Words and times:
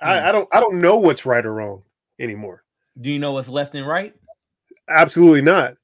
I, 0.00 0.28
I 0.28 0.32
don't 0.32 0.48
I 0.52 0.60
don't 0.60 0.80
know 0.80 0.96
what's 0.96 1.26
right 1.26 1.44
or 1.44 1.54
wrong 1.54 1.82
anymore. 2.18 2.62
Do 3.00 3.10
you 3.10 3.18
know 3.18 3.32
what's 3.32 3.48
left 3.48 3.74
and 3.74 3.86
right? 3.86 4.14
Absolutely 4.88 5.42
not. 5.42 5.74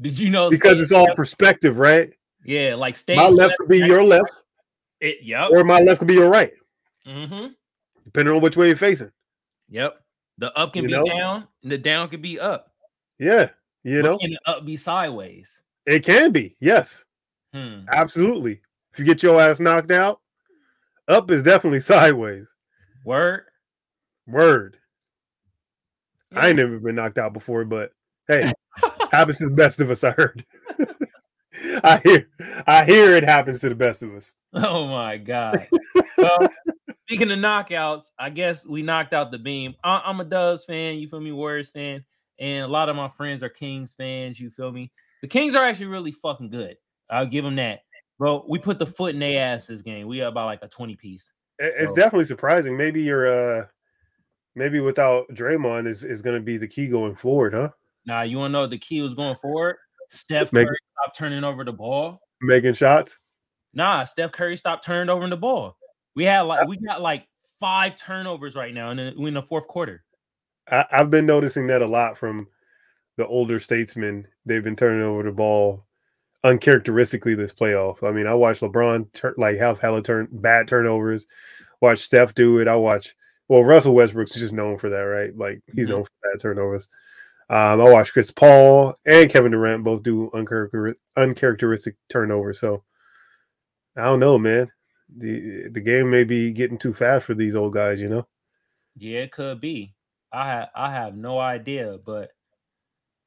Did 0.00 0.18
you 0.18 0.30
know 0.30 0.48
Because 0.50 0.80
it's 0.80 0.92
all 0.92 1.12
perspective, 1.14 1.78
right? 1.78 2.10
yeah, 2.44 2.74
like 2.74 2.96
stage 2.96 3.16
My 3.16 3.28
left 3.28 3.56
could 3.58 3.68
be 3.68 3.78
your 3.78 4.02
left, 4.02 4.32
It, 5.00 5.18
yep. 5.22 5.50
or 5.52 5.62
my 5.64 5.80
left 5.80 5.98
could 5.98 6.08
be 6.08 6.14
your 6.14 6.30
right, 6.30 6.52
Mm-hmm. 7.06 7.48
depending 8.04 8.34
on 8.34 8.40
which 8.40 8.56
way 8.56 8.68
you're 8.68 8.76
facing. 8.76 9.12
Yep. 9.68 10.00
The 10.38 10.56
up 10.56 10.72
can 10.72 10.82
You 10.84 10.88
be 10.88 10.94
know? 10.94 11.04
down, 11.04 11.46
and 11.62 11.70
the 11.70 11.76
down 11.78 12.08
can 12.08 12.22
be 12.22 12.40
up. 12.40 12.72
Yeah, 13.18 13.50
you 13.84 14.00
But 14.00 14.08
know, 14.08 14.18
can 14.18 14.30
the 14.30 14.40
up 14.50 14.64
be 14.64 14.76
sideways? 14.78 15.60
it 15.86 16.02
can 16.04 16.32
be. 16.32 16.56
Yes, 16.60 17.04
Hmm. 17.52 17.80
absolutely. 17.92 18.60
If 18.92 18.98
you 18.98 19.04
get 19.04 19.22
your 19.22 19.38
ass 19.40 19.60
knocked 19.60 19.90
out, 19.90 20.20
up 21.08 21.30
is 21.30 21.42
definitely 21.42 21.80
sideways. 21.80 22.48
Word. 23.04 23.44
Word. 24.26 24.76
I 26.34 26.48
ain't 26.48 26.58
Yeah. 26.58 26.64
never 26.64 26.78
been 26.78 26.94
knocked 26.94 27.18
out 27.18 27.32
before, 27.32 27.64
but 27.64 27.92
hey, 28.28 28.52
happens 29.12 29.38
to 29.38 29.46
the 29.46 29.54
best 29.54 29.80
of 29.80 29.90
us. 29.90 30.04
I 30.04 30.10
heard. 30.12 30.44
I 31.82 32.00
hear. 32.04 32.28
I 32.66 32.84
hear 32.84 33.14
it 33.16 33.24
happens 33.24 33.60
to 33.60 33.68
the 33.68 33.74
best 33.74 34.02
of 34.02 34.14
us. 34.14 34.32
Oh 34.54 34.86
my 34.86 35.16
god. 35.18 35.68
well, 36.18 36.48
speaking 37.06 37.30
of 37.30 37.38
knockouts, 37.38 38.04
I 38.18 38.30
guess 38.30 38.64
we 38.66 38.82
knocked 38.82 39.12
out 39.12 39.30
the 39.30 39.38
beam. 39.38 39.74
I- 39.84 40.02
I'm 40.04 40.20
a 40.20 40.24
Dubs 40.24 40.64
fan. 40.64 40.96
You 40.98 41.08
feel 41.08 41.20
me? 41.20 41.32
Warriors 41.32 41.70
fan, 41.70 42.04
and 42.38 42.64
a 42.64 42.68
lot 42.68 42.88
of 42.88 42.96
my 42.96 43.08
friends 43.08 43.42
are 43.42 43.48
Kings 43.48 43.94
fans. 43.94 44.38
You 44.38 44.50
feel 44.50 44.72
me? 44.72 44.90
The 45.22 45.28
Kings 45.28 45.54
are 45.54 45.64
actually 45.64 45.86
really 45.86 46.12
fucking 46.12 46.50
good. 46.50 46.76
I'll 47.10 47.26
give 47.26 47.44
them 47.44 47.56
that. 47.56 47.80
Bro, 48.18 48.44
we 48.48 48.58
put 48.58 48.78
the 48.78 48.86
foot 48.86 49.14
in 49.14 49.20
their 49.20 49.42
ass 49.54 49.66
this 49.66 49.82
game. 49.82 50.06
We 50.06 50.20
are 50.22 50.28
about 50.28 50.46
like 50.46 50.60
a 50.62 50.68
20 50.68 50.94
piece. 50.96 51.32
It- 51.60 51.74
It's 51.78 51.90
So- 51.90 51.96
definitely 51.96 52.24
surprising. 52.24 52.76
Maybe 52.76 53.02
you're. 53.02 53.26
uh 53.60 53.66
Maybe 54.56 54.80
without 54.80 55.28
Draymond 55.28 55.86
is 55.86 56.02
is 56.02 56.22
going 56.22 56.34
to 56.34 56.42
be 56.42 56.56
the 56.56 56.66
key 56.66 56.88
going 56.88 57.14
forward, 57.14 57.54
huh? 57.54 57.70
Nah, 58.04 58.22
you 58.22 58.36
want 58.38 58.48
to 58.50 58.52
know 58.52 58.66
the 58.66 58.78
key 58.78 59.00
was 59.00 59.14
going 59.14 59.36
forward? 59.36 59.76
Steph 60.10 60.52
Make- 60.52 60.66
Curry 60.66 60.76
stopped 60.98 61.16
turning 61.16 61.44
over 61.44 61.62
the 61.64 61.72
ball. 61.72 62.20
Making 62.42 62.74
shots. 62.74 63.16
Nah, 63.74 64.02
Steph 64.02 64.32
Curry 64.32 64.56
stopped 64.56 64.84
turning 64.84 65.08
over 65.08 65.28
the 65.28 65.36
ball. 65.36 65.76
We 66.16 66.24
had 66.24 66.40
like 66.42 66.66
we 66.66 66.78
got 66.78 67.00
like 67.00 67.28
five 67.60 67.94
turnovers 67.96 68.56
right 68.56 68.74
now 68.74 68.90
in 68.90 68.96
the, 68.96 69.14
in 69.24 69.34
the 69.34 69.42
fourth 69.42 69.68
quarter. 69.68 70.02
I, 70.68 70.84
I've 70.90 71.10
been 71.10 71.26
noticing 71.26 71.68
that 71.68 71.80
a 71.82 71.86
lot 71.86 72.18
from 72.18 72.48
the 73.18 73.26
older 73.28 73.60
statesmen. 73.60 74.26
They've 74.46 74.64
been 74.64 74.74
turning 74.76 75.02
over 75.02 75.22
the 75.22 75.30
ball 75.30 75.86
uncharacteristically 76.44 77.34
this 77.34 77.52
playoff. 77.52 78.02
I 78.02 78.12
mean, 78.12 78.26
I 78.26 78.34
watched 78.34 78.60
LeBron 78.62 79.12
tur- 79.12 79.34
like 79.38 79.58
have 79.58 79.78
hella 79.80 80.02
turn 80.02 80.28
bad 80.30 80.68
turnovers. 80.68 81.26
Watch 81.80 81.98
Steph 82.00 82.34
do 82.34 82.58
it. 82.58 82.68
I 82.68 82.76
watch. 82.76 83.14
Well, 83.48 83.64
Russell 83.64 83.94
Westbrook's 83.94 84.34
just 84.34 84.52
known 84.52 84.78
for 84.78 84.90
that, 84.90 85.00
right? 85.02 85.36
Like 85.36 85.60
he's 85.74 85.86
Mhm. 85.86 85.90
known 85.90 86.04
for 86.04 86.10
bad 86.22 86.40
turnovers. 86.40 86.88
Um, 87.48 87.80
I 87.80 87.90
watched 87.90 88.12
Chris 88.12 88.30
Paul 88.30 88.94
and 89.06 89.28
Kevin 89.28 89.50
Durant 89.52 89.82
both 89.82 90.02
do 90.04 90.30
uncharacter- 90.34 90.94
uncharacteristic 91.16 91.96
turnovers. 92.08 92.60
So 92.60 92.84
I 93.96 94.04
don't 94.04 94.20
know, 94.20 94.38
man. 94.38 94.70
The 95.16 95.68
the 95.68 95.80
game 95.80 96.10
may 96.10 96.22
be 96.22 96.52
getting 96.52 96.78
too 96.78 96.94
fast 96.94 97.26
for 97.26 97.34
these 97.34 97.56
old 97.56 97.72
guys, 97.72 98.00
you 98.00 98.08
know. 98.08 98.28
Yeah, 98.96 99.20
it 99.20 99.32
could 99.32 99.60
be. 99.60 99.94
I 100.32 100.46
have 100.48 100.68
I 100.76 100.92
have 100.92 101.16
no 101.16 101.38
idea, 101.40 101.98
but 102.06 102.30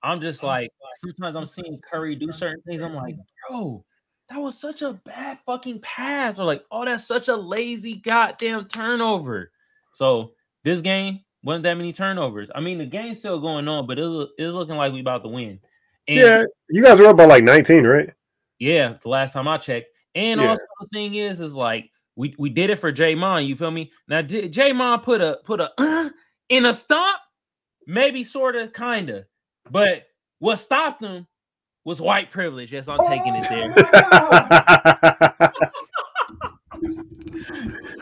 I'm 0.03 0.19
just 0.21 0.43
like 0.43 0.71
sometimes 0.97 1.35
I'm 1.35 1.45
seeing 1.45 1.79
Curry 1.79 2.15
do 2.15 2.31
certain 2.31 2.61
things. 2.63 2.81
I'm 2.81 2.93
like, 2.93 3.15
bro, 3.49 3.83
that 4.29 4.37
was 4.37 4.59
such 4.59 4.81
a 4.81 4.93
bad 5.05 5.39
fucking 5.45 5.79
pass, 5.79 6.39
or 6.39 6.45
like, 6.45 6.63
oh, 6.71 6.85
that's 6.85 7.05
such 7.05 7.29
a 7.29 7.35
lazy 7.35 7.95
goddamn 7.95 8.65
turnover. 8.65 9.51
So 9.93 10.33
this 10.63 10.81
game 10.81 11.21
wasn't 11.43 11.63
that 11.63 11.75
many 11.75 11.93
turnovers. 11.93 12.49
I 12.53 12.59
mean, 12.59 12.77
the 12.77 12.85
game's 12.85 13.19
still 13.19 13.39
going 13.39 13.67
on, 13.67 13.87
but 13.87 13.99
it 13.99 14.03
was, 14.03 14.29
it 14.37 14.43
was 14.43 14.53
looking 14.53 14.75
like 14.75 14.93
we 14.93 15.01
about 15.01 15.23
to 15.23 15.29
win. 15.29 15.59
And 16.07 16.19
yeah, 16.19 16.43
you 16.69 16.83
guys 16.83 16.99
were 16.99 17.07
up 17.07 17.17
by 17.17 17.25
like 17.25 17.43
19, 17.43 17.85
right? 17.85 18.09
Yeah, 18.59 18.95
the 19.01 19.09
last 19.09 19.33
time 19.33 19.47
I 19.47 19.57
checked. 19.57 19.87
And 20.15 20.39
Yeah. 20.39 20.49
also 20.49 20.61
the 20.81 20.87
thing 20.93 21.15
is, 21.15 21.39
is 21.39 21.53
like 21.53 21.89
we 22.15 22.35
we 22.37 22.49
did 22.49 22.69
it 22.69 22.77
for 22.77 22.91
J 22.91 23.15
Mon. 23.15 23.45
You 23.45 23.55
feel 23.55 23.71
me? 23.71 23.91
Now 24.07 24.21
J 24.21 24.47
J 24.49 24.73
Mon 24.73 24.99
put 24.99 25.21
a 25.21 25.39
put 25.43 25.59
a 25.59 25.71
uh, 25.77 26.09
in 26.49 26.65
a 26.65 26.73
stomp, 26.73 27.17
maybe 27.87 28.23
sort 28.23 28.55
of, 28.55 28.73
kind 28.73 29.09
of, 29.09 29.25
but 29.69 30.03
what 30.39 30.57
stopped 30.57 31.01
him 31.03 31.27
was 31.85 32.01
white 32.01 32.31
privilege. 32.31 32.71
Yes, 32.73 32.87
I'm 32.87 32.99
taking 33.07 33.35
it 33.35 33.45
there. 33.49 33.69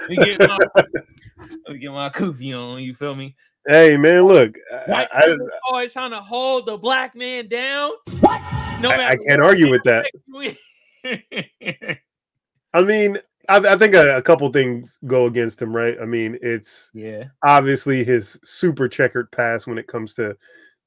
Let 0.01 0.09
me 0.09 0.15
get 0.17 0.39
my, 0.39 0.57
let 0.75 1.69
me 1.69 1.77
get 1.79 1.91
my 1.91 2.09
kufi 2.09 2.53
on. 2.53 2.81
You 2.81 2.93
feel 2.95 3.15
me? 3.15 3.35
hey 3.67 3.97
man, 3.97 4.23
look, 4.23 4.55
White 4.87 5.07
I, 5.13 5.23
privilege 5.25 5.51
always 5.69 5.93
trying 5.93 6.11
to 6.11 6.21
hold 6.21 6.65
the 6.65 6.77
black 6.77 7.15
man 7.15 7.47
down. 7.47 7.91
What? 8.19 8.41
No 8.81 8.89
I- 8.89 9.09
I 9.11 9.17
can't 9.17 9.41
argue 9.41 9.69
with 9.69 9.83
that. 9.83 10.07
I 12.73 12.81
mean, 12.81 13.19
I, 13.49 13.57
I 13.57 13.77
think 13.77 13.93
a, 13.95 14.17
a 14.17 14.21
couple 14.21 14.49
things 14.51 14.97
go 15.05 15.25
against 15.25 15.61
him, 15.61 15.75
right? 15.75 15.97
I 16.01 16.05
mean, 16.05 16.37
it's 16.41 16.89
yeah. 16.93 17.25
obviously 17.43 18.03
his 18.03 18.39
super 18.43 18.87
checkered 18.87 19.31
past 19.31 19.67
when 19.67 19.77
it 19.77 19.87
comes 19.87 20.13
to 20.15 20.35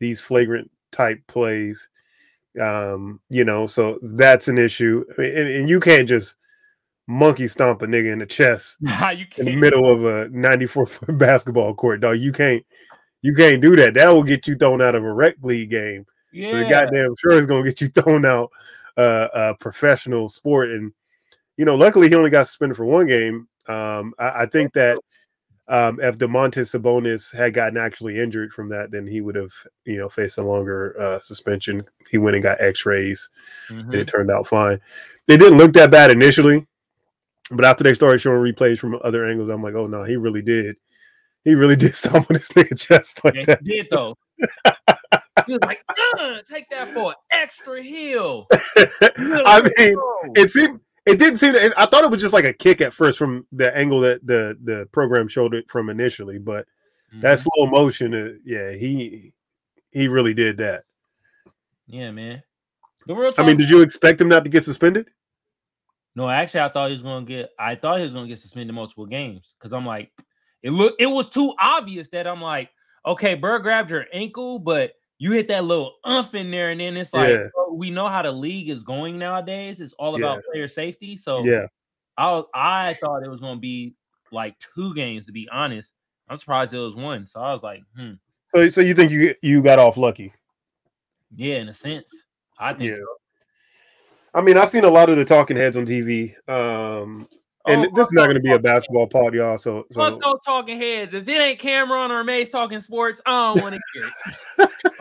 these 0.01 0.21
flagrant 0.21 0.71
type 0.93 1.21
plays. 1.27 1.89
Um, 2.61 3.21
you 3.29 3.45
know, 3.45 3.67
so 3.67 3.99
that's 4.03 4.47
an 4.47 4.59
issue, 4.59 5.05
and, 5.19 5.27
and 5.49 5.69
you 5.69 5.81
can't 5.81 6.09
just 6.09 6.37
monkey 7.09 7.49
stomp 7.49 7.83
a 7.83 7.87
nigga 7.87 8.13
in 8.13 8.19
the 8.21 8.27
chest 8.27 8.79
Nah, 8.81 9.11
in 9.37 9.45
the 9.45 9.57
middle 9.57 9.91
of 9.91 10.05
a 10.05 10.29
94 10.31 10.87
foot 10.87 11.19
basketball 11.19 11.75
court, 11.75 12.01
dog. 12.01 12.19
You 12.19 12.33
can't, 12.33 12.65
you 13.23 13.35
can't 13.35 13.61
do 13.61 13.75
that. 13.77 13.95
That 13.95 14.09
will 14.09 14.23
get 14.23 14.47
you 14.47 14.55
thrown 14.55 14.81
out 14.81 14.95
of 14.95 15.05
a 15.05 15.13
rec 15.13 15.35
league 15.43 15.71
game. 15.71 16.07
Yeah. 16.35 16.65
the 16.65 16.69
goddamn 16.69 17.15
sure 17.17 17.39
is 17.39 17.47
gonna 17.47 17.63
get 17.63 17.81
you 17.81 17.89
thrown 17.95 18.27
out 18.27 18.51
uh 18.97 19.29
a 19.33 19.55
professional 19.55 20.29
sport 20.29 20.71
and 20.71 20.93
you 21.57 21.65
know 21.65 21.77
luckily 21.77 22.09
he 22.09 22.15
only 22.17 22.31
got 22.31 22.49
suspended 22.49 22.77
for 22.77 22.85
one 22.85 23.07
game 23.07 23.47
um 23.69 24.15
i, 24.19 24.43
I 24.43 24.47
think 24.47 24.73
that 24.73 24.99
um 25.69 25.99
if 26.01 26.19
Domantas 26.19 26.75
Sabonis 26.79 27.35
had 27.35 27.55
gotten 27.55 27.79
actually 27.79 28.19
injured 28.21 28.53
from 28.53 28.69
that 28.69 28.91
then 28.91 29.07
he 29.07 29.21
would 29.21 29.35
have 29.35 29.53
you 29.85 29.97
know 29.99 30.09
faced 30.09 30.37
a 30.39 30.43
longer 30.43 30.95
uh 31.01 31.19
suspension 31.21 31.83
he 32.11 32.19
went 32.19 32.37
and 32.37 32.43
got 32.43 32.61
x-rays 32.61 33.29
and 33.71 33.87
Mhm. 33.89 33.95
it 33.95 34.07
turned 34.07 34.31
out 34.31 34.47
fine 34.47 34.81
They 35.27 35.37
didn't 35.39 35.57
look 35.59 35.73
that 35.75 35.91
bad 35.91 36.11
initially 36.11 36.67
but 37.51 37.65
after 37.65 37.83
they 37.85 37.95
started 37.95 38.21
showing 38.21 38.39
replays 38.53 38.79
from 38.79 38.99
other 39.03 39.25
angles 39.25 39.49
i'm 39.49 39.63
like 39.63 39.75
oh 39.75 39.87
no 39.87 40.05
he 40.05 40.17
really 40.17 40.43
did 40.43 40.77
he 41.45 41.55
really 41.55 41.77
did 41.85 41.95
stomp 41.95 42.27
on 42.31 42.35
this 42.35 42.49
nigga 42.51 42.79
chest 42.79 43.25
like 43.25 43.35
Yeah, 43.35 43.45
that 43.47 43.61
he 43.63 43.69
did 43.77 43.87
though. 43.91 44.17
he 45.47 45.53
was 45.53 45.61
like, 45.63 45.81
take 46.49 46.69
that 46.71 46.89
for 46.95 47.11
an 47.11 47.17
extra 47.33 47.83
heel. 47.83 48.47
i 48.53 49.61
mean 49.79 49.97
it 50.37 50.51
seemed 50.51 50.81
it 51.07 51.19
didn't 51.19 51.37
seem 51.39 51.53
to, 51.53 51.73
i 51.77 51.87
thought 51.87 52.05
it 52.05 52.11
was 52.11 52.21
just 52.21 52.33
like 52.35 52.45
a 52.45 52.53
kick 52.53 52.81
at 52.81 52.95
first 52.95 53.19
from 53.19 53.47
the 53.53 53.75
angle 53.77 54.01
that 54.01 54.25
the 54.27 54.59
the 54.65 54.89
program 54.93 55.29
showed 55.29 55.55
it 55.55 55.71
from 55.71 55.91
initially 55.91 56.39
but 56.39 56.67
that 57.21 57.39
Mhm. 57.39 57.47
slow 57.55 57.67
motion 57.67 58.15
uh, 58.15 58.33
yeah 58.45 58.73
he 58.73 59.33
he 59.93 60.09
really 60.09 60.35
did 60.35 60.57
that 60.59 60.85
yeah, 61.87 62.11
man. 62.11 62.43
The 63.07 63.15
real 63.15 63.33
i 63.37 63.43
mean 63.43 63.57
did 63.59 63.69
you 63.69 63.83
expect 63.83 64.21
him 64.21 64.29
not 64.29 64.45
to 64.45 64.51
get 64.51 64.65
suspended 64.65 65.09
No, 66.17 66.29
actually, 66.29 66.61
I 66.61 66.69
thought 66.71 66.89
he 66.91 66.95
was 66.95 67.03
gonna 67.03 67.27
get. 67.27 67.51
I 67.59 67.75
thought 67.75 67.99
he 67.99 68.05
was 68.05 68.13
gonna 68.15 68.29
get 68.29 68.39
suspended 68.39 68.75
multiple 68.75 69.05
games 69.05 69.53
because 69.59 69.73
I'm 69.73 69.85
like, 69.85 70.13
it 70.63 70.71
look. 70.71 70.95
It 70.99 71.07
was 71.07 71.29
too 71.29 71.53
obvious 71.61 72.09
that 72.11 72.27
I'm 72.27 72.41
like, 72.41 72.71
okay, 73.05 73.35
Burr 73.35 73.59
grabbed 73.59 73.91
your 73.91 74.07
ankle, 74.13 74.59
but 74.61 74.93
you 75.19 75.33
hit 75.33 75.49
that 75.49 75.65
little 75.65 75.95
umph 76.05 76.35
in 76.35 76.51
there, 76.51 76.71
and 76.71 76.81
then 76.81 76.97
it's 76.97 77.13
like, 77.15 77.31
Yeah. 77.31 77.49
bro, 77.55 77.73
we 77.73 77.91
know 77.91 78.09
how 78.09 78.23
the 78.23 78.33
league 78.33 78.69
is 78.69 78.83
going 78.83 79.19
nowadays. 79.19 79.81
It's 79.81 79.93
all 79.95 80.17
about 80.17 80.43
player 80.51 80.69
safety. 80.69 81.17
So 81.17 81.45
yeah 81.45 81.67
I 82.17 82.31
was, 82.33 82.45
I 82.55 82.95
thought 82.95 83.23
it 83.23 83.29
was 83.29 83.41
gonna 83.41 83.61
be 83.61 83.95
like 84.33 84.57
two 84.75 84.95
games 84.95 85.27
to 85.27 85.33
be 85.33 85.49
honest. 85.51 85.93
I'm 86.29 86.37
surprised 86.37 86.73
it 86.73 86.79
was 86.79 86.95
one. 86.95 87.27
So 87.27 87.41
I 87.41 87.53
was 87.53 87.63
like, 87.63 87.83
hmm, 87.97 88.13
so 88.55 88.69
so 88.69 88.81
you 88.81 88.95
think 88.95 89.11
you 89.11 89.35
you 89.43 89.63
got 89.63 89.79
off 89.79 89.97
lucky 89.97 90.33
yeah, 91.37 91.57
in 91.57 91.69
a 91.69 91.75
sense, 91.75 92.15
I 92.59 92.73
think. 92.73 92.91
yeah 92.91 92.97
so. 92.97 93.07
i 94.35 94.41
mean 94.41 94.57
i've 94.57 94.69
seen 94.69 94.85
a 94.85 94.89
lot 94.91 95.11
of 95.11 95.17
the 95.17 95.25
talking 95.25 95.57
heads 95.57 95.77
on 95.77 95.85
tv 95.87 96.35
um 96.49 97.29
and 97.67 97.87
Oh, 97.87 97.91
this 97.95 98.09
is 98.09 98.13
not 98.13 98.25
going 98.25 98.35
to 98.37 98.41
be 98.41 98.53
a 98.53 98.59
basketball 98.59 99.07
pod 99.07 99.35
y'all 99.35 99.59
so 99.59 99.87
so 99.91 100.11
Fuck 100.11 100.21
those 100.23 100.41
talking 100.45 100.79
heads. 100.79 101.15
If 101.15 101.27
it 101.29 101.41
ain't 101.41 101.61
Cam'ron 101.61 102.11
or 102.11 102.25
Mase 102.25 102.51
talking 102.51 102.81
sports, 102.81 103.21
I 103.27 103.55
don't 103.55 103.63
want 103.63 103.75
to 103.75 103.81
hear 103.95 104.11
it. 104.59 104.71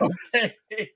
okay. 0.72 0.90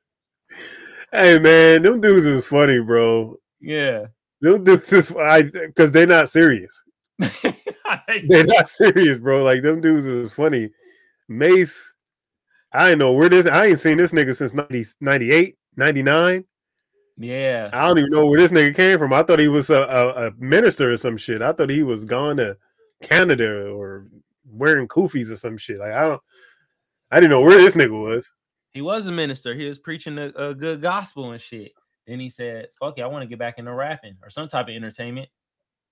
hey 1.12 1.38
man 1.38 1.82
them 1.82 2.00
dudes 2.00 2.26
is 2.26 2.44
funny 2.44 2.80
bro 2.80 3.34
Yeah. 3.60 4.06
them 4.42 4.62
dudes 4.64 4.92
is 4.92 5.10
i 5.12 5.42
because 5.42 5.90
they're 5.92 6.06
not 6.06 6.28
serious 6.28 6.82
they're 8.26 8.44
not 8.44 8.68
serious, 8.68 9.18
bro. 9.18 9.42
Like 9.42 9.62
them 9.62 9.80
dudes 9.80 10.06
is 10.06 10.32
funny. 10.32 10.70
Mase, 11.28 11.94
I 12.72 12.94
know 12.94 13.12
where 13.12 13.28
this. 13.28 13.46
I 13.46 13.66
ain't 13.66 13.80
seen 13.80 13.98
this 13.98 14.12
nigga 14.12 14.36
since 14.36 14.54
90, 14.54 14.84
98, 15.00 15.56
99. 15.76 16.44
Yeah. 17.18 17.70
I 17.72 17.86
don't 17.86 17.98
even 17.98 18.10
know 18.10 18.26
where 18.26 18.40
this 18.40 18.52
nigga 18.52 18.74
came 18.74 18.98
from. 18.98 19.12
I 19.12 19.22
thought 19.22 19.38
he 19.38 19.48
was 19.48 19.70
a, 19.70 19.82
a, 19.82 20.28
a 20.28 20.32
minister 20.38 20.92
or 20.92 20.96
some 20.96 21.16
shit. 21.16 21.42
I 21.42 21.52
thought 21.52 21.70
he 21.70 21.82
was 21.82 22.04
gone 22.04 22.36
to 22.38 22.56
Canada 23.02 23.70
or 23.70 24.06
wearing 24.50 24.88
kufis 24.88 25.30
or 25.30 25.36
some 25.36 25.58
shit. 25.58 25.78
Like 25.78 25.92
I 25.92 26.02
don't, 26.02 26.22
I 27.10 27.20
didn't 27.20 27.30
know 27.30 27.40
where 27.40 27.58
this 27.58 27.74
nigga 27.76 28.00
was. 28.00 28.30
He 28.72 28.82
was 28.82 29.06
a 29.06 29.12
minister. 29.12 29.54
He 29.54 29.66
was 29.66 29.78
preaching 29.78 30.18
a, 30.18 30.28
a 30.36 30.54
good 30.54 30.80
gospel 30.80 31.32
and 31.32 31.40
shit. 31.40 31.72
Then 32.06 32.20
he 32.20 32.30
said, 32.30 32.68
"Fuck 32.80 32.98
it, 32.98 33.02
I 33.02 33.06
want 33.06 33.22
to 33.22 33.28
get 33.28 33.38
back 33.38 33.58
into 33.58 33.72
rapping 33.72 34.16
or 34.22 34.30
some 34.30 34.48
type 34.48 34.68
of 34.68 34.74
entertainment." 34.74 35.28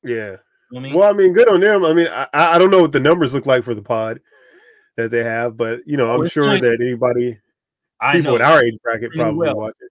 Yeah. 0.02 0.36
You 0.70 0.72
know 0.72 0.78
I 0.78 0.82
mean? 0.82 0.94
Well, 0.94 1.10
I 1.10 1.12
mean, 1.12 1.32
good 1.32 1.48
on 1.48 1.60
them. 1.60 1.84
I 1.84 1.92
mean, 1.92 2.08
I, 2.08 2.26
I 2.32 2.58
don't 2.58 2.70
know 2.70 2.82
what 2.82 2.92
the 2.92 3.00
numbers 3.00 3.34
look 3.34 3.46
like 3.46 3.64
for 3.64 3.74
the 3.74 3.82
pod 3.82 4.20
that 4.96 5.10
they 5.10 5.22
have, 5.22 5.56
but 5.56 5.80
you 5.86 5.96
know, 5.96 6.10
I'm 6.12 6.20
Well, 6.20 6.28
sure 6.28 6.58
that 6.58 6.80
anybody, 6.80 7.38
I 8.00 8.12
people 8.12 8.36
in 8.36 8.42
our 8.42 8.62
age 8.62 8.74
bracket, 8.82 9.12
probably 9.12 9.34
well. 9.34 9.56
watch 9.56 9.74
it. 9.80 9.90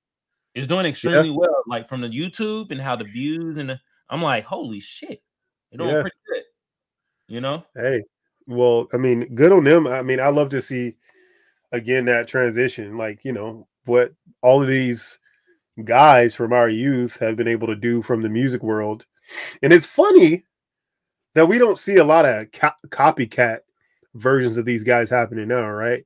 It's 0.56 0.68
doing 0.68 0.86
extremely 0.86 1.30
well. 1.30 1.64
Like 1.68 1.88
from 1.88 2.02
the 2.02 2.08
YouTube 2.08 2.72
and 2.72 2.82
how 2.82 2.96
the 2.96 3.04
views 3.04 3.58
and 3.58 3.70
the, 3.70 3.80
I'm 4.10 4.22
like, 4.22 4.46
holy 4.46 4.80
shit, 4.80 5.22
they're 5.72 5.78
doing 5.78 5.96
Yeah. 5.96 6.02
pretty 6.02 6.18
good. 6.28 6.44
You 7.28 7.42
know? 7.42 7.64
Hey, 7.76 8.04
well, 8.48 8.88
I 8.94 8.98
mean, 8.98 9.36
good 9.36 9.52
on 9.52 9.64
them. 9.64 9.88
I 9.88 10.02
mean, 10.02 10.20
I 10.20 10.30
love 10.30 10.50
to 10.50 10.62
see 10.62 10.96
again 11.72 12.06
that 12.06 12.28
transition, 12.28 12.98
like 12.98 13.26
you 13.26 13.34
know 13.34 13.68
what 13.86 14.14
all 14.42 14.62
of 14.62 14.68
these 14.68 15.20
guys 15.84 16.34
from 16.34 16.54
our 16.54 16.70
youth 16.70 17.18
have 17.18 17.36
been 17.36 17.48
able 17.48 17.68
to 17.68 17.76
do 17.76 18.02
from 18.02 18.22
the 18.22 18.30
music 18.30 18.64
world, 18.64 19.06
and 19.64 19.74
it's 19.74 19.86
funny 19.86 20.46
that 21.34 21.48
we 21.48 21.58
don't 21.58 21.80
see 21.80 21.98
a 21.98 22.04
lot 22.04 22.26
of 22.26 22.50
co- 22.52 22.70
copycat 22.90 23.60
versions 24.14 24.58
of 24.58 24.64
these 24.66 24.84
guys 24.84 25.10
happening 25.10 25.48
now, 25.50 25.68
right? 25.70 26.06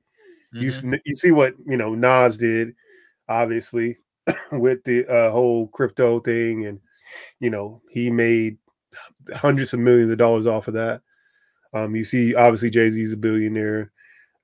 You 0.52 0.72
Mhm. 0.72 0.94
s- 0.94 1.00
you 1.04 1.14
see 1.14 1.30
what 1.30 1.54
you 1.66 1.76
know 1.76 1.94
Nas 1.94 2.36
did, 2.38 2.74
obviously, 3.28 3.98
with 4.52 4.82
the 4.84 5.06
uh, 5.06 5.30
whole 5.30 5.68
crypto 5.68 6.20
thing, 6.20 6.66
and 6.66 6.80
you 7.40 7.50
know 7.50 7.82
he 7.90 8.10
made 8.10 8.58
hundreds 9.34 9.72
of 9.74 9.80
millions 9.80 10.10
of 10.10 10.18
dollars 10.18 10.46
off 10.46 10.68
of 10.68 10.74
that. 10.74 11.02
Um, 11.74 11.94
you 11.96 12.04
see, 12.04 12.34
obviously 12.34 12.70
Jay 12.70 12.90
Z's 12.90 13.12
a 13.12 13.16
billionaire. 13.16 13.92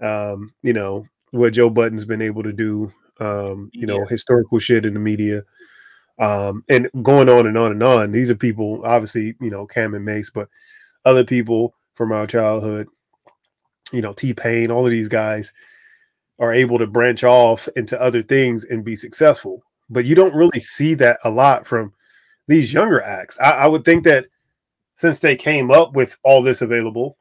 Um, 0.01 0.53
you 0.63 0.73
know 0.73 1.07
what 1.33 1.53
Joe 1.55 1.71
Budden's 1.71 2.05
been 2.05 2.23
able 2.23 2.43
to 2.43 2.53
do. 2.53 2.93
Um, 3.21 3.71
you 3.73 3.87
know 3.87 4.01
Yeah. 4.01 4.07
historical 4.11 4.59
shit 4.59 4.85
in 4.87 4.95
the 4.95 5.01
media, 5.01 5.43
um, 6.19 6.65
and 6.69 6.91
going 7.03 7.29
on 7.29 7.47
and 7.47 7.59
on 7.59 7.73
and 7.73 7.83
on. 7.83 8.13
These 8.13 8.31
are 8.31 8.37
people, 8.37 8.83
obviously, 8.85 9.37
you 9.41 9.51
know 9.51 9.67
Cam 9.67 9.95
and 9.95 10.05
Mase, 10.05 10.31
but 10.35 10.49
other 11.05 11.25
people 11.25 11.75
from 11.95 12.13
our 12.13 12.27
childhood. 12.27 12.89
You 13.93 14.03
know 14.03 14.13
T 14.13 14.35
Pain, 14.35 14.71
all 14.71 14.85
of 14.85 14.91
these 14.91 15.09
guys 15.09 15.53
are 16.39 16.53
able 16.53 16.79
to 16.79 16.87
branch 16.87 17.25
off 17.25 17.69
into 17.77 18.01
other 18.01 18.23
things 18.23 18.65
and 18.65 18.85
be 18.85 18.97
successful. 18.97 19.63
But 19.89 20.05
you 20.05 20.15
don't 20.15 20.35
really 20.35 20.61
see 20.61 20.95
that 20.95 21.19
a 21.25 21.31
lot 21.31 21.67
from 21.67 21.93
these 22.49 22.73
younger 22.73 23.01
acts. 23.03 23.39
I, 23.41 23.53
I 23.53 23.67
would 23.67 23.85
think 23.85 24.05
that 24.05 24.27
since 24.97 25.19
they 25.19 25.37
came 25.37 25.71
up 25.71 25.95
with 25.95 26.17
all 26.23 26.43
this 26.43 26.63
available, 26.63 27.17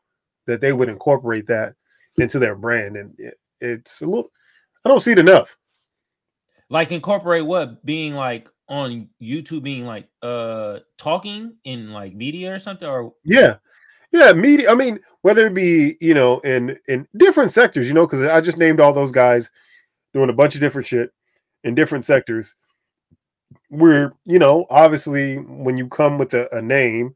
that 0.48 0.62
they 0.62 0.74
would 0.74 0.90
incorporate 0.90 1.48
that 1.48 1.76
into 2.18 2.40
their 2.40 2.56
brand. 2.56 2.98
And 2.98 3.14
it, 3.18 3.40
it's 3.62 4.02
a 4.02 4.06
little, 4.06 4.30
I 4.84 4.90
don't 4.90 5.02
see 5.02 5.12
it 5.12 5.20
enough. 5.20 5.58
Like 6.70 6.92
incorporate 6.92 7.46
what 7.46 7.86
being 7.86 8.16
like 8.16 8.48
on 8.68 9.10
YouTube, 9.22 9.64
being 9.64 9.86
like 9.86 10.08
uh 10.24 10.80
talking 10.98 11.56
in 11.64 11.92
like 11.92 12.16
media 12.16 12.56
or 12.56 12.60
something, 12.60 12.88
or 12.88 13.14
Yeah. 13.24 13.58
Yeah. 14.18 14.34
Media. 14.34 14.72
I 14.72 14.76
mean, 14.76 15.00
whether 15.22 15.48
it 15.48 15.54
be, 15.54 15.98
you 16.00 16.14
know, 16.14 16.40
in, 16.40 16.78
in 16.88 17.08
different 17.18 17.52
sectors, 17.52 17.88
you 17.88 17.94
know, 17.94 18.06
because 18.06 18.26
I 18.28 18.42
just 18.42 18.58
named 18.58 18.80
all 18.80 18.94
those 18.94 19.12
guys 19.12 19.50
doing 20.14 20.30
a 20.30 20.34
bunch 20.34 20.56
of 20.56 20.62
different 20.62 20.88
shit 20.88 21.12
in 21.64 21.76
different 21.76 22.06
sectors. 22.06 22.56
Where, 23.70 24.14
you 24.26 24.40
know, 24.40 24.66
obviously 24.70 25.38
when 25.38 25.78
you 25.78 25.88
come 25.88 26.18
with 26.18 26.34
a, 26.34 26.48
a 26.56 26.62
name, 26.62 27.16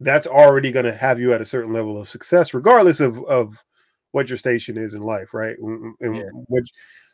that's 0.00 0.26
already 0.26 0.72
going 0.72 0.86
to 0.86 0.94
have 0.94 1.20
you 1.20 1.32
at 1.32 1.40
a 1.40 1.46
certain 1.46 1.72
level 1.72 2.00
of 2.00 2.08
success, 2.08 2.54
regardless 2.54 3.00
of, 3.00 3.22
of 3.24 3.64
what 4.12 4.28
your 4.28 4.38
station 4.38 4.76
is 4.78 4.94
in 4.94 5.02
life, 5.02 5.34
right? 5.34 5.56
And, 5.58 5.94
and 6.00 6.16
Yeah. 6.16 6.22
what, 6.46 6.64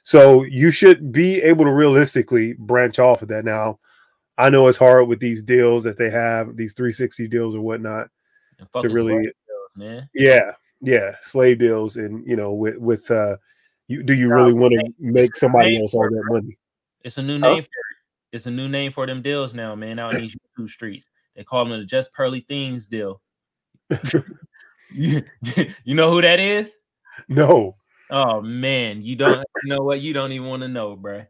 so 0.03 0.45
you 0.45 0.71
should 0.71 1.13
be 1.13 1.41
able 1.43 1.65
to 1.65 1.73
realistically 1.73 2.55
branch 2.55 2.99
off 2.99 3.23
of 3.23 3.29
that. 3.29 3.45
Now, 3.45 3.79
I 4.39 4.51
know 4.51 4.67
it's 4.69 4.79
hard 4.79 5.09
with 5.09 5.21
these 5.21 5.43
deals 5.43 5.85
that 5.85 5.99
they 5.99 6.11
have, 6.11 6.57
these 6.57 6.73
360 6.75 7.29
deals 7.29 7.55
or 7.55 7.61
whatnot, 7.61 8.09
to 8.81 8.89
really, 8.89 9.19
deals, 9.23 9.33
man. 9.77 10.09
yeah, 10.15 10.53
yeah, 10.81 11.17
slave 11.23 11.59
deals, 11.59 11.97
and 11.97 12.27
you 12.27 12.37
know, 12.37 12.53
with 12.53 12.79
with 12.79 13.11
uh, 13.11 13.37
you 13.89 14.03
do 14.03 14.15
you 14.15 14.29
Nah, 14.29 14.37
really 14.37 14.53
want 14.55 14.73
to 14.75 14.93
make 14.99 15.35
somebody 15.37 15.81
else 15.81 15.95
all 15.95 16.09
that 16.09 16.25
money? 16.27 16.57
It's 17.03 17.19
a 17.19 17.23
new 17.23 17.39
Huh? 17.39 17.49
name 17.49 17.63
for 17.63 17.69
it. 17.69 18.37
It's 18.37 18.47
a 18.47 18.51
new 18.51 18.69
name 18.69 18.93
for 18.93 19.07
them 19.07 19.23
deals 19.23 19.55
now, 19.55 19.75
man. 19.75 19.99
Out 19.99 20.13
in 20.13 20.19
these 20.19 20.37
YouTube 20.59 20.69
streets, 20.69 21.09
they 21.35 21.45
call 21.45 21.65
them 21.65 21.79
the 21.79 21.85
Just 21.87 22.13
Pearly 22.13 22.45
Things 22.49 22.87
deal. 22.87 23.21
you, 24.93 25.23
you 25.85 25.95
know 25.95 26.11
who 26.11 26.23
that 26.23 26.39
is? 26.39 26.73
No, 27.29 27.77
Oh 28.11 28.41
man, 28.43 29.03
you 29.03 29.15
don't 29.15 29.47
you 29.63 29.71
know 29.71 29.83
what? 29.85 30.01
You 30.01 30.13
don't 30.13 30.33
even 30.33 30.49
want 30.49 30.63
to 30.63 30.69
know, 30.69 30.97
bruh. 30.97 31.27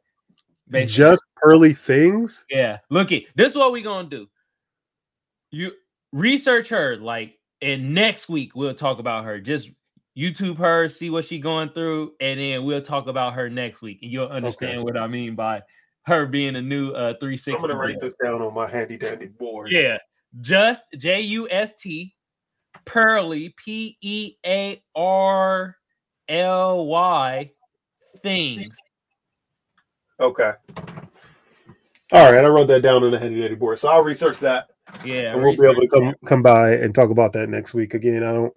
Basically, 0.70 1.04
just 1.04 1.22
pearly 1.36 1.74
things. 1.74 2.44
yeah. 2.48 2.78
Look 2.88 3.12
it. 3.12 3.24
This 3.36 3.52
is 3.52 3.58
what 3.58 3.72
we 3.72 3.82
gonna 3.82 4.08
do. 4.08 4.28
You 5.50 5.72
research 6.12 6.68
her, 6.68 6.96
like, 6.96 7.38
and 7.62 7.94
next 7.94 8.28
week 8.28 8.54
we'll 8.54 8.74
talk 8.74 8.98
about 8.98 9.24
her. 9.24 9.40
Just 9.40 9.70
YouTube 10.16 10.58
her, 10.58 10.88
see 10.88 11.10
what 11.10 11.24
she 11.24 11.38
going 11.38 11.70
through, 11.70 12.12
and 12.20 12.40
then 12.40 12.64
we'll 12.64 12.82
talk 12.82 13.06
about 13.06 13.34
her 13.34 13.48
next 13.48 13.80
week, 13.82 14.00
and 14.02 14.10
you'll 14.10 14.28
understand 14.28 14.82
what 14.82 14.96
I 14.96 15.06
mean 15.06 15.34
by 15.34 15.62
her 16.06 16.26
being 16.26 16.56
a 16.56 16.62
new 16.62 16.90
uh 16.90 17.14
360. 17.20 17.52
I'm 17.52 17.60
gonna 17.60 17.76
write 17.76 18.00
this 18.00 18.16
down 18.22 18.42
on 18.42 18.54
my 18.54 18.66
handy 18.68 18.96
dandy 18.96 19.28
board. 19.28 19.70
Yeah, 19.70 19.98
just 20.40 20.84
J 20.96 21.20
U 21.20 21.48
S 21.50 21.74
T 21.74 22.14
Pearly 22.84 23.54
P 23.56 23.96
E 24.00 24.34
A 24.44 24.82
R 24.94 25.76
L 26.28 26.86
Y 26.86 27.50
things. 28.22 28.74
Okay. 30.18 30.52
All 32.12 32.32
right, 32.32 32.44
I 32.44 32.48
wrote 32.48 32.66
that 32.66 32.82
down 32.82 33.04
on 33.04 33.12
the 33.12 33.18
handy 33.18 33.40
dandy 33.40 33.54
board, 33.54 33.78
so 33.78 33.88
I'll 33.88 34.02
research 34.02 34.40
that, 34.40 34.69
Yeah, 35.04 35.32
and 35.32 35.42
we'll 35.42 35.56
be 35.56 35.64
able 35.64 35.80
to 35.80 35.88
come 35.88 36.14
come 36.26 36.42
by 36.42 36.72
and 36.72 36.94
talk 36.94 37.10
about 37.10 37.32
that 37.34 37.48
next 37.48 37.74
week. 37.74 37.94
Again, 37.94 38.22
I 38.22 38.32
don't, 38.32 38.52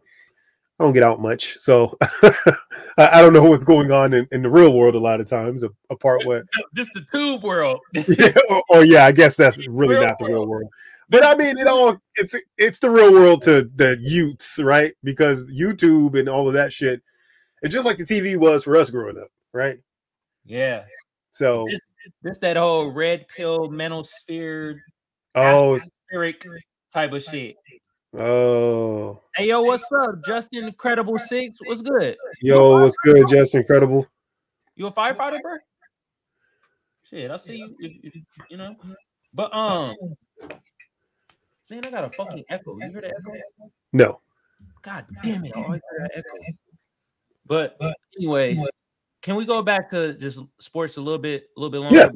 I 0.80 0.84
don't 0.84 0.94
get 0.94 1.04
out 1.04 1.22
much, 1.22 1.58
so 1.58 1.98
I, 2.02 2.50
I 2.98 3.22
don't 3.22 3.34
know 3.34 3.44
what's 3.44 3.64
going 3.64 3.92
on 3.92 4.14
in, 4.14 4.28
in 4.32 4.42
the 4.42 4.50
real 4.50 4.74
world 4.74 4.96
a 4.96 5.00
lot 5.00 5.22
of 5.22 5.28
times. 5.28 5.64
a- 5.64 5.70
Apart 5.90 6.26
what. 6.26 6.44
Just 6.76 6.92
the 6.94 7.06
tube 7.12 7.44
world. 7.44 7.80
yeah, 7.94 8.34
or, 8.50 8.64
or 8.70 8.86
yeah, 8.86 9.06
I 9.06 9.12
guess 9.12 9.36
that's 9.36 9.58
really 9.68 9.96
Real 9.96 10.06
not 10.06 10.20
the 10.20 10.26
real 10.26 10.46
world. 10.48 10.70
But 11.10 11.24
I 11.26 11.36
mean, 11.36 11.58
it 11.58 11.68
all 11.68 11.98
it's 12.16 12.36
it's 12.58 12.80
the 12.80 12.90
real 12.90 13.14
world 13.14 13.42
to 13.44 13.70
the 13.76 13.98
youths, 14.02 14.60
right? 14.60 14.94
Because 15.04 15.46
YouTube 15.52 16.20
and 16.20 16.28
all 16.28 16.48
of 16.48 16.54
that 16.56 16.74
shit, 16.74 17.02
it's 17.62 17.74
just 17.74 17.86
like 17.86 17.98
the 17.98 18.04
TV 18.06 18.36
was 18.38 18.64
for 18.64 18.76
us 18.76 18.90
growing 18.90 19.18
up, 19.18 19.30
right? 19.54 19.80
yeah, 20.46 20.84
So, 21.32 21.66
this, 21.70 21.80
this 22.22 22.38
that 22.40 22.58
whole 22.58 22.92
red 22.92 23.26
pill 23.34 23.70
mental 23.70 24.04
sphere. 24.04 24.82
oh, 25.36 25.80
it's- 26.14 26.36
atmospheric 26.36 26.64
type 26.94 27.12
of 27.14 27.24
shit. 27.24 27.56
oh, 28.18 29.20
Hey 29.36 29.48
yo, 29.48 29.62
what's 29.64 29.90
up, 29.92 30.16
Justin? 30.26 30.66
Incredible 30.66 31.18
Six, 31.18 31.58
what's 31.66 31.82
good? 31.82 32.16
yo, 32.42 32.80
what's 32.82 32.98
good, 33.04 33.28
Just 33.28 33.56
Incredible? 33.56 34.08
You 34.76 34.88
a 34.88 34.92
firefighter, 34.92 35.42
bro? 35.42 35.56
Shit, 37.10 37.30
I 37.32 37.38
see 37.38 37.56
you. 37.58 37.76
you- 37.80 38.00
you- 38.04 38.22
You 38.50 38.58
know, 38.58 38.76
but 39.34 39.54
um, 39.54 39.96
man, 41.70 41.86
I 41.86 41.90
got 41.92 42.04
a 42.06 42.10
fucking 42.12 42.44
echo. 42.50 42.78
You 42.80 42.92
hear 42.92 43.02
that 43.02 43.12
echo? 43.12 43.70
No, 43.92 44.22
God 44.82 45.06
damn 45.24 45.46
it! 45.46 45.54
I 45.56 45.64
always 45.64 45.82
hear 45.92 46.08
that 46.08 46.18
echo. 46.18 46.58
But 47.46 47.78
anyways, 48.18 48.66
can 49.22 49.36
we 49.36 49.46
go 49.46 49.62
back 49.62 49.90
to 49.92 50.14
just 50.14 50.40
sports 50.60 50.98
a 50.98 51.02
little 51.02 51.20
bit, 51.20 51.50
a 51.56 51.60
little 51.60 51.72
bit 51.72 51.80
longer? 51.80 52.12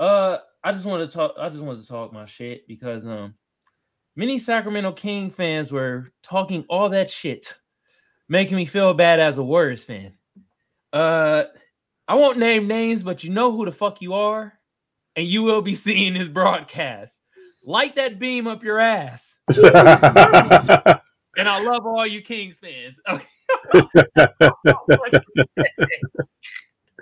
Yeah. 0.00 0.04
Uh, 0.04 0.38
I 0.64 0.72
just 0.72 0.84
want 0.84 1.08
to 1.08 1.12
talk. 1.14 1.34
I 1.38 1.48
just 1.48 1.62
wanted 1.62 1.82
to 1.82 1.88
talk 1.88 2.12
my 2.12 2.26
shit 2.26 2.66
because 2.68 3.04
um, 3.04 3.34
many 4.16 4.38
Sacramento 4.38 4.92
King 4.92 5.30
fans 5.30 5.72
were 5.72 6.12
talking 6.22 6.64
all 6.68 6.88
that 6.90 7.10
shit, 7.10 7.54
making 8.28 8.56
me 8.56 8.66
feel 8.66 8.94
bad 8.94 9.20
as 9.20 9.38
a 9.38 9.42
Warriors 9.42 9.84
fan. 9.84 10.14
Uh, 10.92 11.44
I 12.06 12.14
won't 12.14 12.38
name 12.38 12.66
names, 12.66 13.02
but 13.02 13.24
you 13.24 13.30
know 13.30 13.50
who 13.52 13.64
the 13.64 13.72
fuck 13.72 14.02
you 14.02 14.14
are, 14.14 14.52
and 15.16 15.26
you 15.26 15.42
will 15.42 15.62
be 15.62 15.74
seeing 15.76 16.14
this 16.14 16.28
broadcast. 16.28 17.20
Light 17.64 17.96
that 17.96 18.18
beam 18.18 18.46
up 18.46 18.62
your 18.62 18.80
ass. 18.80 19.34
And 21.36 21.48
I 21.48 21.62
love 21.62 21.86
all 21.86 22.06
you 22.06 22.20
Kings 22.20 22.58
fans. 22.58 23.00
nah, 23.08 23.18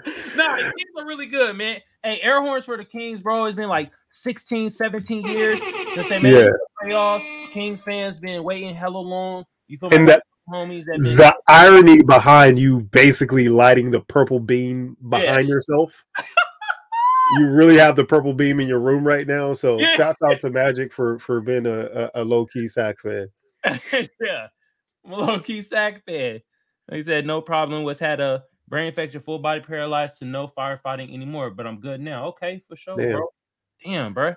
the 0.04 0.72
Kings 0.76 0.90
are 0.96 1.06
really 1.06 1.26
good, 1.26 1.56
man. 1.56 1.80
Hey, 2.02 2.18
air 2.22 2.40
horns 2.40 2.64
for 2.64 2.76
the 2.76 2.84
Kings, 2.84 3.20
bro. 3.20 3.44
It's 3.44 3.56
been 3.56 3.68
like 3.68 3.90
16, 4.08 4.70
17 4.70 5.26
years 5.26 5.60
since 5.94 6.08
they 6.08 6.18
made 6.18 6.32
Yeah. 6.32 6.44
the 6.48 6.66
playoffs. 6.82 7.50
Kings 7.50 7.82
fans 7.82 8.18
been 8.18 8.42
waiting 8.42 8.74
hella 8.74 8.98
long. 8.98 9.44
You 9.68 9.76
feel 9.78 9.92
and 9.92 10.04
me? 10.04 10.12
that 10.12 10.22
homies 10.48 10.84
that 10.86 10.98
been 10.98 11.16
the 11.16 11.36
irony 11.46 12.02
behind 12.02 12.58
you 12.58 12.80
basically 12.80 13.48
lighting 13.48 13.90
the 13.90 14.00
purple 14.00 14.40
beam 14.40 14.96
behind 15.08 15.48
yourself. 15.48 16.04
You 17.36 17.46
really 17.48 17.76
have 17.78 17.94
the 17.96 18.04
purple 18.04 18.32
beam 18.34 18.58
in 18.58 18.66
your 18.66 18.80
room 18.80 19.06
right 19.06 19.26
now. 19.26 19.52
So 19.52 19.78
Yeah. 19.78 19.94
shouts 19.96 20.22
out 20.22 20.40
to 20.40 20.50
Magic 20.50 20.92
for 20.92 21.18
for 21.18 21.40
being 21.40 21.66
a, 21.66 22.10
a, 22.14 22.22
a 22.22 22.24
low 22.24 22.46
key 22.46 22.66
sack 22.66 22.98
fan. 23.00 23.28
yeah. 23.92 24.48
I'm 25.04 25.12
a 25.12 25.16
low 25.16 25.38
key 25.38 25.60
sack 25.60 26.04
fan. 26.06 26.40
He 26.90 27.04
said 27.04 27.26
no 27.26 27.40
problem. 27.40 27.84
Was 27.84 27.98
had 28.00 28.20
a 28.20 28.44
brain 28.70 28.86
infection, 28.86 29.20
full 29.20 29.40
body 29.40 29.60
paralyzed, 29.60 30.20
to 30.20 30.24
no 30.24 30.50
firefighting 30.56 31.12
anymore. 31.12 31.50
But 31.50 31.66
I'm 31.66 31.80
good 31.80 32.00
now. 32.00 32.28
Okay, 32.28 32.62
for 32.66 32.76
sure, 32.76 32.96
Damn. 32.96 33.12
bro. 33.12 33.26
Damn, 33.84 34.14
bro. 34.14 34.34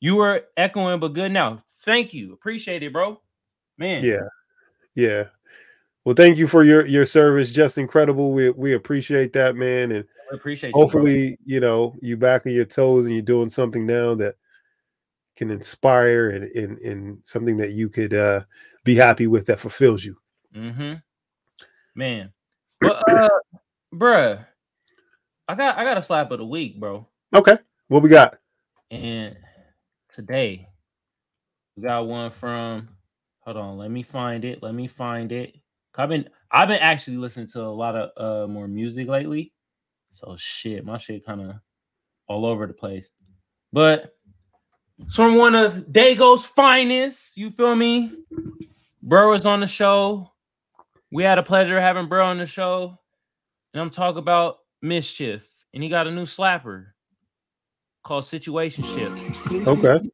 You 0.00 0.16
were 0.16 0.44
echoing, 0.56 0.98
but 0.98 1.12
good 1.12 1.30
now. 1.30 1.62
Thank 1.82 2.12
you. 2.14 2.32
Appreciate 2.32 2.82
it, 2.82 2.92
bro. 2.92 3.20
Man. 3.76 4.02
Yeah, 4.02 4.26
yeah. 4.94 5.24
Well, 6.04 6.14
thank 6.14 6.38
you 6.38 6.48
for 6.48 6.64
your 6.64 6.86
your 6.86 7.06
service. 7.06 7.52
Just 7.52 7.78
incredible. 7.78 8.32
We 8.32 8.50
we 8.50 8.72
appreciate 8.72 9.32
that, 9.34 9.56
man. 9.56 9.92
And 9.92 10.04
I 10.32 10.36
appreciate 10.36 10.70
you. 10.70 10.80
hopefully, 10.80 11.38
you 11.44 11.60
know, 11.60 11.94
you 12.00 12.16
back 12.16 12.46
on 12.46 12.52
your 12.52 12.64
toes 12.64 13.04
and 13.04 13.14
you're 13.14 13.22
doing 13.22 13.48
something 13.48 13.84
now 13.86 14.14
that 14.14 14.36
can 15.36 15.50
inspire 15.50 16.30
and 16.30 16.44
and, 16.56 16.78
and 16.78 17.18
something 17.24 17.58
that 17.58 17.72
you 17.72 17.88
could 17.88 18.14
uh 18.14 18.42
be 18.84 18.94
happy 18.94 19.26
with 19.26 19.46
that 19.46 19.60
fulfills 19.60 20.04
you. 20.04 20.16
Mm-hmm. 20.54 20.94
Man. 21.94 22.32
But 22.80 23.08
uh 23.10 23.28
bruh, 23.94 24.44
I 25.48 25.54
got 25.54 25.78
I 25.78 25.84
got 25.84 25.98
a 25.98 26.02
slap 26.02 26.30
of 26.30 26.38
the 26.38 26.44
week, 26.44 26.78
bro. 26.78 27.06
Okay. 27.34 27.58
What 27.88 28.02
we 28.02 28.08
got? 28.08 28.38
And 28.90 29.36
today 30.08 30.68
we 31.76 31.82
got 31.82 32.06
one 32.06 32.30
from 32.30 32.88
hold 33.40 33.56
on, 33.56 33.78
let 33.78 33.90
me 33.90 34.02
find 34.02 34.44
it. 34.44 34.62
Let 34.62 34.74
me 34.74 34.86
find 34.86 35.32
it. 35.32 35.54
I've 35.96 36.08
been 36.08 36.28
I've 36.50 36.68
been 36.68 36.78
actually 36.78 37.16
listening 37.16 37.48
to 37.48 37.62
a 37.62 37.66
lot 37.66 37.96
of 37.96 38.10
uh 38.16 38.46
more 38.46 38.68
music 38.68 39.08
lately. 39.08 39.52
So 40.14 40.36
shit, 40.38 40.84
my 40.84 40.98
shit 40.98 41.26
kind 41.26 41.40
of 41.40 41.56
all 42.28 42.46
over 42.46 42.66
the 42.66 42.72
place. 42.72 43.08
But 43.72 44.14
it's 44.98 45.14
from 45.14 45.36
one 45.36 45.54
of 45.54 45.92
Dago's 45.92 46.44
finest. 46.44 47.36
You 47.36 47.50
feel 47.50 47.74
me? 47.74 48.12
Bro 49.02 49.34
is 49.34 49.46
on 49.46 49.60
the 49.60 49.66
show. 49.66 50.30
We 51.10 51.22
had 51.22 51.38
a 51.38 51.42
pleasure 51.42 51.80
having 51.80 52.06
Bro 52.08 52.26
on 52.26 52.38
the 52.38 52.46
show. 52.46 52.98
And 53.72 53.80
I'm 53.80 53.90
talking 53.90 54.18
about 54.18 54.58
mischief. 54.82 55.44
And 55.72 55.82
he 55.82 55.88
got 55.88 56.06
a 56.06 56.10
new 56.10 56.24
slapper 56.24 56.86
called 58.04 58.24
Situationship. 58.24 59.66
Okay. 59.66 60.10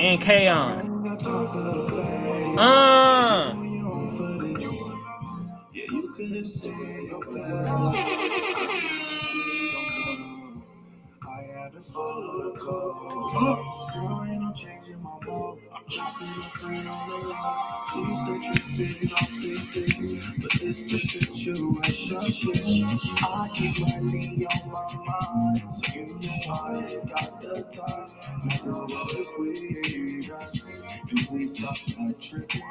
And 0.00 0.20
K-On. 0.20 1.18
Uh, 2.58 3.54
I 11.22 11.42
had 11.52 11.72
to 11.72 11.80
follow 11.80 12.52
the 12.52 12.58
code. 12.58 13.94
Girl, 13.94 14.26
ain't 14.28 14.42
no 14.42 14.52
changing 14.54 15.00
my 15.02 15.18
mode. 15.24 15.58
I'm 15.90 15.96
chopping 15.96 16.28
a 16.28 16.50
friend 16.50 16.88
on 16.88 17.08
the 17.08 17.16
low. 17.16 17.56
She's 17.92 18.20
still 18.20 18.40
tripping 18.40 19.12
off 19.12 19.30
this 19.42 19.64
thing, 19.70 20.22
but 20.40 20.52
this 20.52 20.92
is 20.92 21.02
situation. 21.10 22.16
I 23.22 23.50
keep 23.52 23.80
money 23.80 24.46
on 24.46 24.70
my 24.70 24.84
mind, 25.04 25.72
so 25.72 25.92
you 25.92 26.06
know 26.06 26.52
I 26.52 26.86
ain't 26.86 27.08
got 27.08 27.40
the 27.40 27.62
time. 27.72 28.08
Make 28.44 28.64
roll 28.64 28.86
this 28.86 29.28
weed, 29.36 30.30
and 31.10 31.26
please 31.26 31.58
stop 31.58 31.76
that 31.86 32.20
tripping. 32.20 32.62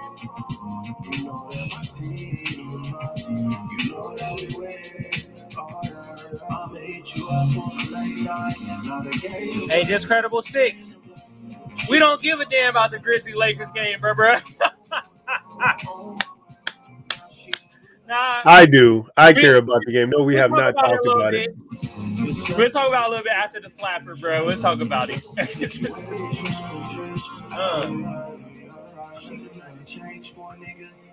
You 1.12 1.24
know 1.26 1.50
that 1.52 1.68
my 1.72 1.82
team, 1.82 2.46
you 2.48 3.92
know 3.92 4.16
that 4.16 4.34
we 4.36 4.48
win. 4.58 5.00
You 7.16 7.28
up 7.28 7.58
on 7.58 7.80
a 7.80 7.92
late 7.92 8.20
night, 8.20 8.56
not 8.86 9.08
a 9.08 9.10
game. 9.10 9.70
hey, 9.70 9.84
Discredible 9.84 10.42
Six. 10.42 10.94
We 11.90 12.00
don't 12.00 12.22
give 12.22 12.40
a 12.40 12.46
damn 12.46 12.72
about 12.72 12.92
the 12.92 13.00
Grizzly 13.00 13.34
Lakers 13.34 13.72
game, 13.74 14.00
bro, 14.00 14.14
bro. 14.16 14.34
nah, 18.08 18.42
I 18.46 18.66
do. 18.66 19.08
I 19.18 19.32
We- 19.32 19.42
care 19.42 19.58
about 19.58 19.82
the 19.86 19.92
game. 19.92 20.10
No, 20.10 20.24
we 20.24 20.36
have 20.36 20.52
not 20.52 20.76
talk 20.76 20.86
talked 20.86 21.06
about 21.06 21.34
it. 21.34 21.56
We'll 22.58 22.70
talk 22.72 22.88
about 22.90 23.04
it 23.04 23.08
a 23.08 23.10
little 23.10 23.24
bit 23.24 23.34
after 23.34 23.60
the 23.60 23.70
slapper, 23.70 24.20
bro. 24.20 24.46
We'll 24.46 24.60
talk 24.60 24.82
about 24.82 25.10
it. 25.10 25.24
Uh, 27.52 28.30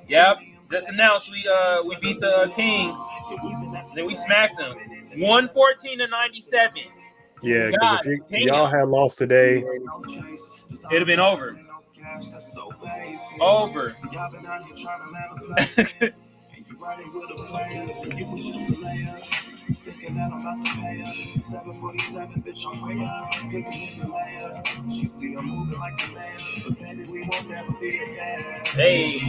Yep. 0.09 0.37
Just 0.71 0.89
announced 0.89 1.31
we 1.31 1.47
uh 1.49 1.83
we 1.85 1.97
beat 2.01 2.21
the 2.21 2.53
Kings. 2.55 2.99
Then 3.95 4.07
we 4.07 4.15
smacked 4.15 4.59
them. 4.59 4.77
114 5.17 5.99
to 5.99 6.07
97. 6.09 6.73
Yeah, 7.43 7.71
because 7.71 8.07
if 8.07 8.31
you, 8.31 8.47
y'all 8.47 8.67
had 8.67 8.89
lost 8.89 9.19
today, 9.19 9.63
It'd 10.91 11.01
have 11.01 11.07
been 11.07 11.21
over. 11.21 11.59
Over. 13.41 13.91
Thinking 19.85 20.15
that 20.15 20.33
I'm 20.33 20.41
about 20.41 20.65
to 20.65 20.71
pay 20.75 20.99
her. 20.99 21.41
747, 21.41 22.43
bitch, 22.43 22.67
I'm 22.67 22.83
way 22.83 23.05
up. 23.05 23.33
Cooking 23.33 23.65
in 23.65 24.01
the 24.01 24.07
layer. 24.15 24.63
She 24.91 25.07
see 25.07 25.35
I'm 25.35 25.47
moving 25.47 25.79
like 25.79 25.97
the 25.99 26.13
man. 26.13 26.39
But 26.65 26.79
baby, 26.81 27.05
we 27.05 27.23
won't 27.23 27.49
never 27.49 27.73
be 27.81 27.99
again. 27.99 28.63
Hey. 28.67 29.21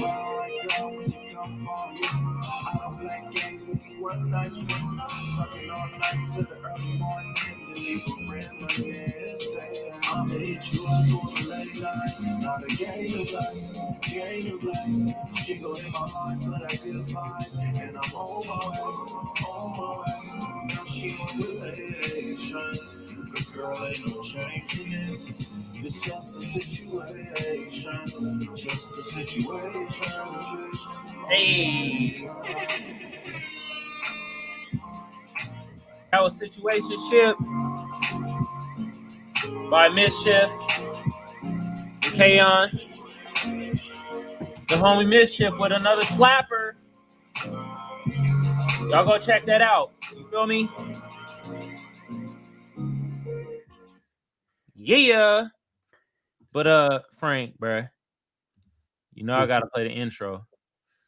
Girl, 0.68 0.90
when 0.98 1.12
you 1.12 1.36
come 1.36 1.54
me. 1.94 2.02
I 2.04 2.78
don't 2.82 3.00
play 3.00 3.24
games 3.32 3.66
with 3.68 3.84
these 3.84 4.00
one 4.00 4.30
night 4.30 4.52
things. 4.52 5.00
Fucking 5.38 5.70
all 5.70 5.88
night 5.88 6.30
to 6.36 6.44
the 6.44 6.58
early 6.66 6.98
morning. 6.98 7.36
Leave 7.74 8.04
a 8.08 8.32
reminiscing. 8.32 9.94
I'ma 10.04 10.34
hit 10.34 10.74
you 10.74 10.86
up 10.88 10.92
on 10.92 11.38
a 11.38 11.48
late 11.48 11.80
night. 11.80 12.42
Not 12.42 12.64
a 12.64 12.76
game 12.76 13.22
of 13.22 13.32
life. 13.32 14.02
Game 14.02 14.56
of 14.56 14.64
life. 14.64 15.38
She 15.44 15.56
go 15.56 15.74
in 15.76 15.92
my 15.92 16.00
line 16.00 16.40
for 16.42 16.50
that 16.52 16.82
good 16.84 17.08
vibe. 17.08 17.82
And 17.82 17.98
I'm 17.98 18.14
on 18.14 18.48
my 18.48 18.58
way. 18.70 19.48
On 19.48 19.72
my 19.78 19.90
way. 20.00 20.68
Now 20.68 20.84
she 20.86 21.16
on 21.22 21.38
relations. 21.38 22.94
But 23.00 23.07
girl, 23.46 23.86
ain't 23.86 24.08
no 24.08 24.24
changing 24.24 24.92
this. 24.92 25.32
It's 25.76 26.02
just 26.02 26.38
a 26.38 26.42
situation. 26.42 28.56
Just 28.56 28.98
a 28.98 29.04
situation. 29.04 30.72
Hey. 31.30 32.28
That 36.12 36.24
was 36.24 36.40
Situationship 36.40 37.36
by 39.70 39.90
Mischief. 39.90 40.50
K-On. 42.02 42.72
The 44.68 44.76
homie 44.76 45.08
Mischief 45.08 45.54
with 45.60 45.72
another 45.72 46.04
slapper. 46.04 46.74
Y'all 48.90 49.06
go 49.06 49.20
check 49.20 49.46
that 49.46 49.62
out. 49.62 49.92
You 50.16 50.26
feel 50.30 50.48
me? 50.48 50.70
Yeah. 54.88 55.48
But 56.54 56.68
uh 56.68 57.00
Frank, 57.18 57.60
bruh. 57.60 57.90
You 59.14 59.26
know 59.26 59.36
I 59.36 59.46
gotta 59.46 59.68
play 59.68 59.88
the 59.88 59.94
intro. 59.94 60.46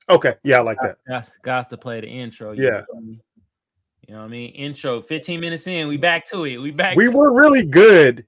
okay, 0.10 0.36
yeah, 0.44 0.58
I 0.58 0.62
like 0.62 0.78
that. 0.82 0.98
Got, 1.08 1.30
got 1.44 1.70
to 1.70 1.78
play 1.78 2.02
the 2.02 2.08
intro. 2.08 2.52
you 2.52 2.64
Yeah. 2.64 2.84
feel 2.92 3.02
me? 3.02 3.22
You 4.08 4.16
know 4.16 4.22
what 4.22 4.26
I 4.26 4.30
mean? 4.30 4.52
Intro, 4.56 5.02
15 5.02 5.40
minutes 5.40 5.68
in, 5.68 5.88
we 5.88 5.96
back 5.96 6.28
to 6.32 6.44
it. 6.46 6.58
We 6.58 6.72
back 6.72 6.98
We 6.98 7.06
to 7.06 7.12
were 7.12 7.32
really 7.32 7.64
good. 7.64 8.26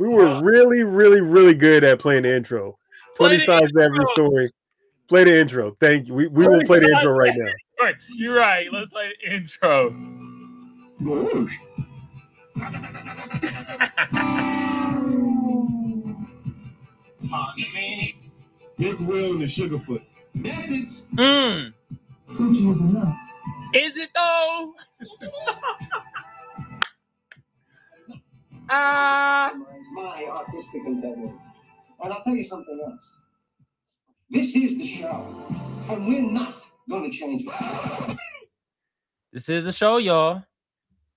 We 0.00 0.08
were 0.08 0.40
really, 0.42 0.82
really, 0.82 1.20
really 1.20 1.54
good 1.54 1.84
at 1.84 1.98
playing 1.98 2.22
the 2.22 2.34
intro. 2.34 2.78
20 3.16 3.36
the 3.36 3.44
sides 3.44 3.72
to 3.74 3.80
every 3.82 4.04
story. 4.06 4.50
Play 5.08 5.24
the 5.24 5.38
intro. 5.38 5.76
Thank 5.80 6.08
you. 6.08 6.14
We, 6.14 6.26
we 6.28 6.48
will 6.48 6.64
play 6.64 6.78
the 6.80 6.88
intro 6.88 7.12
right 7.12 7.34
now. 7.36 7.52
Right, 7.80 7.96
You're 8.16 8.36
right. 8.36 8.66
Let's 8.72 8.90
play 8.90 9.12
the 9.22 9.34
intro. 9.34 9.90
Big 18.78 19.00
Will 19.00 19.32
and 19.32 19.40
the 19.40 19.46
Sugarfoots. 19.46 20.24
Mm. 21.16 21.72
Is 23.74 23.96
it 23.96 24.10
though? 24.14 24.74
Ah, 28.70 29.50
It's 29.74 29.86
my 29.92 30.26
artistic 30.30 30.82
integrity. 30.84 31.32
And 32.02 32.12
I'll 32.12 32.22
tell 32.22 32.34
you 32.34 32.44
something 32.44 32.78
else. 32.84 33.12
This 34.30 34.54
is 34.54 34.76
the 34.76 34.86
show, 34.86 35.46
and 35.88 36.06
we're 36.06 36.20
not 36.20 36.66
going 36.88 37.10
to 37.10 37.16
change 37.16 37.44
it. 37.46 38.18
this 39.32 39.48
is 39.48 39.66
a 39.66 39.72
show, 39.72 39.96
y'all, 39.96 40.42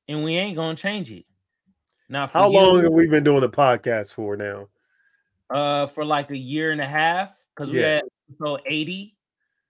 and 0.07 0.23
we 0.23 0.35
ain't 0.37 0.55
gonna 0.55 0.77
change 0.77 1.11
it. 1.11 1.25
Now, 2.11 2.27
for 2.27 2.33
How 2.39 2.49
you, 2.49 2.59
long 2.59 2.83
have 2.83 2.91
we 2.91 3.07
been 3.07 3.23
doing 3.23 3.41
the 3.41 3.49
podcast 3.49 4.13
for 4.13 4.35
now? 4.37 4.67
uh 5.49 5.87
for 5.87 6.05
like 6.05 6.29
a 6.31 6.37
year 6.37 6.71
and 6.71 6.79
a 6.79 6.87
half 6.87 7.29
because 7.55 7.69
we 7.73 7.79
had 7.79 8.03
so 8.41 8.57
80 8.65 9.17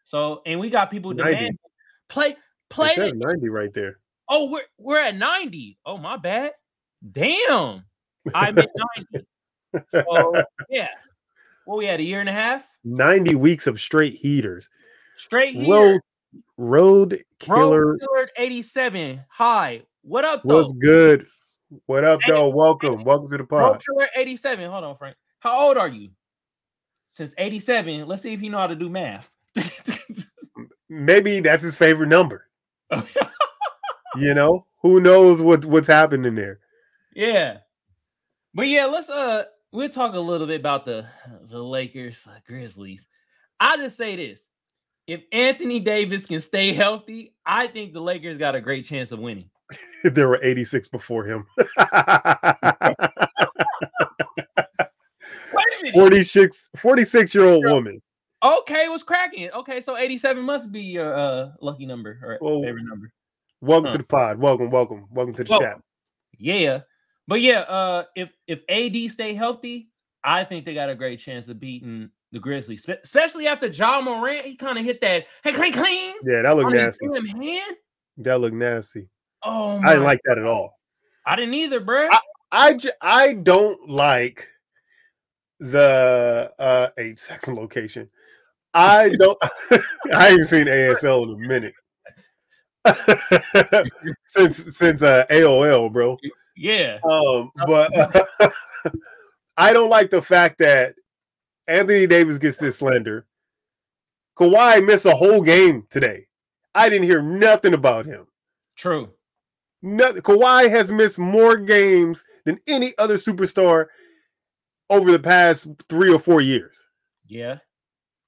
so 0.05 0.43
and 0.45 0.59
we 0.59 0.69
got 0.69 0.91
people 0.91 1.11
90. 1.11 1.33
demand 1.33 1.59
play 2.07 2.35
play 2.69 2.89
It 2.91 2.95
says 2.97 3.13
90 3.15 3.49
right 3.49 3.73
there. 3.73 3.97
oh 4.29 4.45
we're 4.51 4.61
we're 4.77 4.99
at 4.99 5.15
90 5.15 5.79
oh 5.87 5.97
my 5.97 6.17
bad 6.17 6.51
damn 7.11 7.83
i 8.35 8.51
meant 8.51 8.69
90 9.13 9.25
so 9.89 10.35
yeah 10.69 10.89
What 11.65 11.77
we 11.79 11.85
had 11.87 11.99
a 11.99 12.03
year 12.03 12.19
and 12.19 12.29
a 12.29 12.33
half 12.33 12.63
90 12.83 13.33
weeks 13.35 13.65
of 13.65 13.81
straight 13.81 14.13
heaters. 14.13 14.69
straight. 15.17 15.67
Road 15.67 15.99
Road 16.57 17.23
Killer 17.39 17.87
Road 17.93 17.99
Killer 18.01 18.29
87. 18.37 19.19
Hi. 19.29 19.81
What 20.03 20.25
up, 20.25 20.43
though? 20.43 20.63
good. 20.79 21.25
What 21.85 22.03
up, 22.03 22.19
though? 22.27 22.49
Welcome. 22.49 23.03
Welcome 23.05 23.29
to 23.29 23.37
the 23.37 23.45
pod. 23.45 23.81
Killer 23.85 24.09
87. 24.15 24.69
Hold 24.69 24.83
on, 24.83 24.97
Frank. 24.97 25.15
How 25.39 25.67
old 25.67 25.77
are 25.77 25.87
you? 25.87 26.09
Since 27.11 27.33
87. 27.37 28.07
Let's 28.07 28.21
see 28.21 28.33
if 28.33 28.41
you 28.41 28.49
know 28.49 28.57
how 28.57 28.67
to 28.67 28.75
do 28.75 28.89
math. 28.89 29.31
Maybe 30.89 31.39
that's 31.39 31.63
his 31.63 31.75
favorite 31.75 32.09
number. 32.09 32.47
You 34.17 34.33
know, 34.33 34.65
who 34.81 34.99
knows 34.99 35.41
what 35.41 35.63
what's 35.63 35.87
happening 35.87 36.35
there? 36.35 36.59
yeah. 37.15 37.59
But 38.53 38.63
yeah, 38.63 38.83
let's 38.87 39.09
uh 39.09 39.45
we'll 39.71 39.87
talk 39.87 40.15
a 40.15 40.19
little 40.19 40.47
bit 40.47 40.59
about 40.59 40.83
the 40.83 41.05
the 41.49 41.63
Lakers 41.63 42.19
uh, 42.27 42.39
Grizzlies. 42.45 43.07
I 43.61 43.77
just 43.77 43.95
say 43.95 44.17
this. 44.17 44.49
If 45.07 45.21
Anthony 45.31 45.79
Davis 45.79 46.25
can 46.25 46.41
stay 46.41 46.73
healthy, 46.73 47.33
I 47.45 47.67
think 47.67 47.93
the 47.93 48.01
Lakers 48.01 48.37
got 48.37 48.53
a 48.53 48.59
great 48.59 48.83
chance 48.85 49.13
of 49.13 49.19
winning. 49.19 49.49
there 50.03 50.27
were 50.27 50.39
86 50.41 50.87
before 50.89 51.23
him. 51.25 51.45
Wait 55.53 55.93
46 55.93 56.69
46 56.77 57.35
year 57.35 57.45
old 57.45 57.65
woman. 57.65 58.01
Okay, 58.43 58.87
was 58.87 59.03
cracking? 59.03 59.49
Okay, 59.51 59.81
so 59.81 59.97
87 59.97 60.41
must 60.41 60.71
be 60.71 60.81
your 60.81 61.13
uh 61.15 61.49
lucky 61.61 61.85
number 61.85 62.19
or 62.23 62.37
Well, 62.41 62.61
favorite 62.61 62.85
number. 62.85 63.11
Welcome 63.61 63.85
Huh. 63.87 63.91
to 63.93 63.97
the 63.99 64.03
pod. 64.03 64.39
Welcome, 64.39 64.69
welcome, 64.71 65.05
welcome 65.11 65.35
to 65.35 65.43
the 65.43 65.49
Well, 65.51 65.59
chat. 65.59 65.79
Yeah. 66.37 66.81
But 67.27 67.41
yeah, 67.41 67.59
uh 67.61 68.05
if 68.15 68.29
if 68.47 68.59
AD 68.69 69.11
stay 69.11 69.33
healthy, 69.33 69.89
I 70.23 70.43
think 70.43 70.65
they 70.65 70.73
got 70.73 70.89
a 70.89 70.95
great 70.95 71.19
chance 71.19 71.47
of 71.47 71.59
beating 71.59 72.09
the 72.31 72.39
Grizzlies. 72.39 72.83
Spe- 72.83 73.03
Especially 73.03 73.47
after 73.47 73.67
Ja 73.67 74.01
Morant, 74.01 74.43
he 74.43 74.55
kind 74.55 74.77
of 74.79 74.85
hit 74.85 75.01
that 75.01 75.25
hey 75.43 75.51
clean 75.53 75.73
clean. 75.73 76.15
Yeah, 76.23 76.41
that 76.43 76.55
looked 76.55 76.73
nasty. 76.73 77.05
hand. 77.07 77.75
That 78.17 78.39
looked 78.39 78.55
nasty. 78.55 79.07
Oh 79.43 79.79
I 79.83 79.89
didn't 79.93 80.03
like 80.03 80.21
that 80.25 80.37
at 80.37 80.45
all. 80.45 80.77
I 81.25 81.35
didn't 81.35 81.53
either, 81.53 81.79
bro. 81.79 82.09
I 82.51 82.73
j- 82.73 82.91
I 83.01 83.33
don't 83.33 83.89
like 83.89 84.47
the 85.59 86.51
uh 86.59 86.89
a 86.97 87.15
section 87.15 87.55
location. 87.63 88.09
I 88.73 89.09
don't 89.19 89.37
I 90.13 90.29
haven't 90.29 90.45
seen 90.45 90.65
ASL 90.67 91.23
in 91.23 91.43
a 91.43 91.47
minute. 91.47 91.73
since 94.27 94.77
since 94.77 95.01
uh 95.03 95.25
AOL, 95.29 95.91
bro. 95.91 96.17
yeah. 96.55 96.99
Um, 97.09 97.51
but 97.67 97.91
I 99.57 99.73
don't 99.73 99.89
like 99.89 100.09
the 100.09 100.21
fact 100.21 100.57
that 100.59 100.95
Anthony 101.67 102.07
Davis 102.07 102.37
gets 102.37 102.57
this 102.57 102.77
slender. 102.79 103.27
Kawhi 104.37 104.83
missed 104.85 105.05
a 105.05 105.15
whole 105.15 105.41
game 105.41 105.85
today. 105.89 106.25
I 106.73 106.89
didn't 106.89 107.05
hear 107.05 107.21
nothing 107.21 107.73
about 107.73 108.05
him. 108.05 108.27
True. 108.77 109.09
Nothing. 109.81 110.21
Kawhi 110.21 110.69
has 110.69 110.91
missed 110.91 111.17
more 111.19 111.57
games 111.57 112.23
than 112.45 112.59
any 112.67 112.93
other 112.97 113.17
superstar 113.17 113.87
over 114.89 115.11
the 115.11 115.19
past 115.19 115.67
three 115.89 116.11
or 116.13 116.19
four 116.19 116.41
years. 116.41 116.83
Yeah. 117.27 117.57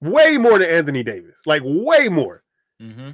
Way 0.01 0.37
more 0.37 0.59
than 0.59 0.69
Anthony 0.69 1.03
Davis. 1.03 1.39
Like 1.45 1.61
way 1.65 2.09
more. 2.09 2.43
Mm-hmm. 2.81 3.11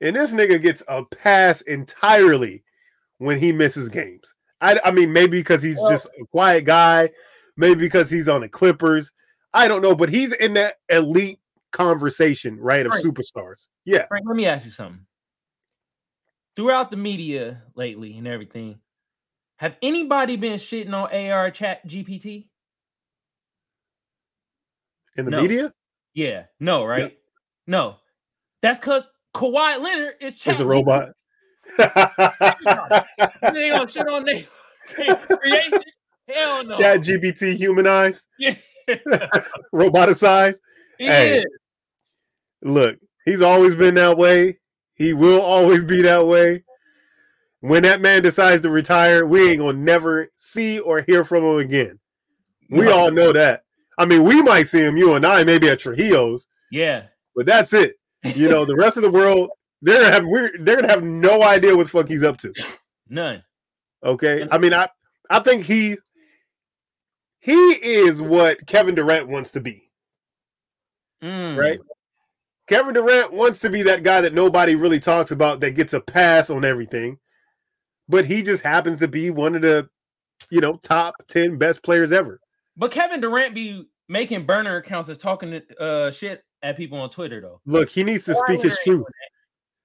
And 0.00 0.16
this 0.16 0.32
nigga 0.32 0.60
gets 0.60 0.82
a 0.88 1.04
pass 1.04 1.60
entirely 1.62 2.64
when 3.18 3.38
he 3.38 3.52
misses 3.52 3.88
games. 3.88 4.34
I, 4.60 4.80
I 4.84 4.90
mean, 4.90 5.12
maybe 5.12 5.38
because 5.40 5.62
he's 5.62 5.76
Well- 5.76 5.90
just 5.90 6.06
a 6.20 6.24
quiet 6.26 6.64
guy, 6.64 7.10
maybe 7.56 7.80
because 7.80 8.10
he's 8.10 8.28
on 8.28 8.40
the 8.40 8.48
Clippers. 8.48 9.12
I 9.52 9.68
don't 9.68 9.82
know, 9.82 9.94
but 9.94 10.08
he's 10.08 10.32
in 10.32 10.54
that 10.54 10.76
elite 10.88 11.38
conversation, 11.72 12.58
right, 12.58 12.86
of 12.86 12.92
Right. 12.92 13.04
superstars. 13.04 13.68
Yeah. 13.84 14.06
Frank, 14.06 14.26
let 14.26 14.36
me 14.36 14.46
ask 14.46 14.64
you 14.64 14.70
something. 14.70 15.04
Throughout 16.56 16.90
the 16.90 16.96
media 16.96 17.62
lately 17.74 18.18
and 18.18 18.28
everything, 18.28 18.78
have 19.56 19.76
anybody 19.82 20.36
been 20.36 20.58
shitting 20.58 20.92
on 20.92 21.12
AR 21.14 21.50
chat 21.50 21.86
GPT? 21.88 22.48
In 25.16 25.24
the 25.24 25.30
No. 25.30 25.42
media, 25.42 25.72
Yeah. 26.14 26.44
No, 26.60 26.84
right? 26.84 27.16
No. 27.66 27.96
That's 28.62 28.80
because 28.80 29.06
Kawhi 29.34 29.80
Leonard 29.80 30.14
is 30.20 30.36
as 30.46 30.60
a 30.60 30.66
robot. 30.66 31.10
They 31.78 31.84
gonna 33.70 33.88
shit 33.88 34.06
on 34.06 34.24
their 34.24 34.44
creation? 35.40 35.72
Hell 36.28 36.64
no. 36.64 36.76
Chat 36.76 37.00
GPT 37.00 37.56
humanized, 37.56 38.24
Yeah. 38.38 38.54
roboticized. 39.74 40.58
He 40.98 41.06
Hey. 41.06 41.38
is. 41.38 41.44
Look, 42.62 42.96
he's 43.24 43.42
always 43.42 43.74
been 43.74 43.96
that 43.96 44.16
way. 44.16 44.58
He 44.94 45.12
will 45.12 45.40
always 45.40 45.84
be 45.84 46.02
that 46.02 46.26
way. 46.26 46.64
When 47.60 47.84
that 47.84 48.00
man 48.00 48.22
decides 48.22 48.62
to 48.62 48.70
retire, 48.70 49.24
we 49.24 49.50
ain't 49.50 49.60
gonna 49.60 49.78
never 49.78 50.28
see 50.36 50.80
or 50.80 51.00
hear 51.02 51.24
from 51.24 51.44
him 51.44 51.58
again. 51.58 51.98
We 52.70 52.88
all 52.88 53.10
know 53.10 53.32
that. 53.32 53.64
I 53.98 54.04
mean, 54.06 54.24
we 54.24 54.42
might 54.42 54.64
see 54.64 54.80
him, 54.80 54.96
you 54.96 55.14
and 55.14 55.24
I, 55.26 55.44
maybe 55.44 55.68
at 55.68 55.78
Trujillo's, 55.80 56.48
Yeah. 56.70 57.04
but 57.36 57.46
that's 57.46 57.72
it. 57.72 57.96
You 58.24 58.48
know, 58.48 58.64
the 58.64 58.76
rest 58.76 58.96
of 58.96 59.02
the 59.02 59.10
world, 59.10 59.50
they're 59.82 60.00
gonna 60.00 60.12
have 60.12 60.24
we're, 60.24 60.52
they're 60.60 60.76
gonna 60.76 60.88
have 60.88 61.02
no 61.02 61.42
idea 61.42 61.76
what 61.76 61.84
the 61.84 61.90
fuck 61.90 62.08
he's 62.08 62.22
up 62.22 62.36
to. 62.38 62.52
None. 63.08 63.42
Okay. 64.04 64.46
I 64.50 64.58
mean, 64.58 64.72
I 64.72 64.88
I 65.30 65.40
think 65.40 65.64
he 65.64 65.96
he 67.40 67.52
is 67.52 68.20
what 68.20 68.64
Kevin 68.66 68.94
Durant 68.94 69.28
wants 69.28 69.50
to 69.52 69.60
be. 69.60 69.90
Mm. 71.22 71.56
right? 71.56 71.78
Kevin 72.72 72.94
Durant 72.94 73.34
wants 73.34 73.58
to 73.58 73.68
be 73.68 73.82
that 73.82 74.02
guy 74.02 74.22
that 74.22 74.32
nobody 74.32 74.76
really 74.76 74.98
talks 74.98 75.30
about 75.30 75.60
that 75.60 75.72
gets 75.72 75.92
a 75.92 76.00
pass 76.00 76.48
on 76.48 76.64
everything, 76.64 77.18
but 78.08 78.24
he 78.24 78.40
just 78.42 78.62
happens 78.62 78.98
to 79.00 79.08
be 79.08 79.28
one 79.28 79.54
of 79.54 79.60
the, 79.60 79.90
you 80.48 80.62
know, 80.62 80.76
top 80.82 81.14
10 81.28 81.58
best 81.58 81.82
players 81.82 82.12
ever. 82.12 82.40
But 82.78 82.90
Kevin 82.90 83.20
Durant 83.20 83.54
be 83.54 83.88
making 84.08 84.46
burner 84.46 84.76
accounts 84.76 85.10
and 85.10 85.18
talking 85.20 85.60
uh 85.78 86.10
shit 86.12 86.44
at 86.62 86.78
people 86.78 86.96
on 86.98 87.10
Twitter 87.10 87.42
though. 87.42 87.60
Look, 87.66 87.90
he 87.90 88.04
needs 88.04 88.24
to 88.24 88.34
speak 88.34 88.62
his 88.62 88.78
truth. 88.78 89.04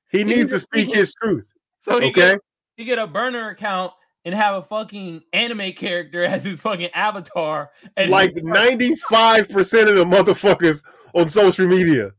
He 0.09 0.23
needs 0.23 0.37
needs 0.37 0.51
to 0.51 0.55
to 0.55 0.59
speak 0.61 0.85
speak 0.85 0.95
his 0.95 1.13
truth. 1.13 1.51
So 1.81 1.99
he 1.99 2.07
Okay. 2.07 2.13
get 2.13 2.41
he 2.77 2.85
get 2.85 2.99
a 2.99 3.07
burner 3.07 3.49
account 3.49 3.91
and 4.23 4.33
have 4.33 4.55
a 4.55 4.63
fucking 4.63 5.23
anime 5.33 5.73
character 5.73 6.23
as 6.23 6.45
his 6.45 6.61
fucking 6.61 6.91
avatar. 6.93 7.69
And 7.97 8.09
Like 8.09 8.33
95% 8.35 9.89
of 9.89 9.95
the 9.95 10.05
motherfuckers 10.05 10.81
on 11.13 11.27
social 11.27 11.67
media. 11.67 12.13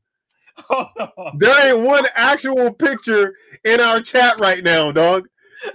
There 1.36 1.68
ain't 1.74 1.84
one 1.86 2.04
actual 2.14 2.72
picture 2.72 3.34
in 3.64 3.80
our 3.80 4.00
chat 4.00 4.38
right 4.38 4.62
now, 4.64 4.92
dog. 4.92 5.28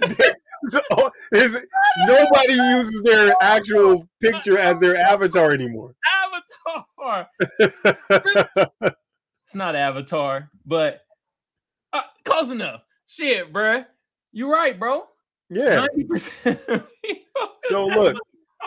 There's- 1.30 1.56
nobody 2.06 2.54
uses 2.54 3.02
their 3.02 3.34
actual 3.42 4.08
picture 4.20 4.56
as 4.58 4.80
their 4.80 4.96
avatar 4.96 5.52
anymore. 5.52 5.94
Avatar. 6.24 7.28
It's 9.46 9.54
not 9.54 9.76
Avatar, 9.76 10.50
but 10.64 11.02
uh, 11.92 12.00
close 12.24 12.50
enough. 12.50 12.80
Shit, 13.06 13.52
bruh. 13.52 13.84
You 14.32 14.50
right, 14.50 14.78
bro. 14.78 15.04
yeah. 15.50 15.86
90%. 15.96 16.84
So 17.64 17.86
look, 17.86 18.16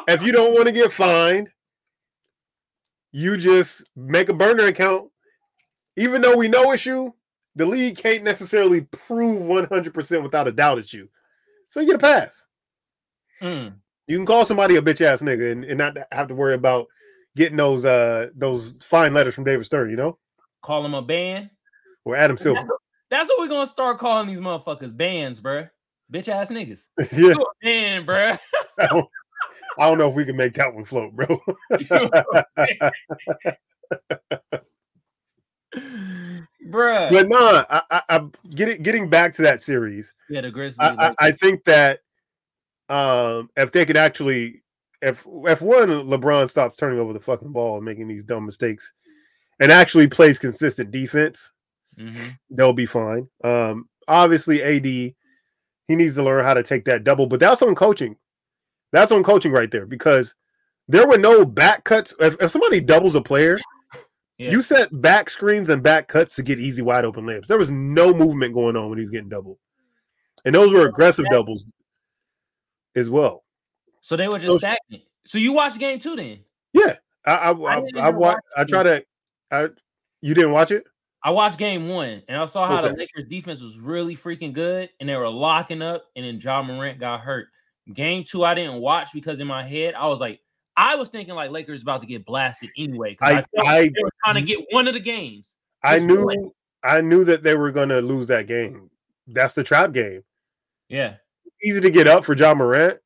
if 0.07 0.21
you 0.21 0.31
don't 0.31 0.53
want 0.53 0.67
to 0.67 0.71
get 0.71 0.93
fined, 0.93 1.49
you 3.11 3.37
just 3.37 3.83
make 3.95 4.29
a 4.29 4.33
burner 4.33 4.65
account. 4.65 5.09
Even 5.97 6.21
though 6.21 6.37
we 6.37 6.47
know 6.47 6.71
it's 6.71 6.85
you, 6.85 7.13
the 7.55 7.65
league 7.65 7.97
can't 7.97 8.23
necessarily 8.23 8.81
prove 8.81 9.41
100% 9.41 10.23
without 10.23 10.47
a 10.47 10.51
doubt 10.51 10.77
it's 10.77 10.93
you. 10.93 11.09
So 11.69 11.79
you 11.81 11.87
get 11.87 11.95
a 11.95 11.99
pass. 11.99 12.45
Mm. 13.41 13.73
You 14.07 14.17
can 14.17 14.25
call 14.25 14.45
somebody 14.45 14.77
a 14.77 14.81
bitch 14.81 15.01
ass 15.01 15.21
nigga 15.21 15.51
and, 15.51 15.65
and 15.65 15.77
not 15.77 15.97
have 16.11 16.27
to 16.29 16.35
worry 16.35 16.53
about 16.53 16.87
getting 17.35 17.57
those 17.57 17.85
uh 17.85 18.29
those 18.35 18.79
fine 18.83 19.13
letters 19.13 19.35
from 19.35 19.43
David 19.43 19.65
Stern, 19.65 19.89
you 19.89 19.95
know, 19.95 20.17
Call 20.63 20.85
him 20.85 20.93
a 20.93 21.01
band. 21.01 21.49
or 22.05 22.15
Adam 22.15 22.37
Silver. 22.37 22.67
That's 23.11 23.29
what 23.29 23.39
we're 23.39 23.47
gonna 23.47 23.67
start 23.67 23.99
calling 23.99 24.27
these 24.27 24.39
motherfuckers 24.39 24.95
bands, 24.95 25.39
bruh. 25.39 25.69
Bitch 26.11 26.29
ass 26.29 26.49
niggas. 26.49 26.81
yeah, 27.11 27.17
You 27.17 27.31
a 27.33 27.65
band, 27.65 28.07
bruh. 28.07 28.39
I 28.79 28.87
don't, 28.87 29.05
I 29.77 29.89
don't 29.89 29.97
know 29.97 30.09
if 30.09 30.15
we 30.15 30.25
can 30.25 30.37
make 30.37 30.53
that 30.55 30.73
one 30.73 30.85
float, 30.85 31.13
bro. 31.15 31.39
bruh. 36.69 37.11
but 37.11 37.27
nah, 37.27 37.65
I, 37.69 37.81
I, 37.89 38.01
I 38.09 38.27
getting 38.49 38.81
getting 38.83 39.09
back 39.09 39.33
to 39.33 39.41
that 39.43 39.61
series. 39.61 40.13
yeah, 40.29 40.41
the 40.41 40.51
Grizzlies. 40.51 40.77
I, 40.79 41.13
I, 41.19 41.31
think 41.31 41.63
that 41.65 41.99
um, 42.89 43.49
if 43.55 43.71
they 43.71 43.85
could 43.85 43.97
actually, 43.97 44.63
if 45.01 45.25
if 45.45 45.61
one 45.61 45.89
LeBron 45.89 46.49
stops 46.49 46.77
turning 46.77 46.99
over 46.99 47.13
the 47.13 47.19
fucking 47.19 47.51
ball 47.51 47.77
and 47.77 47.85
making 47.85 48.07
these 48.07 48.23
dumb 48.23 48.45
mistakes, 48.45 48.91
and 49.59 49.71
actually 49.71 50.07
plays 50.07 50.39
consistent 50.39 50.91
defense, 50.91 51.51
Mhm. 51.97 52.37
they'll 52.49 52.73
be 52.73 52.85
fine. 52.85 53.27
Um, 53.43 53.89
obviously, 54.07 54.61
AD 54.61 55.15
he 55.87 55.95
needs 55.95 56.15
to 56.15 56.23
learn 56.23 56.43
how 56.43 56.53
to 56.53 56.63
take 56.63 56.85
that 56.85 57.03
double, 57.03 57.27
but 57.27 57.39
that's 57.39 57.61
on 57.61 57.73
coaching. 57.75 58.17
That's 58.91 59.11
on 59.11 59.23
coaching 59.23 59.51
right 59.51 59.71
there 59.71 59.85
because 59.85 60.35
there 60.87 61.07
were 61.07 61.17
no 61.17 61.45
back 61.45 61.83
cuts. 61.83 62.13
If, 62.19 62.41
if 62.41 62.51
somebody 62.51 62.79
doubles 62.81 63.15
a 63.15 63.21
player, 63.21 63.57
Yeah. 64.37 64.51
you 64.51 64.61
set 64.61 64.89
back 65.01 65.29
screens 65.29 65.69
and 65.69 65.81
back 65.81 66.07
cuts 66.07 66.35
to 66.35 66.43
get 66.43 66.59
easy 66.59 66.81
wide 66.81 67.05
open 67.05 67.25
layups. 67.25 67.47
There 67.47 67.57
was 67.57 67.71
no 67.71 68.13
movement 68.13 68.53
going 68.53 68.75
on 68.75 68.89
when 68.89 68.99
he's 68.99 69.09
getting 69.09 69.29
doubled, 69.29 69.57
and 70.45 70.53
those 70.53 70.71
were 70.71 70.87
aggressive 70.87 71.25
doubles 71.31 71.65
as 72.95 73.09
well. 73.09 73.43
So 74.01 74.15
they 74.15 74.27
were 74.27 74.39
just 74.39 74.59
stagnant. 74.59 75.03
So 75.25 75.37
you 75.37 75.53
watched 75.53 75.79
game 75.79 75.99
two 75.99 76.15
then? 76.15 76.39
Yeah, 76.73 76.95
I 77.25 77.31
I 77.31 77.51
I, 77.51 77.75
I, 77.75 77.81
even 77.87 78.15
watch 78.15 78.39
I 78.55 78.63
try 78.63 78.83
to. 78.83 79.05
I 79.51 79.69
you 80.21 80.33
didn't 80.33 80.51
watch 80.51 80.71
it? 80.71 80.85
I 81.23 81.31
watched 81.31 81.57
game 81.57 81.89
one 81.89 82.21
and 82.27 82.37
I 82.37 82.45
saw 82.45 82.67
how 82.67 82.81
the 82.81 82.93
Lakers 82.93 83.25
defense 83.29 83.61
was 83.61 83.77
really 83.79 84.15
freaking 84.15 84.53
good 84.53 84.89
and 84.99 85.09
they 85.09 85.15
were 85.15 85.27
locking 85.27 85.81
up 85.81 86.05
and 86.15 86.23
then 86.23 86.39
Ja 86.39 86.61
Morant 86.61 86.99
got 86.99 87.21
hurt. 87.21 87.47
Game 87.93 88.23
two, 88.23 88.45
I 88.45 88.53
didn't 88.53 88.79
watch 88.81 89.09
because 89.13 89.39
in 89.39 89.47
my 89.47 89.67
head, 89.67 89.93
I 89.93 90.07
was 90.07 90.19
like, 90.19 90.39
I 90.77 90.95
was 90.95 91.09
thinking 91.09 91.33
like 91.35 91.51
Lakers 91.51 91.81
about 91.81 92.01
to 92.01 92.07
get 92.07 92.25
blasted 92.25 92.69
anyway. 92.77 93.17
I- 93.19 93.31
I, 93.31 93.45
I- 93.57 93.63
like 93.81 93.93
they 93.93 94.03
were 94.03 94.11
trying 94.23 94.35
to 94.35 94.41
get 94.41 94.59
one 94.71 94.87
of 94.87 94.93
the 94.93 94.99
games. 94.99 95.55
I 95.83 95.99
knew 95.99 96.25
like- 96.25 96.39
I 96.83 97.01
knew 97.01 97.23
that 97.25 97.41
they 97.43 97.55
were 97.55 97.71
going 97.71 97.89
to 97.89 97.99
lose 98.01 98.27
that 98.27 98.47
game. 98.47 98.89
That's 99.27 99.53
the 99.55 99.63
trap 99.63 99.91
game. 99.91 100.23
Yeah. 100.87 101.15
Easy 101.63 101.81
to 101.81 101.89
get 101.89 102.07
up 102.07 102.23
for 102.23 102.35
Ja 102.35 102.53
Morant. 102.53 102.99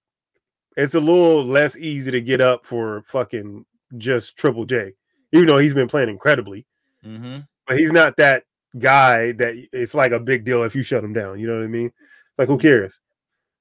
It's 0.77 0.93
a 0.93 0.99
little 0.99 1.43
less 1.43 1.77
easy 1.77 2.11
to 2.11 2.21
get 2.21 2.41
up 2.41 2.65
for 2.65 3.03
fucking 3.07 3.65
just 3.97 4.37
Triple 4.37 4.65
J, 4.65 4.93
even 5.31 5.47
though 5.47 5.57
he's 5.57 5.73
been 5.73 5.87
playing 5.87 6.09
incredibly. 6.09 6.65
Mm-hmm. 7.05 7.39
But 7.65 7.79
he's 7.79 7.91
not 7.91 8.17
that 8.17 8.43
guy 8.77 9.31
that 9.33 9.55
it's 9.73 9.93
like 9.95 10.11
a 10.11 10.19
big 10.19 10.43
deal 10.45 10.63
if 10.63 10.75
you 10.75 10.83
shut 10.83 11.03
him 11.03 11.13
down. 11.13 11.39
You 11.39 11.47
know 11.47 11.55
what 11.57 11.63
I 11.63 11.67
mean? 11.67 11.87
It's 11.87 12.39
like 12.39 12.47
who 12.49 12.57
cares? 12.57 12.99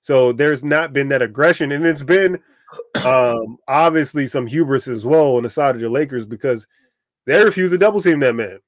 So 0.00 0.32
there's 0.32 0.64
not 0.64 0.92
been 0.92 1.08
that 1.08 1.22
aggression, 1.22 1.72
and 1.72 1.86
it's 1.86 2.02
been 2.02 2.40
um 3.04 3.56
obviously 3.68 4.26
some 4.26 4.46
hubris 4.46 4.86
as 4.88 5.04
well 5.06 5.36
on 5.36 5.42
the 5.42 5.50
side 5.50 5.74
of 5.74 5.80
the 5.80 5.88
Lakers 5.88 6.24
because 6.26 6.66
they 7.26 7.42
refuse 7.42 7.70
to 7.70 7.78
double 7.78 8.00
team 8.00 8.20
that 8.20 8.34
man. 8.34 8.58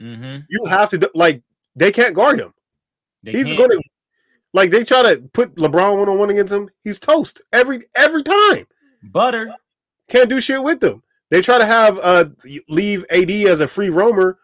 Mm-hmm. 0.00 0.38
You 0.48 0.64
have 0.66 0.88
to 0.90 1.10
like 1.14 1.42
they 1.76 1.92
can't 1.92 2.14
guard 2.14 2.40
him. 2.40 2.52
They 3.22 3.32
He's 3.32 3.46
can't- 3.46 3.58
gonna 3.58 3.76
like 4.54 4.70
they 4.70 4.84
try 4.84 5.02
to 5.02 5.22
put 5.32 5.54
LeBron 5.56 5.98
one 5.98 6.08
on 6.08 6.18
one 6.18 6.30
against 6.30 6.52
him. 6.52 6.68
He's 6.84 6.98
toast 6.98 7.40
every 7.52 7.80
every 7.96 8.22
time. 8.22 8.66
butter. 9.02 9.52
Can't 10.08 10.28
do 10.28 10.40
shit 10.40 10.62
with 10.62 10.80
them. 10.80 11.02
They 11.30 11.40
try 11.40 11.58
to 11.58 11.64
have 11.66 11.98
uh 11.98 12.26
leave 12.68 13.04
AD 13.10 13.30
as 13.30 13.60
a 13.60 13.68
free 13.68 13.88
roamer, 13.90 14.38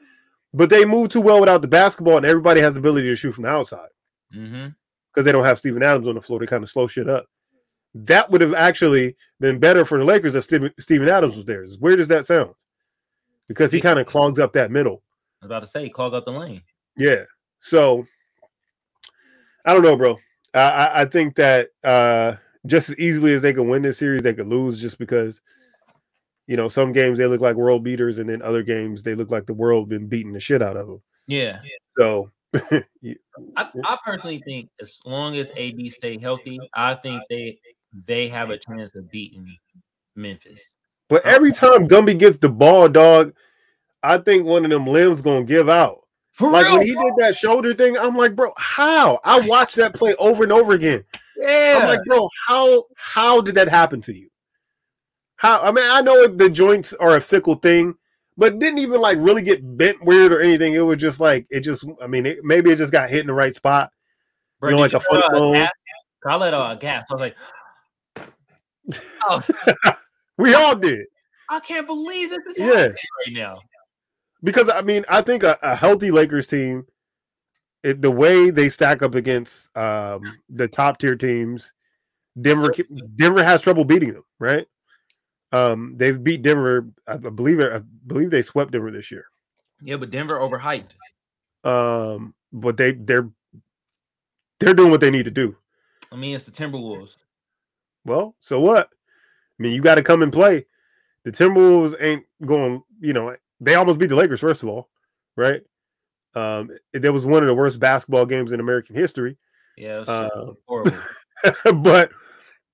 but 0.54 0.70
they 0.70 0.84
move 0.84 1.10
too 1.10 1.20
well 1.20 1.40
without 1.40 1.60
the 1.62 1.68
basketball, 1.68 2.16
and 2.16 2.24
everybody 2.26 2.60
has 2.60 2.74
the 2.74 2.80
ability 2.80 3.08
to 3.08 3.16
shoot 3.16 3.32
from 3.34 3.44
the 3.44 3.50
outside 3.50 3.88
Mm-hmm. 4.34 4.68
because 5.12 5.24
they 5.24 5.32
don't 5.32 5.44
have 5.44 5.58
Steven 5.58 5.82
Adams 5.82 6.06
on 6.06 6.14
the 6.14 6.20
floor 6.22 6.38
to 6.40 6.46
kind 6.46 6.62
of 6.62 6.68
slow 6.70 6.86
shit 6.86 7.08
up. 7.08 7.26
That 7.94 8.30
would 8.30 8.40
have 8.40 8.54
actually 8.54 9.16
been 9.40 9.58
better 9.58 9.84
for 9.84 9.98
the 9.98 10.04
Lakers 10.04 10.34
if 10.34 10.44
Steven, 10.44 11.08
Adams 11.08 11.36
was 11.36 11.46
there. 11.46 11.64
As 11.64 11.78
weird 11.78 12.00
as 12.00 12.08
that 12.08 12.26
sounds, 12.26 12.66
because 13.48 13.72
he 13.72 13.80
kind 13.80 13.98
of 13.98 14.06
clogs 14.06 14.38
up 14.38 14.52
that 14.52 14.70
middle. 14.70 15.02
I 15.40 15.46
was 15.46 15.50
about 15.50 15.60
to 15.60 15.66
say, 15.66 15.88
clog 15.88 16.14
up 16.14 16.24
the 16.24 16.32
lane. 16.32 16.62
Yeah. 16.96 17.24
So 17.60 18.06
I 19.64 19.72
don't 19.72 19.82
know, 19.82 19.96
bro. 19.96 20.18
I, 20.54 20.60
I, 20.60 21.00
I 21.02 21.04
think 21.04 21.36
that 21.36 21.68
uh 21.84 22.34
just 22.66 22.90
as 22.90 22.98
easily 22.98 23.32
as 23.32 23.42
they 23.42 23.52
can 23.52 23.68
win 23.68 23.82
this 23.82 23.98
series, 23.98 24.22
they 24.22 24.34
could 24.34 24.46
lose 24.46 24.80
just 24.80 24.98
because 24.98 25.40
you 26.46 26.56
know 26.56 26.68
some 26.68 26.92
games 26.92 27.18
they 27.18 27.26
look 27.26 27.40
like 27.40 27.56
world 27.56 27.84
beaters, 27.84 28.18
and 28.18 28.28
then 28.28 28.42
other 28.42 28.62
games 28.62 29.02
they 29.02 29.14
look 29.14 29.30
like 29.30 29.46
the 29.46 29.54
world 29.54 29.88
been 29.88 30.06
beating 30.06 30.32
the 30.32 30.40
shit 30.40 30.62
out 30.62 30.76
of 30.76 30.86
them. 30.86 31.02
Yeah. 31.26 31.60
So 31.98 32.30
I, 32.54 32.82
I 33.56 33.98
personally 34.04 34.42
think 34.44 34.70
as 34.80 34.98
long 35.04 35.36
as 35.36 35.50
AD 35.50 35.92
stay 35.92 36.18
healthy, 36.18 36.58
I 36.74 36.94
think 36.94 37.22
they 37.28 37.58
they 38.06 38.28
have 38.28 38.50
a 38.50 38.58
chance 38.58 38.94
of 38.94 39.10
beating 39.10 39.46
Memphis. 40.16 40.76
But 41.08 41.24
every 41.24 41.52
time 41.52 41.88
Gumby 41.88 42.18
gets 42.18 42.38
the 42.38 42.48
ball, 42.48 42.88
dog, 42.88 43.32
I 44.02 44.18
think 44.18 44.44
one 44.44 44.64
of 44.64 44.70
them 44.70 44.86
limbs 44.86 45.22
gonna 45.22 45.44
give 45.44 45.68
out. 45.68 46.00
For 46.32 46.50
Like 46.50 46.66
real, 46.66 46.78
when 46.78 46.86
he 46.86 46.94
did 46.94 47.14
that 47.16 47.34
shoulder 47.34 47.74
thing, 47.74 47.96
I'm 47.96 48.16
like, 48.16 48.36
bro, 48.36 48.52
how? 48.56 49.18
I 49.24 49.40
watched 49.40 49.76
that 49.76 49.94
play 49.94 50.14
over 50.18 50.44
and 50.44 50.52
over 50.52 50.72
again. 50.72 51.04
yeah. 51.36 51.78
I'm 51.80 51.88
like, 51.88 52.04
bro, 52.04 52.28
how 52.46 52.84
how 52.96 53.40
did 53.40 53.56
that 53.56 53.68
happen 53.68 54.00
to 54.02 54.14
you? 54.14 54.28
How? 55.36 55.60
I 55.62 55.72
mean, 55.72 55.84
I 55.88 56.00
know 56.02 56.26
the 56.28 56.50
joints 56.50 56.92
are 56.94 57.16
a 57.16 57.20
fickle 57.20 57.56
thing, 57.56 57.94
but 58.36 58.52
it 58.54 58.58
didn't 58.60 58.78
even 58.78 59.00
like 59.00 59.18
really 59.18 59.42
get 59.42 59.76
bent 59.76 60.04
weird 60.04 60.32
or 60.32 60.40
anything. 60.40 60.74
It 60.74 60.80
was 60.80 60.98
just 60.98 61.18
like 61.20 61.46
it 61.50 61.60
just. 61.60 61.84
I 62.02 62.06
mean, 62.06 62.26
it, 62.26 62.44
maybe 62.44 62.70
it 62.70 62.76
just 62.76 62.92
got 62.92 63.10
hit 63.10 63.20
in 63.22 63.26
the 63.26 63.32
right 63.32 63.54
spot. 63.54 63.90
Bro, 64.60 64.70
you 64.70 64.76
know, 64.76 64.82
did 64.84 64.92
like 64.92 65.02
a 65.02 65.06
foot 65.06 65.24
out 65.24 65.34
uh, 65.34 65.38
bone. 65.38 65.52
gasp? 65.54 65.72
I 66.26 66.34
let 66.36 66.54
out 66.54 66.76
a 66.76 66.80
gas. 66.80 67.06
I 67.10 67.14
was 67.14 67.20
like, 67.20 67.36
oh, 69.28 69.44
We 70.38 70.54
all 70.54 70.76
did 70.76 71.06
I 71.50 71.60
can't 71.60 71.86
believe 71.86 72.30
this 72.30 72.40
is 72.48 72.58
Yeah. 72.58 72.66
happening 72.66 72.94
right 73.26 73.32
now. 73.32 73.60
because 74.42 74.68
I 74.68 74.82
mean, 74.82 75.04
I 75.08 75.22
think 75.22 75.42
a, 75.42 75.56
a 75.62 75.74
healthy 75.74 76.10
Lakers 76.10 76.46
team, 76.46 76.86
it, 77.82 78.02
the 78.02 78.10
way 78.10 78.50
they 78.50 78.68
stack 78.68 79.02
up 79.02 79.14
against 79.14 79.68
um, 79.76 80.22
the 80.50 80.68
top 80.68 80.98
tier 80.98 81.16
teams, 81.16 81.72
Denver 82.40 82.72
Denver 83.16 83.42
has 83.42 83.62
trouble 83.62 83.84
beating 83.84 84.12
them. 84.12 84.24
Right? 84.38 84.66
Um, 85.52 85.94
they've 85.96 86.22
beat 86.22 86.42
Denver. 86.42 86.86
I 87.06 87.16
believe 87.16 87.60
I 87.60 87.80
believe 88.06 88.30
they 88.30 88.42
swept 88.42 88.72
Denver 88.72 88.90
this 88.90 89.10
year. 89.10 89.24
Yeah, 89.82 89.96
but 89.96 90.10
Denver 90.10 90.38
overhyped. 90.38 90.90
Um, 91.64 92.34
but 92.52 92.76
they 92.76 92.92
they're 92.92 93.30
they're 94.60 94.74
doing 94.74 94.90
what 94.90 95.00
they 95.00 95.10
need 95.10 95.24
to 95.24 95.30
do. 95.30 95.56
I 96.12 96.16
mean, 96.16 96.34
it's 96.34 96.44
the 96.44 96.50
Timberwolves. 96.50 97.16
Well, 98.08 98.34
so 98.40 98.60
what? 98.60 98.88
I 99.58 99.62
mean, 99.62 99.72
you 99.72 99.80
got 99.80 99.96
to 99.96 100.02
come 100.02 100.22
and 100.22 100.32
play. 100.32 100.66
The 101.24 101.32
Timberwolves 101.32 101.94
ain't 102.00 102.24
going. 102.44 102.82
You 103.00 103.12
know, 103.12 103.36
they 103.60 103.74
almost 103.74 103.98
beat 103.98 104.06
the 104.06 104.16
Lakers. 104.16 104.40
First 104.40 104.62
of 104.62 104.68
all, 104.68 104.88
right? 105.36 105.62
Um, 106.34 106.70
it, 106.92 107.00
that 107.00 107.12
was 107.12 107.26
one 107.26 107.42
of 107.42 107.48
the 107.48 107.54
worst 107.54 107.80
basketball 107.80 108.26
games 108.26 108.52
in 108.52 108.60
American 108.60 108.94
history. 108.94 109.36
Yeah, 109.76 109.96
it 109.96 110.00
was 110.00 110.08
Uh, 110.08 110.52
horrible. 110.66 110.98
but 111.82 112.10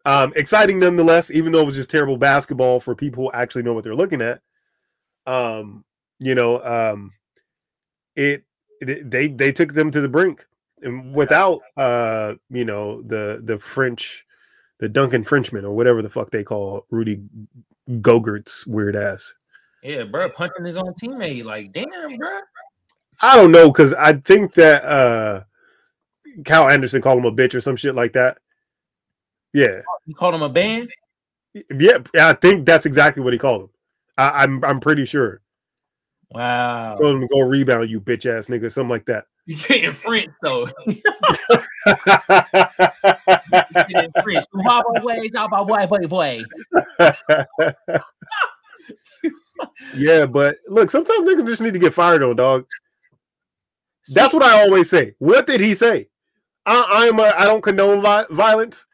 um, 0.07 0.33
exciting 0.37 0.79
nonetheless, 0.79 1.31
even 1.31 1.53
though 1.53 1.61
it 1.61 1.66
was 1.66 1.77
just 1.77 1.90
terrible 1.90 2.16
basketball 2.16 2.81
for 2.81 2.94
people 2.94 3.25
who 3.25 3.33
actually 3.33 3.62
know 3.62 3.73
what 3.73 3.85
they're 3.85 3.94
looking 3.94 4.20
at. 4.20 4.40
Um, 5.27 5.85
you 6.18 6.35
know, 6.35 6.62
um, 6.62 7.12
it, 8.16 8.44
it 8.81 9.11
they 9.11 9.29
they 9.29 9.53
took 9.53 9.73
them 9.73 9.90
to 9.90 10.01
the 10.01 10.09
brink, 10.09 10.47
and 10.83 11.14
without 11.14 11.61
uh, 11.77 12.35
you 12.51 12.64
know, 12.64 13.03
the 13.03 13.40
the 13.42 13.59
French, 13.59 14.27
the 14.78 14.88
Duncan 14.88 15.24
Frenchman 15.24 15.64
or 15.64 15.74
whatever 15.74 16.02
the 16.02 16.10
fuck 16.10 16.30
they 16.30 16.44
call 16.44 16.87
Rudy 16.90 17.22
Gobert's 18.00 18.66
weird 18.66 18.96
ass. 18.96 19.34
Yeah, 19.82 20.04
bro, 20.04 20.30
punching 20.30 20.64
his 20.64 20.76
own 20.76 20.94
teammate. 20.94 21.44
Like, 21.44 21.72
damn, 21.72 22.16
bro. 22.16 22.40
I 23.20 23.37
don't 23.37 23.52
know 23.52 23.70
because 23.70 23.92
I 23.94 24.14
think 24.14 24.54
that 24.54 24.84
uh, 24.84 25.44
Kyle 26.44 26.68
Anderson 26.68 27.02
called 27.02 27.18
him 27.18 27.26
a 27.26 27.32
bitch 27.32 27.54
or 27.54 27.60
some 27.60 27.76
shit 27.76 27.94
like 27.94 28.14
that. 28.14 28.38
Yeah, 29.52 29.82
You 30.06 30.14
called 30.14 30.34
him 30.34 30.42
a 30.42 30.48
band? 30.48 30.90
Yeah, 31.70 31.98
I 32.16 32.32
think 32.32 32.66
that's 32.66 32.87
exactly 32.87 33.22
what 33.22 33.32
he 33.32 33.38
called 33.38 33.62
him. 33.62 33.68
I, 34.18 34.42
I'm 34.42 34.64
I'm 34.64 34.80
pretty 34.80 35.04
sure. 35.04 35.40
Wow. 36.30 36.94
Told 36.96 37.14
him 37.14 37.20
to 37.20 37.28
go 37.28 37.40
rebound, 37.40 37.88
you 37.88 38.00
bitch 38.00 38.26
ass 38.26 38.48
nigga, 38.48 38.72
something 38.72 38.90
like 38.90 39.06
that. 39.06 39.26
You 39.46 39.58
can't 39.58 39.94
French 39.94 40.30
though. 40.40 40.66
Yeah, 49.94 50.27
but 50.27 50.57
look, 50.68 50.90
sometimes 50.90 51.29
niggas 51.29 51.47
just 51.47 51.62
need 51.62 51.73
to 51.73 51.79
get 51.79 51.94
fired 51.94 52.23
on, 52.23 52.37
dog. 52.37 52.66
That's 54.09 54.35
what 54.35 54.42
I 54.42 54.62
always 54.62 54.90
say. 54.90 55.14
What 55.18 55.47
did 55.47 55.61
he 55.61 55.75
say? 55.75 56.09
I, 56.66 57.09
I'm 57.09 57.18
a, 57.18 57.33
I 57.37 57.44
don't 57.44 57.62
condone 57.62 58.03
vi- 58.03 58.27
violence, 58.31 58.87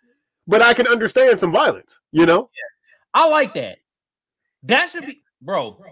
but 0.47 0.63
I 0.63 0.75
can 0.75 0.87
understand 0.87 1.41
some 1.41 1.53
violence. 1.53 2.01
You 2.13 2.27
know? 2.27 2.51
I 3.15 3.29
like 3.29 3.55
that. 3.55 3.79
That 4.65 4.91
should 4.91 5.07
be, 5.07 5.23
bro. 5.41 5.83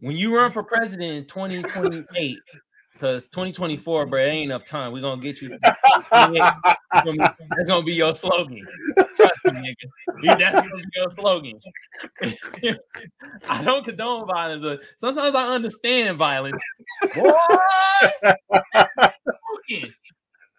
When 0.00 0.16
you 0.16 0.36
run 0.36 0.52
for 0.52 0.62
president 0.62 1.12
in 1.12 1.24
2028, 1.24 2.38
because 3.04 3.24
2024, 3.24 4.06
bro, 4.06 4.22
it 4.22 4.28
ain't 4.28 4.44
enough 4.44 4.64
time. 4.64 4.90
We're 4.92 5.02
gonna 5.02 5.20
get 5.20 5.42
you. 5.42 5.50
That's 5.50 5.78
gonna, 7.04 7.12
be, 7.12 7.18
that's 7.18 7.68
gonna 7.68 7.84
be 7.84 7.92
your 7.92 8.14
slogan. 8.14 8.64
Trust 9.16 9.34
me, 9.44 9.74
nigga. 10.22 10.38
That's 10.38 10.56
gonna 10.56 10.70
be 10.72 10.84
your 10.96 11.10
slogan. 11.10 11.60
I 13.50 13.62
don't 13.62 13.84
condone 13.84 14.26
violence, 14.26 14.62
but 14.62 14.80
sometimes 14.96 15.34
I 15.34 15.48
understand 15.48 16.16
violence. 16.16 16.62
Fucking- 17.14 17.28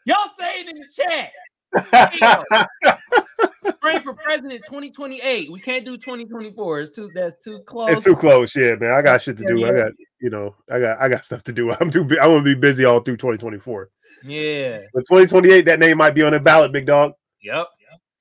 y'all 0.06 0.30
say 0.38 0.60
it 0.62 0.68
in 0.70 0.76
the 0.76 0.86
chat. 0.96 1.32
Running 3.84 4.02
for 4.04 4.14
president 4.14 4.64
2028. 4.66 5.52
We 5.52 5.60
can't 5.60 5.84
do 5.86 5.98
2024. 5.98 6.80
It's 6.82 6.96
too. 6.96 7.12
That's 7.14 7.36
too 7.44 7.60
close. 7.66 7.92
it's 7.92 8.04
too 8.04 8.16
close. 8.16 8.56
Yeah, 8.56 8.76
man. 8.76 8.94
I 8.94 9.02
got 9.02 9.22
shit 9.22 9.38
to 9.38 9.46
do. 9.46 9.66
I 9.66 9.74
got 9.74 9.92
you 10.20 10.30
know, 10.30 10.56
I 10.72 10.80
got 10.80 11.02
I 11.02 11.10
got 11.10 11.26
stuff 11.26 11.44
to 11.44 11.52
do. 11.54 11.72
I'm 11.80 11.90
too. 11.92 12.02
I'm 12.04 12.08
gonna 12.30 12.42
be 12.42 12.56
busy 12.56 12.86
all 12.86 13.02
through 13.02 13.18
2024. 13.18 13.90
Yeah. 14.24 14.80
But 14.94 15.02
2028, 15.02 15.66
that 15.66 15.80
name 15.80 15.98
might 15.98 16.16
be 16.16 16.24
on 16.24 16.32
the 16.32 16.40
ballot, 16.40 16.72
big 16.72 16.86
dog. 16.88 17.14
Yep. 17.44 17.68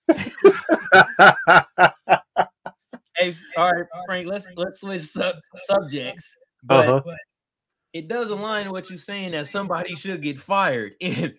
Hey, 3.17 3.33
all 3.57 3.71
right, 3.71 3.85
Frank. 4.07 4.27
Let's 4.27 4.49
let's 4.57 4.81
switch 4.81 5.03
sub- 5.05 5.37
subjects. 5.69 6.29
But 6.65 6.89
Uh-huh. 6.89 7.15
it 7.93 8.09
does 8.09 8.31
align 8.31 8.65
with 8.67 8.73
what 8.73 8.91
you're 8.91 8.99
saying 8.99 9.31
that 9.33 9.47
somebody 9.47 9.95
should 9.95 10.21
get 10.21 10.41
fired. 10.41 10.95
And 11.01 11.35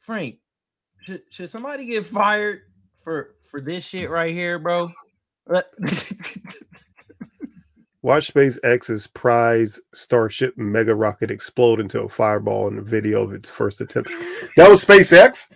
Frank, 0.00 0.38
should 1.02 1.22
should 1.30 1.50
somebody 1.50 1.84
get 1.84 2.06
fired 2.06 2.62
for 3.02 3.34
for 3.50 3.60
this 3.60 3.84
shit 3.84 4.08
right 4.10 4.32
here, 4.32 4.58
bro? 4.58 4.88
Watch 8.02 8.32
SpaceX's 8.32 9.06
prize 9.06 9.80
Starship 9.94 10.56
mega 10.56 10.94
rocket 10.94 11.30
explode 11.30 11.78
into 11.78 12.02
a 12.02 12.08
fireball 12.08 12.66
in 12.68 12.74
the 12.76 12.82
video 12.82 13.22
of 13.22 13.32
its 13.32 13.48
first 13.48 13.80
attempt. 13.80 14.10
That 14.56 14.68
was 14.68 14.84
SpaceX. 14.84 15.48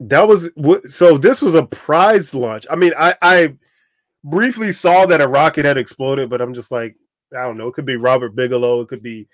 That 0.00 0.26
was 0.26 0.50
what. 0.54 0.86
So 0.86 1.18
this 1.18 1.40
was 1.40 1.54
a 1.54 1.66
prize 1.66 2.34
launch. 2.34 2.66
I 2.70 2.76
mean, 2.76 2.92
I 2.98 3.14
I 3.22 3.54
briefly 4.24 4.72
saw 4.72 5.06
that 5.06 5.20
a 5.20 5.28
rocket 5.28 5.64
had 5.64 5.78
exploded, 5.78 6.30
but 6.30 6.40
I'm 6.40 6.54
just 6.54 6.72
like, 6.72 6.96
I 7.36 7.42
don't 7.42 7.56
know. 7.58 7.68
It 7.68 7.74
could 7.74 7.86
be 7.86 7.96
Robert 7.96 8.34
Bigelow. 8.34 8.80
It 8.80 8.88
could 8.88 9.02
be 9.02 9.28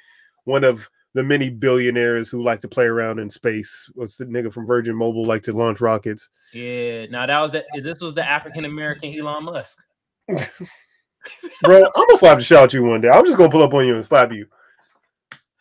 one 0.45 0.65
of 0.65 0.91
the 1.17 1.25
many 1.25 1.49
billionaires 1.49 2.29
who 2.29 2.43
like 2.43 2.61
to 2.61 2.69
play 2.69 2.85
around 2.85 3.19
in 3.19 3.31
space. 3.31 3.91
What's 3.95 4.17
the 4.17 4.27
nigga 4.27 4.53
from 4.53 4.67
Virgin 4.67 4.95
Mobile 4.95 5.25
like 5.25 5.43
to 5.45 5.53
launch 5.53 5.81
rockets? 5.81 6.29
yeah, 6.53 7.07
now 7.07 7.25
that 7.25 7.41
was 7.41 7.53
the 7.53 7.65
this 7.83 8.01
was 8.01 8.15
the 8.15 8.23
African 8.23 8.67
American 8.67 9.19
Elon 9.19 9.45
Musk. 9.45 9.79
Bro, 10.29 11.87
I'm 11.87 12.07
gonna 12.07 12.17
slap 12.19 12.37
the 12.37 12.45
shit 12.45 12.59
out 12.59 12.75
you 12.75 12.83
one 12.83 13.01
day. 13.01 13.09
I'm 13.09 13.25
just 13.25 13.39
gonna 13.39 13.51
pull 13.51 13.63
up 13.63 13.73
on 13.73 13.87
you 13.87 13.95
and 13.95 14.05
slap 14.05 14.31
you. 14.31 14.47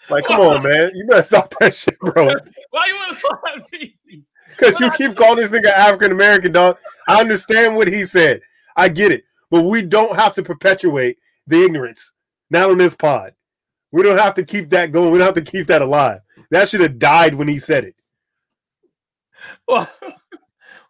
Like, 0.09 0.25
come 0.25 0.41
on, 0.41 0.61
man. 0.61 0.91
You 0.93 1.07
better 1.07 1.23
stop 1.23 1.53
that 1.59 1.73
shit, 1.73 1.97
bro. 1.99 2.25
Why 2.69 2.87
you 2.87 2.95
want 2.95 3.13
to 3.13 3.15
slap 3.15 3.71
me? 3.71 3.95
Because 4.49 4.77
you 4.79 4.91
keep 4.91 5.15
calling 5.15 5.37
this 5.37 5.51
nigga 5.51 5.71
African 5.71 6.11
American, 6.11 6.51
dog. 6.51 6.77
I 7.07 7.21
understand 7.21 7.77
what 7.77 7.87
he 7.87 8.03
said. 8.03 8.41
I 8.75 8.89
get 8.89 9.13
it. 9.13 9.23
But 9.49 9.61
we 9.61 9.83
don't 9.83 10.15
have 10.17 10.33
to 10.35 10.43
perpetuate 10.43 11.17
the 11.47 11.63
ignorance. 11.63 12.11
Not 12.49 12.69
on 12.69 12.77
this 12.77 12.93
pod. 12.93 13.33
We 13.95 14.03
don't 14.03 14.17
have 14.17 14.34
to 14.34 14.43
keep 14.43 14.71
that 14.71 14.91
going. 14.91 15.10
We 15.10 15.19
don't 15.19 15.34
have 15.34 15.45
to 15.45 15.51
keep 15.51 15.67
that 15.67 15.81
alive. 15.81 16.19
That 16.51 16.67
should 16.67 16.81
have 16.81 16.99
died 16.99 17.34
when 17.34 17.47
he 17.47 17.60
said 17.60 17.86
it. 17.86 17.95
Why? 19.67 19.88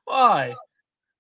Why? 0.06 0.56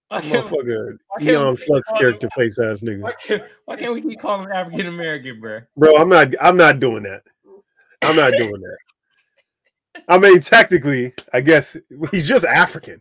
Why 0.07 0.21
can't, 0.21 0.47
Motherfucker, 0.47 0.97
Aeon 1.21 1.55
Flux 1.55 1.91
him- 1.91 1.97
character 1.99 2.27
face 2.35 2.57
ass 2.57 2.81
nigga. 2.81 3.01
why 3.01 3.13
can't, 3.23 3.43
why 3.65 3.75
can't 3.75 3.93
we 3.93 4.01
keep 4.01 4.19
calling 4.19 4.47
him 4.47 4.51
African 4.51 4.87
American, 4.87 5.39
bro? 5.39 5.59
Bro, 5.77 5.97
I'm 5.97 6.09
not 6.09 6.33
I'm 6.41 6.57
not 6.57 6.79
doing 6.79 7.03
that. 7.03 7.21
I'm 8.01 8.15
not 8.15 8.33
doing 8.33 8.49
that. 8.49 8.77
I 10.09 10.17
mean, 10.17 10.39
technically, 10.39 11.13
I 11.33 11.41
guess 11.41 11.77
he's 12.09 12.27
just 12.27 12.45
African. 12.45 12.99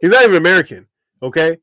He's 0.00 0.12
not 0.12 0.22
even 0.22 0.36
American. 0.36 0.86
Okay. 1.20 1.58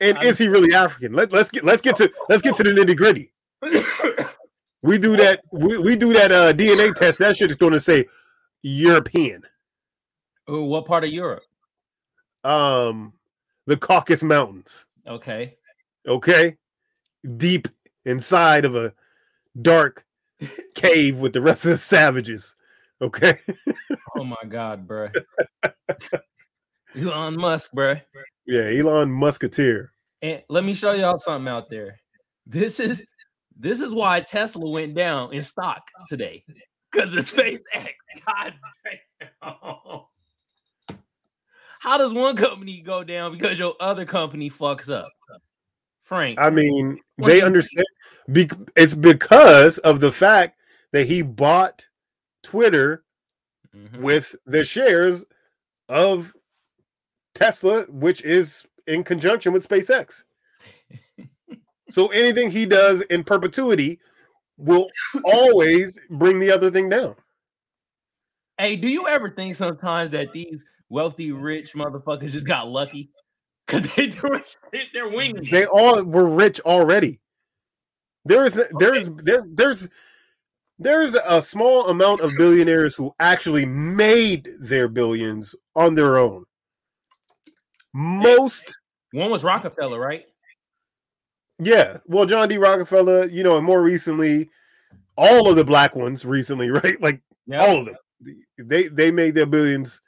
And 0.00 0.18
I'm- 0.18 0.26
is 0.26 0.36
he 0.36 0.48
really 0.48 0.74
African? 0.74 1.12
Let, 1.12 1.30
let's 1.30 1.52
get 1.52 1.62
let's 1.62 1.80
get 1.80 1.94
to 1.98 2.10
let's 2.28 2.42
get 2.42 2.56
to 2.56 2.64
the 2.64 2.70
nitty 2.70 2.96
gritty. 2.96 3.32
We 4.82 4.98
do 4.98 5.16
that. 5.16 5.42
We, 5.52 5.78
we 5.78 5.96
do 5.96 6.12
that 6.12 6.32
uh, 6.32 6.52
DNA 6.52 6.94
test. 6.94 7.18
That 7.18 7.36
shit 7.36 7.50
is 7.50 7.56
going 7.56 7.72
to 7.72 7.80
say 7.80 8.06
European. 8.62 9.42
Oh, 10.48 10.64
what 10.64 10.86
part 10.86 11.04
of 11.04 11.10
Europe? 11.10 11.44
Um, 12.44 13.12
the 13.66 13.76
Caucasus 13.76 14.24
Mountains. 14.24 14.86
Okay. 15.06 15.56
Okay, 16.06 16.56
deep 17.36 17.68
inside 18.04 18.64
of 18.64 18.74
a 18.74 18.92
dark 19.60 20.04
cave 20.74 21.18
with 21.18 21.32
the 21.32 21.40
rest 21.40 21.64
of 21.64 21.72
the 21.72 21.78
savages. 21.78 22.56
Okay. 23.00 23.38
Oh 24.14 24.24
my 24.24 24.36
God, 24.46 24.86
bro. 24.86 25.08
Elon 26.94 27.34
Musk, 27.38 27.72
bro. 27.72 27.96
Yeah, 28.46 28.64
Elon 28.64 29.10
Musketeer. 29.10 29.90
And 30.20 30.42
let 30.50 30.64
me 30.64 30.74
show 30.74 30.92
y'all 30.92 31.18
something 31.18 31.48
out 31.48 31.70
there. 31.70 31.98
This 32.46 32.78
is 32.78 33.02
this 33.58 33.80
is 33.80 33.92
why 33.92 34.20
Tesla 34.20 34.68
went 34.68 34.94
down 34.94 35.32
in 35.32 35.42
stock 35.42 35.82
today. 36.08 36.44
Because 36.90 37.14
of 37.16 37.24
SpaceX. 37.30 37.60
God 38.26 38.54
damn. 38.84 40.00
How 41.80 41.98
does 41.98 42.12
one 42.12 42.36
company 42.36 42.80
go 42.80 43.02
down 43.02 43.32
because 43.36 43.58
your 43.58 43.74
other 43.80 44.04
company 44.04 44.50
fucks 44.50 44.88
up? 44.90 45.10
Frank. 46.04 46.38
I 46.38 46.50
mean, 46.50 46.98
they 47.18 47.40
understand. 47.40 47.86
Be- 48.30 48.50
it's 48.76 48.94
because 48.94 49.78
of 49.78 50.00
the 50.00 50.12
fact 50.12 50.58
that 50.92 51.06
he 51.06 51.22
bought 51.22 51.86
Twitter 52.42 53.04
Mhm. 53.74 54.00
with 54.00 54.36
the 54.46 54.64
shares 54.64 55.24
of 55.88 56.36
Tesla, 57.34 57.84
which 57.84 58.22
is 58.22 58.66
in 58.86 59.02
conjunction 59.02 59.52
with 59.52 59.66
SpaceX. 59.66 60.24
So 61.92 62.08
anything 62.08 62.50
he 62.50 62.64
does 62.64 63.02
in 63.02 63.22
perpetuity 63.22 64.00
will 64.56 64.88
always 65.24 65.98
bring 66.10 66.38
the 66.38 66.50
other 66.50 66.70
thing 66.70 66.88
down. 66.88 67.14
Hey, 68.58 68.76
do 68.76 68.88
you 68.88 69.08
ever 69.08 69.30
think 69.30 69.56
sometimes 69.56 70.12
that 70.12 70.32
these 70.32 70.62
wealthy, 70.88 71.32
rich 71.32 71.74
motherfuckers 71.74 72.30
just 72.30 72.46
got 72.46 72.68
lucky? 72.68 73.10
Because 73.68 73.88
they 73.94 74.08
doing 74.08 74.42
shit, 74.74 74.88
they're 74.92 75.08
winging. 75.08 75.48
They 75.48 75.66
all 75.66 76.02
were 76.02 76.28
rich 76.28 76.60
already. 76.60 77.20
There 78.24 78.44
is 78.44 78.60
there's 78.78 79.08
there 79.22 79.44
there's 79.48 79.88
there's 80.80 81.14
a 81.14 81.40
small 81.40 81.86
amount 81.86 82.20
of 82.20 82.32
billionaires 82.36 82.96
who 82.96 83.14
actually 83.20 83.64
made 83.64 84.48
their 84.60 84.88
billions 84.88 85.54
on 85.76 85.94
their 85.94 86.18
own. 86.18 86.44
Most 87.94 88.76
One 89.12 89.30
was 89.30 89.44
Rockefeller, 89.44 90.00
right? 90.00 90.24
Yeah, 91.64 91.98
well, 92.06 92.26
John 92.26 92.48
D. 92.48 92.58
Rockefeller, 92.58 93.26
you 93.26 93.42
know, 93.42 93.56
and 93.56 93.64
more 93.66 93.82
recently, 93.82 94.50
all 95.16 95.48
of 95.48 95.56
the 95.56 95.64
black 95.64 95.94
ones 95.94 96.24
recently, 96.24 96.70
right? 96.70 97.00
Like 97.00 97.20
Yeah. 97.46 97.64
all 97.64 97.78
of 97.78 97.86
them, 97.86 97.96
they 98.58 98.88
they 98.88 99.10
made 99.10 99.34
their 99.34 99.46
billions. 99.46 100.00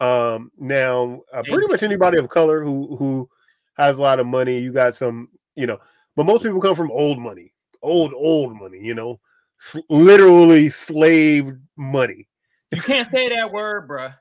Um, 0.00 0.52
now, 0.58 1.22
uh, 1.32 1.42
pretty 1.42 1.66
much 1.66 1.82
anybody 1.82 2.18
of 2.18 2.28
color 2.28 2.62
who 2.62 2.96
who 2.96 3.28
has 3.76 3.98
a 3.98 4.02
lot 4.02 4.20
of 4.20 4.26
money, 4.26 4.58
you 4.58 4.72
got 4.72 4.94
some, 4.94 5.28
you 5.56 5.66
know, 5.66 5.78
but 6.16 6.24
most 6.24 6.42
people 6.42 6.60
come 6.60 6.76
from 6.76 6.90
old 6.92 7.18
money, 7.18 7.52
old 7.82 8.12
old 8.14 8.54
money, 8.56 8.78
you 8.78 8.94
know, 8.94 9.20
s- 9.60 9.82
literally 9.90 10.70
slave 10.70 11.52
money. 11.76 12.28
You 12.70 12.82
can't 12.82 13.08
say 13.10 13.28
that 13.28 13.50
word, 13.52 13.88
bruh. 13.88 14.14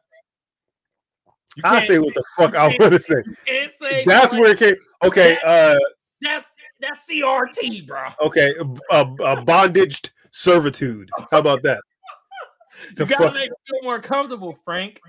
I 1.63 1.81
say 1.81 1.99
what 1.99 2.13
the 2.13 2.23
fuck 2.35 2.55
I 2.55 2.67
want 2.67 2.93
to 2.93 2.99
say. 2.99 3.23
say 3.77 4.03
That's 4.05 4.33
where 4.33 4.51
it 4.51 4.59
came. 4.59 4.75
Okay, 5.03 5.37
uh, 5.43 5.77
that's 6.21 6.45
that's 6.87 7.05
CRT, 7.09 7.87
bro. 7.87 8.01
okay, 8.21 8.53
a, 8.91 9.01
a 9.23 9.41
bondage 9.43 10.01
servitude. 10.31 11.09
How 11.31 11.39
about 11.39 11.63
that? 11.63 11.81
The 12.95 13.05
You 13.05 13.09
gotta 13.09 13.23
fuck? 13.25 13.33
make 13.33 13.49
it 13.49 13.57
feel 13.67 13.81
more 13.83 13.99
comfortable, 13.99 14.57
Frank. 14.63 14.99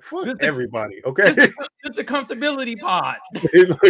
Fuck 0.00 0.26
This 0.26 0.34
is- 0.34 0.40
everybody, 0.42 1.02
okay? 1.04 1.24
It's 1.30 1.38
a, 1.38 1.48
it's 1.82 1.98
a 1.98 2.04
comfortability 2.04 2.78
pod. 2.78 3.16
Look, 3.52 3.80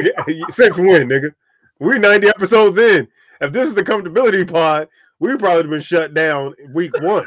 Since 0.51 0.79
when, 0.79 1.09
nigga? 1.11 1.35
We're 1.81 1.99
90 1.99 2.29
episodes 2.29 2.79
in. 2.79 3.07
If 3.43 3.53
this 3.53 3.69
is 3.69 3.75
the 3.75 3.83
comfortability 3.85 4.51
pod, 4.51 4.89
we 5.19 5.37
probably 5.37 5.63
have 5.63 5.71
been 5.71 5.81
shut 5.83 6.15
down 6.15 6.55
week 6.73 6.93
one 7.03 7.27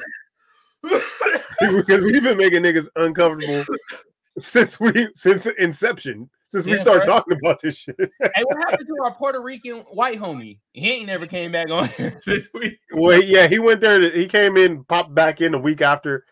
because 0.81 2.01
we've 2.01 2.23
been 2.23 2.37
making 2.37 2.63
niggas 2.63 2.87
uncomfortable 2.95 3.63
since 4.39 4.79
we 4.79 5.09
since 5.15 5.45
inception. 5.45 6.29
Since 6.49 6.65
we 6.65 6.73
Yeah, 6.73 6.81
started 6.81 7.05
bro. 7.05 7.15
talking 7.15 7.37
about 7.43 7.61
this 7.61 7.75
shit. 7.75 7.95
hey, 7.99 8.43
what 8.43 8.57
happened 8.69 8.87
to 8.87 8.95
our 9.03 9.13
Puerto 9.15 9.41
Rican 9.41 9.79
white 9.91 10.19
homie? 10.19 10.59
He 10.73 10.89
ain't 10.91 11.07
never 11.07 11.27
came 11.27 11.51
back 11.51 11.69
on 11.69 11.89
since 12.21 12.47
we. 12.53 12.79
Well, 12.93 13.21
yeah, 13.21 13.47
he 13.47 13.59
went 13.59 13.81
there. 13.81 13.99
To, 13.99 14.09
he 14.09 14.27
came 14.27 14.55
in, 14.57 14.83
popped 14.85 15.13
back 15.13 15.41
in 15.41 15.53
a 15.53 15.59
week 15.59 15.81
after 15.81 16.23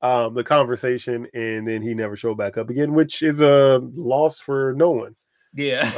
um, 0.00 0.32
the 0.34 0.44
conversation, 0.44 1.26
and 1.34 1.68
then 1.68 1.82
he 1.82 1.92
never 1.94 2.16
showed 2.16 2.38
back 2.38 2.56
up 2.56 2.70
again, 2.70 2.94
which 2.94 3.22
is 3.22 3.40
a 3.42 3.80
loss 3.94 4.38
for 4.38 4.74
no 4.76 4.90
one. 4.90 5.16
Yeah. 5.54 5.90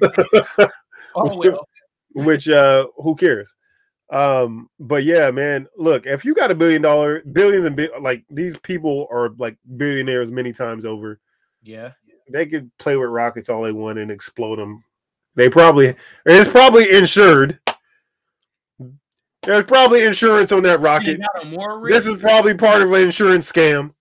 Um, 0.60 0.70
oh 1.14 1.36
well. 1.36 1.68
which 2.14 2.48
uh 2.48 2.86
who 2.96 3.14
cares 3.16 3.54
um 4.12 4.68
but 4.78 5.02
yeah 5.04 5.30
man 5.30 5.66
look 5.76 6.06
if 6.06 6.24
you 6.24 6.34
got 6.34 6.50
a 6.50 6.54
billion 6.54 6.82
dollar 6.82 7.22
billions 7.32 7.64
and 7.64 7.76
bi- 7.76 7.88
like 8.00 8.24
these 8.30 8.56
people 8.58 9.06
are 9.10 9.30
like 9.38 9.56
billionaires 9.76 10.30
many 10.32 10.52
times 10.52 10.84
over 10.84 11.20
Yeah. 11.62 11.92
They 12.30 12.46
could 12.46 12.70
play 12.78 12.96
with 12.96 13.08
rockets 13.10 13.48
all 13.48 13.62
they 13.62 13.72
want 13.72 13.98
and 13.98 14.10
explode 14.10 14.56
them 14.56 14.82
they 15.36 15.48
probably 15.48 15.94
it's 16.26 16.50
probably 16.50 16.90
insured 16.96 17.58
there's 19.42 19.64
probably 19.64 20.04
insurance 20.04 20.52
on 20.52 20.62
that 20.62 20.80
rocket 20.80 21.18
got 21.20 21.42
a 21.42 21.46
more 21.46 21.78
rich. 21.80 21.94
this 21.94 22.06
is 22.06 22.16
probably 22.16 22.54
part 22.54 22.82
of 22.82 22.92
an 22.92 23.00
insurance 23.02 23.50
scam 23.50 23.92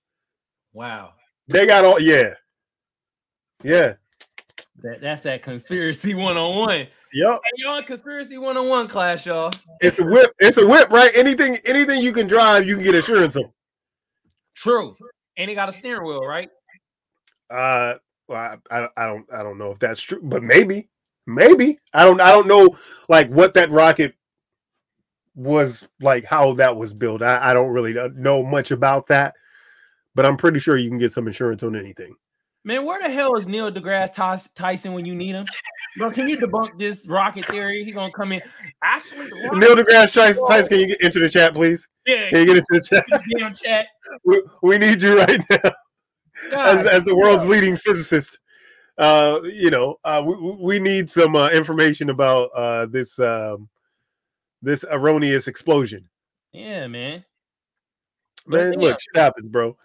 wow. 0.74 1.12
they 1.48 1.66
got 1.66 1.86
all 1.86 2.00
yeah 2.00 2.34
yeah 3.64 3.94
That, 4.82 5.02
that's 5.02 5.24
that 5.24 5.44
conspiracy 5.44 6.14
101. 6.14 6.70
yep 6.80 6.88
Hey, 7.14 7.40
y'all, 7.58 7.84
conspiracy 7.84 8.38
101 8.38 8.88
class, 8.88 9.26
y'all. 9.26 9.52
it's 9.82 10.00
a 10.00 10.06
whip 10.06 10.32
it's 10.40 10.58
a 10.58 10.66
whip 10.66 10.90
right 10.90 11.12
anything 11.16 11.58
anything 11.66 12.02
you 12.02 12.12
can 12.14 12.28
drive 12.28 12.68
you 12.68 12.76
can 12.76 12.84
get 12.84 12.96
insurance 12.96 13.36
on 13.36 13.52
True. 14.56 14.94
And 15.38 15.50
it 15.50 15.56
got 15.56 15.70
a 15.70 15.72
steering 15.74 16.06
wheel, 16.06 16.26
right? 16.26 16.50
Uh, 17.50 17.96
Well, 18.30 18.58
I, 18.70 18.82
I, 18.84 18.90
I 18.96 19.08
don't 19.08 19.26
I 19.34 19.42
don't 19.42 19.58
know 19.58 19.72
if 19.72 19.80
that's 19.80 20.02
true, 20.02 20.20
but 20.22 20.44
maybe, 20.44 20.88
maybe 21.26 21.80
I 21.94 22.06
don't 22.06 22.22
I 22.22 22.30
don't 22.30 22.48
know 22.48 22.78
like 23.10 23.28
what 23.30 23.56
that 23.56 23.72
rocket 23.72 24.14
was 25.34 25.88
like 26.00 26.26
how 26.26 26.54
that 26.54 26.76
was 26.76 26.94
built. 26.94 27.24
I, 27.24 27.50
I 27.50 27.54
don't 27.56 27.72
really 27.72 27.96
know 28.14 28.44
much 28.44 28.70
about 28.70 29.08
that, 29.08 29.34
but 30.14 30.28
I'm 30.28 30.38
pretty 30.38 30.60
sure 30.60 30.78
you 30.78 30.90
can 30.90 31.00
get 31.00 31.12
some 31.12 31.26
insurance 31.28 31.64
on 31.64 31.76
anything. 31.76 32.16
Man, 32.64 32.86
where 32.86 33.02
the 33.02 33.12
hell 33.12 33.36
is 33.36 33.48
Neil 33.48 33.72
deGrasse 33.72 34.50
Tyson 34.54 34.94
when 34.94 35.06
you 35.06 35.16
need 35.16 35.34
him? 35.34 35.46
Bro, 35.98 36.12
can 36.12 36.30
you 36.30 36.38
debunk 36.38 36.78
this 36.78 37.08
rocket 37.08 37.46
theory? 37.46 37.84
He's 37.84 37.96
gonna 37.96 38.12
come 38.12 38.32
in. 38.32 38.42
Actually, 38.84 39.26
Neil 39.54 39.76
deGrasse 39.76 40.14
Tyson, 40.14 40.46
Tyson, 40.46 40.70
can 40.70 40.80
you 40.82 40.88
get 40.88 41.02
into 41.02 41.18
the 41.18 41.30
chat, 41.30 41.56
please? 41.56 41.88
yeah, 42.06 42.30
Can 42.30 42.42
you 42.42 42.46
get 42.46 42.58
into 42.58 42.68
the 42.74 42.82
chat? 42.82 43.06
damn 43.40 43.56
chat. 43.56 43.88
We, 44.24 44.44
we 44.62 44.78
need 44.78 45.02
you 45.02 45.18
right 45.18 45.42
now 45.50 45.72
as, 46.54 46.86
as 46.86 47.04
the 47.04 47.16
world's 47.16 47.46
leading 47.46 47.78
physicist. 47.78 48.40
Uh, 48.98 49.40
you 49.44 49.70
know, 49.70 49.98
uh, 50.04 50.22
we, 50.26 50.56
we- 50.60 50.80
need 50.80 51.10
some 51.10 51.36
uh, 51.36 51.50
information 51.52 52.10
about 52.10 52.50
uh, 52.54 52.86
this 52.88 53.18
um, 53.20 53.70
this 54.62 54.84
erroneous 54.92 55.48
explosion. 55.48 56.10
yeah, 56.52 56.86
man. 56.88 57.24
Man, 58.46 58.74
Yeah. 58.74 58.80
look, 58.80 59.00
shit 59.00 59.16
happens, 59.22 59.48
bro. 59.48 59.78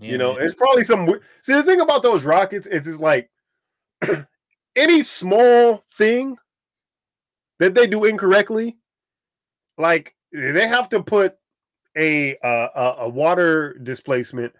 Yeah, 0.00 0.12
you 0.12 0.18
know, 0.18 0.34
man. 0.34 0.44
it's 0.44 0.54
probably 0.54 0.84
some. 0.84 1.08
See, 1.42 1.52
the 1.52 1.62
thing 1.62 1.80
about 1.80 2.02
those 2.02 2.24
rockets, 2.24 2.66
it's 2.66 2.86
just 2.86 3.00
like 3.00 3.30
any 4.76 5.02
small 5.02 5.84
thing 5.96 6.36
that 7.60 7.74
they 7.74 7.86
do 7.86 8.04
incorrectly, 8.04 8.76
like 9.78 10.14
they 10.32 10.66
have 10.66 10.88
to 10.90 11.02
put 11.02 11.36
a 11.96 12.36
uh, 12.38 12.68
a, 12.74 12.94
a 13.02 13.08
water 13.08 13.74
displacement 13.82 14.54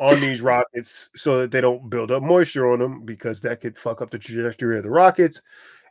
on 0.00 0.20
these 0.20 0.40
rockets 0.40 1.10
so 1.16 1.40
that 1.40 1.50
they 1.50 1.60
don't 1.60 1.90
build 1.90 2.10
up 2.10 2.22
moisture 2.22 2.70
on 2.70 2.78
them 2.78 3.04
because 3.04 3.40
that 3.40 3.60
could 3.60 3.76
fuck 3.78 4.00
up 4.00 4.10
the 4.10 4.18
trajectory 4.18 4.76
of 4.76 4.84
the 4.84 4.90
rockets. 4.90 5.42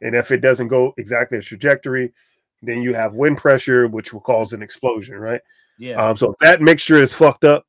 And 0.01 0.15
if 0.15 0.31
it 0.31 0.41
doesn't 0.41 0.69
go 0.69 0.93
exactly 0.97 1.37
a 1.37 1.41
trajectory, 1.41 2.13
then 2.61 2.81
you 2.81 2.93
have 2.93 3.15
wind 3.15 3.37
pressure, 3.37 3.87
which 3.87 4.13
will 4.13 4.21
cause 4.21 4.53
an 4.53 4.61
explosion, 4.61 5.15
right? 5.15 5.41
yeah, 5.77 5.95
Um, 6.03 6.15
so 6.17 6.31
if 6.31 6.37
that 6.39 6.61
mixture 6.61 6.95
is 6.95 7.13
fucked 7.13 7.43
up, 7.43 7.65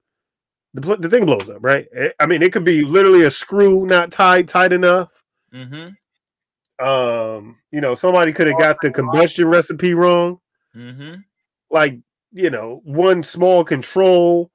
the, 0.74 0.96
the 0.96 1.08
thing 1.08 1.26
blows 1.26 1.50
up, 1.50 1.58
right? 1.60 1.86
It- 1.92 2.14
I 2.20 2.26
mean, 2.26 2.42
it 2.42 2.52
could 2.52 2.64
be 2.64 2.82
literally 2.84 3.22
a 3.24 3.30
screw 3.30 3.84
not 3.86 4.12
tied 4.12 4.46
tight 4.48 4.72
enough. 4.72 5.10
mm-hmm, 5.52 6.84
Um, 6.84 7.56
you 7.72 7.80
know, 7.80 7.94
somebody 7.94 8.32
could 8.32 8.46
have 8.46 8.58
got 8.58 8.76
the 8.80 8.90
combustion 8.90 9.48
recipe 9.48 9.94
wrong. 9.94 10.38
mm-hmm. 10.76 11.14
Like, 11.70 11.98
you 12.32 12.50
know, 12.50 12.80
one 12.84 13.22
small 13.22 13.64
control, 13.64 14.50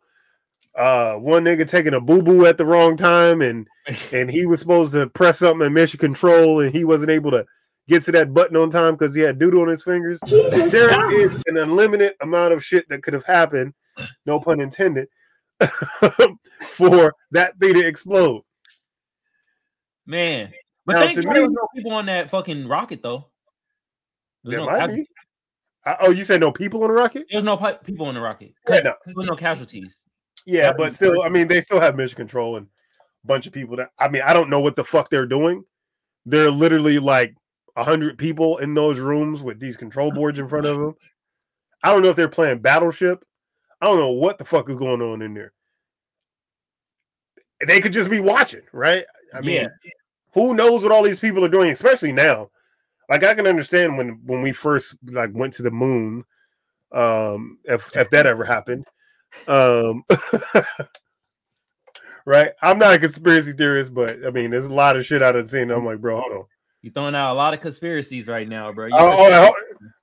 uh, 0.75 1.15
one 1.15 1.43
nigga 1.43 1.67
taking 1.69 1.93
a 1.93 2.01
boo 2.01 2.21
boo 2.21 2.45
at 2.45 2.57
the 2.57 2.65
wrong 2.65 2.97
time, 2.97 3.41
and 3.41 3.67
and 4.11 4.29
he 4.29 4.45
was 4.45 4.59
supposed 4.59 4.93
to 4.93 5.07
press 5.09 5.39
something 5.39 5.65
and 5.65 5.73
mission 5.75 5.99
control, 5.99 6.61
and 6.61 6.73
he 6.73 6.83
wasn't 6.85 7.11
able 7.11 7.31
to 7.31 7.45
get 7.87 8.03
to 8.03 8.11
that 8.13 8.33
button 8.33 8.55
on 8.55 8.69
time 8.69 8.93
because 8.93 9.13
he 9.13 9.21
had 9.21 9.37
doodle 9.39 9.61
on 9.61 9.67
his 9.67 9.83
fingers. 9.83 10.19
There 10.27 11.19
is 11.21 11.43
an 11.47 11.57
unlimited 11.57 12.13
amount 12.21 12.53
of 12.53 12.63
shit 12.63 12.87
that 12.89 13.03
could 13.03 13.13
have 13.13 13.25
happened, 13.25 13.73
no 14.25 14.39
pun 14.39 14.59
intended, 14.61 15.09
for 16.69 17.13
that 17.31 17.57
thing 17.59 17.73
to 17.73 17.85
explode. 17.85 18.41
Man, 20.05 20.51
but 20.85 20.93
Now, 20.93 20.99
thank 21.01 21.15
to 21.15 21.23
God 21.23 21.35
there 21.35 21.41
me- 21.43 21.47
was 21.49 21.55
no 21.55 21.67
people 21.75 21.91
on 21.93 22.05
that 22.07 22.29
fucking 22.29 22.67
rocket 22.67 23.01
though. 23.03 23.27
There 24.43 24.51
There 24.57 24.59
was 24.61 24.67
no, 24.67 24.71
might 24.79 24.87
cas- 24.87 24.95
be. 24.95 25.07
Uh, 25.85 25.95
oh, 26.01 26.11
you 26.11 26.23
said 26.23 26.39
no 26.39 26.51
people 26.51 26.81
on 26.83 26.87
the 26.89 26.93
rocket? 26.93 27.25
there 27.29 27.37
was 27.37 27.43
no 27.43 27.57
pi- 27.57 27.73
people 27.73 28.05
on 28.05 28.13
the 28.15 28.21
rocket. 28.21 28.53
Yeah, 28.69 28.75
no. 28.79 28.93
There 29.05 29.13
was 29.15 29.27
no 29.27 29.35
casualties. 29.35 30.02
Yeah, 30.45 30.73
but 30.73 30.93
still, 30.93 31.21
I 31.23 31.29
mean, 31.29 31.47
they 31.47 31.61
still 31.61 31.79
have 31.79 31.95
mission 31.95 32.17
control 32.17 32.57
and 32.57 32.67
a 33.23 33.27
bunch 33.27 33.47
of 33.47 33.53
people 33.53 33.77
that 33.77 33.91
I 33.99 34.09
mean, 34.09 34.21
I 34.23 34.33
don't 34.33 34.49
know 34.49 34.59
what 34.59 34.75
the 34.75 34.83
fuck 34.83 35.09
they're 35.09 35.25
doing. 35.25 35.63
They're 36.25 36.51
literally 36.51 36.99
like 36.99 37.35
a 37.75 37.83
hundred 37.83 38.17
people 38.17 38.57
in 38.57 38.73
those 38.73 38.99
rooms 38.99 39.41
with 39.41 39.59
these 39.59 39.77
control 39.77 40.11
boards 40.11 40.39
in 40.39 40.47
front 40.47 40.65
of 40.65 40.77
them. 40.77 40.95
I 41.81 41.91
don't 41.91 42.01
know 42.01 42.09
if 42.09 42.15
they're 42.15 42.27
playing 42.29 42.59
Battleship. 42.59 43.25
I 43.81 43.85
don't 43.85 43.99
know 43.99 44.11
what 44.11 44.37
the 44.37 44.45
fuck 44.45 44.69
is 44.69 44.75
going 44.75 45.01
on 45.01 45.21
in 45.21 45.33
there. 45.33 45.53
They 47.65 47.81
could 47.81 47.93
just 47.93 48.09
be 48.09 48.19
watching, 48.19 48.61
right? 48.71 49.05
I 49.33 49.41
mean, 49.41 49.63
Yeah. 49.63 49.67
who 50.33 50.53
knows 50.53 50.83
what 50.83 50.91
all 50.91 51.03
these 51.03 51.19
people 51.19 51.43
are 51.45 51.49
doing, 51.49 51.71
especially 51.71 52.11
now. 52.11 52.49
Like 53.09 53.23
I 53.23 53.33
can 53.33 53.47
understand 53.47 53.97
when 53.97 54.21
when 54.25 54.41
we 54.41 54.51
first 54.51 54.95
like 55.05 55.31
went 55.33 55.53
to 55.53 55.63
the 55.63 55.71
moon, 55.71 56.23
um, 56.91 57.59
if 57.65 57.95
if 57.95 58.09
that 58.11 58.25
ever 58.25 58.43
happened. 58.45 58.85
Um 59.47 60.03
right. 62.25 62.51
I'm 62.61 62.77
not 62.77 62.93
a 62.93 62.99
conspiracy 62.99 63.53
theorist, 63.53 63.93
but 63.93 64.25
I 64.25 64.31
mean 64.31 64.51
there's 64.51 64.65
a 64.65 64.73
lot 64.73 64.97
of 64.97 65.05
shit 65.05 65.21
I 65.21 65.31
done 65.31 65.47
seen. 65.47 65.71
I'm 65.71 65.85
like, 65.85 65.99
bro, 65.99 66.19
hold 66.19 66.31
on. 66.31 66.43
You're 66.81 66.91
throwing 66.91 67.15
out 67.15 67.31
a 67.31 67.35
lot 67.35 67.53
of 67.53 67.61
conspiracies 67.61 68.27
right 68.27 68.47
now, 68.47 68.73
bro. 68.73 68.87
You 68.87 68.93
Oh, 68.93 69.15
oh, 69.17 69.49
oh, 69.49 69.53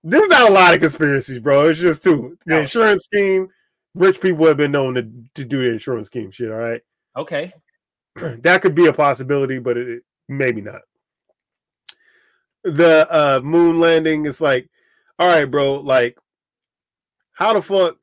there's 0.02 0.28
not 0.28 0.48
a 0.48 0.52
lot 0.52 0.72
of 0.72 0.80
conspiracies, 0.80 1.38
bro. 1.38 1.68
It's 1.68 1.78
just 1.78 2.02
two. 2.02 2.38
The 2.46 2.60
insurance 2.60 3.02
scheme, 3.04 3.48
rich 3.94 4.18
people 4.18 4.46
have 4.46 4.56
been 4.56 4.72
known 4.72 4.94
to, 4.94 5.02
to 5.34 5.44
do 5.44 5.62
the 5.62 5.72
insurance 5.72 6.06
scheme 6.06 6.30
shit, 6.30 6.50
all 6.50 6.56
right. 6.56 6.80
okay. 7.18 7.52
that 8.14 8.62
could 8.62 8.74
be 8.74 8.86
a 8.86 8.94
possibility, 8.94 9.58
but 9.58 9.76
it, 9.76 10.02
maybe 10.30 10.62
not. 10.62 10.80
The 12.64 13.06
uh 13.10 13.40
moon 13.42 13.78
landing 13.78 14.24
is 14.24 14.40
like, 14.40 14.70
all 15.18 15.28
right, 15.28 15.50
bro, 15.50 15.80
like 15.80 16.16
how 17.32 17.52
the 17.52 17.60
fuck 17.60 17.98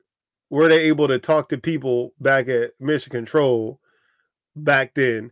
were 0.50 0.68
they 0.68 0.84
able 0.84 1.08
to 1.08 1.18
talk 1.18 1.48
to 1.48 1.58
people 1.58 2.12
back 2.20 2.48
at 2.48 2.72
Mission 2.80 3.10
Control 3.10 3.80
back 4.56 4.94
then 4.94 5.30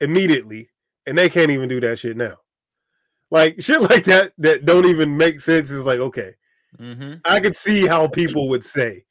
immediately 0.00 0.70
and 1.06 1.16
they 1.16 1.28
can't 1.28 1.50
even 1.50 1.68
do 1.68 1.80
that 1.80 1.98
shit 1.98 2.16
now. 2.16 2.36
Like 3.30 3.56
shit 3.62 3.80
like 3.80 4.04
that 4.04 4.32
that 4.38 4.66
don't 4.66 4.86
even 4.86 5.16
make 5.16 5.40
sense 5.40 5.70
is 5.70 5.84
like, 5.84 6.00
okay, 6.00 6.34
Mm-hmm. 6.78 7.14
I 7.24 7.40
could 7.40 7.56
see 7.56 7.86
how 7.86 8.06
people 8.08 8.48
would 8.48 8.64
say, 8.64 9.04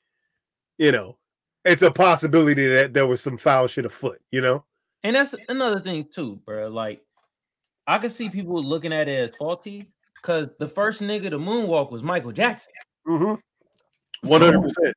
you 0.77 0.91
know, 0.91 1.17
it's 1.63 1.81
a 1.81 1.91
possibility 1.91 2.67
that 2.67 2.93
there 2.93 3.07
was 3.07 3.21
some 3.21 3.37
foul 3.37 3.67
shit 3.67 3.85
afoot, 3.85 4.19
you 4.31 4.41
know? 4.41 4.63
And 5.03 5.15
that's 5.15 5.35
another 5.49 5.79
thing 5.79 6.07
too, 6.13 6.39
bro. 6.45 6.67
Like, 6.67 7.01
I 7.87 7.99
could 7.99 8.11
see 8.11 8.29
people 8.29 8.63
looking 8.63 8.93
at 8.93 9.07
it 9.07 9.29
as 9.29 9.35
faulty 9.35 9.89
because 10.21 10.49
the 10.59 10.67
first 10.67 11.01
nigga 11.01 11.29
to 11.29 11.37
moonwalk 11.37 11.91
was 11.91 12.03
Michael 12.03 12.31
Jackson. 12.31 12.71
Mm-hmm. 13.07 14.27
One 14.27 14.41
hundred 14.41 14.61
percent. 14.61 14.95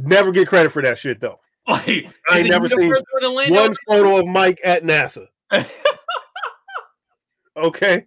Never 0.00 0.30
get 0.30 0.48
credit 0.48 0.70
for 0.72 0.80
that 0.82 0.98
shit 0.98 1.20
though. 1.20 1.40
Like, 1.66 2.06
I 2.30 2.38
ain't 2.38 2.48
never 2.48 2.68
seen 2.68 2.88
one 2.88 3.02
to 3.20 3.28
land 3.28 3.54
One 3.54 3.70
on 3.70 3.76
photo 3.86 4.16
of 4.18 4.26
Mike 4.26 4.58
at 4.64 4.84
NASA. 4.84 5.26
Okay. 7.56 8.06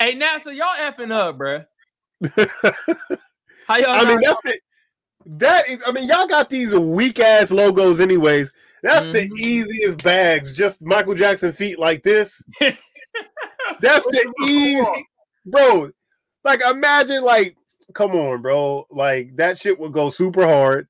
Hey 0.00 0.16
NASA, 0.16 0.46
y'all 0.46 0.74
effing 0.76 1.12
up, 1.12 1.38
bro. 1.38 1.62
How 3.68 3.76
y'all? 3.76 3.90
I 3.90 4.04
mean, 4.04 4.20
that's 4.20 4.44
it. 4.46 4.60
That 5.26 5.68
is, 5.68 5.80
I 5.86 5.92
mean, 5.92 6.08
y'all 6.08 6.26
got 6.26 6.50
these 6.50 6.74
weak 6.74 7.20
ass 7.20 7.52
logos, 7.52 8.00
anyways. 8.00 8.52
That's 8.82 9.10
the 9.10 9.28
Mhm. 9.28 9.38
easiest 9.38 10.02
bags. 10.02 10.56
Just 10.56 10.82
Michael 10.82 11.14
Jackson 11.14 11.52
feet 11.52 11.78
like 11.78 12.02
this. 12.02 12.42
That's 13.80 14.04
the 14.06 14.32
the 14.36 14.44
easy, 14.44 15.06
bro. 15.46 15.90
Like, 16.44 16.62
imagine, 16.62 17.22
like, 17.22 17.56
come 17.94 18.12
on, 18.12 18.42
bro. 18.42 18.86
Like 18.90 19.36
that 19.36 19.58
shit 19.58 19.78
would 19.78 19.92
go 19.92 20.10
super 20.10 20.46
hard, 20.46 20.88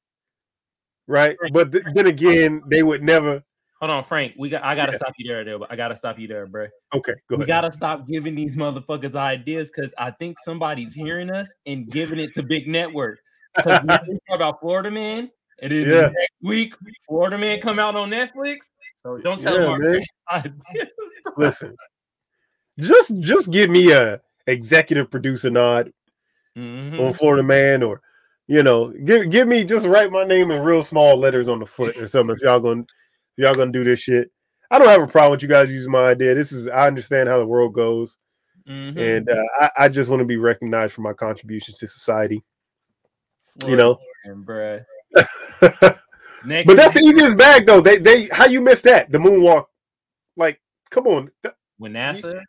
right? 1.06 1.36
But 1.52 1.72
th- 1.72 1.84
then 1.94 2.06
again, 2.06 2.62
they 2.66 2.82
would 2.82 3.02
never. 3.02 3.42
Hold 3.80 3.90
on, 3.90 4.04
Frank. 4.04 4.34
We 4.36 4.48
got. 4.48 4.64
I 4.64 4.74
gotta 4.74 4.92
Yeah. 4.92 4.98
stop 4.98 5.14
you 5.18 5.28
there, 5.28 5.44
there. 5.44 5.58
I 5.70 5.76
gotta 5.76 5.96
stop 5.96 6.18
you 6.18 6.26
there, 6.26 6.46
bro. 6.46 6.66
Okay, 6.94 7.12
go 7.30 7.36
We 7.36 7.44
ahead. 7.44 7.48
gotta 7.48 7.72
stop 7.72 8.08
giving 8.08 8.34
these 8.34 8.56
motherfuckers 8.56 9.14
ideas 9.14 9.70
because 9.74 9.92
I 9.98 10.10
think 10.10 10.36
somebody's 10.44 10.92
hearing 10.92 11.30
us 11.30 11.52
and 11.66 11.88
giving 11.88 12.18
it 12.18 12.34
to 12.34 12.42
big 12.42 12.66
network. 12.66 13.20
Because 13.54 13.80
we 13.82 13.88
talk 13.88 14.10
about 14.30 14.60
Florida 14.60 14.90
Man, 14.90 15.30
it 15.62 15.70
is 15.72 15.86
Yeah. 15.86 16.08
next 16.08 16.34
week 16.42 16.74
Florida 17.06 17.38
Man 17.38 17.60
come 17.60 17.78
out 17.78 17.94
on 17.94 18.10
Netflix. 18.10 18.58
So 19.04 19.18
don't 19.18 19.40
tell 19.40 19.54
Yeah, 19.54 19.76
them 19.76 19.80
our 20.30 20.44
ideas. 20.44 20.88
Listen, 21.36 21.76
just 22.80 23.18
just 23.20 23.50
give 23.52 23.70
me 23.70 23.92
a 23.92 24.20
executive 24.48 25.10
producer 25.10 25.50
nod 25.50 25.92
Mhm. 26.56 27.00
on 27.00 27.12
Florida 27.12 27.42
Man, 27.42 27.82
or 27.82 28.00
you 28.46 28.62
know, 28.62 28.90
give 29.04 29.30
give 29.30 29.48
me 29.48 29.64
just 29.64 29.86
write 29.86 30.10
my 30.10 30.24
name 30.24 30.50
in 30.50 30.62
real 30.62 30.82
small 30.82 31.16
letters 31.16 31.48
on 31.48 31.58
the 31.58 31.66
foot 31.66 31.96
or 31.96 32.08
something. 32.08 32.34
If 32.34 32.42
y'all 32.42 32.60
gonna 32.60 32.82
if 32.82 33.44
y'all 33.44 33.54
gonna 33.54 33.72
do 33.72 33.84
this 33.84 34.00
shit, 34.00 34.30
I 34.70 34.78
don't 34.78 34.88
have 34.88 35.02
a 35.02 35.06
problem 35.06 35.32
with 35.32 35.42
you 35.42 35.48
guys 35.48 35.70
using 35.70 35.92
my 35.92 36.08
idea. 36.08 36.34
This 36.34 36.52
is 36.52 36.68
I 36.68 36.86
understand 36.86 37.28
how 37.28 37.38
the 37.38 37.46
world 37.46 37.74
goes, 37.74 38.18
Mhm. 38.68 38.98
and 38.98 39.28
uh, 39.30 39.44
I, 39.60 39.70
I 39.84 39.88
just 39.88 40.10
want 40.10 40.20
to 40.20 40.26
be 40.26 40.36
recognized 40.38 40.92
for 40.94 41.02
my 41.02 41.12
contributions 41.12 41.78
to 41.78 41.88
society. 41.88 42.42
you 43.66 43.76
know. 43.76 43.98
Bruh. 44.26 44.84
but 45.12 46.76
that's 46.76 46.94
the 46.94 47.00
easiest 47.04 47.36
bag 47.36 47.66
though. 47.66 47.80
They 47.80 47.98
they 47.98 48.26
how 48.26 48.46
you 48.46 48.60
miss 48.60 48.82
that 48.82 49.10
the 49.10 49.18
moonwalk? 49.18 49.64
Like, 50.36 50.60
come 50.90 51.06
on. 51.06 51.30
With 51.78 51.92
NASA. 51.92 52.40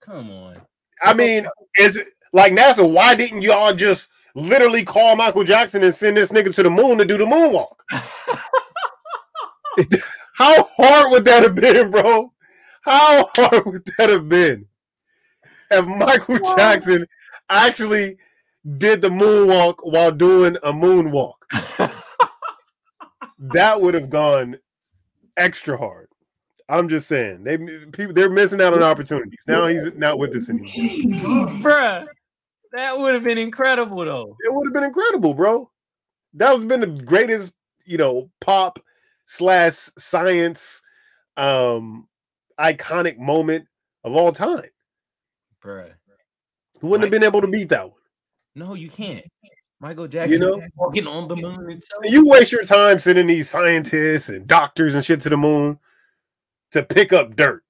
Come 0.00 0.30
on. 0.30 0.60
I 1.02 1.12
mean, 1.14 1.46
is 1.78 1.96
it 1.96 2.06
like 2.32 2.52
NASA? 2.52 2.90
Why 2.90 3.14
didn't 3.14 3.42
y'all 3.42 3.74
just 3.74 4.08
literally 4.34 4.84
call 4.84 5.16
Michael 5.16 5.44
Jackson 5.44 5.82
and 5.82 5.94
send 5.94 6.16
this 6.16 6.30
nigga 6.30 6.54
to 6.54 6.62
the 6.62 6.70
moon 6.70 6.98
to 6.98 7.04
do 7.04 7.18
the 7.18 7.24
moonwalk? 7.24 7.74
How 10.34 10.64
hard 10.76 11.12
would 11.12 11.24
that 11.26 11.42
have 11.42 11.54
been, 11.54 11.90
bro? 11.90 12.32
How 12.82 13.28
hard 13.36 13.66
would 13.66 13.84
that 13.98 14.08
have 14.08 14.28
been 14.28 14.66
if 15.70 15.86
Michael 15.86 16.38
Whoa. 16.38 16.56
Jackson 16.56 17.06
actually 17.48 18.16
did 18.78 19.02
the 19.02 19.10
moonwalk 19.10 19.76
while 19.82 20.12
doing 20.12 20.56
a 20.62 20.72
moonwalk? 20.72 21.34
That 23.40 23.80
would 23.80 23.94
have 23.94 24.10
gone 24.10 24.58
extra 25.36 25.78
hard. 25.78 26.08
I'm 26.68 26.88
just 26.88 27.08
saying 27.08 27.42
they 27.42 27.56
people 27.56 28.12
they're 28.12 28.30
missing 28.30 28.60
out 28.60 28.74
on 28.74 28.82
opportunities. 28.82 29.42
Now 29.48 29.66
he's 29.66 29.92
not 29.94 30.18
with 30.18 30.36
us 30.36 30.50
anymore. 30.50 31.48
Bruh, 31.58 32.06
that 32.72 32.98
would 32.98 33.14
have 33.14 33.24
been 33.24 33.38
incredible 33.38 34.04
though. 34.04 34.36
It 34.44 34.52
would 34.52 34.66
have 34.66 34.74
been 34.74 34.84
incredible, 34.84 35.34
bro. 35.34 35.70
That 36.34 36.52
would 36.52 36.60
have 36.60 36.68
been 36.68 36.80
the 36.80 37.02
greatest, 37.02 37.52
you 37.84 37.98
know, 37.98 38.30
pop 38.40 38.78
slash 39.26 39.90
science 39.98 40.82
um 41.36 42.08
iconic 42.58 43.18
moment 43.18 43.66
of 44.04 44.14
all 44.14 44.32
time. 44.32 44.70
Bruh. 45.62 45.92
Who 46.80 46.88
wouldn't 46.88 47.04
have 47.04 47.10
been 47.10 47.26
able 47.26 47.40
to 47.42 47.46
beat 47.46 47.68
that 47.70 47.88
one? 47.88 47.98
No, 48.54 48.74
you 48.74 48.88
can't. 48.88 49.24
Michael 49.80 50.08
Jackson 50.08 50.32
you 50.32 50.38
know? 50.38 50.62
walking 50.76 51.06
on 51.06 51.26
the 51.26 51.36
moon 51.36 51.80
you 52.04 52.26
waste 52.26 52.52
your 52.52 52.64
time 52.64 52.98
sending 52.98 53.26
these 53.26 53.48
scientists 53.48 54.28
and 54.28 54.46
doctors 54.46 54.94
and 54.94 55.02
shit 55.02 55.22
to 55.22 55.30
the 55.30 55.36
moon 55.38 55.78
to 56.72 56.82
pick 56.82 57.12
up 57.12 57.34
dirt. 57.34 57.64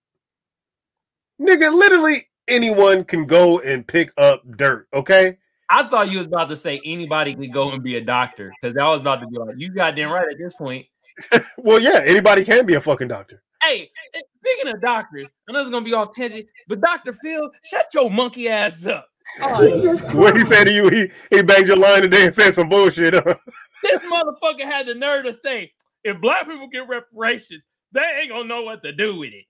Nigga, 1.40 1.72
literally 1.72 2.28
anyone 2.50 3.04
can 3.04 3.26
go 3.26 3.60
and 3.60 3.86
pick 3.86 4.12
up 4.16 4.42
dirt, 4.56 4.88
okay? 4.92 5.38
I 5.70 5.88
thought 5.88 6.10
you 6.10 6.18
was 6.18 6.26
about 6.26 6.48
to 6.48 6.56
say 6.56 6.80
anybody 6.84 7.34
could 7.34 7.52
go 7.52 7.70
and 7.70 7.82
be 7.82 7.96
a 7.96 8.00
doctor 8.00 8.52
because 8.60 8.76
I 8.76 8.88
was 8.88 9.00
about 9.02 9.20
to 9.20 9.26
be 9.28 9.38
like, 9.38 9.54
you 9.56 9.72
goddamn 9.72 10.10
right 10.10 10.26
at 10.28 10.38
this 10.38 10.54
point. 10.54 10.86
Well, 11.58 11.78
yeah, 11.78 12.00
anybody 12.04 12.44
can 12.44 12.64
be 12.64 12.74
a 12.74 12.80
fucking 12.80 13.08
doctor. 13.08 13.42
Hey, 13.62 13.90
speaking 14.38 14.72
of 14.72 14.80
doctors, 14.80 15.28
I 15.48 15.52
know 15.52 15.60
it's 15.60 15.68
gonna 15.68 15.84
be 15.84 15.92
off 15.92 16.14
tangent, 16.14 16.46
but 16.66 16.80
Dr. 16.80 17.12
Phil, 17.22 17.50
shut 17.62 17.86
your 17.92 18.10
monkey 18.10 18.48
ass 18.48 18.86
up. 18.86 19.06
Oh, 19.42 19.96
What 20.14 20.36
he 20.36 20.44
said 20.44 20.64
to 20.64 20.72
you, 20.72 20.88
he 20.88 21.10
he 21.28 21.42
banged 21.42 21.68
your 21.68 21.76
line 21.76 22.02
today 22.02 22.24
and 22.24 22.34
said 22.34 22.52
some 22.52 22.68
bullshit. 22.70 23.12
huh? 23.14 23.34
this 23.82 24.02
motherfucker 24.04 24.62
had 24.64 24.86
the 24.86 24.94
nerve 24.94 25.24
to 25.26 25.34
say, 25.34 25.70
if 26.04 26.20
black 26.20 26.46
people 26.48 26.68
get 26.68 26.88
reparations, 26.88 27.62
they 27.92 28.00
ain't 28.20 28.30
gonna 28.30 28.44
know 28.44 28.62
what 28.62 28.82
to 28.82 28.92
do 28.92 29.16
with 29.18 29.32
it. 29.34 29.44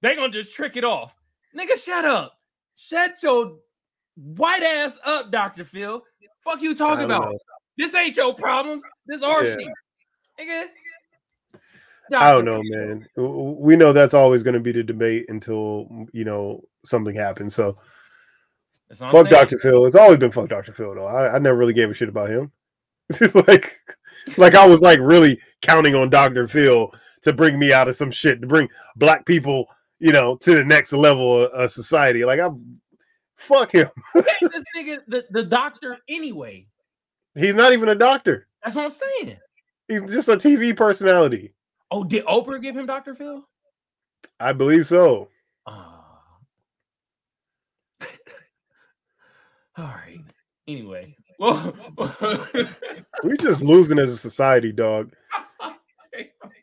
They 0.00 0.16
gonna 0.16 0.32
just 0.32 0.54
trick 0.54 0.76
it 0.76 0.84
off. 0.84 1.12
Nigga, 1.56 1.82
shut 1.82 2.04
up. 2.04 2.38
Shut 2.76 3.22
your 3.22 3.56
white 4.16 4.62
ass 4.62 4.96
up, 5.04 5.30
Dr. 5.30 5.64
Phil. 5.64 6.02
Fuck 6.44 6.60
you 6.62 6.74
talking 6.74 7.04
about? 7.04 7.30
know. 7.30 7.38
This 7.78 7.94
ain't 7.94 8.16
your 8.16 8.34
problems. 8.34 8.82
This 9.06 9.22
our 9.22 9.44
Yeah. 9.44 9.54
shit. 9.54 9.68
Nigga. 10.40 10.66
I 12.14 12.32
don't 12.32 12.44
Dr. 12.44 12.62
know, 12.62 12.62
man. 12.64 13.08
We 13.58 13.76
know 13.76 13.92
that's 13.92 14.14
always 14.14 14.42
going 14.42 14.54
to 14.54 14.60
be 14.60 14.72
the 14.72 14.82
debate 14.84 15.26
until 15.28 16.06
you 16.12 16.24
know 16.24 16.62
something 16.84 17.16
happens. 17.16 17.54
So 17.54 17.78
That's 18.88 19.00
what 19.00 19.06
I'm 19.08 19.12
fuck 19.12 19.30
saying. 19.32 19.44
Dr. 19.44 19.58
Phil. 19.58 19.86
It's 19.86 19.96
always 19.96 20.18
been 20.18 20.30
fuck 20.30 20.48
Dr. 20.48 20.72
Phil 20.72 20.94
though. 20.94 21.06
I, 21.06 21.34
I 21.34 21.38
never 21.38 21.56
really 21.56 21.72
gave 21.72 21.90
a 21.90 21.94
shit 21.94 22.08
about 22.08 22.30
him. 22.30 22.52
like, 23.34 23.76
like 24.36 24.54
I 24.54 24.66
was 24.66 24.80
like 24.82 25.00
really 25.00 25.40
counting 25.62 25.94
on 25.94 26.10
Dr. 26.10 26.46
Phil 26.46 26.92
to 27.22 27.32
bring 27.32 27.58
me 27.58 27.72
out 27.72 27.88
of 27.88 27.96
some 27.96 28.10
shit 28.10 28.40
to 28.40 28.46
bring 28.46 28.68
black 28.94 29.26
people, 29.26 29.66
you 29.98 30.12
know, 30.12 30.36
to 30.36 30.54
the 30.54 30.64
next 30.64 30.92
level 30.92 31.44
of, 31.44 31.50
of 31.52 31.70
society. 31.70 32.24
Like 32.24 32.40
I'm, 32.40 32.80
fuck 33.36 33.72
him. 33.72 33.88
This 34.14 34.64
nigga, 34.76 34.98
the, 35.08 35.24
the 35.30 35.42
doctor 35.42 35.98
anyway. 36.08 36.66
He's 37.34 37.54
not 37.54 37.72
even 37.72 37.88
a 37.90 37.94
doctor. 37.94 38.46
That's 38.62 38.74
what 38.76 38.86
I'm 38.86 38.90
saying. 38.90 39.36
He's 39.88 40.02
just 40.02 40.28
a 40.28 40.36
TV 40.36 40.76
personality. 40.76 41.52
Oh, 41.90 42.02
did 42.02 42.24
Oprah 42.24 42.60
give 42.60 42.76
him 42.76 42.86
Dr. 42.86 43.14
Phil? 43.14 43.46
I 44.40 44.52
believe 44.52 44.86
so. 44.86 45.28
Ah. 45.66 46.04
All 49.76 49.84
right. 49.84 50.20
Anyway, 50.66 51.14
well, 51.38 51.74
We 53.22 53.36
just 53.36 53.62
losing 53.62 53.98
as 53.98 54.10
a 54.10 54.16
society, 54.16 54.72
dog. 54.72 55.12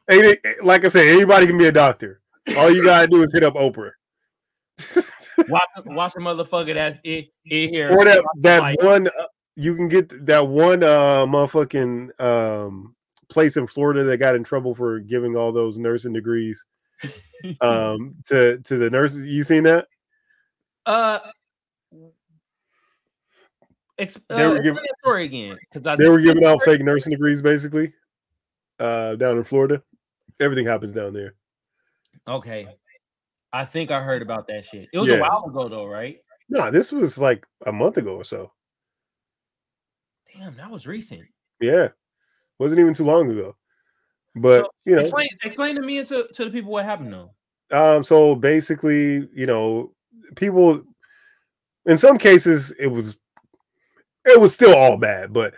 Hey, 0.08 0.38
like 0.62 0.84
I 0.84 0.90
said, 0.90 1.08
anybody 1.08 1.48
can 1.48 1.58
be 1.58 1.68
a 1.68 1.72
doctor. 1.72 2.20
All 2.58 2.70
you 2.72 2.84
gotta 2.84 3.08
do 3.08 3.22
is 3.24 3.32
hit 3.34 3.44
up 3.44 3.54
Oprah. 3.56 3.92
watch, 5.50 5.62
watch 5.86 6.14
a 6.16 6.20
motherfucker 6.20 6.74
that's 6.74 7.00
it, 7.04 7.28
in 7.46 7.70
here. 7.70 7.90
or 7.92 8.04
that 8.06 8.24
that 8.40 8.62
like- 8.62 8.82
one 8.82 9.08
uh, 9.08 9.24
you 9.56 9.76
can 9.76 9.88
get 9.88 10.26
that 10.26 10.48
one 10.48 10.84
uh 10.84 11.26
motherfucking 11.26 12.20
um 12.22 12.96
place 13.30 13.56
in 13.58 13.66
Florida 13.68 14.04
that 14.04 14.18
got 14.18 14.36
in 14.36 14.44
trouble 14.44 14.76
for 14.76 15.00
giving 15.00 15.36
all 15.36 15.52
those 15.52 15.78
nursing 15.78 16.12
degrees 16.14 16.66
um 17.62 18.16
to 18.26 18.60
to 18.60 18.78
the 18.78 18.90
nurses. 18.90 19.26
You 19.28 19.44
seen 19.44 19.64
that? 19.64 19.88
Uh, 20.86 21.20
ex- 23.98 24.18
uh 24.30 24.36
They 24.38 24.48
were 24.48 24.56
explain 24.56 24.64
giving- 24.64 24.76
that 24.84 24.96
story 25.00 25.26
again 25.26 25.58
because 25.72 25.86
I 25.88 25.96
They 25.96 26.10
were 26.10 26.20
giving 26.20 26.46
out 26.46 26.62
fake 26.64 26.82
nursing 26.82 27.12
degrees 27.12 27.42
basically 27.42 27.94
uh 28.80 29.16
down 29.16 29.38
in 29.38 29.44
Florida. 29.44 29.82
Everything 30.40 30.66
happens 30.66 30.94
down 30.94 31.14
there. 31.14 31.36
Okay, 32.28 32.68
I 33.52 33.66
think 33.66 33.92
I 33.92 34.02
heard 34.02 34.22
about 34.22 34.48
that 34.48 34.66
shit. 34.66 34.88
It 34.94 34.98
was 34.98 35.08
Yeah. 35.10 35.16
a 35.16 35.22
while 35.22 35.46
ago 35.48 35.68
though, 35.68 35.86
right? 35.86 36.20
No, 36.50 36.72
this 36.72 36.92
was 36.92 37.18
like 37.18 37.46
a 37.66 37.72
month 37.72 37.98
ago 37.98 38.16
or 38.16 38.24
so. 38.24 38.52
Damn, 40.34 40.56
that 40.58 40.70
was 40.70 40.88
recent. 40.88 41.24
Yeah. 41.60 41.90
Wasn't 42.60 42.80
even 42.80 42.94
too 42.94 43.06
long 43.06 43.30
ago. 43.30 43.56
But 44.36 44.64
So, 44.64 44.70
you 44.86 44.96
know, 44.96 45.02
Explain, 45.02 45.28
explain 45.44 45.76
to 45.76 45.82
me 45.82 46.00
and 46.00 46.08
to, 46.08 46.28
to 46.34 46.46
the 46.46 46.52
people 46.52 46.72
what 46.72 46.86
happened 46.86 47.14
though. 47.14 47.32
Um, 47.72 48.04
so 48.04 48.36
basically, 48.36 49.28
you 49.34 49.46
know, 49.46 49.94
people 50.36 50.84
in 51.86 51.98
some 51.98 52.18
cases 52.18 52.72
it 52.80 52.88
was 52.88 53.18
it 54.26 54.40
was 54.40 54.54
still 54.54 54.76
all 54.76 54.98
bad, 54.98 55.34
but 55.34 55.54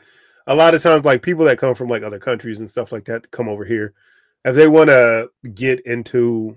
a 0.48 0.56
lot 0.56 0.74
of 0.74 0.82
times 0.82 1.06
like 1.06 1.22
people 1.22 1.46
that 1.46 1.58
come 1.58 1.76
from 1.76 1.88
like 1.90 2.04
other 2.04 2.20
countries 2.20 2.60
and 2.60 2.70
stuff 2.70 2.92
like 2.92 3.06
that 3.06 3.30
come 3.32 3.48
over 3.48 3.64
here 3.64 3.94
if 4.46 4.56
they 4.56 4.68
want 4.68 4.90
to 4.90 5.30
get 5.56 5.82
into 5.82 6.56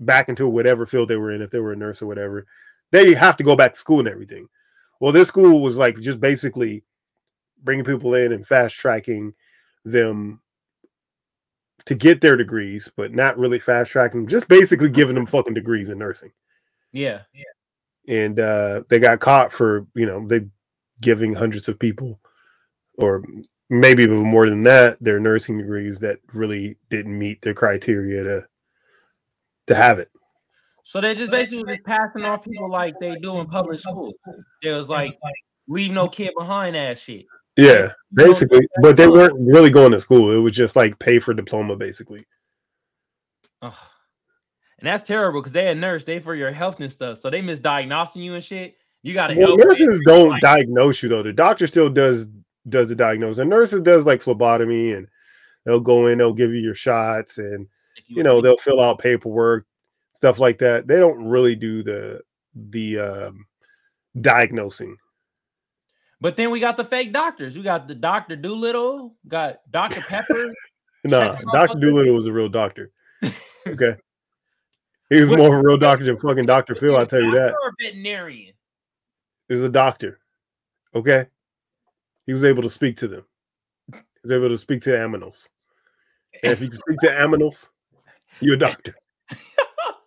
back 0.00 0.28
into 0.28 0.48
whatever 0.48 0.86
field 0.86 1.08
they 1.08 1.16
were 1.16 1.32
in, 1.32 1.42
if 1.42 1.50
they 1.50 1.58
were 1.58 1.72
a 1.72 1.76
nurse 1.76 2.00
or 2.00 2.06
whatever, 2.06 2.46
they 2.92 3.12
have 3.12 3.36
to 3.36 3.44
go 3.44 3.56
back 3.56 3.74
to 3.74 3.78
school 3.78 3.98
and 3.98 4.08
everything. 4.08 4.48
Well, 5.00 5.12
this 5.12 5.28
school 5.28 5.60
was 5.60 5.76
like 5.76 5.98
just 5.98 6.20
basically 6.20 6.84
bringing 7.62 7.84
people 7.84 8.14
in 8.14 8.32
and 8.32 8.46
fast 8.46 8.76
tracking 8.76 9.34
them 9.84 10.40
to 11.86 11.94
get 11.96 12.20
their 12.20 12.36
degrees, 12.36 12.90
but 12.96 13.12
not 13.12 13.36
really 13.36 13.58
fast 13.58 13.90
tracking 13.90 14.20
them, 14.20 14.28
just 14.28 14.46
basically 14.48 14.88
giving 14.88 15.16
them 15.16 15.26
fucking 15.26 15.54
degrees 15.54 15.88
in 15.88 15.98
nursing. 15.98 16.30
Yeah, 16.92 17.22
And 18.06 18.38
uh, 18.38 18.84
they 18.88 19.00
got 19.00 19.18
caught 19.18 19.52
for, 19.52 19.86
you 19.94 20.06
know, 20.06 20.26
they 20.26 20.46
giving 21.00 21.34
hundreds 21.34 21.68
of 21.68 21.80
people 21.80 22.20
or 22.96 23.24
maybe 23.70 24.02
even 24.02 24.18
more 24.18 24.48
than 24.48 24.62
that, 24.62 24.98
their 25.00 25.20
nursing 25.20 25.58
degrees 25.58 25.98
that 26.00 26.18
really 26.32 26.76
didn't 26.90 27.18
meet 27.18 27.42
the 27.42 27.54
criteria 27.54 28.22
to 28.24 28.46
to 29.66 29.74
have 29.74 29.98
it. 29.98 30.10
So 30.82 31.00
they're 31.00 31.14
just 31.14 31.30
basically 31.30 31.64
just 31.74 31.84
passing 31.86 32.24
off 32.24 32.44
people 32.44 32.70
like 32.70 32.94
they 33.00 33.16
do 33.16 33.38
in 33.38 33.46
public 33.46 33.80
school. 33.80 34.12
It 34.62 34.70
was 34.70 34.88
like 34.88 35.18
leave 35.66 35.92
no 35.92 36.08
kid 36.08 36.32
behind 36.36 36.76
ass 36.76 36.98
shit. 36.98 37.24
Yeah, 37.56 37.92
basically. 38.12 38.66
But 38.82 38.96
they 38.96 39.08
weren't 39.08 39.38
really 39.40 39.70
going 39.70 39.92
to 39.92 40.00
school. 40.00 40.32
It 40.32 40.38
was 40.38 40.52
just 40.52 40.76
like 40.76 40.98
pay 40.98 41.18
for 41.18 41.32
diploma, 41.32 41.76
basically. 41.76 42.26
Ugh. 43.62 43.72
And 44.78 44.88
that's 44.88 45.04
terrible 45.04 45.40
because 45.40 45.52
they 45.52 45.70
a 45.70 45.74
nurse, 45.74 46.04
they 46.04 46.18
for 46.18 46.34
your 46.34 46.52
health 46.52 46.80
and 46.80 46.92
stuff. 46.92 47.18
So 47.18 47.30
they 47.30 47.40
misdiagnosing 47.40 48.16
you 48.22 48.34
and 48.34 48.44
shit. 48.44 48.76
You 49.02 49.14
gotta 49.14 49.34
Well, 49.34 49.48
help. 49.48 49.60
nurses 49.60 50.00
don't 50.04 50.30
Like, 50.30 50.42
diagnose 50.42 51.02
you 51.02 51.08
though. 51.08 51.22
The 51.22 51.32
doctor 51.32 51.66
still 51.66 51.88
does 51.88 52.26
does 52.68 52.88
the 52.88 52.94
diagnosis. 52.94 53.38
And 53.38 53.50
nurses 53.50 53.82
does 53.82 54.06
like 54.06 54.22
phlebotomy 54.22 54.92
and 54.92 55.08
they'll 55.64 55.80
go 55.80 56.06
in, 56.06 56.18
they'll 56.18 56.32
give 56.32 56.52
you 56.52 56.60
your 56.60 56.74
shots 56.74 57.38
and 57.38 57.66
you 58.06 58.16
you 58.16 58.22
know, 58.22 58.40
they'll 58.40 58.56
fill 58.56 58.80
out 58.80 58.98
paperwork, 58.98 59.66
stuff 60.12 60.38
like 60.38 60.58
that. 60.58 60.86
They 60.86 60.98
don't 60.98 61.24
really 61.24 61.54
do 61.56 61.82
the 61.82 62.20
the 62.70 62.98
um 62.98 63.46
diagnosing. 64.20 64.96
But 66.20 66.36
then 66.36 66.50
we 66.50 66.58
got 66.60 66.76
the 66.76 66.84
fake 66.84 67.12
doctors. 67.12 67.56
We 67.56 67.62
got 67.62 67.86
the 67.86 67.94
Doctor 67.94 68.34
Dolittle, 68.36 69.14
got 69.28 69.60
Doctor 69.70 70.00
Pepper. 70.00 70.52
Nah, 71.06 71.32
Dr. 71.34 71.44
motherfucker. 71.44 71.80
Dolittle 71.82 72.14
was 72.14 72.26
a 72.26 72.32
real 72.32 72.48
doctor. 72.48 72.90
Okay. 73.66 73.96
He 75.10 75.20
was 75.20 75.28
What- 75.28 75.38
more 75.38 75.54
of 75.58 75.60
a 75.60 75.66
real 75.66 75.76
doctor 75.76 76.04
than 76.04 76.16
fucking 76.16 76.46
Dr. 76.46 76.74
Phil, 76.74 76.96
I'll 76.96 77.04
tell 77.06 77.20
you 77.22 77.30
that. 77.32 77.50
Doctor 77.50 77.56
or 77.62 77.72
veterinarian. 77.80 78.54
He 79.48 79.54
was 79.54 79.64
a 79.64 79.68
doctor. 79.68 80.18
Okay. 80.94 81.26
He 82.26 82.32
was 82.32 82.44
able 82.44 82.62
to 82.62 82.70
speak 82.70 82.96
to 82.98 83.08
them. 83.08 83.24
He 83.92 84.00
was 84.22 84.32
able 84.32 84.48
to 84.48 84.58
speak 84.58 84.82
to 84.82 84.98
animals. 84.98 85.48
And 86.42 86.52
if 86.52 86.60
you 86.60 86.68
can 86.68 86.78
speak 86.78 86.98
to 87.00 87.12
animals, 87.12 87.70
you're 88.40 88.54
a 88.54 88.58
doctor. 88.58 88.94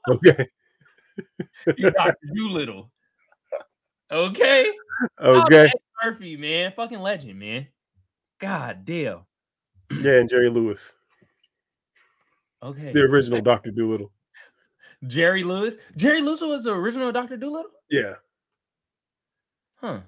Okay. 0.10 0.48
you're 1.76 1.92
Doctor 1.92 2.28
Dolittle. 2.34 2.90
Okay. 4.10 4.72
Okay. 5.22 5.70
Murphy, 6.02 6.38
man, 6.38 6.72
fucking 6.74 7.02
legend, 7.02 7.38
man. 7.38 7.68
God 8.40 8.86
damn. 8.86 9.26
Yeah, 9.92 10.20
and 10.20 10.30
Jerry 10.30 10.48
Lewis. 10.48 10.94
Okay. 12.64 12.94
The 12.94 13.02
original 13.02 13.42
Doctor 13.42 13.72
Dolittle. 13.72 14.14
Jerry 15.08 15.44
Lewis. 15.44 15.76
Jerry 15.98 16.22
Lewis 16.22 16.40
was 16.40 16.64
the 16.64 16.72
original 16.72 17.12
Doctor 17.12 17.36
Dolittle. 17.36 17.72
Yeah, 17.90 18.14
Huh. 19.76 20.00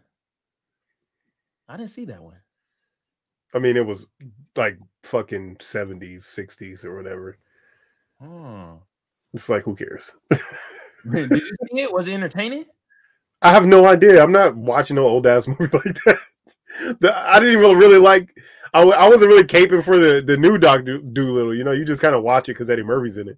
I 1.70 1.78
didn't 1.78 1.92
see 1.92 2.06
that 2.06 2.24
one. 2.24 2.38
I 3.54 3.60
mean 3.60 3.78
it 3.78 3.86
was 3.86 4.06
like 4.56 4.78
fucking 5.04 5.58
seventies, 5.62 6.26
sixties, 6.26 6.84
or 6.84 6.96
whatever. 6.98 7.38
Oh. 8.22 8.82
It's 9.34 9.48
like 9.48 9.64
who 9.64 9.76
cares? 9.76 10.12
Did 11.12 11.32
you 11.32 11.56
see 11.72 11.80
it? 11.80 11.94
Was 11.94 12.08
it 12.08 12.14
entertaining? 12.14 12.66
I 13.42 13.52
have 13.52 13.66
no 13.66 13.86
idea. 13.86 14.22
I'm 14.22 14.32
not 14.32 14.56
watching 14.56 14.96
no 14.96 15.06
old 15.06 15.26
ass 15.26 15.48
movie 15.60 15.68
like 15.72 15.98
that. 16.06 16.18
The, 17.00 17.14
I 17.16 17.40
didn't 17.40 17.62
even 17.62 17.78
really 17.78 17.98
like. 17.98 18.36
I, 18.74 18.82
I 18.82 19.08
wasn't 19.08 19.30
really 19.30 19.44
caping 19.44 19.84
for 19.84 19.98
the 19.98 20.22
the 20.22 20.38
new 20.38 20.58
Doctor 20.58 21.00
Dolittle. 21.00 21.56
You 21.56 21.64
know, 21.64 21.72
you 21.72 21.86
just 21.86 22.02
kind 22.02 22.16
of 22.16 22.24
watch 22.24 22.50
it 22.50 22.54
because 22.54 22.70
Eddie 22.70 22.84
Murphy's 22.84 23.18
in 23.18 23.30
it. 23.30 23.38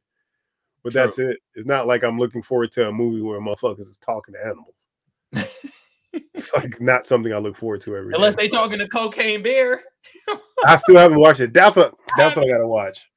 But 0.84 0.94
True. 0.94 1.02
that's 1.02 1.20
it. 1.20 1.38
It's 1.54 1.68
not 1.68 1.88
like 1.88 2.04
I'm 2.04 2.18
looking 2.18 2.42
forward 2.42 2.72
to 2.74 2.90
a 2.90 2.92
movie 2.92 3.22
where 3.22 3.40
motherfuckers 3.40 3.82
is 3.82 4.00
talking 4.00 4.34
to 4.34 4.46
animals. 4.46 5.52
it's 6.14 6.54
like 6.54 6.80
not 6.82 7.08
something 7.08 7.34
I 7.34 7.38
look 7.38 7.58
forward 7.58 7.82
to 7.82 7.96
every 7.96 8.12
day. 8.12 8.16
Unless 8.16 8.36
they 8.36 8.48
talking 8.48 8.80
to 8.80 8.88
Cocaine 8.88 9.44
Bear. 9.44 9.84
I 10.66 10.76
still 10.78 10.98
haven't 10.98 11.20
watched 11.20 11.40
it. 11.40 11.54
That's 11.54 11.76
what 11.76 11.96
that's 12.18 12.36
what 12.36 12.46
I 12.46 12.50
gotta 12.50 12.68
watch. 12.68 13.08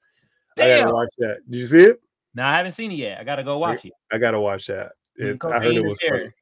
I 0.59 0.69
gotta 0.69 0.93
watch 0.95 1.11
that. 1.19 1.39
Did 1.51 1.61
you 1.61 1.67
see 1.67 1.83
it? 1.83 2.01
No, 2.35 2.45
I 2.45 2.57
haven't 2.57 2.73
seen 2.73 2.93
it 2.93 2.97
yet. 2.97 3.21
I 3.21 3.25
gotta 3.25 3.45
go 3.45 3.59
watch 3.59 3.85
it. 3.85 3.93
I 4.13 4.19
gotta 4.19 4.41
watch 4.41 4.67
that. 4.67 4.93
Mm, 5.21 5.35
It, 5.35 5.45
I 5.45 5.59
heard 5.61 5.77
it 5.77 5.85
was 5.85 5.99
and 6.03 6.11
funny. 6.11 6.23
Bear. 6.23 6.35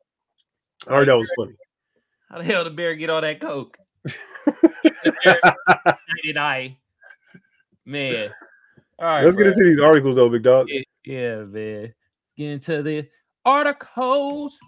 I 0.89 0.91
heard 0.99 1.09
that 1.09 1.19
was 1.19 1.33
funny. 1.37 1.53
How 2.31 2.39
the 2.39 2.45
hell 2.45 2.65
did 2.65 2.77
Bear 2.77 2.95
get 2.95 3.11
all 3.11 3.21
that 3.21 3.41
coke? 3.41 3.79
did 6.25 6.37
I? 6.37 6.77
Man. 7.85 8.31
All 8.99 9.07
right. 9.07 9.25
Let's 9.25 9.37
get 9.37 9.47
into 9.47 9.65
these 9.65 9.81
articles 9.81 10.17
though, 10.17 10.29
big 10.29 10.43
dog. 10.43 10.69
Yeah, 10.69 10.83
yeah, 11.05 11.37
man. 11.43 11.95
Get 12.37 12.51
into 12.51 12.83
the 12.83 13.09
articles. 13.45 14.59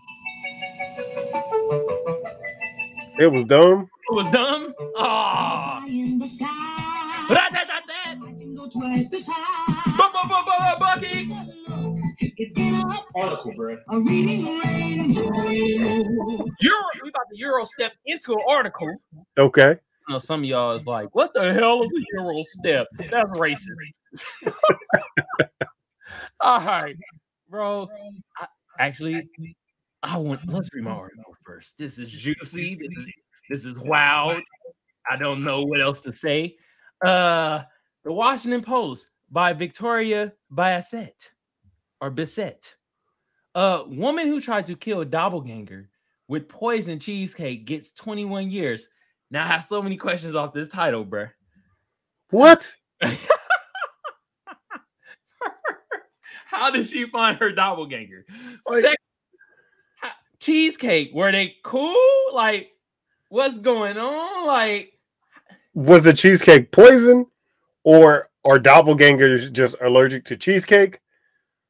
It 3.18 3.30
was 3.30 3.44
dumb. 3.44 3.88
It 4.10 4.14
was 4.14 4.26
dumb. 4.32 4.74
Oh. 4.96 5.80
the. 5.86 7.34
That, 7.34 7.50
Bucky. 10.78 11.30
A, 12.36 13.20
Article, 13.20 13.52
bro. 13.56 13.76
reading. 13.90 14.44
Euro, 16.60 16.84
we 17.02 17.08
about 17.08 17.28
to 17.30 17.36
Euro 17.36 17.64
step 17.64 17.92
into 18.06 18.32
an 18.32 18.40
article. 18.48 18.94
Okay. 19.38 19.76
I 20.08 20.12
know 20.12 20.18
some 20.18 20.40
of 20.40 20.46
y'all 20.46 20.72
is 20.72 20.86
like, 20.86 21.14
what 21.14 21.32
the 21.34 21.54
hell 21.54 21.82
is 21.82 21.90
a 21.90 22.04
Euro 22.14 22.42
step? 22.44 22.88
That's 23.10 23.30
racist. 23.38 23.94
All 26.40 26.60
right, 26.60 26.96
bro. 27.48 27.88
I, 28.38 28.46
actually, 28.78 29.28
I 30.04 30.16
want 30.18 30.40
let's 30.52 30.68
read 30.74 30.84
my 30.84 30.90
article 30.90 31.34
first. 31.44 31.78
This 31.78 31.98
is 31.98 32.10
juicy. 32.10 32.74
This 32.74 32.88
is, 32.98 33.06
this 33.50 33.64
is 33.64 33.76
wild. 33.78 34.42
I 35.10 35.16
don't 35.16 35.42
know 35.42 35.62
what 35.62 35.80
else 35.80 36.00
to 36.02 36.14
say. 36.14 36.56
Uh 37.04 37.62
the 38.04 38.12
Washington 38.12 38.62
Post 38.62 39.08
by 39.30 39.52
Victoria 39.54 40.32
Bassett 40.50 41.30
or 42.00 42.10
Bissett. 42.10 42.76
A 43.54 43.84
woman 43.86 44.26
who 44.26 44.40
tried 44.40 44.66
to 44.66 44.76
kill 44.76 45.00
a 45.00 45.06
doppelganger 45.06 45.88
with 46.28 46.48
poison 46.48 46.98
cheesecake 47.00 47.64
gets 47.66 47.92
21 47.92 48.50
years. 48.50 48.88
Now 49.30 49.44
I 49.44 49.46
have 49.46 49.64
so 49.64 49.80
many 49.82 49.96
questions 49.96 50.34
off 50.34 50.52
this 50.52 50.68
title, 50.68 51.04
bruh. 51.04 51.30
What? 52.30 52.72
How 56.46 56.70
did 56.70 56.86
she 56.88 57.06
find 57.08 57.36
her 57.38 57.52
doppelganger? 57.52 58.24
Like- 58.68 58.84
Sec- 58.84 58.98
ha- 58.98 59.03
cheesecake, 60.44 61.12
were 61.14 61.32
they 61.32 61.54
cool? 61.64 61.96
Like, 62.32 62.70
what's 63.30 63.58
going 63.58 63.96
on? 63.96 64.46
Like, 64.46 64.92
Was 65.74 66.02
the 66.02 66.12
cheesecake 66.12 66.70
poison, 66.70 67.26
or 67.82 68.28
are 68.44 68.58
doppelgangers 68.58 69.50
just 69.52 69.76
allergic 69.80 70.24
to 70.26 70.36
cheesecake, 70.36 71.00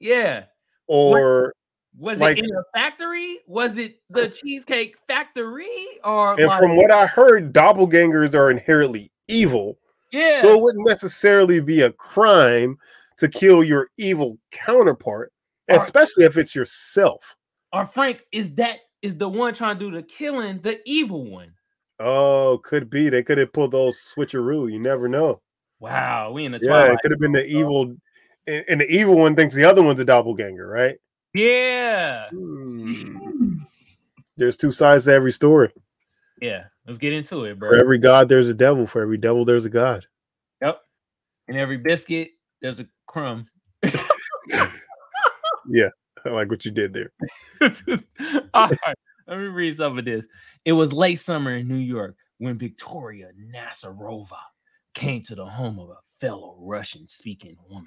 yeah. 0.01 0.45
or 0.89 1.55
Was 1.97 2.19
Like- 2.21 2.39
it 2.39 2.45
in 2.45 2.51
a 2.51 2.65
factory? 2.75 3.39
Was 3.47 3.77
it 3.77 4.01
the 4.11 4.29
cheesecake 4.29 4.97
factory? 5.07 5.87
Or 6.03 6.35
and 6.35 6.49
like, 6.49 6.61
from 6.61 6.77
what 6.77 6.91
I 6.91 7.07
heard, 7.07 7.53
doppelgangers 7.53 8.35
are 8.35 8.51
inherently 8.51 9.13
evil, 9.29 9.79
yeah, 10.11 10.41
so 10.43 10.55
it 10.55 10.61
wouldn't 10.61 10.89
necessarily 10.89 11.61
be 11.61 11.83
a 11.83 11.93
crime 11.93 12.77
to 13.19 13.29
kill 13.29 13.63
your 13.63 13.91
evil 13.97 14.39
counterpart, 14.51 15.33
especially 15.69 16.25
if 16.25 16.37
it's 16.37 16.55
yourself. 16.57 17.37
Or 17.75 17.87
Frank 17.87 18.21
is 18.33 18.55
that 18.55 18.79
is 19.03 19.17
the 19.17 19.29
one 19.29 19.53
trying 19.53 19.79
to 19.79 19.91
do 19.91 19.97
the 19.97 20.03
killing, 20.03 20.61
the 20.63 20.81
evil 20.87 21.25
one. 21.31 21.53
Oh, 22.01 22.61
could 22.65 22.89
be 22.89 23.09
they 23.09 23.23
could 23.23 23.39
have 23.39 23.53
pulled 23.53 23.73
those 23.73 23.99
switcheroo. 23.99 24.73
You 24.73 24.79
never 24.79 25.09
know. 25.09 25.41
Wow, 25.81 26.33
we 26.33 26.45
in 26.45 26.53
the 26.53 26.61
Yeah, 26.63 26.93
it 26.93 26.99
could 27.01 27.11
have 27.11 27.21
been 27.21 27.33
the 27.33 27.45
evil, 27.47 27.95
and, 28.47 28.65
and 28.69 28.81
the 28.81 28.89
evil 28.91 29.17
one 29.17 29.37
thinks 29.37 29.55
the 29.55 29.65
other 29.65 29.83
one's 29.83 30.01
a 30.01 30.05
doppelganger, 30.05 30.67
right? 30.67 30.97
Yeah, 31.35 32.29
Hmm. 32.31 33.59
There's 34.37 34.57
two 34.57 34.73
sides 34.73 35.05
to 35.05 35.13
every 35.13 35.33
story. 35.33 35.71
yeah. 36.41 36.65
Let's 36.87 36.99
get 36.99 37.13
into 37.13 37.45
it, 37.45 37.59
bro. 37.59 37.71
For 37.71 37.79
every 37.79 37.99
god, 37.99 38.29
there's 38.29 38.49
a 38.49 38.55
devil. 38.55 38.87
For 38.87 39.01
every 39.01 39.17
devil, 39.17 39.45
there's 39.45 39.65
a 39.65 39.71
god. 39.71 40.07
Yep. 40.61 40.81
In 41.49 41.57
every 41.57 41.79
biscuit, 41.79 42.31
there's 42.61 42.79
a 42.79 42.87
crumb. 43.07 43.49
I 46.25 46.29
like 46.31 46.51
what 46.51 46.65
you 46.65 46.71
did 46.71 46.93
there. 46.93 47.13
All 48.55 48.69
right, 48.69 48.97
let 49.27 49.39
me 49.39 49.45
read 49.45 49.77
some 49.77 49.99
of 49.99 50.05
this. 50.05 50.27
It 50.65 50.73
was 50.73 50.93
late 50.93 51.21
summer 51.21 51.57
in 51.57 51.69
New 51.69 51.77
York 51.77 52.17
when 52.39 52.59
Victoria 52.59 53.31
Nasarova 53.53 54.39
came 54.95 55.23
to 55.23 55.35
the 55.35 55.45
home 55.45 55.79
of 55.79 55.91
a 55.91 55.99
fellow 56.21 56.57
Russian 56.61 57.07
speaking 57.09 57.57
woman 57.69 57.87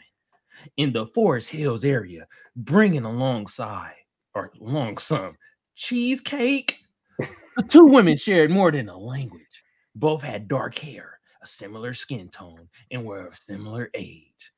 in 0.78 0.92
the 0.92 1.08
Forest 1.08 1.50
Hills 1.50 1.86
area, 1.86 2.28
bringing 2.56 3.06
alongside 3.06 3.96
or 4.34 4.52
along 4.62 4.98
some 4.98 5.36
cheesecake. 5.76 6.80
The 7.20 7.64
two 7.64 7.86
women 7.86 8.18
shared 8.18 8.52
more 8.52 8.72
than 8.72 8.90
a 8.90 8.98
language. 8.98 9.64
Both 9.96 10.22
had 10.22 10.48
dark 10.48 10.78
hair, 10.78 11.20
a 11.42 11.48
similar 11.48 11.94
skin 11.94 12.30
tone, 12.30 12.70
and 12.92 13.04
were 13.04 13.28
of 13.28 13.36
similar 13.36 13.90
age. 13.96 14.52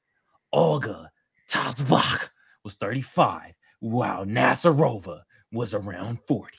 Olga 0.52 1.10
Tazvak 1.50 2.30
was 2.64 2.76
35, 2.76 3.54
while 3.80 4.26
Nasarova 4.26 5.22
was 5.52 5.74
around 5.74 6.20
40. 6.28 6.58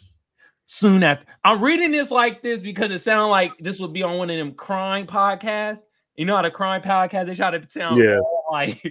Soon 0.67 1.03
after, 1.03 1.27
I'm 1.45 1.63
reading 1.63 1.91
this 1.91 2.11
like 2.11 2.43
this 2.43 2.61
because 2.63 2.91
it 2.91 3.01
sounds 3.01 3.31
like 3.31 3.53
this 3.59 3.81
would 3.81 3.93
be 3.93 4.03
on 4.03 4.19
one 4.19 4.31
of 4.31 4.37
them 4.37 4.53
crime 4.55 5.07
podcasts. 5.07 5.81
You 6.17 6.27
know 6.27 6.37
how 6.37 6.43
the 6.43 6.51
crime 6.51 6.83
podcast 6.83 7.27
they 7.27 7.35
try 7.35 7.51
to 7.51 7.69
sound 7.69 7.97
Yeah. 7.97 8.19
like 8.51 8.83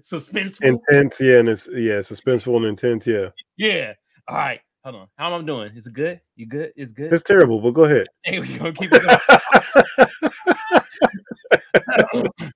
suspenseful. 0.00 0.80
Intense, 0.90 1.20
yeah, 1.20 1.38
and 1.38 1.48
it's 1.48 1.68
yeah, 1.68 1.98
suspenseful 2.00 2.56
and 2.56 2.66
intense, 2.66 3.06
yeah. 3.06 3.28
yeah. 3.56 3.94
All 4.28 4.36
right. 4.36 4.60
Hold 4.84 4.96
on. 4.96 5.08
How 5.16 5.34
am 5.34 5.42
I 5.42 5.46
doing? 5.46 5.72
Is 5.76 5.86
it 5.86 5.92
good? 5.92 6.20
You 6.36 6.46
good? 6.46 6.72
It's 6.76 6.92
good. 6.92 7.12
It's 7.12 7.22
terrible, 7.22 7.60
but 7.60 7.72
go 7.72 7.84
ahead. 7.84 8.06
Hey, 8.24 8.38
we 8.38 8.56
gonna 8.56 8.72
keep 8.72 8.90
it 8.92 9.02
going. 12.12 12.28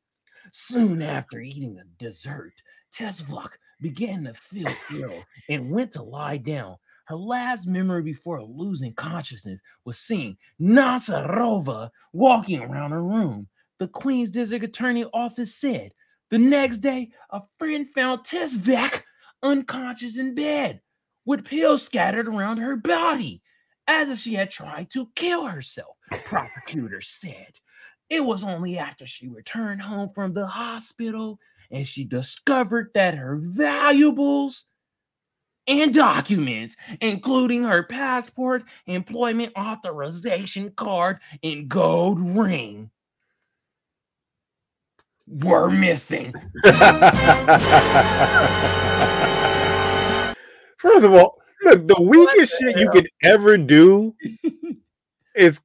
Soon 0.52 1.02
after 1.02 1.40
eating 1.40 1.78
a 1.78 1.84
dessert, 2.02 2.54
Tesvok 2.94 3.50
began 3.82 4.24
to 4.24 4.34
feel 4.34 4.72
ill 4.94 5.24
and 5.48 5.70
went 5.70 5.92
to 5.92 6.02
lie 6.02 6.38
down. 6.38 6.76
Her 7.06 7.16
last 7.16 7.66
memory 7.66 8.02
before 8.02 8.42
losing 8.42 8.92
consciousness 8.94 9.60
was 9.84 9.98
seeing 9.98 10.36
Nasarova 10.60 11.90
walking 12.12 12.60
around 12.60 12.92
her 12.92 13.02
room. 13.02 13.48
The 13.78 13.88
Queen's 13.88 14.30
District 14.30 14.64
Attorney 14.64 15.04
office 15.12 15.56
said 15.56 15.90
the 16.30 16.38
next 16.38 16.78
day, 16.78 17.10
a 17.30 17.42
friend 17.58 17.86
found 17.94 18.20
Tesvak 18.20 19.02
unconscious 19.42 20.16
in 20.16 20.34
bed 20.34 20.80
with 21.26 21.44
pills 21.44 21.82
scattered 21.82 22.26
around 22.26 22.56
her 22.56 22.76
body 22.76 23.42
as 23.86 24.08
if 24.08 24.18
she 24.18 24.34
had 24.34 24.50
tried 24.50 24.90
to 24.92 25.10
kill 25.14 25.44
herself, 25.44 25.96
prosecutors 26.24 27.08
said. 27.08 27.52
It 28.08 28.24
was 28.24 28.44
only 28.44 28.78
after 28.78 29.06
she 29.06 29.28
returned 29.28 29.82
home 29.82 30.08
from 30.08 30.32
the 30.32 30.46
hospital 30.46 31.38
and 31.72 31.86
she 31.86 32.04
discovered 32.04 32.90
that 32.94 33.14
her 33.14 33.36
valuables 33.36 34.66
and 35.66 35.94
documents, 35.94 36.76
including 37.00 37.64
her 37.64 37.82
passport, 37.84 38.64
employment 38.86 39.52
authorization 39.56 40.70
card, 40.76 41.18
and 41.42 41.68
gold 41.68 42.20
ring, 42.20 42.90
were 45.26 45.70
missing. 45.70 46.32
First 50.78 51.04
of 51.04 51.12
all, 51.12 51.38
look, 51.62 51.86
the 51.86 52.00
weakest 52.00 52.58
shit 52.58 52.76
you 52.76 52.90
could 52.90 53.08
ever 53.22 53.56
do 53.56 54.14
is 55.34 55.60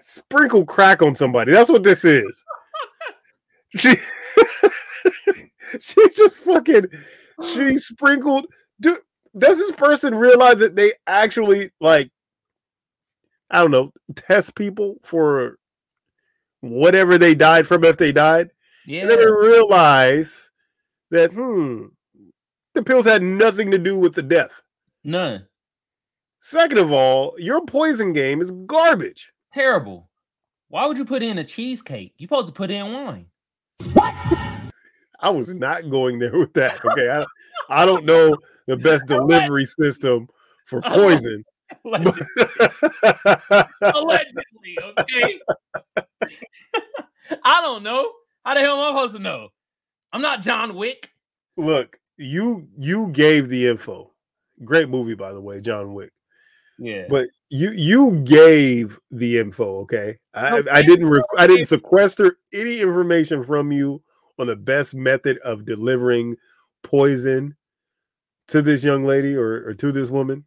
sprinkle 0.00 0.66
crack 0.66 1.02
on 1.02 1.14
somebody. 1.14 1.52
That's 1.52 1.70
what 1.70 1.82
this 1.82 2.04
is. 2.04 2.44
She, 3.76 3.96
she 5.80 6.08
just 6.08 6.34
fucking 6.36 6.86
she 7.52 7.78
sprinkled. 7.78 8.46
Dude, 8.80 8.98
does 9.36 9.58
this 9.58 9.72
person 9.72 10.14
realize 10.14 10.58
that 10.58 10.76
they 10.76 10.92
actually 11.06 11.70
like 11.80 12.10
I 13.50 13.60
don't 13.60 13.70
know, 13.70 13.92
test 14.16 14.54
people 14.54 14.96
for 15.02 15.58
whatever 16.60 17.18
they 17.18 17.34
died 17.34 17.66
from 17.66 17.84
if 17.84 17.96
they 17.96 18.12
died? 18.12 18.50
Yeah. 18.86 19.02
And 19.02 19.10
then 19.10 19.18
they 19.18 19.30
realize 19.30 20.50
that 21.10 21.32
hmm, 21.32 21.86
the 22.74 22.82
pills 22.82 23.04
had 23.04 23.22
nothing 23.22 23.70
to 23.70 23.78
do 23.78 23.98
with 23.98 24.14
the 24.14 24.22
death. 24.22 24.62
None. 25.04 25.46
Second 26.40 26.78
of 26.78 26.92
all, 26.92 27.34
your 27.38 27.64
poison 27.64 28.12
game 28.12 28.42
is 28.42 28.50
garbage. 28.66 29.32
Terrible. 29.52 30.10
Why 30.68 30.86
would 30.86 30.98
you 30.98 31.04
put 31.04 31.22
in 31.22 31.38
a 31.38 31.44
cheesecake? 31.44 32.14
You're 32.18 32.26
supposed 32.26 32.48
to 32.48 32.52
put 32.52 32.70
in 32.70 32.92
wine. 32.92 33.26
I 35.24 35.30
was 35.30 35.54
not 35.54 35.88
going 35.88 36.18
there 36.18 36.36
with 36.36 36.52
that. 36.52 36.84
Okay. 36.84 37.08
I, 37.08 37.24
I 37.70 37.86
don't 37.86 38.04
know 38.12 38.36
the 38.66 38.76
best 38.76 39.06
delivery 39.06 39.64
system 39.64 40.28
for 40.66 40.82
poison. 40.82 41.42
Allegedly, 41.84 42.20
allegedly, 43.82 44.78
okay. 44.98 45.40
I 47.42 47.62
don't 47.62 47.82
know. 47.82 48.12
How 48.44 48.54
the 48.54 48.60
hell 48.60 48.80
am 48.80 48.94
I 48.94 48.96
supposed 48.96 49.14
to 49.14 49.20
know? 49.20 49.48
I'm 50.12 50.20
not 50.20 50.42
John 50.42 50.74
Wick. 50.76 51.10
Look, 51.56 51.98
you 52.18 52.68
you 52.78 53.08
gave 53.08 53.48
the 53.48 53.66
info. 53.66 54.12
Great 54.64 54.88
movie, 54.88 55.14
by 55.14 55.32
the 55.32 55.40
way, 55.40 55.60
John 55.60 55.94
Wick. 55.94 56.12
Yeah. 56.78 57.06
But 57.08 57.28
you 57.48 57.72
you 57.72 58.18
gave 58.20 58.98
the 59.10 59.38
info, 59.38 59.80
okay? 59.80 60.18
I, 60.34 60.60
No, 60.60 60.70
I 60.70 60.82
didn't 60.82 61.06
re- 61.08 61.22
I 61.38 61.46
didn't 61.46 61.66
sequester 61.66 62.36
any 62.52 62.80
information 62.80 63.42
from 63.42 63.72
you 63.72 64.02
on 64.38 64.46
the 64.48 64.56
best 64.56 64.94
method 64.94 65.38
of 65.38 65.64
delivering 65.64 66.36
poison 66.82 67.56
to 68.48 68.60
this 68.62 68.84
young 68.84 69.04
lady 69.04 69.36
or, 69.36 69.66
or 69.68 69.74
to 69.74 69.92
this 69.92 70.10
woman. 70.10 70.44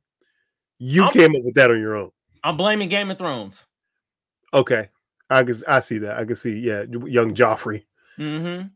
You 0.80 1.04
I'm- 1.04 1.12
came 1.12 1.36
up 1.36 1.44
with 1.44 1.56
that 1.56 1.72
on 1.72 1.80
your 1.80 1.96
own. 1.96 2.12
I'm 2.44 2.56
blaming 2.58 2.88
Game 2.90 3.10
of 3.12 3.18
Thrones. 3.18 3.66
Okay. 4.54 4.90
I 5.30 5.44
can 5.44 5.56
I 5.68 5.80
see 5.82 5.98
that. 6.00 6.18
I 6.18 6.24
can 6.26 6.36
see, 6.38 6.60
yeah, 6.60 6.84
young 7.06 7.34
Joffrey, 7.36 7.84
Mm-hmm. 8.18 8.68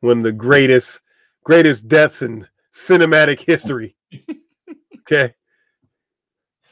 one 0.00 0.18
of 0.18 0.24
the 0.24 0.32
greatest, 0.32 1.00
greatest 1.44 1.88
deaths 1.88 2.20
in 2.22 2.46
cinematic 2.74 3.40
history. 3.40 3.96
okay. 5.00 5.32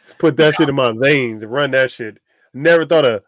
Just 0.03 0.19
put 0.19 0.37
that 0.37 0.55
shit 0.55 0.69
in 0.69 0.75
my 0.75 0.93
veins 0.95 1.43
and 1.43 1.51
run 1.53 1.71
that 1.71 1.91
shit. 1.91 2.19
Never 2.53 2.85
thought 2.85 3.05
a 3.07 3.23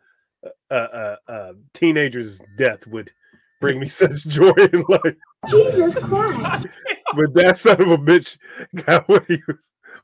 a, 0.71 0.77
a, 0.77 1.19
a 1.33 1.55
teenager's 1.73 2.41
death 2.59 2.87
would 2.87 3.11
bring 3.65 3.81
me 3.81 3.89
such 3.89 4.27
joy 4.27 4.53
in 4.73 4.85
life. 4.89 5.17
Jesus 5.49 5.95
Christ. 5.95 6.67
But 7.17 7.33
that 7.33 7.57
son 7.57 7.81
of 7.81 7.91
a 7.91 7.97
bitch 7.97 8.37
got 8.85 9.09
what 9.09 9.25
he 9.27 9.39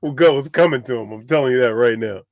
what 0.01 0.17
go 0.17 0.35
was 0.35 0.49
coming 0.49 0.83
to 0.85 0.97
him. 0.97 1.13
I'm 1.13 1.27
telling 1.27 1.53
you 1.53 1.61
that 1.61 1.75
right 1.75 1.99
now. 1.99 2.23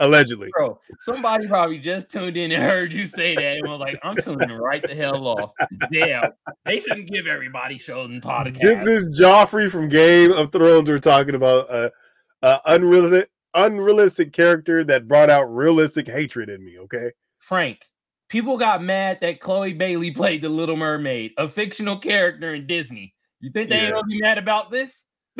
Allegedly. 0.00 0.48
Bro, 0.56 0.78
somebody 1.00 1.46
probably 1.48 1.78
just 1.78 2.10
tuned 2.10 2.36
in 2.36 2.52
and 2.52 2.62
heard 2.62 2.92
you 2.92 3.06
say 3.06 3.34
that 3.34 3.58
and 3.58 3.68
was 3.68 3.80
like, 3.80 3.98
I'm 4.02 4.16
tuning 4.16 4.50
right 4.50 4.82
the 4.82 4.94
hell 4.94 5.26
off. 5.26 5.52
Damn. 5.92 6.30
They 6.64 6.80
shouldn't 6.80 7.08
give 7.08 7.26
everybody 7.26 7.78
shows 7.78 8.08
and 8.08 8.22
podcasts. 8.22 8.60
This 8.60 8.86
is 8.86 9.20
Joffrey 9.20 9.70
from 9.70 9.88
Game 9.88 10.32
of 10.32 10.52
Thrones. 10.52 10.88
We're 10.88 10.98
talking 10.98 11.34
about 11.34 11.68
a, 11.70 11.92
a 12.42 12.60
unrealistic, 12.66 13.30
unrealistic 13.54 14.32
character 14.32 14.84
that 14.84 15.08
brought 15.08 15.30
out 15.30 15.44
realistic 15.44 16.06
hatred 16.06 16.48
in 16.48 16.64
me. 16.64 16.78
Okay, 16.78 17.10
Frank, 17.38 17.87
people 18.28 18.56
got 18.58 18.82
mad 18.82 19.18
that 19.22 19.40
Chloe 19.40 19.72
Bailey 19.72 20.10
played 20.14 20.42
the 20.42 20.48
Little 20.48 20.76
Mermaid, 20.76 21.32
a 21.38 21.48
fictional 21.48 21.98
character 21.98 22.54
in 22.54 22.66
Disney. 22.66 23.14
You 23.40 23.50
think 23.52 23.68
they 23.68 23.80
ain't 23.80 23.92
gonna 23.92 24.06
be 24.06 24.20
mad 24.20 24.38
about 24.38 24.70
this? 24.70 25.04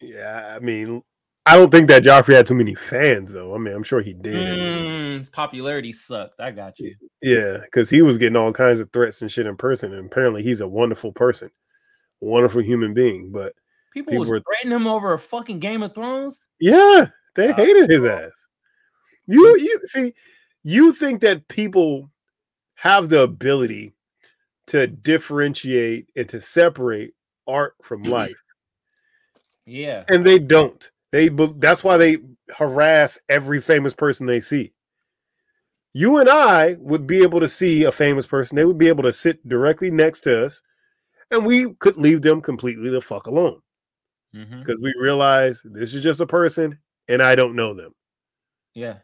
yeah. 0.00 0.54
I 0.54 0.58
mean, 0.60 1.02
I 1.44 1.56
don't 1.56 1.70
think 1.70 1.88
that 1.88 2.02
Joffrey 2.04 2.34
had 2.34 2.46
too 2.46 2.54
many 2.54 2.74
fans, 2.74 3.32
though. 3.32 3.54
I 3.54 3.58
mean, 3.58 3.74
I'm 3.74 3.82
sure 3.82 4.00
he 4.00 4.14
did. 4.14 4.58
Mm, 4.58 5.18
his 5.18 5.28
popularity 5.28 5.92
sucked. 5.92 6.40
I 6.40 6.50
got 6.52 6.78
you. 6.78 6.94
Yeah, 7.20 7.58
because 7.58 7.90
he 7.90 8.00
was 8.02 8.16
getting 8.18 8.36
all 8.36 8.52
kinds 8.52 8.80
of 8.80 8.90
threats 8.92 9.22
and 9.22 9.30
shit 9.30 9.46
in 9.46 9.56
person, 9.56 9.92
and 9.92 10.06
apparently 10.06 10.42
he's 10.42 10.60
a 10.60 10.68
wonderful 10.68 11.12
person, 11.12 11.50
wonderful 12.20 12.62
human 12.62 12.94
being. 12.94 13.30
But 13.32 13.54
People, 13.92 14.12
People 14.12 14.26
were- 14.26 14.40
threatening 14.40 14.74
him 14.76 14.86
over 14.86 15.12
a 15.12 15.18
fucking 15.18 15.58
Game 15.58 15.82
of 15.82 15.94
Thrones. 15.94 16.38
Yeah, 16.58 17.08
they 17.34 17.50
Uh, 17.50 17.54
hated 17.54 17.90
his 17.90 18.04
ass. 18.04 18.32
You 19.26 19.56
you 19.58 19.80
see, 19.86 20.14
you 20.64 20.92
think 20.92 21.20
that 21.22 21.48
people 21.48 22.10
have 22.74 23.08
the 23.08 23.22
ability 23.22 23.94
to 24.68 24.86
differentiate 24.86 26.08
and 26.16 26.28
to 26.28 26.40
separate 26.40 27.14
art 27.46 27.74
from 27.82 28.02
life, 28.06 28.36
Yeah. 29.66 30.04
and 30.08 30.24
they 30.24 30.38
don't. 30.38 30.90
They 31.10 31.28
that's 31.28 31.84
why 31.84 31.96
they 31.96 32.18
harass 32.56 33.18
every 33.28 33.60
famous 33.60 33.92
person 33.92 34.26
they 34.26 34.40
see. 34.40 34.72
You 35.94 36.18
and 36.18 36.28
I 36.28 36.76
would 36.80 37.06
be 37.06 37.22
able 37.22 37.40
to 37.40 37.48
see 37.48 37.84
a 37.84 37.92
famous 37.92 38.26
person. 38.26 38.56
They 38.56 38.64
would 38.64 38.78
be 38.78 38.88
able 38.88 39.02
to 39.02 39.12
sit 39.12 39.46
directly 39.46 39.90
next 39.90 40.20
to 40.20 40.46
us, 40.46 40.62
and 41.30 41.44
we 41.44 41.74
could 41.74 41.96
leave 41.96 42.22
them 42.22 42.40
completely 42.40 42.88
the 42.90 43.00
fuck 43.00 43.26
alone 43.26 43.60
hmm 44.32 44.60
because 44.60 44.78
we 44.80 44.94
realize 44.98 45.60
this 45.64 45.94
is 45.94 46.02
just 46.02 46.20
a 46.20 46.26
person, 46.26 46.78
and 47.08 47.22
I 47.22 47.34
don't 47.34 47.56
know 47.56 47.74
them. 47.74 47.92
Yeah. 48.74 48.98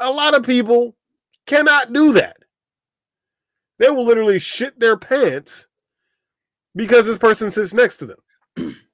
A 0.00 0.10
lot 0.10 0.34
of 0.34 0.42
people 0.44 0.96
cannot 1.46 1.92
do 1.92 2.12
that. 2.14 2.36
They 3.78 3.90
will 3.90 4.04
literally 4.04 4.38
shit 4.38 4.78
their 4.78 4.96
pants 4.96 5.66
because 6.74 7.06
this 7.06 7.18
person 7.18 7.50
sits 7.50 7.74
next 7.74 7.98
to 7.98 8.06
them. 8.06 8.76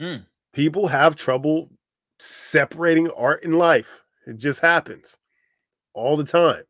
Mm. 0.00 0.26
People 0.52 0.88
have 0.88 1.14
trouble 1.14 1.70
separating 2.18 3.08
art 3.10 3.44
and 3.44 3.56
life. 3.56 4.02
It 4.26 4.38
just 4.38 4.60
happens 4.60 5.16
all 5.94 6.16
the 6.16 6.24
time. 6.24 6.64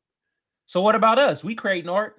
So 0.66 0.83
what 0.83 0.95
about 0.95 1.18
us? 1.18 1.43
We 1.43 1.55
creating 1.55 1.89
art. 1.89 2.16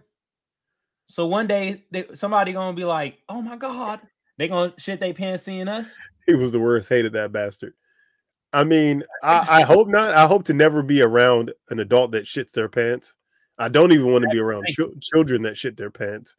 So 1.10 1.28
one 1.28 1.46
day 1.46 1.84
they, 1.92 2.06
somebody 2.16 2.54
gonna 2.54 2.76
be 2.76 2.86
like, 2.86 3.20
"Oh 3.30 3.42
my 3.42 3.58
god," 3.58 4.00
they 4.38 4.48
gonna 4.48 4.74
shit 4.78 5.00
their 5.00 5.14
pants 5.14 5.44
seeing 5.44 5.68
us. 5.68 5.94
He 6.26 6.36
was 6.36 6.54
the 6.54 6.60
worst. 6.60 6.88
Hated 6.88 7.12
that 7.14 7.34
bastard. 7.34 7.74
I 8.54 8.64
mean, 8.64 9.04
I, 9.24 9.46
I 9.50 9.62
hope 9.64 9.88
not. 9.88 10.14
I 10.14 10.28
hope 10.28 10.46
to 10.46 10.54
never 10.54 10.84
be 10.84 11.02
around 11.02 11.52
an 11.70 11.80
adult 11.80 12.12
that 12.12 12.26
shits 12.26 12.52
their 12.52 12.70
pants. 12.70 13.16
I 13.58 13.68
don't 13.68 13.92
even 13.92 14.12
want 14.12 14.24
to 14.24 14.30
be 14.30 14.40
around 14.40 14.66
chil- 14.70 14.94
children 15.02 15.42
that 15.44 15.58
shit 15.58 15.76
their 15.76 15.90
pants. 15.90 16.36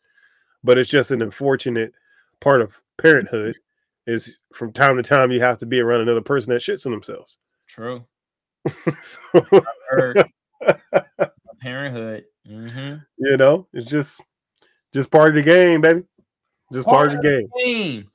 But 0.62 0.78
it's 0.78 0.90
just 0.90 1.10
an 1.10 1.22
unfortunate 1.22 1.92
part 2.40 2.60
of 2.60 2.80
parenthood. 2.98 3.56
Is 4.06 4.38
from 4.52 4.72
time 4.72 4.96
to 4.96 5.02
time 5.02 5.32
you 5.32 5.40
have 5.40 5.58
to 5.60 5.66
be 5.66 5.80
around 5.80 6.02
another 6.02 6.20
person 6.20 6.52
that 6.52 6.60
shits 6.60 6.84
on 6.84 6.92
themselves. 6.92 7.38
True. 7.66 8.04
so, 9.02 9.62
Parenthood. 11.60 12.24
Mm-hmm. 12.46 12.96
you 13.18 13.36
know, 13.38 13.66
it's 13.72 13.90
just 13.90 14.20
just 14.92 15.10
part 15.10 15.30
of 15.30 15.34
the 15.36 15.42
game, 15.42 15.80
baby. 15.80 16.02
Just 16.72 16.86
part, 16.86 17.12
of 17.12 17.22
the 17.22 17.28
game. 17.28 17.48
game. 17.64 18.10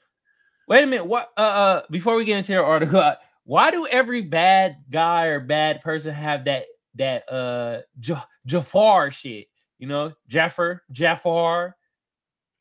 Wait 0.68 0.84
a 0.84 0.88
minute. 0.88 1.06
What? 1.06 1.32
Uh, 1.36 1.42
uh, 1.42 1.82
before 1.90 2.16
we 2.16 2.26
get 2.26 2.38
into 2.38 2.54
your 2.54 2.64
article, 2.64 3.14
why 3.50 3.72
do 3.72 3.88
every 3.88 4.22
bad 4.22 4.76
guy 4.92 5.26
or 5.26 5.40
bad 5.40 5.82
person 5.82 6.14
have 6.14 6.46
that 6.46 6.66
that 6.94 7.28
uh 7.34 7.82
J- 8.00 8.22
Jafar 8.46 9.10
shit? 9.10 9.48
You 9.80 9.88
know, 9.88 10.14
Jafar, 10.28 10.84
Jafar. 10.92 11.76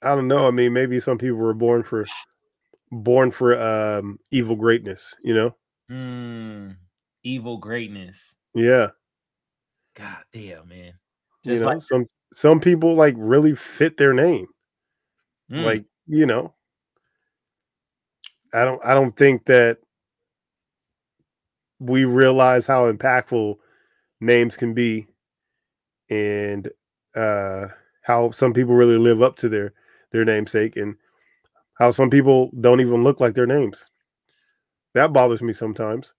I 0.01 0.15
don't 0.15 0.29
know. 0.29 0.49
I 0.49 0.51
mean, 0.51 0.73
maybe 0.73 0.99
some 0.99 1.19
people 1.19 1.37
were 1.37 1.53
born 1.53 1.83
for 1.83 2.07
born 2.91 3.31
for 3.33 3.61
um 3.61 4.19
evil 4.31 4.57
greatness, 4.57 5.15
you 5.23 5.35
know? 5.35 5.55
Hmm. 5.91 6.71
Evil 7.23 7.59
greatness. 7.59 8.17
Yeah. 8.55 8.89
God 9.95 10.25
damn, 10.33 10.69
man. 10.69 10.95
you 11.45 11.53
Just 11.53 11.65
know, 11.65 11.69
like 11.73 11.83
some 11.83 12.07
some 12.33 12.61
people 12.61 12.95
like 12.95 13.15
really 13.19 13.55
fit 13.55 13.99
their 13.99 14.15
name. 14.15 14.47
mm, 15.53 15.63
Like, 15.65 15.85
you 16.07 16.25
know, 16.25 16.55
I 18.55 18.65
don't 18.65 18.83
I 18.83 18.95
don't 18.95 19.15
think 19.15 19.45
that 19.47 19.81
we 21.79 22.05
realize 22.05 22.67
how 22.67 22.91
impactful 22.91 23.57
names 24.21 24.57
can 24.57 24.75
be 24.75 25.07
and 26.11 26.71
uh 27.15 27.67
how 28.03 28.31
some 28.31 28.53
people 28.53 28.75
really 28.75 28.99
live 28.99 29.23
up 29.23 29.37
to 29.37 29.49
their 29.49 29.73
their 30.13 30.25
namesake 30.25 30.77
and 30.77 30.97
how 31.79 31.91
some 31.91 32.11
people 32.11 32.51
don't 32.61 32.81
even 32.81 33.05
look 33.05 33.21
like 33.21 33.35
their 33.35 33.47
names. 33.47 33.87
That 34.95 35.13
bothers 35.13 35.43
me 35.43 35.53
sometimes. 35.53 36.13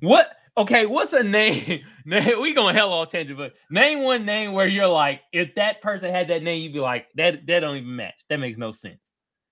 what? 0.00 0.30
Okay, 0.58 0.86
what's 0.86 1.12
a 1.12 1.22
name? 1.22 1.82
we 2.06 2.54
going 2.54 2.74
to 2.74 2.80
hell 2.80 2.90
all 2.90 3.04
tangent, 3.04 3.38
but 3.38 3.52
name 3.70 4.02
one 4.02 4.24
name 4.24 4.54
where 4.54 4.66
you're 4.66 4.86
like, 4.86 5.20
if 5.30 5.54
that 5.56 5.82
person 5.82 6.10
had 6.10 6.28
that 6.28 6.42
name, 6.42 6.62
you'd 6.62 6.72
be 6.72 6.78
like, 6.78 7.08
that 7.16 7.46
that 7.46 7.60
don't 7.60 7.76
even 7.76 7.94
match. 7.94 8.14
That 8.30 8.38
makes 8.38 8.56
no 8.56 8.72
sense. 8.72 9.00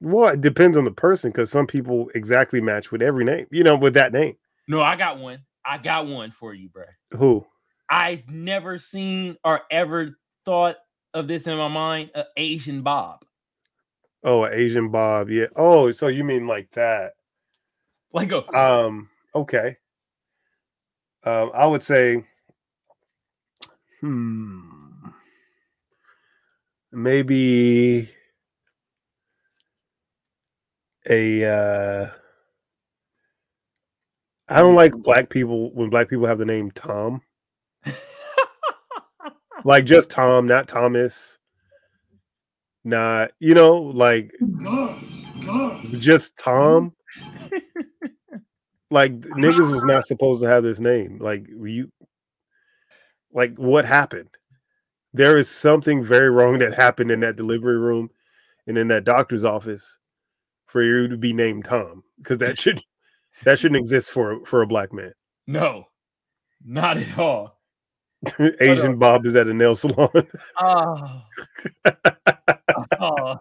Well, 0.00 0.32
it 0.32 0.40
depends 0.40 0.78
on 0.78 0.84
the 0.84 0.90
person 0.90 1.30
because 1.30 1.50
some 1.50 1.66
people 1.66 2.10
exactly 2.14 2.60
match 2.62 2.90
with 2.90 3.02
every 3.02 3.24
name, 3.24 3.46
you 3.50 3.62
know, 3.62 3.76
with 3.76 3.94
that 3.94 4.12
name. 4.12 4.36
No, 4.68 4.80
I 4.80 4.96
got 4.96 5.18
one. 5.18 5.40
I 5.64 5.78
got 5.78 6.06
one 6.06 6.32
for 6.38 6.54
you, 6.54 6.68
bro. 6.68 6.84
Who? 7.12 7.46
I've 7.90 8.28
never 8.28 8.78
seen 8.78 9.36
or 9.44 9.60
ever 9.70 10.16
thought 10.44 10.76
of 11.12 11.28
this 11.28 11.46
in 11.46 11.56
my 11.56 11.68
mind, 11.68 12.10
uh, 12.14 12.24
Asian 12.36 12.82
Bob. 12.82 13.24
Oh, 14.22 14.46
Asian 14.46 14.90
Bob. 14.90 15.30
Yeah. 15.30 15.46
Oh, 15.54 15.92
so 15.92 16.06
you 16.08 16.24
mean 16.24 16.46
like 16.46 16.70
that? 16.72 17.12
Like 18.12 18.32
a 18.32 18.46
Um. 18.56 19.10
Okay. 19.34 19.76
Um. 21.24 21.50
I 21.54 21.66
would 21.66 21.82
say. 21.82 22.24
Hmm. 24.00 25.08
Maybe 26.92 28.08
a. 31.08 31.44
uh 31.44 32.08
I 34.48 34.58
don't 34.58 34.74
like 34.74 34.92
black 34.92 35.30
people 35.30 35.72
when 35.72 35.90
black 35.90 36.08
people 36.08 36.26
have 36.26 36.38
the 36.38 36.44
name 36.44 36.70
Tom. 36.70 37.22
Like 39.64 39.86
just 39.86 40.10
Tom, 40.10 40.46
not 40.46 40.68
Thomas. 40.68 41.38
Not 42.84 43.32
you 43.40 43.54
know 43.54 43.76
like 43.76 44.30
just 45.92 46.36
Tom. 46.36 46.94
like 48.90 49.18
niggas 49.20 49.72
was 49.72 49.84
not 49.84 50.04
supposed 50.04 50.42
to 50.42 50.48
have 50.48 50.62
this 50.62 50.80
name. 50.80 51.18
Like 51.18 51.46
you 51.48 51.90
like 53.32 53.56
what 53.56 53.86
happened? 53.86 54.28
There 55.14 55.38
is 55.38 55.48
something 55.48 56.04
very 56.04 56.28
wrong 56.28 56.58
that 56.58 56.74
happened 56.74 57.10
in 57.10 57.20
that 57.20 57.36
delivery 57.36 57.78
room 57.78 58.10
and 58.66 58.76
in 58.76 58.88
that 58.88 59.04
doctor's 59.04 59.44
office 59.44 59.98
for 60.66 60.82
you 60.82 61.08
to 61.08 61.16
be 61.16 61.32
named 61.32 61.64
Tom 61.64 62.04
because 62.18 62.38
that 62.38 62.58
should 62.60 62.82
that 63.44 63.58
shouldn't 63.58 63.78
exist 63.78 64.10
for 64.10 64.44
for 64.44 64.62
a 64.62 64.66
black 64.66 64.92
man. 64.92 65.12
no, 65.46 65.84
not 66.64 66.96
at 66.96 67.18
all. 67.18 67.58
Asian 68.60 68.98
Bob 68.98 69.26
is 69.26 69.36
at 69.36 69.48
a 69.48 69.54
nail 69.54 69.76
salon. 69.76 70.08
Oh. 70.58 71.22
oh. 73.00 73.36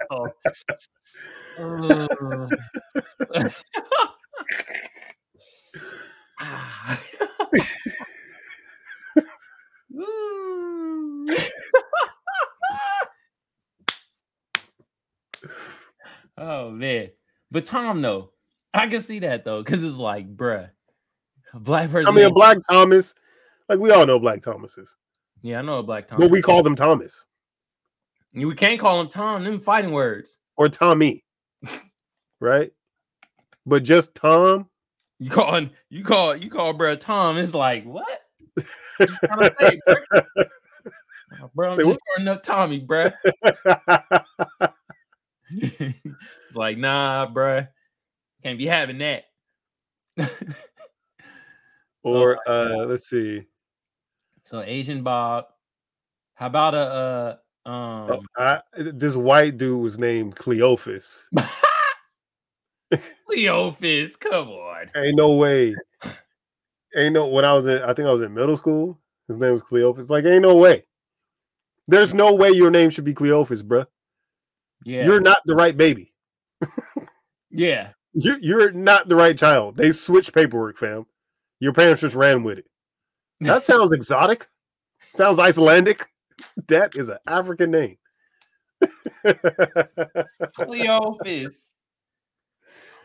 Ugh. 1.59 2.53
Ah. 6.45 6.99
Oh 16.37 16.71
man, 16.71 17.09
but 17.51 17.65
Tom 17.65 18.01
though, 18.01 18.32
I 18.73 18.87
can 18.87 19.01
see 19.01 19.19
that 19.19 19.45
though, 19.45 19.63
because 19.63 19.83
it's 19.83 19.97
like, 19.97 20.35
bruh, 20.35 20.69
black 21.53 21.91
person. 21.91 22.07
I 22.07 22.15
mean, 22.15 22.25
a 22.25 22.31
Black 22.31 22.57
Thomas, 22.69 23.13
like 23.69 23.79
we 23.79 23.91
all 23.91 24.05
know 24.05 24.19
Black 24.19 24.41
Thomases, 24.41 24.95
yeah, 25.41 25.59
I 25.59 25.61
know 25.61 25.79
a 25.79 25.83
black 25.83 26.07
Thomas. 26.07 26.25
but 26.25 26.31
we 26.31 26.41
call 26.41 26.63
them 26.63 26.75
Thomas 26.75 27.25
we 28.33 28.55
can't 28.55 28.79
call 28.79 28.99
him 28.99 29.09
Tom. 29.09 29.43
Them 29.43 29.59
fighting 29.59 29.91
words. 29.91 30.37
or 30.57 30.69
Tommy, 30.69 31.23
right? 32.39 32.71
But 33.65 33.83
just 33.83 34.15
Tom, 34.15 34.69
You 35.19 35.29
call 35.29 35.67
you 35.89 36.03
call 36.03 36.35
you 36.35 36.49
call 36.49 36.73
bruh 36.73 36.99
Tom. 36.99 37.37
It's 37.37 37.53
like 37.53 37.85
what? 37.85 38.05
What 38.55 38.67
you 38.99 39.05
tryna 39.23 39.55
say, 39.59 39.79
bruh? 39.87 40.45
Oh, 41.41 41.49
bro, 41.55 41.71
I'm 41.71 41.77
Say 41.77 41.83
just 41.83 41.99
starting 42.05 42.27
up 42.27 42.43
Tommy, 42.43 42.79
bro. 42.79 43.09
it's 45.49 46.55
like 46.55 46.77
nah, 46.77 47.25
bro. 47.27 47.65
Can't 48.43 48.57
be 48.57 48.67
having 48.67 48.97
that. 48.99 49.23
or 52.03 52.37
uh, 52.47 52.85
let's 52.85 53.07
see. 53.07 53.45
so 54.43 54.61
Asian 54.61 55.03
Bob. 55.03 55.45
How 56.35 56.47
about 56.47 56.73
a 56.73 56.77
uh 56.77 57.35
Oh, 57.65 57.71
um 57.71 58.25
I, 58.37 58.61
this 58.75 59.15
white 59.15 59.57
dude 59.57 59.81
was 59.81 59.97
named 59.97 60.35
Cleophas. 60.35 61.23
Cleophas? 63.25 64.17
Come 64.17 64.49
on. 64.49 64.89
Ain't 64.95 65.15
no 65.15 65.35
way. 65.35 65.75
Ain't 66.95 67.13
no 67.13 67.27
when 67.27 67.45
I 67.45 67.53
was 67.53 67.65
in 67.65 67.81
I 67.81 67.93
think 67.93 68.07
I 68.07 68.11
was 68.11 68.21
in 68.21 68.33
middle 68.33 68.57
school. 68.57 68.99
His 69.27 69.37
name 69.37 69.53
was 69.53 69.63
Cleophas. 69.63 70.09
Like, 70.09 70.25
ain't 70.25 70.41
no 70.41 70.55
way. 70.57 70.83
There's 71.87 72.13
no 72.13 72.33
way 72.33 72.49
your 72.49 72.71
name 72.71 72.89
should 72.89 73.05
be 73.05 73.13
Cleophas, 73.13 73.63
bruh. 73.63 73.87
Yeah. 74.83 75.05
You're 75.05 75.21
not 75.21 75.37
the 75.45 75.55
right 75.55 75.75
baby. 75.75 76.13
yeah. 77.49 77.91
You're 78.13 78.37
you're 78.39 78.71
not 78.71 79.07
the 79.09 79.15
right 79.15 79.37
child. 79.37 79.75
They 79.75 79.91
switched 79.91 80.33
paperwork, 80.33 80.77
fam. 80.77 81.05
Your 81.59 81.73
parents 81.73 82.01
just 82.01 82.15
ran 82.15 82.43
with 82.43 82.59
it. 82.59 82.65
That 83.41 83.63
sounds 83.63 83.91
exotic. 83.91 84.47
Sounds 85.15 85.39
Icelandic. 85.39 86.07
That 86.67 86.95
is 86.95 87.09
an 87.09 87.17
African 87.27 87.71
name. 87.71 87.97
Cleophas. 90.55 91.71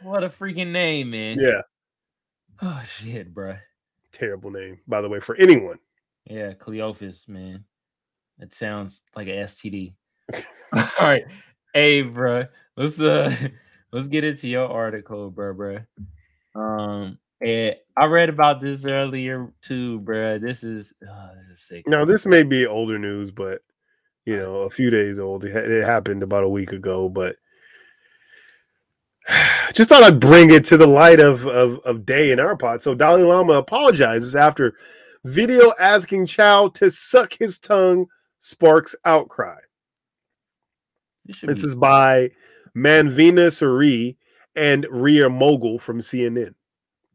What 0.02 0.24
a 0.24 0.28
freaking 0.28 0.68
name, 0.68 1.10
man. 1.10 1.38
yeah, 1.40 1.62
Oh 2.62 2.82
shit, 2.86 3.32
bro. 3.34 3.56
terrible 4.12 4.50
name, 4.50 4.78
by 4.86 5.00
the 5.00 5.08
way, 5.08 5.20
for 5.20 5.34
anyone. 5.36 5.78
Yeah, 6.24 6.52
Cleophas, 6.52 7.26
man. 7.28 7.64
It 8.38 8.54
sounds 8.54 9.02
like 9.16 9.26
a 9.26 9.32
STD. 9.32 9.94
All 10.72 10.88
right. 11.00 11.24
Hey, 11.74 12.02
bro. 12.02 12.46
Let's 12.76 13.00
uh 13.00 13.34
let's 13.92 14.08
get 14.08 14.24
into 14.24 14.48
your 14.48 14.68
article, 14.68 15.30
bro, 15.30 15.54
bro. 15.54 15.78
Um 16.54 17.18
and 17.40 17.76
I 17.96 18.04
read 18.06 18.28
about 18.28 18.60
this 18.60 18.84
earlier 18.84 19.52
too, 19.62 20.00
bro. 20.00 20.38
This 20.38 20.64
is 20.64 20.92
oh, 21.08 21.30
this 21.36 21.58
is 21.58 21.66
sick. 21.66 21.88
Now, 21.88 22.04
this 22.04 22.26
may 22.26 22.42
be 22.42 22.66
older 22.66 22.98
news, 22.98 23.30
but 23.30 23.62
you 24.24 24.36
know, 24.36 24.56
a 24.56 24.70
few 24.70 24.90
days 24.90 25.18
old. 25.18 25.44
It, 25.44 25.56
it 25.56 25.84
happened 25.84 26.22
about 26.22 26.44
a 26.44 26.48
week 26.48 26.72
ago, 26.72 27.08
but 27.08 27.36
just 29.72 29.88
thought 29.88 30.02
I'd 30.02 30.20
bring 30.20 30.50
it 30.50 30.64
to 30.66 30.76
the 30.76 30.86
light 30.86 31.20
of, 31.20 31.46
of, 31.46 31.78
of 31.80 32.04
day 32.04 32.30
in 32.30 32.40
our 32.40 32.56
pod. 32.56 32.82
So 32.82 32.94
Dalai 32.94 33.22
Lama 33.22 33.54
apologizes 33.54 34.36
after 34.36 34.74
video 35.24 35.72
asking 35.80 36.26
Chow 36.26 36.68
to 36.68 36.90
suck 36.90 37.32
his 37.32 37.58
tongue 37.58 38.06
sparks 38.38 38.94
outcry. 39.04 39.58
This 41.24 41.40
This 41.40 41.64
is 41.64 41.74
by 41.74 42.30
Manveena 42.76 43.48
Suri 43.48 44.16
and 44.56 44.86
Rhea 44.90 45.28
Mogul 45.28 45.78
from 45.78 46.00
CNN. 46.00 46.54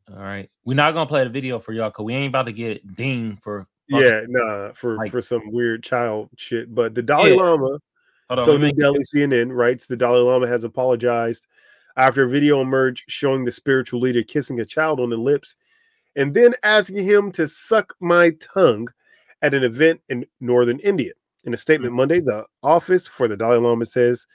all 0.10 0.18
right. 0.20 0.49
We're 0.66 0.76
not 0.76 0.93
gonna 0.93 1.08
play 1.08 1.24
the 1.24 1.30
video 1.30 1.60
for 1.60 1.74
y'all 1.74 1.89
because 1.89 2.04
we 2.06 2.14
ain't 2.14 2.30
about 2.32 2.43
to 2.43 2.54
get 2.54 2.95
dinged 2.95 3.41
for 3.41 3.68
Yeah, 3.88 4.22
nah, 4.28 4.72
for, 4.74 4.95
like- 4.95 5.12
for 5.12 5.22
some 5.22 5.51
weird 5.51 5.84
child 5.84 6.30
shit. 6.38 6.74
But 6.74 6.95
the 6.95 7.01
Dalai 7.01 7.32
Yeah. 7.32 7.41
Lama 7.41 7.80
on, 8.30 8.45
so 8.45 8.58
New 8.58 8.72
Delhi 8.72 9.01
CNN 9.01 9.51
writes 9.56 9.86
the 9.88 9.97
Dalai 9.97 10.22
Lama 10.22 10.47
has 10.47 10.64
apologized 10.64 11.45
after 11.97 12.24
a 12.24 12.30
video 12.30 12.62
emerged 12.62 13.04
showing 13.08 13.45
the 13.45 13.51
spiritual 13.51 13.99
leader 13.99 14.24
kissing 14.24 14.60
a 14.60 14.66
child 14.66 14.99
on 14.99 15.10
the 15.10 15.18
lips 15.18 15.56
and 16.16 16.34
then 16.34 16.54
asking 16.64 17.04
him 17.06 17.32
to 17.34 17.47
suck 17.47 17.93
my 17.99 18.32
tongue 18.39 18.88
at 19.41 19.54
an 19.54 19.64
event 19.64 20.01
in 20.10 20.26
northern 20.39 20.80
India. 20.80 21.12
In 21.43 21.54
a 21.54 21.58
statement 21.58 21.93
mm. 21.93 21.97
Monday, 21.97 22.20
the 22.22 22.45
office 22.64 23.06
for 23.06 23.28
the 23.28 23.36
Dalai 23.36 23.58
Lama 23.58 23.86
says 23.86 24.26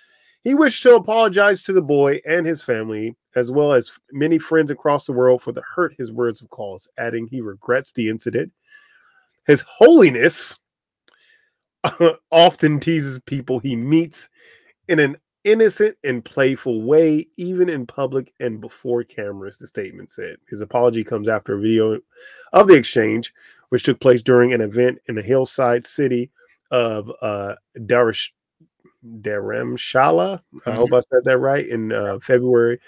he 0.48 0.54
wished 0.54 0.82
to 0.82 0.94
apologize 0.94 1.62
to 1.62 1.74
the 1.74 1.82
boy 1.82 2.22
and 2.24 2.46
his 2.46 2.62
family, 2.62 3.14
as 3.36 3.50
well 3.50 3.74
as 3.74 3.90
many 4.12 4.38
friends 4.38 4.70
across 4.70 5.04
the 5.04 5.12
world, 5.12 5.42
for 5.42 5.52
the 5.52 5.60
hurt 5.74 5.94
his 5.98 6.10
words 6.10 6.40
have 6.40 6.48
caused, 6.48 6.88
adding 6.96 7.26
he 7.26 7.42
regrets 7.42 7.92
the 7.92 8.08
incident. 8.08 8.50
His 9.46 9.60
Holiness 9.60 10.56
often 12.30 12.80
teases 12.80 13.18
people 13.26 13.58
he 13.58 13.76
meets 13.76 14.30
in 14.88 14.98
an 15.00 15.18
innocent 15.44 15.98
and 16.02 16.24
playful 16.24 16.80
way, 16.80 17.26
even 17.36 17.68
in 17.68 17.86
public 17.86 18.32
and 18.40 18.58
before 18.58 19.04
cameras, 19.04 19.58
the 19.58 19.66
statement 19.66 20.10
said. 20.10 20.38
His 20.48 20.62
apology 20.62 21.04
comes 21.04 21.28
after 21.28 21.56
a 21.56 21.60
video 21.60 22.00
of 22.54 22.68
the 22.68 22.74
exchange, 22.74 23.34
which 23.68 23.82
took 23.82 24.00
place 24.00 24.22
during 24.22 24.54
an 24.54 24.62
event 24.62 24.98
in 25.08 25.14
the 25.14 25.20
hillside 25.20 25.84
city 25.84 26.30
of 26.70 27.12
uh, 27.20 27.56
Darish, 27.80 28.30
Dharamshala. 29.04 30.42
I 30.66 30.72
hope 30.72 30.92
I 30.92 31.00
said 31.00 31.24
that 31.24 31.38
right. 31.38 31.66
In 31.66 31.92
uh, 31.92 32.18
February, 32.20 32.80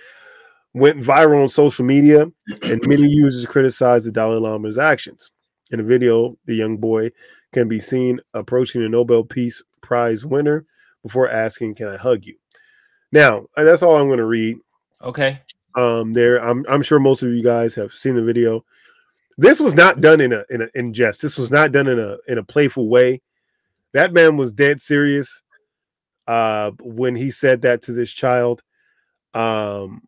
went 0.74 1.00
viral 1.00 1.42
on 1.42 1.48
social 1.48 1.84
media, 1.84 2.30
and 2.62 2.86
many 2.86 3.06
users 3.06 3.46
criticized 3.46 4.06
the 4.06 4.12
Dalai 4.12 4.38
Lama's 4.38 4.78
actions. 4.78 5.30
In 5.70 5.78
the 5.78 5.84
video, 5.84 6.36
the 6.46 6.54
young 6.54 6.76
boy 6.76 7.10
can 7.52 7.68
be 7.68 7.80
seen 7.80 8.20
approaching 8.34 8.82
the 8.82 8.88
Nobel 8.88 9.24
Peace 9.24 9.62
Prize 9.82 10.24
winner 10.24 10.66
before 11.02 11.28
asking, 11.28 11.76
"Can 11.76 11.88
I 11.88 11.96
hug 11.96 12.24
you?" 12.24 12.36
Now, 13.12 13.46
uh, 13.56 13.64
that's 13.64 13.82
all 13.82 13.96
I'm 13.96 14.08
going 14.08 14.18
to 14.18 14.24
read. 14.24 14.58
Okay. 15.02 15.40
Um, 15.76 16.12
there, 16.12 16.38
I'm 16.38 16.64
I'm 16.68 16.82
sure 16.82 16.98
most 16.98 17.22
of 17.22 17.30
you 17.30 17.42
guys 17.42 17.74
have 17.76 17.94
seen 17.94 18.16
the 18.16 18.24
video. 18.24 18.64
This 19.38 19.60
was 19.60 19.74
not 19.74 20.00
done 20.00 20.20
in 20.20 20.32
a 20.32 20.44
in 20.50 20.62
a 20.62 20.68
in 20.74 20.92
jest. 20.92 21.22
This 21.22 21.38
was 21.38 21.50
not 21.50 21.72
done 21.72 21.86
in 21.86 21.98
a 21.98 22.18
in 22.26 22.38
a 22.38 22.44
playful 22.44 22.88
way. 22.88 23.22
That 23.92 24.12
man 24.12 24.36
was 24.36 24.52
dead 24.52 24.80
serious 24.80 25.42
uh, 26.30 26.70
when 26.80 27.16
he 27.16 27.28
said 27.28 27.62
that 27.62 27.82
to 27.82 27.92
this 27.92 28.12
child. 28.12 28.62
Um, 29.34 30.02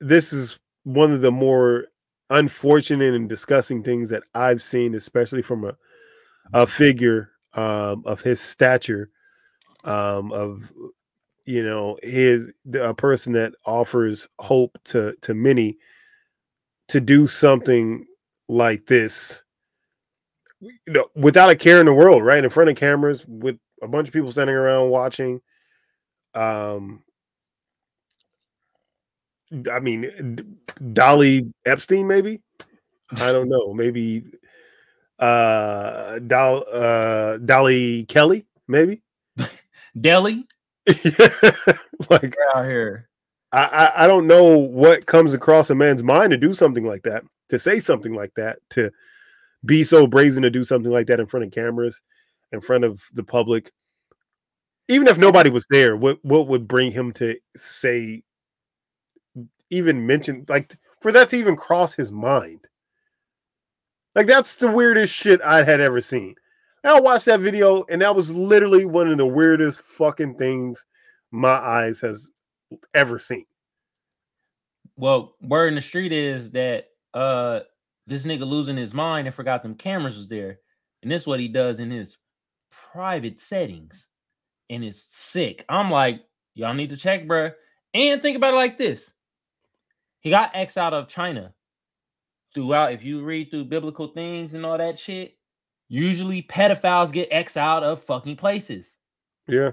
this 0.00 0.34
is 0.34 0.58
one 0.82 1.12
of 1.12 1.22
the 1.22 1.32
more 1.32 1.86
unfortunate 2.28 3.14
and 3.14 3.26
disgusting 3.26 3.82
things 3.82 4.10
that 4.10 4.22
I've 4.34 4.62
seen, 4.62 4.94
especially 4.94 5.40
from 5.40 5.64
a 5.64 5.76
a 6.52 6.66
figure 6.66 7.30
um, 7.54 8.02
of 8.04 8.20
his 8.20 8.38
stature, 8.38 9.08
um, 9.84 10.30
of 10.30 10.70
you 11.46 11.64
know 11.64 11.96
his 12.02 12.52
a 12.74 12.92
person 12.92 13.32
that 13.32 13.54
offers 13.64 14.28
hope 14.38 14.76
to 14.84 15.14
to 15.22 15.32
many 15.32 15.78
to 16.88 17.00
do 17.00 17.26
something 17.28 18.04
like 18.46 18.84
this 18.84 19.42
you 20.60 20.92
know 20.92 21.08
without 21.14 21.48
a 21.48 21.56
care 21.56 21.80
in 21.80 21.86
the 21.86 21.94
world 21.94 22.22
right 22.22 22.44
in 22.44 22.50
front 22.50 22.68
of 22.68 22.76
cameras 22.76 23.24
with 23.26 23.58
a 23.84 23.88
bunch 23.88 24.08
of 24.08 24.14
people 24.14 24.32
standing 24.32 24.56
around 24.56 24.90
watching 24.90 25.40
um 26.34 27.02
i 29.70 29.78
mean 29.78 30.58
dolly 30.92 31.52
epstein 31.64 32.06
maybe? 32.06 32.40
I 33.12 33.32
don't 33.32 33.48
know. 33.48 33.72
Maybe 33.72 34.24
uh 35.18 36.18
Dol- 36.18 36.66
uh 36.72 37.38
dolly 37.38 38.04
kelly 38.06 38.46
maybe? 38.66 39.02
Delhi 40.00 40.46
like 42.10 42.36
out 42.54 42.64
here. 42.64 43.08
I, 43.52 43.64
I 43.64 44.04
I 44.04 44.06
don't 44.06 44.26
know 44.26 44.58
what 44.58 45.06
comes 45.06 45.34
across 45.34 45.70
a 45.70 45.74
man's 45.74 46.02
mind 46.02 46.32
to 46.32 46.36
do 46.36 46.52
something 46.52 46.84
like 46.84 47.04
that, 47.04 47.22
to 47.50 47.58
say 47.58 47.78
something 47.78 48.14
like 48.14 48.32
that, 48.34 48.58
to 48.70 48.90
be 49.64 49.84
so 49.84 50.06
brazen 50.06 50.42
to 50.42 50.50
do 50.50 50.64
something 50.64 50.90
like 50.90 51.06
that 51.06 51.20
in 51.20 51.26
front 51.26 51.46
of 51.46 51.52
cameras, 51.52 52.02
in 52.54 52.60
front 52.60 52.84
of 52.84 53.02
the 53.12 53.24
public. 53.24 53.72
Even 54.88 55.08
if 55.08 55.18
nobody 55.18 55.50
was 55.50 55.66
there, 55.70 55.96
what 55.96 56.18
what 56.24 56.46
would 56.48 56.68
bring 56.68 56.92
him 56.92 57.12
to 57.14 57.36
say, 57.56 58.22
even 59.70 60.06
mention 60.06 60.44
like 60.48 60.76
for 61.00 61.12
that 61.12 61.30
to 61.30 61.36
even 61.36 61.56
cross 61.56 61.94
his 61.94 62.12
mind? 62.12 62.66
Like 64.14 64.26
that's 64.26 64.56
the 64.56 64.70
weirdest 64.70 65.12
shit 65.12 65.42
I 65.42 65.64
had 65.64 65.80
ever 65.80 66.00
seen. 66.00 66.36
I 66.84 67.00
watched 67.00 67.24
that 67.24 67.40
video, 67.40 67.84
and 67.88 68.02
that 68.02 68.14
was 68.14 68.30
literally 68.30 68.84
one 68.84 69.10
of 69.10 69.16
the 69.16 69.26
weirdest 69.26 69.80
fucking 69.80 70.36
things 70.36 70.84
my 71.30 71.48
eyes 71.48 72.00
has 72.00 72.30
ever 72.94 73.18
seen. 73.18 73.46
Well, 74.96 75.34
word 75.40 75.68
in 75.68 75.74
the 75.74 75.80
street 75.80 76.12
is 76.12 76.50
that 76.50 76.88
uh 77.14 77.60
this 78.06 78.24
nigga 78.24 78.46
losing 78.46 78.76
his 78.76 78.92
mind 78.92 79.26
and 79.26 79.34
forgot 79.34 79.62
them 79.62 79.74
cameras 79.74 80.16
was 80.16 80.28
there. 80.28 80.58
And 81.02 81.10
this 81.10 81.22
is 81.22 81.26
what 81.26 81.40
he 81.40 81.48
does 81.48 81.80
in 81.80 81.90
his 81.90 82.16
private 82.94 83.40
settings. 83.40 84.06
And 84.70 84.84
it's 84.84 85.06
sick. 85.10 85.64
I'm 85.68 85.90
like, 85.90 86.22
y'all 86.54 86.74
need 86.74 86.90
to 86.90 86.96
check, 86.96 87.26
bruh. 87.26 87.52
And 87.92 88.22
think 88.22 88.36
about 88.36 88.54
it 88.54 88.56
like 88.56 88.78
this. 88.78 89.12
He 90.20 90.30
got 90.30 90.52
X 90.54 90.76
out 90.76 90.94
of 90.94 91.08
China. 91.08 91.52
Throughout, 92.54 92.92
if 92.92 93.02
you 93.02 93.24
read 93.24 93.50
through 93.50 93.64
biblical 93.64 94.08
things 94.08 94.54
and 94.54 94.64
all 94.64 94.78
that 94.78 94.98
shit, 94.98 95.36
usually 95.88 96.42
pedophiles 96.42 97.10
get 97.10 97.28
X 97.32 97.56
out 97.56 97.82
of 97.82 98.00
fucking 98.02 98.36
places. 98.36 98.86
Yeah. 99.48 99.72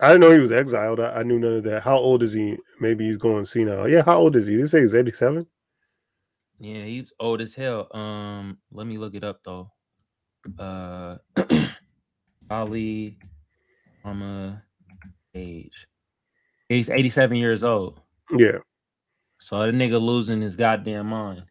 I 0.00 0.08
didn't 0.08 0.22
know 0.22 0.32
he 0.32 0.38
was 0.38 0.50
exiled. 0.50 0.98
I, 0.98 1.20
I 1.20 1.22
knew 1.22 1.38
none 1.38 1.56
of 1.56 1.64
that. 1.64 1.82
How 1.82 1.96
old 1.96 2.22
is 2.22 2.32
he? 2.32 2.56
Maybe 2.80 3.04
he's 3.04 3.18
going 3.18 3.44
senile. 3.44 3.88
Yeah, 3.88 4.02
how 4.02 4.16
old 4.16 4.34
is 4.34 4.46
he? 4.46 4.56
They 4.56 4.66
say 4.66 4.80
he's 4.80 4.94
87. 4.94 5.46
Yeah, 6.58 6.84
he's 6.84 7.12
old 7.20 7.42
as 7.42 7.54
hell. 7.54 7.94
Um, 7.94 8.58
let 8.72 8.86
me 8.86 8.96
look 8.96 9.14
it 9.14 9.24
up 9.24 9.40
though. 9.44 9.70
Uh 10.58 11.16
Ali 12.50 13.18
Mama 14.04 14.62
age. 15.34 15.86
He's 16.68 16.90
87 16.90 17.36
years 17.36 17.62
old. 17.62 18.00
Yeah. 18.36 18.58
So 19.40 19.58
the 19.66 19.72
nigga 19.72 20.00
losing 20.00 20.40
his 20.40 20.56
goddamn 20.56 21.06
mind. 21.06 21.44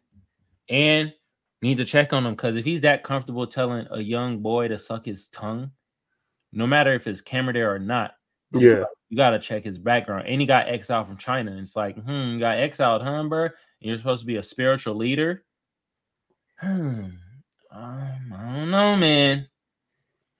And 0.69 1.13
need 1.61 1.77
to 1.77 1.85
check 1.85 2.13
on 2.13 2.25
him 2.25 2.33
because 2.33 2.55
if 2.55 2.65
he's 2.65 2.81
that 2.81 3.03
comfortable 3.03 3.45
telling 3.45 3.87
a 3.91 3.99
young 3.99 4.39
boy 4.39 4.67
to 4.67 4.79
suck 4.79 5.05
his 5.05 5.27
tongue, 5.27 5.71
no 6.53 6.65
matter 6.65 6.93
if 6.93 7.07
it's 7.07 7.21
camera 7.21 7.53
there 7.53 7.73
or 7.73 7.79
not, 7.79 8.11
Yeah. 8.53 8.79
like, 8.79 8.87
you 9.09 9.17
gotta 9.17 9.39
check 9.39 9.63
his 9.63 9.77
background. 9.77 10.27
And 10.27 10.41
he 10.41 10.47
got 10.47 10.67
exiled 10.67 11.07
from 11.07 11.17
China. 11.17 11.51
And 11.51 11.59
it's 11.59 11.75
like, 11.75 11.97
hmm, 11.97 12.33
you 12.33 12.39
got 12.39 12.57
exiled, 12.57 13.01
huh, 13.01 13.23
bro? 13.27 13.43
And 13.45 13.51
you're 13.81 13.97
supposed 13.97 14.21
to 14.21 14.27
be 14.27 14.37
a 14.37 14.43
spiritual 14.43 14.95
leader. 14.95 15.43
Hmm. 16.59 17.09
Um, 17.71 18.33
I 18.37 18.53
don't 18.53 18.71
know, 18.71 18.95
man. 18.97 19.47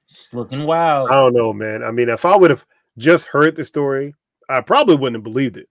It's 0.10 0.34
looking 0.34 0.66
wild. 0.66 1.10
I 1.10 1.14
don't 1.14 1.34
know, 1.34 1.54
man. 1.54 1.84
I 1.84 1.92
mean, 1.92 2.10
if 2.10 2.26
I 2.26 2.36
would 2.36 2.50
have 2.50 2.66
just 2.98 3.28
heard 3.28 3.56
the 3.56 3.64
story, 3.64 4.14
I 4.50 4.60
probably 4.62 4.96
wouldn't 4.96 5.16
have 5.16 5.24
believed 5.24 5.56
it. 5.56 5.70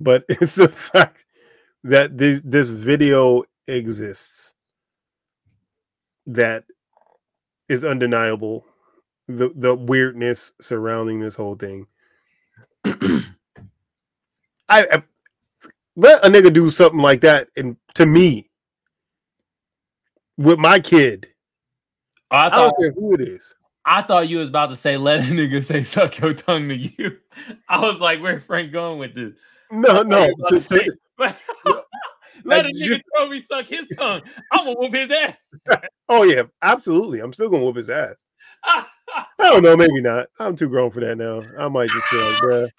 But 0.00 0.24
it's 0.28 0.54
the 0.54 0.68
fact 0.68 1.24
that 1.84 2.16
this 2.16 2.40
this 2.44 2.68
video 2.68 3.44
exists 3.66 4.54
that 6.26 6.64
is 7.68 7.84
undeniable. 7.84 8.64
The 9.28 9.52
the 9.54 9.74
weirdness 9.74 10.52
surrounding 10.60 11.20
this 11.20 11.34
whole 11.34 11.56
thing. 11.56 11.86
I, 12.84 13.26
I 14.68 15.02
let 15.96 16.24
a 16.24 16.28
nigga 16.30 16.52
do 16.52 16.70
something 16.70 17.00
like 17.00 17.20
that, 17.20 17.48
and 17.56 17.76
to 17.94 18.06
me, 18.06 18.49
with 20.40 20.58
my 20.58 20.80
kid, 20.80 21.28
oh, 22.30 22.36
I 22.36 22.46
I 22.46 22.50
thought 22.50 22.74
don't 22.78 22.80
care 22.80 22.92
who 22.92 23.14
it 23.14 23.20
is. 23.20 23.54
I 23.84 24.02
thought 24.02 24.28
you 24.28 24.38
was 24.38 24.48
about 24.48 24.66
to 24.66 24.76
say 24.76 24.96
let 24.96 25.20
a 25.20 25.22
nigga 25.22 25.64
say 25.64 25.82
suck 25.82 26.18
your 26.18 26.32
tongue 26.34 26.68
to 26.68 26.76
you. 26.76 27.16
I 27.68 27.80
was 27.80 28.00
like, 28.00 28.20
where 28.22 28.40
Frank 28.40 28.72
going 28.72 28.98
with 28.98 29.14
this? 29.14 29.34
No, 29.70 30.02
no. 30.02 30.30
to 30.48 30.60
say- 30.60 30.86
let 31.18 32.66
a 32.66 32.68
nigga 32.68 32.72
just- 32.78 33.02
tell 33.16 33.28
me 33.28 33.40
suck 33.40 33.66
his 33.66 33.86
tongue. 33.96 34.22
I'm 34.50 34.64
gonna 34.64 34.78
whoop 34.78 34.94
his 34.94 35.10
ass. 35.10 35.36
oh 36.08 36.22
yeah, 36.24 36.42
absolutely. 36.62 37.20
I'm 37.20 37.32
still 37.34 37.50
gonna 37.50 37.64
whoop 37.64 37.76
his 37.76 37.90
ass. 37.90 38.14
I 38.64 38.84
don't 39.38 39.62
know, 39.62 39.76
maybe 39.76 40.00
not. 40.00 40.28
I'm 40.38 40.56
too 40.56 40.68
grown 40.68 40.90
for 40.90 41.00
that 41.00 41.16
now. 41.16 41.42
I 41.58 41.68
might 41.68 41.90
just 41.90 42.06
be 42.10 42.16
like, 42.18 42.42
bruh. 42.42 42.70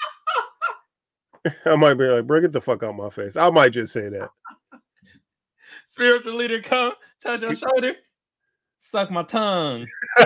I 1.65 1.75
might 1.75 1.95
be 1.95 2.05
like, 2.05 2.25
bro, 2.27 2.39
get 2.39 2.51
the 2.51 2.61
fuck 2.61 2.83
out 2.83 2.95
my 2.95 3.09
face. 3.09 3.35
I 3.35 3.49
might 3.49 3.69
just 3.69 3.93
say 3.93 4.09
that. 4.09 4.29
Spiritual 5.91 6.35
leader 6.35 6.61
come, 6.61 6.93
touch 7.21 7.41
your 7.41 7.53
shoulder, 7.53 7.95
suck 8.79 9.11
my 9.11 9.23
tongue. 9.23 9.85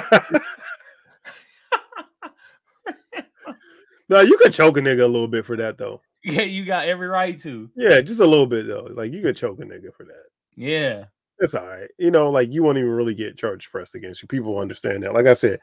no, 4.08 4.22
you 4.22 4.38
could 4.38 4.54
choke 4.54 4.78
a 4.78 4.82
nigga 4.82 5.02
a 5.02 5.08
little 5.08 5.28
bit 5.28 5.44
for 5.44 5.58
that 5.58 5.80
though. 5.80 6.02
Yeah, 6.24 6.44
you 6.44 6.66
got 6.66 6.88
every 6.88 7.08
right 7.08 7.40
to. 7.40 7.68
Yeah, 7.76 8.00
just 8.02 8.20
a 8.20 8.28
little 8.28 8.46
bit 8.46 8.68
though. 8.68 8.90
Like 8.92 9.12
you 9.12 9.24
could 9.24 9.36
choke 9.36 9.60
a 9.60 9.64
nigga 9.64 9.92
for 9.92 10.06
that. 10.06 10.26
Yeah. 10.56 11.06
It's 11.40 11.56
all 11.56 11.66
right. 11.66 11.90
You 11.98 12.12
know, 12.12 12.30
like 12.30 12.52
you 12.52 12.62
won't 12.62 12.78
even 12.78 12.92
really 12.92 13.16
get 13.16 13.36
charged 13.36 13.72
pressed 13.72 13.96
against 13.96 14.22
you. 14.22 14.28
People 14.28 14.60
understand 14.60 15.02
that. 15.02 15.16
Like 15.16 15.26
I 15.26 15.34
said, 15.34 15.62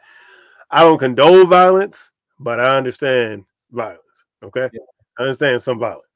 I 0.69 0.81
don't 0.81 0.99
condone 0.99 1.49
violence, 1.49 2.11
but 2.41 2.59
I 2.59 2.77
understand 2.77 3.45
violence. 3.71 4.01
Okay. 4.43 4.69
Yeah. 4.73 4.81
I 5.17 5.23
understand 5.23 5.63
some 5.63 5.79
violence. 5.79 6.09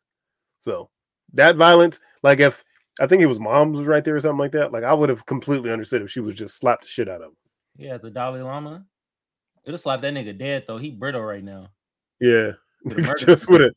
So 0.59 0.91
that 1.34 1.55
violence, 1.55 2.01
like 2.24 2.41
if 2.41 2.64
I 3.01 3.07
think 3.07 3.22
it 3.22 3.26
was 3.26 3.38
mom's 3.40 3.78
was 3.78 3.86
right 3.86 4.03
there 4.05 4.16
or 4.16 4.20
something 4.20 4.38
like 4.38 4.53
that, 4.53 4.72
like 4.72 4.84
I 4.84 4.94
would 4.94 5.09
have 5.11 5.26
completely 5.26 5.70
understood 5.70 6.03
if 6.03 6.11
she 6.11 6.20
was 6.20 6.34
just 6.34 6.57
slapped 6.57 6.82
the 6.82 6.88
shit 6.88 7.09
out 7.09 7.20
of 7.20 7.28
him. 7.28 7.36
Yeah, 7.76 7.99
the 7.99 8.11
Dalai 8.11 8.40
Lama. 8.40 8.84
It'll 9.64 9.78
slap 9.78 10.01
that 10.03 10.14
nigga 10.14 10.36
dead 10.38 10.64
though. 10.66 10.78
He 10.78 10.90
brittle 10.90 11.22
right 11.22 11.44
now. 11.44 11.68
Yeah. 12.20 12.53
Nigga 12.86 13.18
just 13.26 13.49
with 13.51 13.62
a 13.62 13.72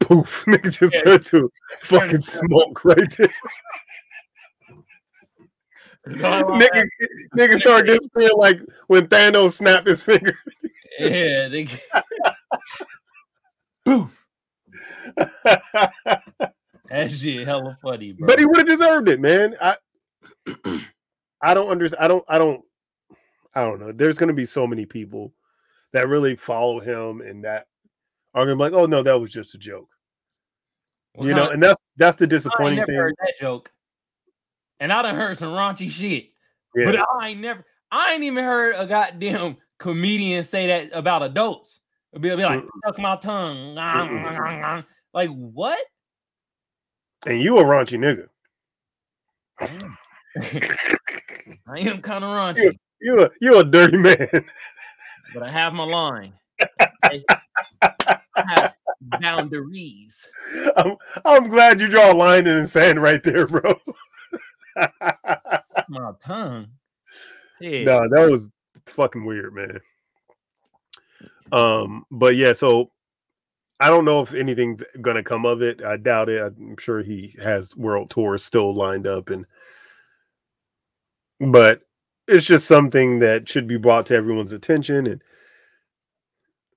poof. 0.00 0.44
Nigga 0.46 0.70
just 0.78 0.92
Yeah. 0.94 1.02
turned 1.02 1.24
to 1.26 1.50
fucking 1.82 2.20
smoke 2.20 2.84
right 2.84 3.16
there. 3.16 3.32
The 6.04 6.14
Dalai 6.16 6.42
Lama 6.42 6.64
nigga, 6.64 6.84
nigga 7.36 7.58
start 7.58 7.86
disappearing 7.86 8.36
like 8.36 8.60
when 8.88 9.06
Thanos 9.06 9.52
snapped 9.52 9.86
his 9.88 10.00
finger. 10.00 10.36
Yeah, 10.98 11.48
they 11.48 11.68
Boof. 13.84 14.14
That 16.90 17.10
shit 17.10 17.46
hella 17.46 17.78
funny, 17.82 18.12
bro. 18.12 18.26
but 18.26 18.38
he 18.38 18.46
would 18.46 18.58
have 18.58 18.66
deserved 18.66 19.08
it, 19.08 19.20
man. 19.20 19.56
I 19.60 19.76
I 21.42 21.54
don't 21.54 21.68
understand. 21.68 22.02
I 22.02 22.08
don't. 22.08 22.24
I 22.28 22.38
don't. 22.38 22.62
I 23.54 23.62
don't 23.62 23.80
know. 23.80 23.92
There's 23.92 24.16
going 24.16 24.28
to 24.28 24.34
be 24.34 24.44
so 24.44 24.66
many 24.66 24.86
people 24.86 25.32
that 25.92 26.08
really 26.08 26.36
follow 26.36 26.80
him 26.80 27.20
and 27.20 27.44
that 27.44 27.66
are 28.34 28.44
going 28.44 28.56
to 28.58 28.64
be 28.64 28.70
like, 28.70 28.80
"Oh 28.80 28.86
no, 28.86 29.02
that 29.02 29.20
was 29.20 29.30
just 29.30 29.54
a 29.54 29.58
joke," 29.58 29.88
Well, 31.14 31.28
you 31.28 31.34
know. 31.34 31.48
And 31.48 31.62
that's 31.62 31.78
that's 31.96 32.16
the 32.16 32.26
disappointing 32.26 32.84
thing. 32.84 32.94
heard 32.94 33.14
that 33.20 33.34
joke. 33.40 33.70
And 34.80 34.92
I 34.92 35.02
done 35.02 35.16
heard 35.16 35.38
some 35.38 35.52
raunchy 35.52 35.90
shit. 35.90 36.30
Yeah. 36.74 36.92
But 36.92 37.06
I 37.20 37.28
ain't 37.28 37.40
never 37.40 37.64
I 37.90 38.12
ain't 38.12 38.22
even 38.22 38.44
heard 38.44 38.74
a 38.76 38.86
goddamn 38.86 39.56
comedian 39.78 40.44
say 40.44 40.66
that 40.68 40.90
about 40.96 41.22
adults. 41.22 41.80
It'll 42.12 42.22
be, 42.22 42.28
it'll 42.28 42.38
be 42.38 42.44
like, 42.44 42.64
suck 42.84 42.98
my 42.98 43.16
tongue. 43.16 43.74
Mm-mm. 43.74 44.84
Like 45.14 45.30
what? 45.30 45.78
And 47.26 47.40
you 47.40 47.58
a 47.58 47.62
raunchy 47.62 47.98
nigga. 47.98 48.28
I 51.66 51.80
am 51.80 52.00
kind 52.00 52.24
of 52.24 52.30
raunchy, 52.30 52.78
You 53.00 53.24
a 53.24 53.30
you 53.40 53.58
a 53.58 53.64
dirty 53.64 53.96
man. 53.96 54.28
but 55.34 55.42
I 55.42 55.50
have 55.50 55.74
my 55.74 55.84
line. 55.84 56.32
I 57.10 57.24
have 58.36 58.74
boundaries. 59.00 60.24
I'm 60.76 60.96
I'm 61.24 61.48
glad 61.48 61.80
you 61.80 61.88
draw 61.88 62.12
a 62.12 62.14
line 62.14 62.46
in 62.46 62.62
the 62.62 62.68
sand 62.68 63.02
right 63.02 63.22
there, 63.22 63.46
bro. 63.46 63.74
My 65.88 66.12
tongue. 66.20 66.68
Yeah. 67.60 67.84
no, 67.84 68.08
that 68.08 68.30
was 68.30 68.48
fucking 68.86 69.24
weird, 69.24 69.54
man. 69.54 69.80
Um, 71.50 72.04
but 72.10 72.36
yeah, 72.36 72.52
so 72.52 72.90
I 73.80 73.88
don't 73.88 74.04
know 74.04 74.20
if 74.20 74.34
anything's 74.34 74.82
gonna 75.00 75.22
come 75.22 75.46
of 75.46 75.62
it. 75.62 75.84
I 75.84 75.96
doubt 75.96 76.28
it. 76.28 76.42
I'm 76.42 76.76
sure 76.78 77.02
he 77.02 77.34
has 77.42 77.76
world 77.76 78.10
tours 78.10 78.44
still 78.44 78.74
lined 78.74 79.06
up, 79.06 79.30
and 79.30 79.46
but 81.40 81.82
it's 82.26 82.46
just 82.46 82.66
something 82.66 83.20
that 83.20 83.48
should 83.48 83.68
be 83.68 83.78
brought 83.78 84.06
to 84.06 84.14
everyone's 84.14 84.52
attention, 84.52 85.06
and 85.06 85.22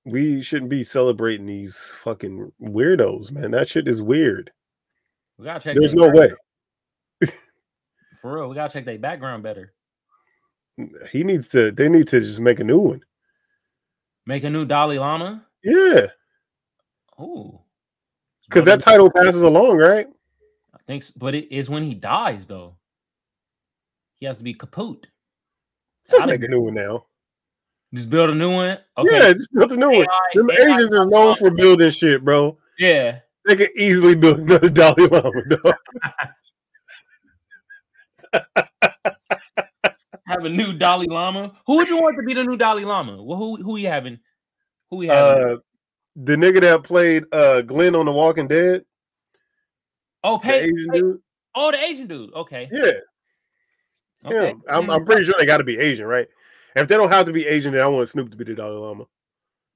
we 0.04 0.42
shouldn't 0.42 0.70
be 0.70 0.84
celebrating 0.84 1.46
these 1.46 1.92
fucking 2.02 2.52
weirdos, 2.60 3.32
man. 3.32 3.50
That 3.50 3.68
shit 3.68 3.88
is 3.88 4.00
weird. 4.00 4.52
We 5.38 5.44
gotta 5.44 5.60
check. 5.60 5.76
There's 5.76 5.94
no 5.94 6.08
way. 6.08 6.30
For 8.20 8.36
real, 8.36 8.48
we 8.48 8.54
gotta 8.54 8.72
check 8.72 8.84
their 8.84 8.98
background 8.98 9.42
better. 9.42 9.72
he 11.10 11.24
needs 11.24 11.48
to. 11.48 11.72
They 11.72 11.88
need 11.88 12.06
to 12.08 12.20
just 12.20 12.40
make 12.40 12.60
a 12.60 12.64
new 12.64 12.78
one. 12.78 13.02
Make 14.24 14.44
a 14.44 14.50
new 14.50 14.64
Dalai 14.64 14.98
Lama. 14.98 15.44
Yeah, 15.64 16.06
Ooh. 17.20 17.58
because 18.48 18.64
that 18.64 18.80
title 18.80 19.10
passes 19.10 19.42
along, 19.42 19.76
right? 19.76 20.06
I 20.74 20.78
think, 20.86 21.02
s- 21.02 21.10
but 21.10 21.34
it 21.34 21.52
is 21.54 21.68
when 21.70 21.84
he 21.84 21.94
dies 21.94 22.46
though. 22.46 22.76
He 24.16 24.26
has 24.26 24.38
to 24.38 24.44
be 24.44 24.54
kaput. 24.54 25.06
Just 26.10 26.26
make 26.26 26.42
a 26.42 26.48
new 26.48 26.62
one 26.62 26.74
now. 26.74 27.06
Just 27.94 28.08
build 28.10 28.30
a 28.30 28.34
new 28.34 28.50
one. 28.52 28.78
Okay. 28.98 29.18
Yeah, 29.18 29.32
just 29.32 29.52
build 29.52 29.72
a 29.72 29.76
new 29.76 29.90
one. 29.90 30.06
Them 30.34 30.50
AI 30.50 30.54
Asians 30.70 30.92
is 30.94 31.06
known 31.06 31.34
for 31.36 31.50
building 31.50 31.90
shit, 31.90 32.24
bro. 32.24 32.56
Yeah. 32.78 33.18
They 33.44 33.56
could 33.56 33.70
easily 33.76 34.14
build 34.14 34.38
another 34.40 34.68
Dalai 34.70 35.06
Lama, 35.06 35.42
dog. 35.48 35.74
Have 40.26 40.44
a 40.44 40.48
new 40.48 40.72
Dalai 40.72 41.06
Lama. 41.06 41.52
Who 41.66 41.76
would 41.76 41.88
you 41.88 42.00
want 42.00 42.16
to 42.18 42.22
be 42.24 42.32
the 42.34 42.44
new 42.44 42.56
Dalai 42.56 42.84
Lama? 42.84 43.22
Well, 43.22 43.36
who 43.38 43.56
who 43.62 43.76
you 43.76 43.88
having? 43.88 44.18
Who 44.90 44.96
we 44.98 45.08
having? 45.08 45.44
Uh, 45.54 45.56
the 46.16 46.36
nigga 46.36 46.60
that 46.60 46.82
played 46.82 47.24
uh 47.32 47.62
Glenn 47.62 47.94
on 47.94 48.06
The 48.06 48.12
Walking 48.12 48.48
Dead, 48.48 48.84
oh, 50.24 50.38
the 50.42 50.52
Asian 50.54 50.86
pay- 50.92 50.98
dude. 50.98 51.20
Oh, 51.54 51.70
the 51.70 51.82
Asian 51.82 52.06
dude. 52.06 52.32
Okay. 52.34 52.68
Yeah, 52.72 52.92
Okay. 54.24 54.50
him. 54.50 54.62
I'm, 54.68 54.90
I'm 54.90 55.04
pretty 55.04 55.24
sure 55.24 55.34
they 55.38 55.46
got 55.46 55.58
to 55.58 55.64
be 55.64 55.78
Asian, 55.78 56.06
right? 56.06 56.28
If 56.74 56.88
they 56.88 56.96
don't 56.96 57.10
have 57.10 57.26
to 57.26 57.32
be 57.32 57.46
Asian, 57.46 57.72
then 57.72 57.82
I 57.82 57.86
want 57.86 58.08
Snoop 58.08 58.30
to 58.30 58.36
be 58.36 58.44
the 58.44 58.54
Dalai 58.54 58.78
Lama. 58.78 59.04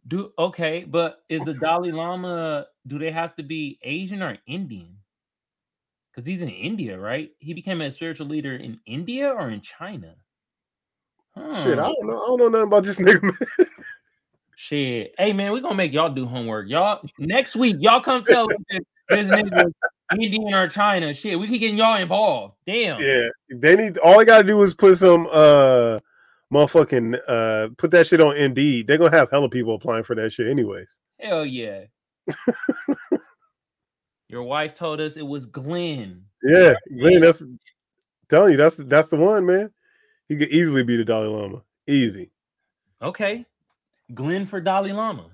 Do 0.09 0.33
okay, 0.39 0.85
but 0.85 1.25
is 1.29 1.45
the 1.45 1.53
Dalai 1.55 1.91
Lama? 1.91 2.67
Do 2.87 2.99
they 2.99 3.11
have 3.11 3.35
to 3.37 3.43
be 3.43 3.79
Asian 3.83 4.23
or 4.23 4.39
Indian? 4.47 4.97
Because 6.11 6.27
he's 6.27 6.41
in 6.43 6.49
India, 6.49 6.99
right? 6.99 7.31
He 7.41 7.53
became 7.53 7.81
a 7.83 7.91
spiritual 7.93 8.29
leader 8.29 8.55
in 8.55 8.81
India 8.87 9.29
or 9.29 9.51
in 9.51 9.61
China. 9.61 10.15
Shit, 11.63 11.79
I 11.79 11.89
don't 11.89 12.07
know. 12.07 12.23
I 12.23 12.27
don't 12.27 12.39
know 12.39 12.49
nothing 12.49 12.67
about 12.69 12.85
this 12.85 12.99
nigga. 12.99 13.23
Man. 13.23 13.37
Shit. 14.59 15.15
Hey 15.19 15.35
man, 15.35 15.53
we're 15.53 15.61
gonna 15.61 15.75
make 15.75 15.93
y'all 15.93 16.09
do 16.13 16.25
homework. 16.25 16.69
Y'all 16.69 17.03
next 17.19 17.57
week, 17.57 17.77
y'all 17.79 18.01
come 18.01 18.25
tell 18.25 18.47
us 18.47 18.57
if 18.71 18.83
this 19.11 19.29
nigga 19.29 19.71
Indian 20.13 20.55
or 20.55 20.67
China. 20.67 21.13
Shit, 21.13 21.39
we 21.39 21.47
keep 21.47 21.61
getting 21.61 21.77
y'all 21.77 22.01
involved. 22.01 22.55
Damn. 22.67 22.99
Yeah, 22.99 23.29
they 23.51 23.77
need. 23.77 23.99
All 23.99 24.19
they 24.19 24.25
got 24.25 24.39
to 24.39 24.45
do 24.45 24.63
is 24.63 24.73
put 24.73 24.97
some 24.97 25.29
uh, 25.31 26.01
motherfucking 26.51 27.21
uh, 27.29 27.69
put 27.77 27.91
that 27.91 28.07
shit 28.07 28.23
on 28.23 28.35
Indeed. 28.35 28.87
They're 28.87 28.97
gonna 28.97 29.15
have 29.15 29.31
hella 29.31 29.51
people 29.51 29.75
applying 29.75 30.05
for 30.05 30.15
that 30.15 30.33
shit, 30.33 30.49
anyways. 30.49 30.99
Hell 31.21 31.45
yeah. 31.45 31.85
Your 34.29 34.43
wife 34.43 34.75
told 34.75 35.03
us 35.03 35.19
it 35.19 35.27
was 35.27 35.45
Glenn. 35.45 36.23
Yeah, 36.43 36.75
Glenn, 36.99 37.21
that's 37.21 37.45
telling 38.31 38.53
you 38.53 38.57
that's 38.57 38.77
that's 38.77 39.09
the 39.09 39.17
one, 39.17 39.45
man. 39.45 39.71
He 40.31 40.37
could 40.39 40.49
easily 40.49 40.83
be 40.83 40.97
the 40.97 41.05
Dalai 41.05 41.29
Lama. 41.29 41.63
Easy. 41.87 42.31
Okay. 43.03 43.45
Glenn 44.15 44.47
for 44.47 44.61
Dalai 44.61 44.93
Lama. 44.93 45.29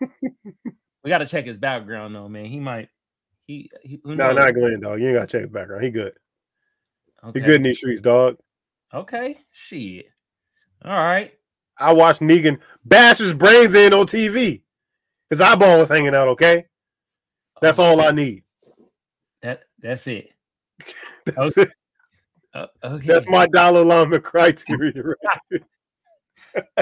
we 0.22 1.08
gotta 1.08 1.26
check 1.26 1.46
his 1.46 1.56
background 1.56 2.14
though, 2.14 2.28
man. 2.28 2.46
He 2.46 2.58
might 2.60 2.88
he, 3.46 3.70
he 3.82 4.00
No, 4.04 4.14
knows? 4.14 4.36
not 4.36 4.54
Glenn, 4.54 4.80
dog. 4.80 5.00
You 5.00 5.08
ain't 5.08 5.16
gotta 5.16 5.26
check 5.26 5.42
his 5.42 5.50
background. 5.50 5.84
He 5.84 5.90
good. 5.90 6.12
okay. 7.24 7.40
He 7.40 7.44
good 7.44 7.56
in 7.56 7.62
these 7.62 7.78
streets, 7.78 8.00
dog. 8.00 8.36
Okay. 8.92 9.38
Shit. 9.52 10.06
All 10.84 10.92
right. 10.92 11.32
I 11.78 11.92
watched 11.92 12.20
Negan 12.20 12.58
bash 12.84 13.18
his 13.18 13.32
brains 13.32 13.74
in 13.74 13.92
on 13.94 14.06
TV. 14.06 14.62
His 15.30 15.40
eyeball 15.40 15.78
was 15.78 15.88
hanging 15.88 16.14
out. 16.14 16.28
Okay, 16.28 16.66
that's 17.62 17.78
all 17.78 18.00
I 18.00 18.10
need. 18.10 18.42
That 19.42 19.62
that's 19.78 20.06
it. 20.06 20.30
That's 21.24 21.56
Okay. 21.56 21.62
it. 21.62 21.70
Uh, 22.54 22.66
okay. 22.82 23.06
That's 23.06 23.28
my 23.28 23.46
Dalai 23.46 23.82
Lama 23.84 24.18
criteria. 24.20 25.02
Right? 25.02 25.62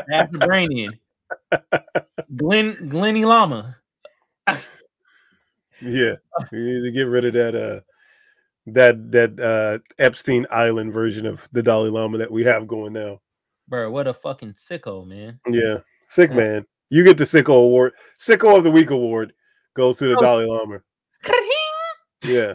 That's 0.09 0.33
the 0.33 0.39
brain 0.39 0.71
in. 0.77 0.99
Glenn 2.37 2.89
Glenny 2.89 3.25
Llama. 3.25 3.77
Yeah, 5.81 6.15
we 6.51 6.59
need 6.59 6.83
to 6.83 6.91
get 6.91 7.07
rid 7.07 7.25
of 7.25 7.33
that 7.35 7.55
uh 7.55 7.81
that 8.67 9.13
that 9.13 9.39
uh 9.41 9.79
Epstein 10.03 10.47
Island 10.51 10.93
version 10.93 11.25
of 11.25 11.47
the 11.53 11.63
Dalai 11.63 11.89
Lama 11.91 12.19
that 12.19 12.31
we 12.31 12.43
have 12.45 12.67
going 12.67 12.93
now. 12.93 13.21
Bro, 13.69 13.91
what 13.93 14.07
a 14.09 14.15
fucking 14.15 14.55
sicko, 14.55 15.07
man. 15.07 15.39
Yeah, 15.49 15.79
sick 16.09 16.33
man. 16.33 16.67
You 16.91 17.05
get 17.05 17.17
the 17.19 17.25
sicko 17.25 17.51
award. 17.65 17.93
Sicko 18.19 18.57
of 18.59 18.65
the 18.65 18.71
week 18.71 18.91
award 18.91 19.33
goes 19.75 19.99
to 19.99 20.07
the 20.09 20.17
Oh. 20.17 20.21
Dalai 20.21 20.47
Lama. 20.47 20.81
Yeah, 22.25 22.55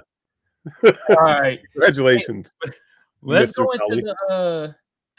All 0.84 1.16
right. 1.22 1.62
congratulations. 1.72 2.54
Let's 3.22 3.54
Mr. 3.54 3.64
go 3.66 3.72
into 3.72 3.88
Dolly. 3.88 4.02
the 4.02 4.34
uh 4.34 4.72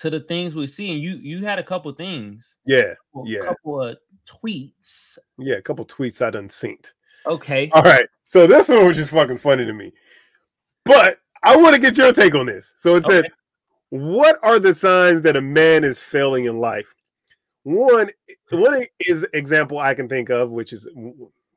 to 0.04 0.10
the 0.10 0.20
things 0.20 0.54
we 0.54 0.66
see. 0.66 0.92
And 0.92 1.00
you 1.00 1.16
you 1.16 1.44
had 1.44 1.58
a 1.58 1.62
couple 1.64 1.90
things. 1.94 2.54
Yeah, 2.66 2.92
a 3.14 3.20
Yeah. 3.24 3.40
couple 3.44 3.80
of 3.82 3.96
tweets. 4.28 5.16
yeah. 5.38 5.56
A 5.56 5.62
couple 5.62 5.84
tweets 5.86 6.20
I 6.24 6.30
done 6.30 6.50
seen. 6.50 6.78
Okay. 7.26 7.70
All 7.72 7.82
right, 7.82 8.06
so 8.26 8.46
this 8.46 8.68
one 8.68 8.86
was 8.86 8.96
just 8.96 9.08
fucking 9.10 9.38
funny 9.38 9.64
to 9.64 9.72
me, 9.72 9.92
but 10.84 11.20
I 11.42 11.56
want 11.56 11.74
to 11.74 11.80
get 11.80 11.96
your 11.96 12.12
take 12.12 12.34
on 12.34 12.44
this. 12.46 12.74
So 12.76 12.96
it 12.96 13.06
said, 13.06 13.30
"What 13.88 14.38
are 14.42 14.58
the 14.58 14.74
signs 14.74 15.22
that 15.22 15.36
a 15.36 15.40
man 15.40 15.84
is 15.84 15.98
failing 15.98 16.44
in 16.44 16.58
life?" 16.60 16.94
One, 17.62 18.10
one 18.50 18.84
is 19.00 19.26
example 19.32 19.78
I 19.78 19.94
can 19.94 20.06
think 20.06 20.28
of, 20.28 20.50
which 20.50 20.74
is 20.74 20.86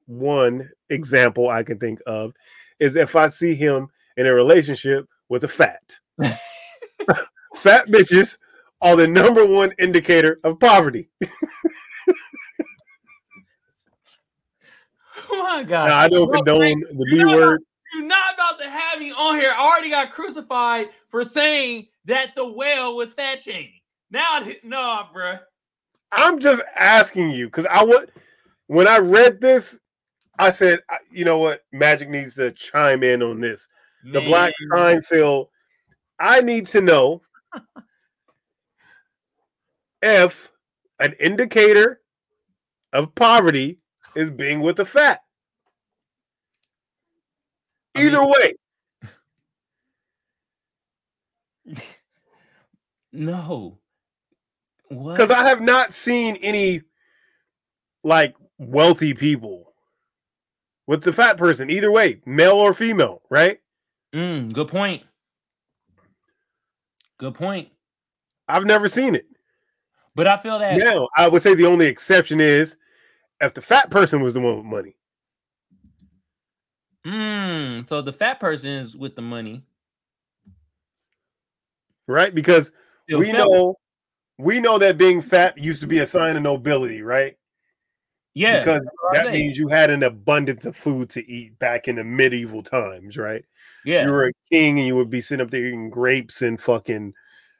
one 0.05 0.69
example 0.89 1.49
I 1.49 1.63
can 1.63 1.79
think 1.79 1.99
of, 2.07 2.31
is 2.79 2.95
if 2.95 3.17
I 3.17 3.27
see 3.27 3.55
him 3.55 3.89
in 4.15 4.25
a 4.25 4.33
relationship 4.33 5.05
with 5.27 5.43
a 5.43 5.49
fat. 5.49 5.97
fat 7.57 7.87
bitches 7.87 8.37
are 8.81 8.95
the 8.95 9.07
number 9.07 9.45
one 9.45 9.73
indicator 9.79 10.39
of 10.43 10.59
poverty. 10.59 11.09
Oh 15.29 15.43
my 15.43 15.63
god. 15.63 15.87
Now, 15.87 15.97
I 15.97 16.07
don't 16.09 16.31
condone 16.31 16.59
Frank, 16.59 16.83
the 16.99 17.05
B 17.11 17.25
word. 17.25 17.61
You're 17.93 18.05
not 18.05 18.35
about 18.35 18.59
to 18.59 18.69
have 18.69 18.99
me 18.99 19.11
on 19.11 19.35
here. 19.35 19.51
I 19.51 19.59
already 19.59 19.89
got 19.89 20.11
crucified 20.11 20.89
for 21.09 21.23
saying 21.23 21.87
that 22.05 22.29
the 22.35 22.45
whale 22.45 22.95
was 22.95 23.13
fat 23.13 23.41
shaming. 23.41 23.73
Now, 24.11 24.39
no, 24.63 25.03
bruh. 25.13 25.39
I'm 26.11 26.39
just 26.39 26.61
asking 26.77 27.31
you 27.31 27.47
because 27.47 27.65
I 27.65 27.83
would 27.83 28.11
when 28.67 28.87
I 28.87 28.99
read 28.99 29.41
this, 29.41 29.79
I 30.39 30.51
said, 30.51 30.79
I- 30.89 30.97
you 31.09 31.25
know 31.25 31.39
what, 31.39 31.63
Magic 31.71 32.09
needs 32.09 32.35
to 32.35 32.51
chime 32.51 33.03
in 33.03 33.21
on 33.23 33.41
this. 33.41 33.67
The 34.03 34.21
Black 34.21 34.53
Man, 34.73 35.01
Seinfeld. 35.01 35.47
I 36.19 36.41
need 36.41 36.67
to 36.67 36.81
know 36.81 37.21
if 40.01 40.51
an 40.99 41.13
indicator 41.19 42.01
of 42.93 43.13
poverty 43.15 43.79
is 44.15 44.29
being 44.31 44.61
with 44.61 44.77
the 44.77 44.85
fat. 44.85 45.21
I 47.95 47.99
mean- 48.03 48.07
Either 48.13 48.25
way, 48.25 48.53
No. 53.11 53.79
Because 54.89 55.31
I 55.31 55.43
have 55.43 55.61
not 55.61 55.91
seen 55.93 56.35
any 56.37 56.81
like 58.03 58.35
wealthy 58.57 59.13
people 59.13 59.73
with 60.85 61.03
the 61.03 61.11
fat 61.11 61.37
person. 61.37 61.69
Either 61.69 61.91
way, 61.91 62.21
male 62.25 62.53
or 62.53 62.73
female, 62.73 63.21
right? 63.29 63.59
Mm, 64.13 64.53
good 64.53 64.69
point. 64.69 65.03
Good 67.17 67.35
point. 67.35 67.69
I've 68.47 68.65
never 68.65 68.87
seen 68.87 69.15
it. 69.15 69.25
But 70.15 70.27
I 70.27 70.37
feel 70.37 70.59
that 70.59 70.77
Now, 70.77 71.09
I 71.15 71.27
would 71.27 71.41
say 71.41 71.53
the 71.53 71.65
only 71.65 71.87
exception 71.87 72.39
is 72.39 72.77
if 73.41 73.53
the 73.53 73.61
fat 73.61 73.89
person 73.91 74.21
was 74.21 74.33
the 74.33 74.39
one 74.39 74.57
with 74.57 74.65
money. 74.65 74.95
mm, 77.05 77.87
so 77.87 78.01
the 78.01 78.13
fat 78.13 78.39
person 78.39 78.69
is 78.69 78.95
with 78.95 79.15
the 79.15 79.21
money. 79.21 79.63
right? 82.07 82.33
Because 82.33 82.71
Still 83.03 83.19
we 83.19 83.31
know 83.31 83.75
we 84.37 84.59
know 84.59 84.77
that 84.77 84.97
being 84.97 85.21
fat 85.21 85.57
used 85.57 85.81
to 85.81 85.87
be 85.87 85.99
a 85.99 86.05
sign 86.07 86.35
of 86.35 86.43
nobility, 86.43 87.01
right? 87.01 87.37
yeah, 88.33 88.59
because 88.59 88.91
that 89.13 89.31
means 89.31 89.57
you 89.57 89.67
had 89.67 89.89
an 89.89 90.03
abundance 90.03 90.65
of 90.65 90.75
food 90.75 91.09
to 91.11 91.29
eat 91.29 91.57
back 91.59 91.87
in 91.87 91.95
the 91.95 92.03
medieval 92.03 92.61
times, 92.63 93.17
right? 93.17 93.43
Yeah, 93.87 94.05
You 94.05 94.11
were 94.11 94.27
a 94.27 94.33
king 94.51 94.77
and 94.77 94.87
you 94.87 94.95
would 94.95 95.09
be 95.09 95.21
sitting 95.21 95.43
up 95.43 95.49
there 95.49 95.65
eating 95.65 95.89
grapes 95.89 96.41
and 96.41 96.59
fucking, 96.59 97.13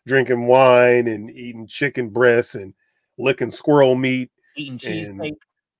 drinking 0.06 0.46
wine 0.46 1.08
and 1.08 1.32
eating 1.32 1.68
chicken 1.68 2.10
breasts 2.10 2.56
and 2.56 2.74
licking 3.18 3.52
squirrel 3.52 3.96
meat. 3.96 4.30
Eating 4.56 4.78
cheesecake. 4.78 5.36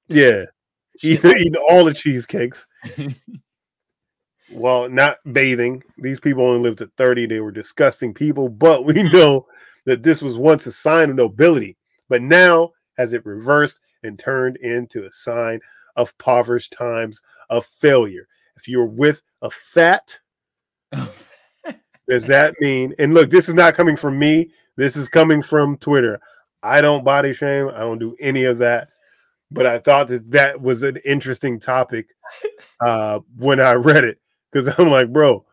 Yeah, 0.08 0.46
eating, 1.02 1.32
eating 1.38 1.56
all 1.56 1.84
the 1.84 1.94
cheesecakes. 1.94 2.66
Well, 4.50 4.90
not 4.90 5.18
bathing. 5.34 5.84
These 5.98 6.22
people 6.22 6.44
only 6.44 6.62
lived 6.62 6.78
to 6.78 6.90
30. 6.98 7.26
They 7.26 7.42
were 7.42 7.52
disgusting 7.52 8.14
people, 8.14 8.48
but 8.48 8.86
we 8.86 9.04
know 9.12 9.46
that 9.86 10.04
this 10.04 10.22
was 10.22 10.38
once 10.38 10.66
a 10.68 10.72
sign 10.72 11.10
of 11.10 11.18
nobility, 11.18 11.76
but 12.08 12.22
now 12.22 12.72
has 12.98 13.14
it 13.14 13.26
reversed 13.26 13.82
and 14.04 14.18
turned 14.18 14.56
into 14.58 15.06
a 15.06 15.12
sign 15.12 15.60
of 15.98 16.14
impoverished 16.14 16.72
times 16.72 17.22
of 17.50 17.66
failure. 17.66 18.28
If 18.56 18.68
you're 18.68 18.86
with 18.86 19.22
a 19.42 19.50
fat, 19.50 20.18
does 22.10 22.26
that 22.28 22.56
mean? 22.60 22.94
And 23.00 23.14
look, 23.14 23.30
this 23.30 23.48
is 23.50 23.56
not 23.56 23.76
coming 23.76 23.96
from 23.96 24.18
me. 24.18 24.52
This 24.76 24.96
is 24.96 25.10
coming 25.10 25.42
from 25.42 25.78
Twitter. 25.78 26.20
I 26.64 26.82
don't 26.82 27.04
body 27.04 27.34
shame. 27.34 27.70
I 27.70 27.80
don't 27.80 28.00
do 28.00 28.16
any 28.20 28.44
of 28.46 28.60
that. 28.60 28.90
But 29.50 29.66
I 29.66 29.80
thought 29.80 30.10
that 30.10 30.30
that 30.32 30.62
was 30.62 30.84
an 30.84 30.98
interesting 31.06 31.60
topic 31.60 32.08
uh, 32.86 33.20
when 33.38 33.60
I 33.60 33.74
read 33.74 34.04
it 34.04 34.20
because 34.52 34.74
I'm 34.78 34.90
like, 34.90 35.12
bro. 35.12 35.46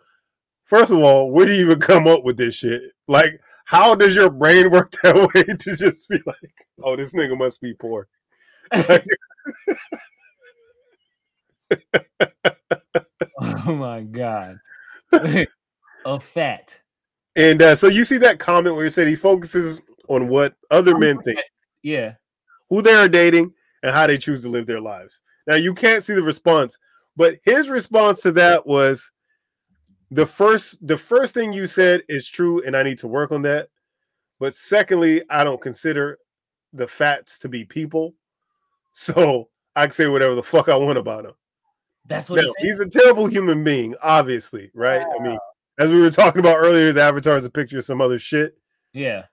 First 0.65 0.91
of 0.91 0.99
all, 0.99 1.31
where 1.31 1.45
do 1.47 1.53
you 1.53 1.67
even 1.67 1.79
come 1.79 2.09
up 2.09 2.25
with 2.25 2.39
this 2.39 2.55
shit? 2.55 2.83
Like, 3.07 3.39
how 3.67 3.95
does 3.95 4.17
your 4.17 4.31
brain 4.31 4.71
work 4.71 4.95
that 5.03 5.15
way 5.35 5.43
to 5.43 5.77
just 5.77 6.09
be 6.09 6.19
like, 6.27 6.67
oh, 6.83 6.97
this 6.97 7.13
nigga 7.13 7.37
must 7.37 7.61
be 7.61 7.75
poor? 7.75 8.09
Like, 8.75 9.07
oh 13.41 13.75
my 13.75 14.03
god. 14.03 14.59
a 16.07 16.21
fat. 16.21 16.75
and 17.37 17.63
uh, 17.63 17.75
so 17.75 17.89
you 17.89 18.05
see 18.05 18.19
that 18.19 18.39
comment 18.39 18.77
where 18.77 18.85
he 18.85 18.91
said 18.91 19.09
he 19.09 19.17
focuses 19.17 19.81
on 20.09 20.29
what 20.29 20.55
other 20.71 20.99
men 20.99 21.21
think. 21.23 21.39
Yeah. 21.83 22.15
who 22.71 22.83
they 22.83 22.95
are 22.95 23.09
dating, 23.09 23.53
and 23.83 23.93
how 23.93 24.07
they 24.07 24.19
choose 24.19 24.43
to 24.43 24.49
live 24.49 24.67
their 24.67 24.81
lives. 24.81 25.21
Now 25.47 25.57
you 25.57 25.75
can't 25.75 26.03
see 26.03 26.15
the 26.15 26.23
response, 26.23 26.79
but 27.17 27.39
his 27.45 27.69
response 27.69 28.23
to 28.23 28.33
that 28.33 28.67
was 28.67 29.11
the 30.11 30.27
first 30.27 30.77
the 30.87 30.97
first 30.99 31.35
thing 31.35 31.53
you 31.53 31.67
said 31.67 32.03
is 32.09 32.29
true, 32.29 32.63
and 32.65 32.77
I 32.77 32.83
need 32.83 32.99
to 33.01 33.09
work 33.09 33.33
on 33.33 33.43
that. 33.43 33.69
But 34.41 34.55
secondly, 34.55 35.23
I 35.31 35.45
don't 35.45 35.61
consider 35.61 36.19
the 36.73 36.89
fats 36.89 37.39
to 37.41 37.49
be 37.49 37.65
people, 37.65 38.15
so 38.93 39.49
I 39.77 39.87
can 39.87 39.93
say 39.93 40.09
whatever 40.09 40.35
the 40.35 40.43
fuck 40.43 40.69
I 40.69 40.77
want 40.77 40.99
about 40.99 41.25
him. 41.25 41.35
That's 42.07 42.29
what 42.29 42.45
he's 42.59 42.81
a 42.81 42.89
terrible 42.89 43.27
human 43.27 43.65
being, 43.65 43.95
obviously, 44.03 44.71
right? 44.75 45.07
I 45.19 45.23
mean, 45.23 45.39
as 45.79 45.89
we 45.89 46.01
were 46.01 46.11
talking 46.11 46.41
about 46.41 46.59
earlier, 46.59 46.89
his 46.89 46.97
avatar 46.97 47.37
is 47.37 47.45
a 47.45 47.51
picture 47.51 47.79
of 47.79 47.85
some 47.85 48.01
other 48.01 48.19
shit. 48.19 48.59
Yeah. 48.93 49.25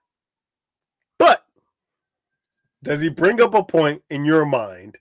But 1.17 1.45
does 2.81 3.01
he 3.01 3.09
bring 3.09 3.41
up 3.41 3.53
a 3.53 3.63
point 3.63 4.03
in 4.09 4.25
your 4.25 4.45
mind 4.45 4.97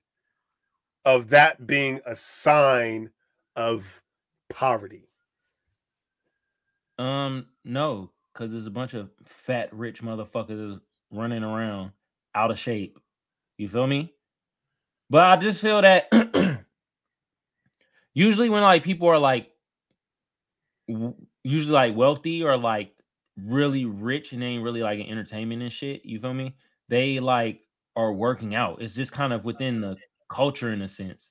of 1.05 1.31
that 1.31 1.67
being 1.67 2.01
a 2.07 2.17
sign 2.17 3.11
of 3.57 4.03
poverty? 4.49 5.09
Um, 6.99 7.47
no, 7.65 8.11
because 8.33 8.53
there's 8.53 8.67
a 8.67 8.71
bunch 8.71 8.95
of 8.95 9.11
fat, 9.25 9.73
rich 9.73 10.03
motherfuckers 10.03 10.81
running 11.11 11.45
around 11.45 11.93
out 12.35 12.51
of 12.51 12.59
shape. 12.59 12.99
You 13.57 13.69
feel 13.69 13.87
me? 13.87 14.13
But 15.09 15.25
I 15.25 15.37
just 15.37 15.61
feel 15.61 15.81
that 15.83 16.09
usually 18.15 18.49
when 18.51 18.63
like 18.63 18.83
people 18.83 19.09
are 19.09 19.19
like 19.19 19.51
usually 21.45 21.73
like 21.73 21.97
wealthy 21.97 22.43
or 22.43 22.57
like 22.57 22.93
really 23.37 23.85
rich 23.85 24.33
and 24.33 24.43
they 24.43 24.47
ain't 24.47 24.65
really 24.65 24.83
like 24.83 24.99
in 24.99 25.07
entertainment 25.07 25.63
and 25.63 25.73
shit, 25.73 26.05
you 26.05 26.21
feel 26.21 26.35
me? 26.35 26.55
They 26.89 27.21
like 27.21 27.61
are 27.97 28.13
working 28.13 28.55
out. 28.55 28.83
It's 28.83 28.95
just 28.95 29.13
kind 29.13 29.33
of 29.33 29.45
within 29.45 29.81
the 29.81 29.97
culture 30.29 30.73
in 30.73 30.83
a 30.83 30.89
sense 30.89 31.31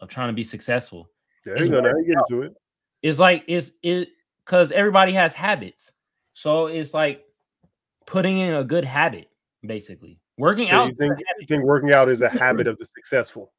of 0.00 0.08
trying 0.08 0.28
to 0.28 0.34
be 0.34 0.44
successful. 0.44 1.10
There 1.44 1.56
It's 1.56 1.66
you 1.66 1.72
go. 1.72 1.80
Now 1.80 1.90
you 1.96 2.06
get 2.06 2.18
into 2.30 2.42
it. 2.42 2.54
it's 3.02 3.18
like 3.18 3.44
it's 3.46 3.72
it 3.82 4.08
because 4.44 4.70
everybody 4.72 5.12
has 5.12 5.32
habits 5.32 5.90
so 6.34 6.66
it's 6.66 6.92
like 6.94 7.22
putting 8.06 8.38
in 8.38 8.54
a 8.54 8.64
good 8.64 8.84
habit 8.84 9.28
basically 9.66 10.18
working 10.36 10.66
So 10.66 10.76
out 10.76 10.88
you 10.88 10.94
think 10.94 11.14
you 11.40 11.46
think 11.46 11.64
working 11.64 11.92
out 11.92 12.08
is 12.08 12.22
a 12.22 12.28
habit 12.28 12.66
of 12.66 12.78
the 12.78 12.86
successful? 12.86 13.52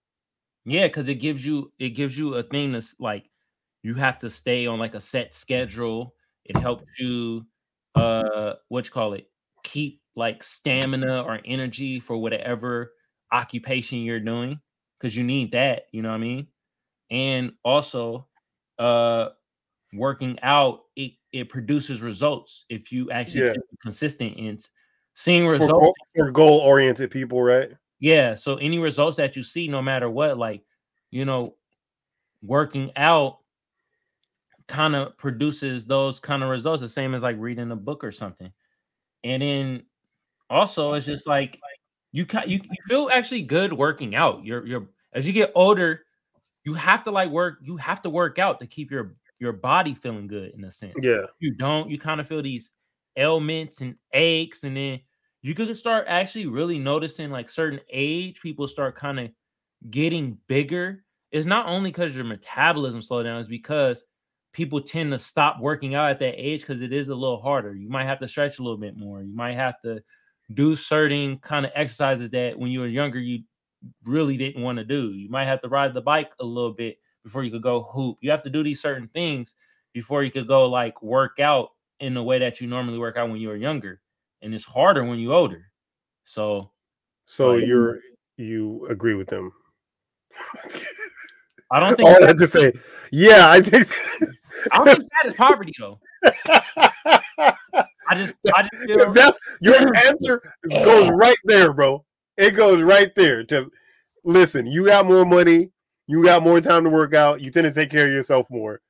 Yeah 0.66 0.88
because 0.88 1.08
it 1.08 1.16
gives 1.16 1.46
you 1.46 1.72
it 1.80 1.90
gives 1.90 2.18
you 2.18 2.36
a 2.36 2.44
thing 2.44 2.72
that's 2.72 2.94
like 3.00 3.30
you 3.84 3.94
have 3.94 4.20
to 4.20 4.30
stay 4.30 4.66
on 4.66 4.80
like 4.80 4.96
a 4.96 5.02
set 5.02 5.34
schedule 5.36 6.16
it 6.46 6.58
helps 6.58 7.00
you 7.00 7.46
uh 7.96 8.54
what 8.70 8.86
you 8.86 8.92
call 8.92 9.14
it 9.14 9.30
keep 9.64 10.02
like 10.16 10.44
stamina 10.44 11.22
or 11.24 11.40
energy 11.46 12.00
for 12.00 12.18
whatever 12.18 12.94
occupation 13.32 14.00
you're 14.00 14.20
doing 14.20 14.60
because 15.00 15.16
you 15.16 15.24
need 15.24 15.52
that 15.52 15.84
you 15.92 16.02
know 16.02 16.10
what 16.10 16.16
i 16.16 16.20
mean 16.20 16.48
and 17.12 17.52
also 17.64 18.28
uh 18.80 19.30
working 19.94 20.38
out 20.42 20.82
it 20.96 21.12
it 21.32 21.50
produces 21.50 22.02
results 22.02 22.66
if 22.70 22.92
you 22.92 23.12
actually 23.12 23.42
Yeah. 23.42 23.54
consistent 23.82 24.36
in 24.38 24.60
seeing 25.16 25.44
For, 25.46 25.52
results 25.52 25.72
goal, 25.72 25.96
for 26.16 26.32
goal-oriented 26.32 27.12
people, 27.12 27.42
right? 27.42 27.72
Yeah. 28.00 28.36
So 28.36 28.56
any 28.56 28.80
results 28.80 29.18
that 29.18 29.36
you 29.36 29.44
see, 29.44 29.68
no 29.68 29.82
matter 29.82 30.10
what, 30.10 30.38
like, 30.38 30.64
you 31.12 31.26
know, 31.26 31.56
working 32.42 32.92
out 32.96 33.40
kind 34.68 34.96
of 34.96 35.18
produces 35.18 35.86
those 35.86 36.20
kind 36.20 36.44
of 36.44 36.50
results, 36.50 36.82
the 36.82 36.90
same 36.90 37.14
as 37.14 37.24
like 37.24 37.38
reading 37.40 37.72
a 37.72 37.76
book 37.76 38.04
or 38.04 38.12
something. 38.12 38.52
And 39.24 39.42
then 39.42 39.84
also 40.50 40.94
it's 40.94 41.06
just 41.06 41.28
like 41.28 41.60
you 42.12 42.26
ca- 42.26 42.46
you, 42.46 42.60
you 42.64 42.78
feel 42.88 43.10
actually 43.12 43.42
good 43.44 43.74
working 43.74 44.16
out. 44.16 44.44
You're 44.44 44.66
you're 44.66 44.88
as 45.14 45.26
you 45.26 45.34
get 45.34 45.52
older, 45.56 46.02
you 46.64 46.74
have 46.74 47.04
to 47.06 47.12
like 47.12 47.30
work, 47.30 47.60
you 47.62 47.78
have 47.78 48.02
to 48.04 48.10
work 48.10 48.40
out 48.40 48.60
to 48.60 48.68
keep 48.68 48.92
your 48.92 49.16
your 49.40 49.54
body 49.54 49.94
feeling 49.94 50.28
good 50.28 50.54
in 50.56 50.64
a 50.64 50.72
sense 50.72 50.96
Yeah. 51.02 51.26
you 51.40 51.54
don't, 51.54 51.90
you 51.90 52.00
kind 52.00 52.22
of 52.22 52.28
feel 52.28 52.42
these 52.42 52.72
ailments 53.18 53.82
and 53.82 53.96
aches, 54.14 54.64
and 54.64 54.76
then 54.78 55.00
you 55.46 55.54
could 55.54 55.78
start 55.78 56.06
actually 56.08 56.48
really 56.48 56.80
noticing 56.80 57.30
like 57.30 57.52
certain 57.52 57.80
age 57.94 58.42
people 58.42 58.68
start 58.68 58.96
kind 58.96 59.20
of 59.20 59.30
getting 59.92 60.40
bigger. 60.48 61.04
It's 61.32 61.46
not 61.46 61.68
only 61.68 61.92
because 61.92 62.16
your 62.16 62.24
metabolism 62.24 63.00
slow 63.00 63.22
down, 63.22 63.40
it's 63.40 63.48
because 63.48 64.06
people 64.54 64.82
tend 64.82 65.12
to 65.12 65.20
stop 65.20 65.60
working 65.60 65.94
out 65.94 66.10
at 66.10 66.18
that 66.18 66.34
age 66.36 66.62
because 66.62 66.82
it 66.82 66.92
is 66.92 67.10
a 67.10 67.16
little 67.16 67.40
harder. 67.40 67.76
You 67.76 67.90
might 67.90 68.06
have 68.06 68.20
to 68.22 68.28
stretch 68.28 68.58
a 68.58 68.64
little 68.64 68.80
bit 68.80 68.98
more. 68.98 69.22
You 69.22 69.36
might 69.36 69.54
have 69.54 69.80
to 69.84 70.02
do 70.56 70.76
certain 70.76 71.38
kind 71.38 71.64
of 71.64 71.72
exercises 71.76 72.32
that 72.32 72.58
when 72.58 72.72
you 72.72 72.80
were 72.80 72.88
younger 72.88 73.20
you 73.20 73.44
really 74.04 74.38
didn't 74.38 74.64
want 74.64 74.80
to 74.80 74.84
do. 74.84 75.12
You 75.12 75.30
might 75.30 75.46
have 75.46 75.62
to 75.62 75.70
ride 75.70 75.94
the 75.94 76.02
bike 76.02 76.32
a 76.40 76.44
little 76.44 76.74
bit 76.74 76.98
before 77.24 77.44
you 77.44 77.52
could 77.52 77.62
go 77.62 77.84
hoop. 77.84 78.18
You 78.20 78.32
have 78.32 78.42
to 78.44 78.50
do 78.50 78.64
these 78.64 78.82
certain 78.82 79.10
things 79.10 79.54
before 79.94 80.24
you 80.24 80.32
could 80.32 80.48
go 80.48 80.68
like 80.68 81.04
work 81.04 81.40
out 81.40 81.70
in 82.00 82.16
the 82.16 82.24
way 82.24 82.40
that 82.40 82.60
you 82.60 82.68
normally 82.68 82.98
work 82.98 83.16
out 83.16 83.30
when 83.30 83.40
you 83.40 83.50
were 83.50 83.56
younger. 83.56 84.02
And 84.46 84.54
it's 84.54 84.64
harder 84.64 85.04
when 85.04 85.18
you're 85.20 85.34
older. 85.34 85.66
So 86.24 86.72
So 87.26 87.54
Like- 87.54 87.66
you're 87.66 88.00
you 88.38 88.86
agree 88.90 89.16
with 89.16 89.28
them? 89.28 89.52
I 91.72 91.80
don't 91.80 91.96
think 91.98 92.08
All 92.08 92.20
that 92.20 92.38
to 92.38 92.48
say, 92.48 92.72
yeah, 93.12 93.50
I 93.50 93.62
think. 93.62 93.90
I 94.72 94.78
don't 94.78 94.86
think 94.88 94.98
that 95.24 95.30
is 95.30 95.36
poverty 95.36 95.74
though. 95.80 96.00
I 96.24 98.14
just 98.16 98.36
I 98.54 98.64
just 98.72 98.84
feel 98.86 99.14
That's 99.14 99.40
your 99.62 99.96
answer 100.08 100.42
goes 100.70 101.10
right 101.10 101.38
there, 101.46 101.74
bro. 101.74 102.04
It 102.38 102.52
goes 102.52 102.82
right 102.84 103.14
there. 103.16 103.44
To 103.46 103.72
listen, 104.24 104.68
you 104.68 104.86
got 104.86 105.06
more 105.06 105.26
money, 105.26 105.72
you 106.08 106.24
got 106.24 106.44
more 106.44 106.62
time 106.62 106.84
to 106.84 106.90
work 106.90 107.14
out, 107.16 107.42
you 107.42 107.50
tend 107.52 107.66
to 107.66 107.74
take 107.74 107.90
care 107.90 108.06
of 108.06 108.12
yourself 108.12 108.46
more. 108.52 108.82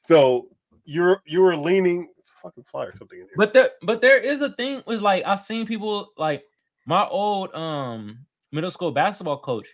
So 0.00 0.48
you're 0.84 1.20
you're 1.26 1.56
leaning. 1.56 2.08
Fucking 2.42 2.64
flyer 2.64 2.94
something 2.96 3.18
in 3.18 3.26
here. 3.26 3.34
but 3.36 3.52
there 3.52 3.70
but 3.82 4.00
there 4.00 4.18
is 4.18 4.40
a 4.42 4.50
thing 4.52 4.82
was 4.86 5.00
like 5.00 5.24
I've 5.26 5.40
seen 5.40 5.66
people 5.66 6.12
like 6.16 6.44
my 6.86 7.06
old 7.06 7.54
um 7.54 8.18
middle 8.52 8.70
school 8.70 8.90
basketball 8.92 9.40
coach. 9.40 9.68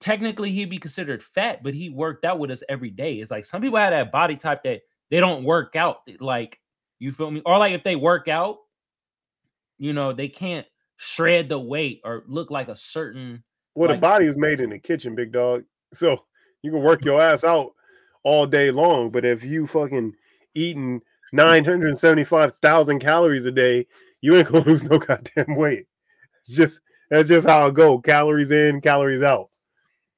Technically, 0.00 0.52
he'd 0.52 0.70
be 0.70 0.78
considered 0.78 1.22
fat, 1.22 1.62
but 1.64 1.74
he 1.74 1.90
worked 1.90 2.24
out 2.24 2.38
with 2.38 2.52
us 2.52 2.62
every 2.68 2.90
day. 2.90 3.14
It's 3.14 3.32
like 3.32 3.44
some 3.44 3.60
people 3.60 3.78
have 3.78 3.90
that 3.90 4.12
body 4.12 4.36
type 4.36 4.62
that 4.62 4.82
they 5.10 5.18
don't 5.18 5.42
work 5.42 5.74
out. 5.74 6.02
Like 6.20 6.60
you 7.00 7.10
feel 7.12 7.30
me, 7.30 7.42
or 7.44 7.58
like 7.58 7.72
if 7.72 7.82
they 7.82 7.96
work 7.96 8.28
out, 8.28 8.58
you 9.78 9.92
know, 9.92 10.12
they 10.12 10.28
can't 10.28 10.66
shred 10.96 11.48
the 11.48 11.58
weight 11.58 12.00
or 12.04 12.24
look 12.26 12.50
like 12.50 12.68
a 12.68 12.76
certain. 12.76 13.42
well, 13.74 13.88
the 13.88 13.96
body 13.96 14.26
is 14.26 14.36
made 14.36 14.60
in 14.60 14.70
the 14.70 14.78
kitchen, 14.78 15.14
big 15.14 15.32
dog. 15.32 15.64
So 15.94 16.26
you 16.60 16.70
can 16.70 16.82
work 16.82 17.02
your 17.06 17.18
ass 17.18 17.44
out 17.44 17.72
all 18.22 18.46
day 18.46 18.70
long. 18.70 19.08
But 19.08 19.24
if 19.24 19.42
you 19.42 19.66
fucking 19.66 20.12
eating 20.54 21.00
975,000 21.32 22.98
calories 22.98 23.46
a 23.46 23.52
day, 23.52 23.86
you 24.20 24.36
ain't 24.36 24.48
gonna 24.48 24.64
lose 24.66 24.84
no 24.84 24.98
goddamn 24.98 25.56
weight. 25.56 25.86
It's 26.40 26.56
just 26.56 26.80
that's 27.10 27.28
just 27.28 27.46
how 27.46 27.66
it 27.66 27.74
go. 27.74 27.98
Calories 27.98 28.50
in, 28.50 28.80
calories 28.80 29.22
out. 29.22 29.50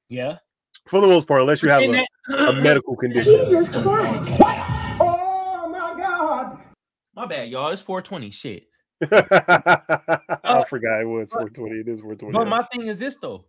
Yeah, 0.09 0.37
For 0.87 0.99
the 0.99 1.07
most 1.07 1.27
part, 1.27 1.41
unless 1.41 1.63
you 1.63 1.69
have 1.69 1.83
a, 1.83 2.05
a 2.33 2.53
medical 2.61 2.97
condition. 2.97 3.33
Jesus 3.33 3.69
Christ. 3.69 4.41
Oh 4.99 5.69
my 5.71 5.95
God! 5.97 6.59
My 7.15 7.25
bad, 7.25 7.49
y'all. 7.49 7.71
It's 7.71 7.81
420. 7.81 8.31
Shit. 8.31 8.63
I 9.11 10.37
uh, 10.43 10.63
forgot 10.65 11.01
it 11.01 11.05
was 11.05 11.31
420. 11.31 11.79
It 11.79 11.87
is 11.87 12.01
420. 12.01 12.33
But 12.33 12.47
my 12.47 12.63
thing 12.71 12.87
is 12.87 12.99
this 12.99 13.17
though. 13.21 13.45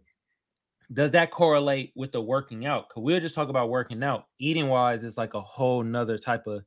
Does 0.93 1.13
that 1.13 1.31
correlate 1.31 1.93
with 1.97 2.13
the 2.13 2.21
working 2.21 2.67
out? 2.67 2.89
Cause 2.91 3.03
we'll 3.03 3.21
just 3.21 3.35
talk 3.35 3.49
about 3.49 3.71
working 3.71 4.03
out. 4.03 4.27
Eating 4.39 4.69
wise, 4.69 5.05
it's 5.05 5.17
like 5.17 5.35
a 5.35 5.41
whole 5.41 5.83
nother 5.83 6.19
type 6.19 6.47
of 6.47 6.63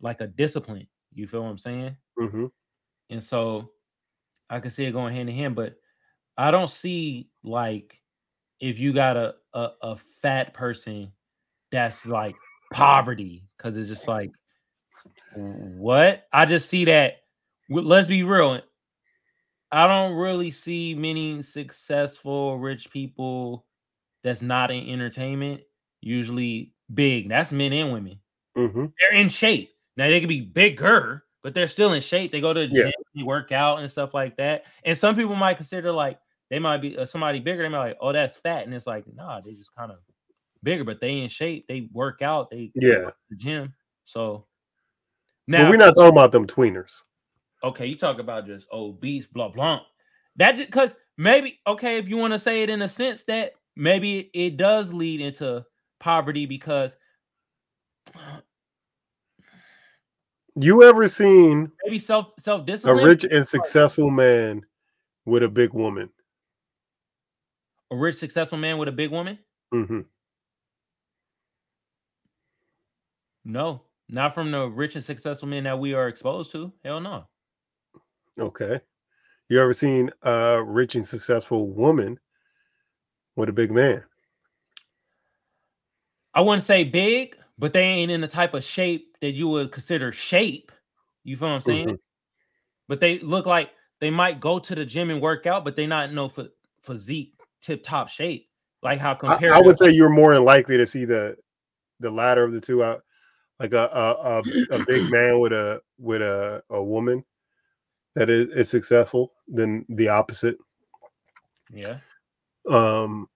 like 0.00 0.20
a 0.20 0.26
discipline. 0.26 0.86
You 1.12 1.26
feel 1.26 1.42
what 1.42 1.50
I'm 1.50 1.58
saying? 1.58 1.96
hmm 2.16 2.46
And 3.10 3.22
so 3.22 3.70
I 4.48 4.60
can 4.60 4.70
see 4.70 4.84
it 4.84 4.92
going 4.92 5.14
hand 5.14 5.28
in 5.28 5.36
hand, 5.36 5.54
but 5.54 5.76
I 6.36 6.50
don't 6.50 6.70
see 6.70 7.28
like 7.42 8.00
if 8.60 8.78
you 8.78 8.92
got 8.92 9.16
a 9.16 9.34
a, 9.54 9.68
a 9.82 9.96
fat 10.22 10.54
person 10.54 11.12
that's 11.72 12.06
like 12.06 12.36
poverty 12.72 13.44
because 13.56 13.76
it's 13.76 13.88
just 13.88 14.08
like 14.08 14.30
what 15.34 16.26
I 16.32 16.46
just 16.46 16.68
see 16.68 16.84
that. 16.86 17.18
Let's 17.68 18.08
be 18.08 18.22
real. 18.22 18.60
I 19.72 19.86
don't 19.86 20.16
really 20.16 20.50
see 20.50 20.94
many 20.94 21.42
successful 21.42 22.58
rich 22.58 22.90
people 22.90 23.66
that's 24.24 24.42
not 24.42 24.70
in 24.70 24.88
entertainment. 24.88 25.60
Usually 26.00 26.72
big. 26.92 27.28
That's 27.28 27.52
men 27.52 27.72
and 27.72 27.92
women. 27.92 28.18
hmm 28.56 28.86
They're 28.98 29.12
in 29.12 29.28
shape. 29.28 29.70
Now 30.00 30.08
they 30.08 30.18
could 30.18 30.30
be 30.30 30.40
bigger, 30.40 31.24
but 31.42 31.52
they're 31.52 31.68
still 31.68 31.92
in 31.92 32.00
shape. 32.00 32.32
They 32.32 32.40
go 32.40 32.54
to 32.54 32.60
the 32.60 32.74
Yeah. 32.74 32.84
gym, 32.84 32.92
they 33.14 33.22
work 33.22 33.52
out 33.52 33.80
and 33.80 33.90
stuff 33.90 34.14
like 34.14 34.34
that. 34.38 34.62
And 34.82 34.96
some 34.96 35.14
people 35.14 35.36
might 35.36 35.58
consider 35.58 35.92
like 35.92 36.18
they 36.48 36.58
might 36.58 36.78
be 36.78 36.96
uh, 36.96 37.04
somebody 37.04 37.38
bigger. 37.38 37.62
They 37.64 37.68
might 37.68 37.88
like, 37.88 37.98
oh, 38.00 38.10
that's 38.10 38.38
fat, 38.38 38.64
and 38.64 38.72
it's 38.72 38.86
like, 38.86 39.04
nah, 39.14 39.42
they 39.42 39.52
just 39.52 39.76
kind 39.76 39.92
of 39.92 39.98
bigger, 40.62 40.84
but 40.84 41.02
they 41.02 41.18
in 41.18 41.28
shape. 41.28 41.66
They 41.68 41.90
work 41.92 42.22
out. 42.22 42.48
They 42.50 42.72
Yeah. 42.74 43.10
the 43.28 43.36
gym. 43.36 43.74
So 44.06 44.46
But 45.46 45.58
now, 45.58 45.70
we're 45.70 45.76
not 45.76 45.94
talking 45.94 46.08
about 46.08 46.32
them 46.32 46.46
tweeners. 46.46 47.02
okay, 47.62 47.84
you 47.84 47.94
talk 47.94 48.18
about 48.20 48.46
just 48.46 48.68
obese, 48.72 49.26
blah 49.26 49.48
blah. 49.50 49.82
That 50.36 50.56
just 50.56 50.68
because 50.68 50.94
maybe 51.18 51.60
okay, 51.66 51.98
if 51.98 52.08
you 52.08 52.16
want 52.16 52.32
to 52.32 52.38
say 52.38 52.62
it 52.62 52.70
in 52.70 52.80
a 52.80 52.88
sense 52.88 53.24
that 53.24 53.52
maybe 53.76 54.30
it 54.32 54.56
does 54.56 54.94
lead 54.94 55.20
into 55.20 55.62
poverty 55.98 56.46
because 56.46 56.96
You 60.62 60.82
ever 60.82 61.08
seen 61.08 61.72
maybe 61.84 61.98
self 61.98 62.32
self 62.38 62.66
discipline? 62.66 62.98
a 62.98 63.02
rich 63.02 63.24
and 63.24 63.46
successful 63.46 64.10
man 64.10 64.64
with 65.24 65.42
a 65.42 65.48
big 65.48 65.72
woman? 65.72 66.10
a 67.90 67.96
rich 67.96 68.16
successful 68.16 68.58
man 68.58 68.76
with 68.78 68.88
a 68.88 68.92
big 68.92 69.10
woman. 69.10 69.38
hmm 69.72 70.00
No, 73.44 73.82
not 74.08 74.34
from 74.34 74.50
the 74.50 74.66
rich 74.66 74.96
and 74.96 75.04
successful 75.04 75.48
men 75.48 75.64
that 75.64 75.78
we 75.78 75.94
are 75.94 76.08
exposed 76.08 76.52
to. 76.52 76.72
Hell 76.84 77.00
no. 77.00 77.24
Okay. 78.38 78.80
You 79.48 79.60
ever 79.60 79.72
seen 79.72 80.10
a 80.22 80.62
rich 80.62 80.94
and 80.94 81.06
successful 81.06 81.70
woman 81.70 82.20
with 83.34 83.48
a 83.48 83.52
big 83.52 83.72
man? 83.72 84.04
I 86.34 86.42
wouldn't 86.42 86.64
say 86.64 86.84
big, 86.84 87.34
but 87.60 87.72
they 87.72 87.82
ain't 87.82 88.10
in 88.10 88.20
the 88.20 88.28
type 88.28 88.54
of 88.54 88.64
shape 88.64 89.16
that 89.20 89.32
you 89.32 89.48
would 89.48 89.70
consider 89.70 90.12
shape. 90.12 90.72
You 91.24 91.36
feel 91.36 91.48
what 91.48 91.54
I'm 91.54 91.60
saying? 91.60 91.88
Mhm. 91.88 91.98
But 92.88 93.00
they 93.00 93.18
look 93.20 93.46
like 93.46 93.70
they 94.00 94.10
might 94.10 94.40
go 94.40 94.58
to 94.58 94.74
the 94.74 94.84
gym 94.84 95.10
and 95.10 95.20
work 95.20 95.46
out, 95.46 95.64
but 95.64 95.76
they 95.76 95.86
not 95.86 96.08
in 96.08 96.14
no 96.14 96.28
ph- 96.28 96.50
physique 96.82 97.34
tip 97.60 97.82
top 97.82 98.08
shape. 98.08 98.48
Like 98.82 98.98
how 98.98 99.12
I, 99.12 99.14
compared 99.14 99.52
I 99.52 99.60
would 99.60 99.76
to, 99.76 99.84
say 99.84 99.90
you're 99.90 100.08
more 100.08 100.32
than 100.34 100.44
likely 100.44 100.78
to 100.78 100.86
see 100.86 101.04
the 101.04 101.36
the 102.00 102.10
latter 102.10 102.42
of 102.42 102.52
the 102.52 102.60
two 102.60 102.82
out, 102.82 103.04
like 103.58 103.74
a 103.74 103.90
a, 103.92 104.38
a, 104.38 104.76
a 104.76 104.84
big 104.86 105.10
man 105.10 105.38
with 105.38 105.52
a 105.52 105.82
with 105.98 106.22
a, 106.22 106.62
a 106.70 106.82
woman 106.82 107.22
that 108.14 108.30
is, 108.30 108.48
is 108.54 108.68
successful 108.68 109.32
than 109.46 109.84
the 109.90 110.08
opposite. 110.08 110.56
yeah. 111.72 111.98
Um, 112.68 113.28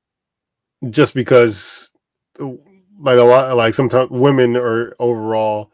just 0.91 1.15
because, 1.15 1.93
uh, 2.41 2.53
like 2.99 3.19
a 3.19 3.23
lot, 3.23 3.57
like 3.57 3.75
sometimes 3.75 4.11
women 4.11 4.57
are 4.57 4.95
overall, 4.99 5.73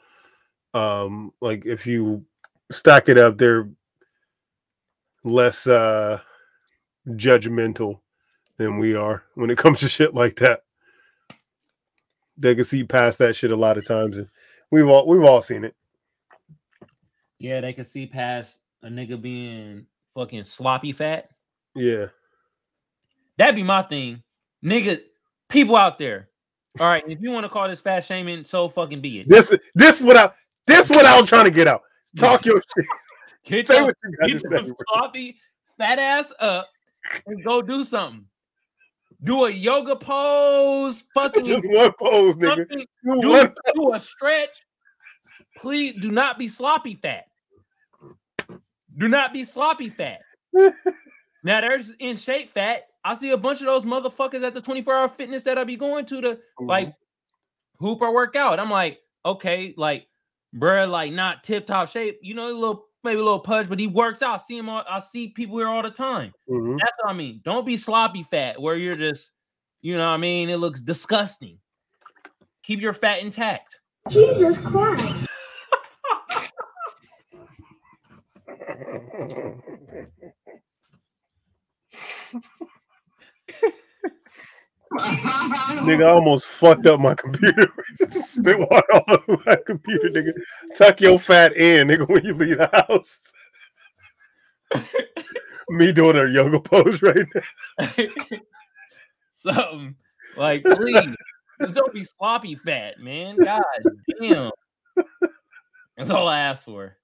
um, 0.74 1.32
like 1.40 1.66
if 1.66 1.86
you 1.86 2.24
stack 2.70 3.09
it 3.09 3.18
up, 3.18 3.38
they're 3.38 3.68
less 5.22 5.66
uh 5.66 6.18
judgmental 7.09 8.01
than 8.56 8.78
we 8.78 8.94
are 8.94 9.24
when 9.34 9.51
it 9.51 9.59
comes 9.59 9.80
to 9.80 9.88
shit 9.88 10.14
like 10.14 10.36
that. 10.36 10.62
They 12.38 12.55
can 12.55 12.64
see 12.64 12.84
past 12.84 13.18
that 13.18 13.36
shit 13.36 13.51
a 13.51 13.56
lot 13.56 13.76
of 13.76 13.86
times, 13.86 14.18
and 14.18 14.28
we've 14.70 14.88
all 14.88 15.06
we've 15.06 15.24
all 15.24 15.42
seen 15.42 15.64
it. 15.64 15.74
Yeah, 17.38 17.60
they 17.60 17.72
can 17.72 17.84
see 17.84 18.06
past 18.06 18.59
a 18.82 18.88
nigga 18.88 19.20
being 19.20 19.86
fucking 20.14 20.44
sloppy 20.44 20.92
fat. 20.92 21.30
Yeah, 21.74 22.06
That'd 23.40 23.55
be 23.55 23.62
my 23.62 23.82
thing. 23.82 24.22
Nigga, 24.62 25.01
people 25.48 25.74
out 25.74 25.98
there. 25.98 26.28
All 26.78 26.86
right, 26.86 27.02
if 27.09 27.20
you 27.20 27.30
want 27.30 27.44
to 27.44 27.48
call 27.48 27.68
this 27.68 27.80
fat 27.80 28.05
shaming, 28.05 28.44
so 28.44 28.68
fucking 28.68 29.01
be 29.01 29.20
it. 29.20 29.28
this 29.28 29.56
this 29.74 30.01
what 30.01 30.16
I 30.16 30.30
this 30.66 30.88
what 30.88 31.05
I 31.05 31.20
was 31.20 31.28
trying 31.28 31.47
to 31.47 31.51
get 31.51 31.66
out. 31.66 31.82
Talk 32.16 32.44
your 32.44 32.62
shit. 32.76 32.86
Get 33.44 33.66
Say 33.66 33.76
your, 33.76 33.84
what 33.86 33.97
you 34.02 34.38
get 34.38 34.51
your 34.51 34.74
sloppy 34.92 35.38
fat 35.78 35.98
ass 35.98 36.30
up 36.40 36.68
and 37.26 37.42
go 37.42 37.62
do 37.62 37.84
something. 37.84 38.26
Do 39.24 39.47
a 39.47 39.51
yoga 39.51 39.97
pose, 39.97 41.05
fucking 41.14 41.44
Just 41.44 41.66
one 41.66 41.90
pose, 41.98 42.36
nigga. 42.36 42.68
Do 42.68 42.86
do, 43.22 43.55
do 43.74 43.94
a 43.94 44.01
stretch. 44.01 44.51
Please 45.56 46.01
do 46.01 46.10
not 46.10 46.38
be 46.38 46.48
sloppy 46.48 46.97
fat. 46.97 47.24
Do 48.98 49.09
not 49.09 49.32
be 49.32 49.44
sloppy 49.44 49.88
fat. 49.88 50.20
now 51.42 51.60
there's 51.60 51.90
in 51.98 52.16
shape 52.16 52.52
fat. 52.52 52.86
I 53.04 53.14
see 53.14 53.30
a 53.30 53.36
bunch 53.36 53.60
of 53.60 53.66
those 53.66 53.84
motherfuckers 53.84 54.44
at 54.44 54.54
the 54.54 54.60
24 54.60 54.94
hour 54.94 55.08
fitness 55.08 55.44
that 55.44 55.58
I 55.58 55.64
be 55.64 55.76
going 55.76 56.04
to 56.06 56.20
to 56.20 56.38
like 56.58 56.94
hoop 57.78 58.02
or 58.02 58.12
work 58.12 58.36
out. 58.36 58.60
I'm 58.60 58.70
like, 58.70 58.98
okay, 59.24 59.74
like, 59.76 60.06
bruh, 60.54 60.88
like 60.88 61.12
not 61.12 61.42
tip 61.42 61.66
top 61.66 61.88
shape, 61.88 62.18
you 62.22 62.34
know, 62.34 62.48
a 62.48 62.52
little 62.52 62.86
maybe 63.02 63.18
a 63.18 63.24
little 63.24 63.40
pudge, 63.40 63.68
but 63.68 63.80
he 63.80 63.86
works 63.86 64.20
out. 64.20 64.34
I 64.34 64.42
see 64.42 64.58
him 64.58 64.68
all, 64.68 64.84
I 64.88 65.00
see 65.00 65.28
people 65.28 65.56
here 65.56 65.68
all 65.68 65.82
the 65.82 65.90
time. 65.90 66.32
Mhm. 66.48 66.78
That's 66.78 66.92
what 67.02 67.10
I 67.10 67.14
mean. 67.14 67.40
Don't 67.44 67.64
be 67.64 67.78
sloppy 67.78 68.22
fat 68.22 68.60
where 68.60 68.76
you're 68.76 68.96
just, 68.96 69.30
you 69.80 69.96
know 69.96 70.06
what 70.06 70.14
I 70.14 70.18
mean? 70.18 70.50
It 70.50 70.58
looks 70.58 70.80
disgusting. 70.80 71.58
Keep 72.62 72.80
your 72.80 72.92
fat 72.92 73.20
intact. 73.20 73.80
Jesus 74.10 74.58
Christ. 74.58 75.26
Nigga, 84.93 86.05
I 86.05 86.11
almost 86.11 86.47
fucked 86.47 86.86
up 86.86 87.01
my 87.01 87.15
computer. 87.15 87.69
Spit 88.11 88.59
water 88.59 88.93
all 88.93 89.05
over 89.28 89.43
my 89.47 89.57
computer, 89.66 90.09
nigga. 90.09 90.32
Tuck 90.77 91.01
your 91.01 91.19
fat 91.19 91.57
in, 91.57 91.89
nigga, 91.89 92.09
when 92.09 92.24
you 92.24 92.35
leave 92.35 92.59
the 92.59 92.85
house. 92.89 93.32
Me 95.69 95.93
doing 95.93 96.16
a 96.16 96.27
yoga 96.27 96.59
pose 96.59 97.01
right 97.02 97.27
now. 97.35 98.07
Something 99.35 99.94
like, 100.36 100.65
please, 100.65 101.15
just 101.61 101.74
don't 101.74 101.93
be 101.93 102.05
sloppy 102.05 102.57
fat, 102.57 102.98
man. 102.98 103.36
God 103.36 103.62
damn. 104.20 104.51
That's 105.97 106.11
all 106.11 106.27
I 106.27 106.40
ask 106.40 106.65
for. 106.65 106.97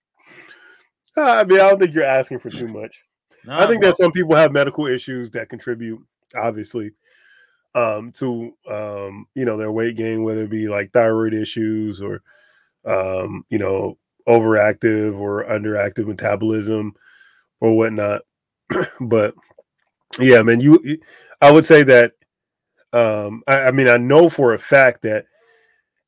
I 1.16 1.44
mean, 1.44 1.60
I 1.60 1.68
don't 1.68 1.78
think 1.78 1.94
you're 1.94 2.04
asking 2.04 2.40
for 2.40 2.50
too 2.50 2.68
much. 2.68 3.00
I 3.58 3.66
think 3.66 3.82
that 3.82 3.96
some 3.96 4.12
people 4.12 4.34
have 4.36 4.52
medical 4.52 4.86
issues 4.86 5.30
that 5.32 5.48
contribute, 5.48 6.00
obviously, 6.36 6.92
um, 7.74 8.12
to 8.12 8.52
um, 8.70 9.26
you 9.34 9.44
know, 9.44 9.56
their 9.56 9.72
weight 9.72 9.96
gain, 9.96 10.22
whether 10.24 10.44
it 10.44 10.50
be 10.50 10.68
like 10.68 10.92
thyroid 10.92 11.34
issues 11.34 12.00
or 12.02 12.22
um, 12.84 13.44
you 13.50 13.58
know, 13.58 13.98
overactive 14.28 15.18
or 15.18 15.44
underactive 15.44 16.06
metabolism 16.06 16.94
or 17.60 17.76
whatnot. 17.76 18.22
but 19.00 19.34
yeah, 20.20 20.42
man, 20.42 20.60
you- 20.60 20.98
I 21.40 21.50
would 21.50 21.66
say 21.66 21.82
that 21.84 22.12
um 22.92 23.42
I, 23.48 23.62
I 23.64 23.70
mean 23.72 23.88
I 23.88 23.96
know 23.98 24.28
for 24.28 24.54
a 24.54 24.58
fact 24.58 25.02
that 25.02 25.26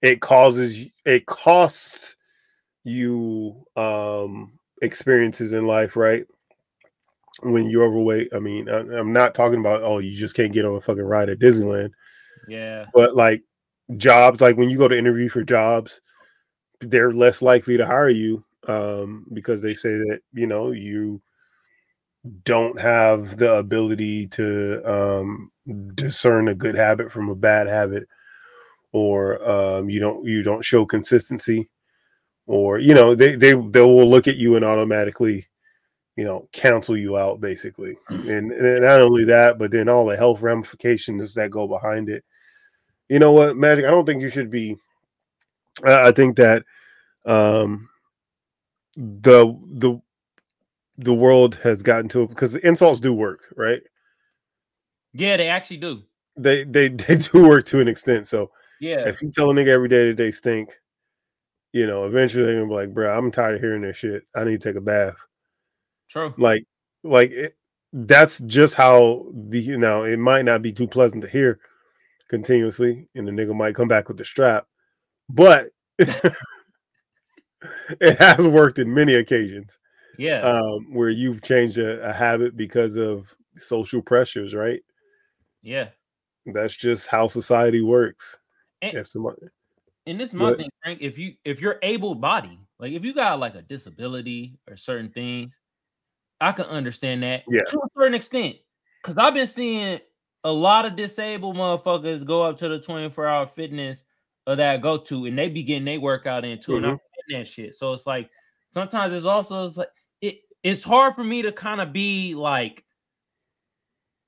it 0.03 0.21
causes 0.21 0.87
it 1.07 1.27
costs 1.27 2.17
you 2.85 3.65
um 3.77 4.53
experiences 4.83 5.53
in 5.53 5.67
life, 5.67 5.97
right? 5.97 6.27
When 7.41 7.71
you're 7.71 7.85
overweight. 7.85 8.35
I 8.35 8.41
mean, 8.41 8.69
I, 8.69 8.79
I'm 8.79 9.13
not 9.13 9.35
talking 9.35 9.61
about 9.61 9.83
oh, 9.83 9.99
you 9.99 10.17
just 10.17 10.35
can't 10.35 10.53
get 10.53 10.65
on 10.65 10.77
a 10.77 10.81
fucking 10.81 11.03
ride 11.03 11.29
at 11.29 11.39
Disneyland, 11.39 11.91
yeah. 12.49 12.87
but 12.93 13.15
like 13.15 13.43
jobs, 13.97 14.41
like 14.41 14.57
when 14.57 14.71
you 14.71 14.79
go 14.79 14.89
to 14.89 14.99
interview 14.99 15.29
for 15.29 15.45
jobs, 15.45 16.01
they're 16.81 17.13
less 17.13 17.41
likely 17.41 17.77
to 17.77 17.87
hire 17.87 18.09
you 18.09 18.45
um, 18.67 19.27
because 19.33 19.63
they 19.63 19.75
say 19.75 19.91
that 19.91 20.21
you 20.33 20.47
know 20.47 20.73
you 20.73 21.21
don't 22.45 22.79
have 22.79 23.37
the 23.37 23.55
ability 23.55 24.27
to 24.27 24.83
um, 24.85 25.51
discern 25.95 26.49
a 26.49 26.55
good 26.55 26.75
habit 26.75 27.11
from 27.13 27.29
a 27.29 27.35
bad 27.35 27.67
habit, 27.67 28.09
or 28.93 29.49
um, 29.49 29.89
you 29.89 30.01
don't 30.01 30.25
you 30.25 30.43
don't 30.43 30.65
show 30.65 30.85
consistency, 30.85 31.69
or 32.47 32.79
you 32.79 32.95
know 32.95 33.15
they 33.15 33.35
they 33.35 33.55
they 33.55 33.81
will 33.81 34.09
look 34.09 34.29
at 34.29 34.37
you 34.37 34.57
and 34.57 34.65
automatically 34.65 35.47
you 36.19 36.25
know, 36.25 36.49
cancel 36.51 36.97
you 36.97 37.17
out 37.17 37.41
basically. 37.41 37.97
And, 38.11 38.51
and 38.51 38.83
not 38.83 39.01
only 39.01 39.23
that, 39.27 39.57
but 39.57 39.71
then 39.71 39.89
all 39.89 40.05
the 40.05 40.17
health 40.17 40.43
ramifications 40.43 41.33
that 41.35 41.53
go 41.53 41.69
behind 41.69 42.09
it. 42.09 42.25
You 43.09 43.21
know 43.21 43.31
what, 43.31 43.57
Magic? 43.57 43.85
I 43.85 43.91
don't 43.93 44.05
think 44.05 44.21
you 44.21 44.29
should 44.29 44.51
be. 44.51 44.77
I 45.85 46.09
I 46.09 46.13
think 46.13 46.37
that 46.37 46.65
um 47.25 47.89
the 48.97 49.57
the 49.75 50.01
the 50.97 51.15
world 51.15 51.55
has 51.63 51.85
gotten 51.85 52.09
to 52.09 52.23
it 52.23 52.31
because 52.31 52.57
insults 52.57 52.99
do 52.99 53.15
work, 53.15 53.55
right? 53.57 53.83
Yeah, 55.13 55.37
they 55.37 55.49
actually 55.49 55.77
do. 55.77 56.03
They 56.37 56.65
they 56.65 56.89
they 57.07 57.15
do 57.15 57.47
work 57.47 57.65
to 57.67 57.79
an 57.79 57.87
extent. 57.87 58.27
So 58.27 58.51
Yeah. 58.81 59.07
if 59.07 59.23
you 59.23 59.31
tell 59.31 59.53
a 59.53 59.55
nigga 59.55 59.69
every 59.69 59.89
day 59.89 60.09
that 60.09 60.17
they 60.17 60.33
stink, 60.33 60.77
you 61.73 61.87
know, 61.87 62.07
eventually 62.07 62.43
they're 62.45 62.57
gonna 62.57 62.67
be 62.67 62.75
like, 62.75 62.93
bro, 62.93 63.17
I'm 63.17 63.31
tired 63.31 63.55
of 63.55 63.61
hearing 63.61 63.83
this 63.83 63.97
shit. 63.97 64.25
I 64.35 64.43
need 64.43 64.61
to 64.61 64.69
take 64.69 64.77
a 64.77 64.81
bath. 64.81 65.15
True. 66.11 66.35
Like, 66.39 66.65
like 67.05 67.31
it, 67.31 67.57
that's 67.93 68.39
just 68.41 68.75
how 68.75 69.27
the 69.33 69.61
you 69.61 69.79
know, 69.79 70.05
it 70.05 70.19
might 70.19 70.45
not 70.45 70.63
be 70.63 70.73
too 70.73 70.87
pleasant 70.87 71.23
to 71.23 71.29
hear 71.29 71.59
continuously, 72.29 73.09
and 73.15 73.27
the 73.27 73.33
nigga 73.33 73.55
might 73.57 73.75
come 73.75 73.89
back 73.89 74.09
with 74.09 74.19
the 74.19 74.25
strap, 74.25 74.67
but 75.29 75.67
it 75.99 76.35
has 78.19 78.47
worked 78.47 78.79
in 78.79 78.93
many 78.93 79.15
occasions 79.15 79.79
Yeah. 80.19 80.41
um, 80.43 80.93
where 80.93 81.09
you've 81.11 81.43
changed 81.43 81.79
a, 81.79 82.09
a 82.09 82.13
habit 82.13 82.57
because 82.57 82.97
of 82.97 83.27
social 83.57 84.03
pressures, 84.03 84.55
right? 84.55 84.81
yeah. 85.63 85.89
That's 86.55 86.75
just 86.75 87.09
how 87.09 87.29
society 87.29 87.83
works. 87.83 88.39
And- 88.81 88.97
If 88.97 89.09
somebody, 89.09 89.37
And 90.07 90.19
this 90.19 90.31
is 90.31 90.35
my 90.35 90.51
But- 90.51 90.59
thing, 90.59 90.71
Frank. 90.83 91.03
If 91.03 91.19
you 91.19 91.35
if 91.45 91.61
you're 91.61 91.79
able 91.83 92.15
bodied, 92.15 92.59
like 92.79 92.93
if 92.93 93.05
you 93.05 93.13
got 93.13 93.39
like 93.39 93.55
a 93.55 93.61
disability 93.61 94.55
or 94.67 94.79
certain 94.79 95.11
things, 95.11 95.53
I 96.41 96.53
can 96.53 96.67
understand 96.67 97.23
that 97.23 97.45
Yeah. 97.49 97.63
to 97.65 97.79
a 97.79 97.89
certain 97.97 98.15
extent. 98.15 98.57
Cause 99.03 99.17
I've 99.17 99.35
been 99.35 99.47
seeing 99.47 100.01
a 100.45 100.53
lot 100.53 100.85
of 100.85 100.97
disabled 100.97 101.57
motherfuckers 101.57 102.25
go 102.25 102.43
up 102.43 102.59
to 102.59 102.69
the 102.69 102.81
24 102.81 103.27
hour 103.27 103.47
fitness 103.47 104.03
of 104.47 104.59
that 104.59 104.75
I 104.75 104.77
go 104.79 104.99
to 104.99 105.27
and 105.27 105.39
they 105.39 105.49
be 105.49 105.63
getting 105.63 105.85
their 105.85 106.01
workout 106.01 106.45
in 106.45 106.61
too. 106.61 106.77
And 106.77 106.87
I'm 106.87 106.93
mm-hmm. 106.93 107.31
getting 107.31 107.43
that 107.43 107.49
shit. 107.49 107.75
So 107.75 107.93
it's 107.93 108.07
like 108.07 108.31
sometimes 108.71 109.13
it's 109.15 109.27
also 109.27 109.65
it's 109.65 109.77
like 109.77 109.89
it 110.21 110.41
it's 110.63 110.85
hard 110.85 111.15
for 111.15 111.25
me 111.25 111.43
to 111.43 111.53
kind 111.53 111.81
of 111.81 111.93
be 111.93 112.35
like 112.35 112.85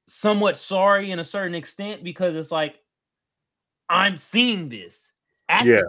somewhat 0.08 0.56
sorry 0.56 1.10
in 1.10 1.20
a 1.20 1.24
certain 1.24 1.54
extent 1.54 2.02
because 2.02 2.34
it's 2.34 2.50
like 2.50 2.76
I'm 3.88 4.16
seeing 4.16 4.68
this. 4.68 5.10
yeah. 5.48 5.82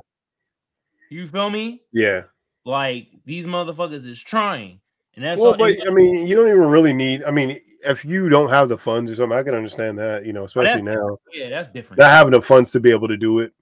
You 1.09 1.27
feel 1.27 1.49
me? 1.49 1.81
yeah. 1.91 2.23
Like 2.63 3.07
these 3.25 3.45
motherfuckers 3.45 4.05
is 4.05 4.21
trying, 4.21 4.79
and 5.21 5.29
that's 5.29 5.39
Well, 5.39 5.51
all. 5.51 5.57
but 5.57 5.87
I 5.87 5.91
mean, 5.91 6.25
you 6.25 6.35
don't 6.35 6.47
even 6.47 6.61
really 6.61 6.93
need. 6.93 7.23
I 7.25 7.29
mean, 7.29 7.59
if 7.85 8.03
you 8.03 8.27
don't 8.27 8.49
have 8.49 8.69
the 8.69 8.77
funds 8.77 9.11
or 9.11 9.15
something, 9.15 9.37
I 9.37 9.43
can 9.43 9.53
understand 9.53 9.99
that. 9.99 10.25
You 10.25 10.33
know, 10.33 10.45
especially 10.45 10.81
now, 10.81 11.19
yeah, 11.31 11.47
that's 11.47 11.69
different. 11.69 11.99
not 11.99 12.09
having 12.09 12.31
the 12.31 12.41
funds 12.41 12.71
to 12.71 12.79
be 12.79 12.89
able 12.89 13.07
to 13.07 13.17
do 13.17 13.37
it, 13.37 13.53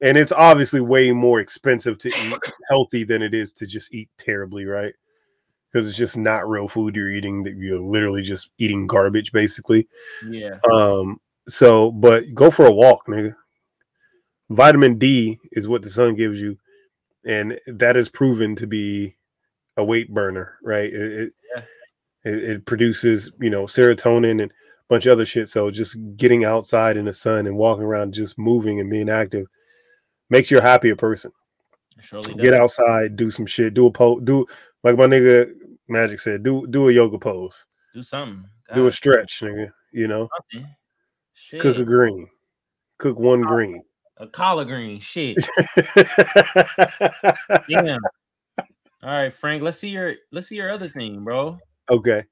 and 0.00 0.16
it's 0.16 0.32
obviously 0.32 0.80
way 0.80 1.12
more 1.12 1.40
expensive 1.40 1.98
to 1.98 2.08
eat 2.08 2.38
healthy 2.70 3.04
than 3.04 3.20
it 3.20 3.34
is 3.34 3.52
to 3.52 3.66
just 3.66 3.92
eat 3.92 4.08
terribly, 4.16 4.64
right? 4.64 4.94
Because 5.70 5.86
it's 5.86 5.98
just 5.98 6.16
not 6.16 6.48
real 6.48 6.68
food 6.68 6.96
you're 6.96 7.10
eating. 7.10 7.42
That 7.42 7.54
you're 7.56 7.78
literally 7.78 8.22
just 8.22 8.48
eating 8.56 8.86
garbage, 8.86 9.30
basically. 9.30 9.86
yeah, 10.26 10.58
Um, 10.72 11.20
so 11.48 11.90
but 11.92 12.32
go 12.34 12.50
for 12.50 12.64
a 12.64 12.72
walk, 12.72 13.08
nigga. 13.08 13.36
Vitamin 14.48 14.96
D 14.96 15.38
is 15.52 15.68
what 15.68 15.82
the 15.82 15.90
sun 15.90 16.14
gives 16.14 16.40
you, 16.40 16.56
and 17.26 17.60
that 17.66 17.94
is 17.98 18.08
proven 18.08 18.56
to 18.56 18.66
be 18.66 19.16
a 19.76 19.84
weight 19.84 20.12
burner, 20.12 20.58
right? 20.62 20.92
It 20.92 21.12
it, 21.12 21.32
Yeah. 21.56 21.62
it, 22.32 22.42
it 22.44 22.66
produces, 22.66 23.30
you 23.40 23.50
know, 23.50 23.64
serotonin 23.64 24.42
and 24.42 24.50
a 24.50 24.54
bunch 24.88 25.06
of 25.06 25.12
other 25.12 25.26
shit. 25.26 25.48
So 25.48 25.70
just 25.70 25.96
getting 26.16 26.44
outside 26.44 26.96
in 26.96 27.04
the 27.06 27.12
sun 27.12 27.46
and 27.46 27.56
walking 27.56 27.84
around, 27.84 28.14
just 28.14 28.38
moving 28.38 28.80
and 28.80 28.90
being 28.90 29.08
active, 29.08 29.46
makes 30.30 30.50
you 30.50 30.58
a 30.58 30.62
happier 30.62 30.96
person. 30.96 31.32
surely 32.00 32.34
Get 32.34 32.50
does. 32.52 32.60
outside, 32.60 33.16
do 33.16 33.30
some 33.30 33.46
shit, 33.46 33.74
do 33.74 33.86
a 33.86 33.90
pose, 33.90 34.20
do 34.22 34.46
like 34.82 34.96
my 34.96 35.06
nigga 35.06 35.52
Magic 35.88 36.18
said, 36.20 36.42
do 36.42 36.66
do 36.68 36.88
a 36.88 36.92
yoga 36.92 37.18
pose, 37.18 37.66
do 37.94 38.02
something. 38.02 38.44
do 38.74 38.86
a 38.86 38.92
stretch, 38.92 39.40
nigga. 39.42 39.70
You 39.92 40.08
know. 40.08 40.28
Shit. 41.34 41.60
cook 41.60 41.76
a 41.78 41.84
green, 41.84 42.26
cook 42.98 43.18
one 43.18 43.42
green. 43.42 43.82
a 44.18 44.26
collard 44.26 44.68
green. 44.68 44.98
Shit. 45.00 45.36
Damn. 47.68 47.98
All 49.04 49.10
right, 49.10 49.32
Frank. 49.32 49.62
Let's 49.62 49.78
see 49.78 49.90
your 49.90 50.14
let's 50.32 50.48
see 50.48 50.54
your 50.56 50.70
other 50.70 50.88
thing, 50.88 51.22
bro. 51.22 51.58
okay. 51.90 52.24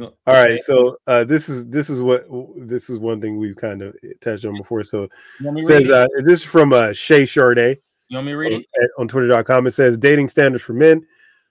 All 0.00 0.10
right. 0.26 0.60
So 0.60 0.96
uh 1.06 1.22
this 1.22 1.48
is 1.48 1.66
this 1.68 1.88
is 1.88 2.02
what 2.02 2.26
this 2.56 2.90
is 2.90 2.98
one 2.98 3.20
thing 3.20 3.38
we've 3.38 3.54
kind 3.54 3.80
of 3.80 3.96
touched 4.20 4.44
on 4.44 4.56
before. 4.56 4.82
So 4.82 5.02
You 5.38 5.46
want 5.46 5.54
me 5.54 5.62
it 5.62 5.66
says 5.66 5.88
uh 5.90 6.06
this 6.24 6.40
is 6.40 6.42
from 6.42 6.72
uh 6.72 6.92
Shay 6.92 7.22
Charday 7.22 7.76
You 8.08 8.16
want 8.16 8.26
me 8.26 8.32
to 8.32 8.36
read 8.36 8.52
on, 8.54 8.60
it? 8.60 8.66
at- 8.82 8.90
on 8.98 9.06
twitter.com. 9.06 9.68
It 9.68 9.70
says 9.70 9.96
dating 9.96 10.26
standards 10.28 10.64
for 10.64 10.72
men, 10.72 11.06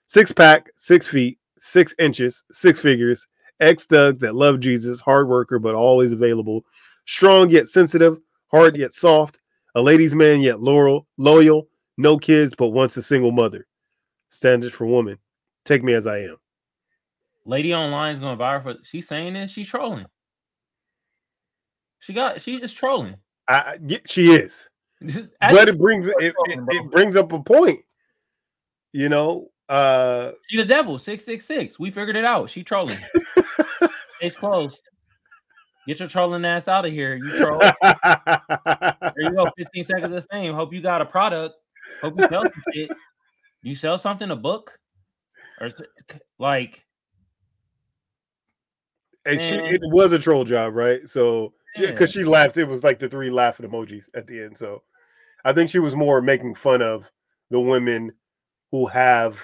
six 0.06 0.30
pack, 0.30 0.70
six 0.76 1.06
feet, 1.06 1.38
six 1.58 1.94
inches, 1.98 2.44
six 2.52 2.78
figures, 2.78 3.26
ex 3.60 3.86
thug 3.86 4.20
that 4.20 4.34
love 4.34 4.60
Jesus, 4.60 5.00
hard 5.00 5.26
worker 5.26 5.58
but 5.58 5.74
always 5.74 6.12
available, 6.12 6.66
strong 7.06 7.48
yet 7.48 7.68
sensitive, 7.68 8.20
hard 8.50 8.76
yet 8.76 8.92
soft, 8.92 9.38
a 9.74 9.80
ladies' 9.80 10.14
man 10.14 10.42
yet 10.42 10.60
loyal, 10.60 11.06
loyal, 11.16 11.66
no 11.96 12.18
kids 12.18 12.54
but 12.58 12.68
once 12.68 12.98
a 12.98 13.02
single 13.02 13.32
mother. 13.32 13.66
Standards 14.34 14.74
for 14.74 14.84
woman. 14.84 15.18
Take 15.64 15.84
me 15.84 15.92
as 15.94 16.06
I 16.06 16.18
am. 16.22 16.36
Lady 17.46 17.72
online 17.72 18.14
is 18.14 18.20
going 18.20 18.36
viral 18.36 18.62
for 18.62 18.74
she's 18.82 19.06
saying 19.06 19.34
this. 19.34 19.50
She's 19.50 19.68
trolling. 19.68 20.06
She 22.00 22.12
got 22.12 22.42
she 22.42 22.58
just 22.58 22.76
trolling. 22.76 23.14
I, 23.46 23.54
I- 23.54 23.78
yeah, 23.86 23.98
she 24.06 24.32
is. 24.32 24.68
but 25.40 25.68
it 25.68 25.78
brings 25.78 26.06
it, 26.06 26.16
it, 26.18 26.34
it 26.46 26.90
brings 26.90 27.14
up 27.16 27.32
a 27.32 27.42
point. 27.42 27.80
You 28.92 29.08
know, 29.08 29.50
uh 29.68 30.32
She 30.48 30.56
the 30.56 30.64
devil, 30.64 30.98
666. 30.98 31.78
We 31.78 31.90
figured 31.90 32.16
it 32.16 32.24
out. 32.24 32.50
She 32.50 32.62
trolling. 32.64 32.98
It's 34.20 34.36
closed. 34.36 34.80
Get 35.86 35.98
your 35.98 36.08
trolling 36.08 36.44
ass 36.46 36.66
out 36.66 36.86
of 36.86 36.92
here. 36.92 37.14
You 37.16 37.30
troll. 37.36 37.58
There 37.60 39.12
you 39.18 39.32
go. 39.32 39.50
15 39.58 39.84
seconds 39.84 40.14
of 40.14 40.24
fame. 40.30 40.54
Hope 40.54 40.72
you 40.72 40.80
got 40.80 41.02
a 41.02 41.04
product. 41.04 41.56
Hope 42.00 42.14
you 42.18 42.26
sell 42.28 42.42
some 42.42 42.62
shit. 42.72 42.90
You 43.64 43.74
sell 43.74 43.96
something, 43.96 44.30
a 44.30 44.36
book? 44.36 44.78
Or 45.60 45.72
like 46.38 46.84
and 49.24 49.40
she 49.40 49.54
it 49.54 49.80
was 49.84 50.12
a 50.12 50.18
troll 50.18 50.44
job, 50.44 50.74
right? 50.74 51.08
So 51.08 51.54
Yeah. 51.76 51.86
because 51.86 52.12
she 52.12 52.24
laughed, 52.24 52.58
it 52.58 52.68
was 52.68 52.84
like 52.84 52.98
the 52.98 53.08
three 53.08 53.30
laughing 53.30 53.68
emojis 53.68 54.08
at 54.14 54.26
the 54.26 54.42
end. 54.42 54.58
So 54.58 54.82
I 55.46 55.54
think 55.54 55.70
she 55.70 55.78
was 55.78 55.96
more 55.96 56.20
making 56.20 56.56
fun 56.56 56.82
of 56.82 57.10
the 57.50 57.60
women 57.60 58.12
who 58.70 58.86
have 58.86 59.40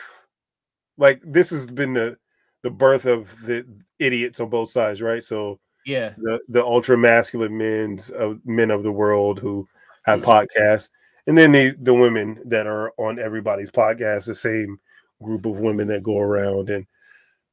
like 0.99 1.23
this 1.25 1.49
has 1.51 1.67
been 1.67 1.95
the 1.95 2.19
the 2.63 2.71
birth 2.71 3.07
of 3.07 3.35
the 3.43 3.67
idiots 3.99 4.39
on 4.39 4.51
both 4.51 4.69
sides, 4.69 5.01
right? 5.01 5.25
So 5.25 5.61
yeah, 5.87 6.13
the 6.19 6.41
the 6.49 6.63
ultra 6.63 6.99
masculine 6.99 7.57
men's 7.57 8.11
of 8.11 8.41
men 8.45 8.71
of 8.71 8.83
the 8.83 8.93
world 8.93 9.39
who 9.39 9.67
have 10.05 10.21
podcasts, 10.21 10.91
and 11.27 11.37
then 11.37 11.53
the 11.53 11.77
the 11.83 11.95
women 11.95 12.41
that 12.47 12.67
are 12.67 12.93
on 12.99 13.19
everybody's 13.19 13.71
podcast, 13.71 14.27
the 14.27 14.35
same 14.35 14.79
group 15.23 15.45
of 15.47 15.59
women 15.59 15.87
that 15.89 16.03
go 16.03 16.19
around 16.19 16.71
and 16.71 16.87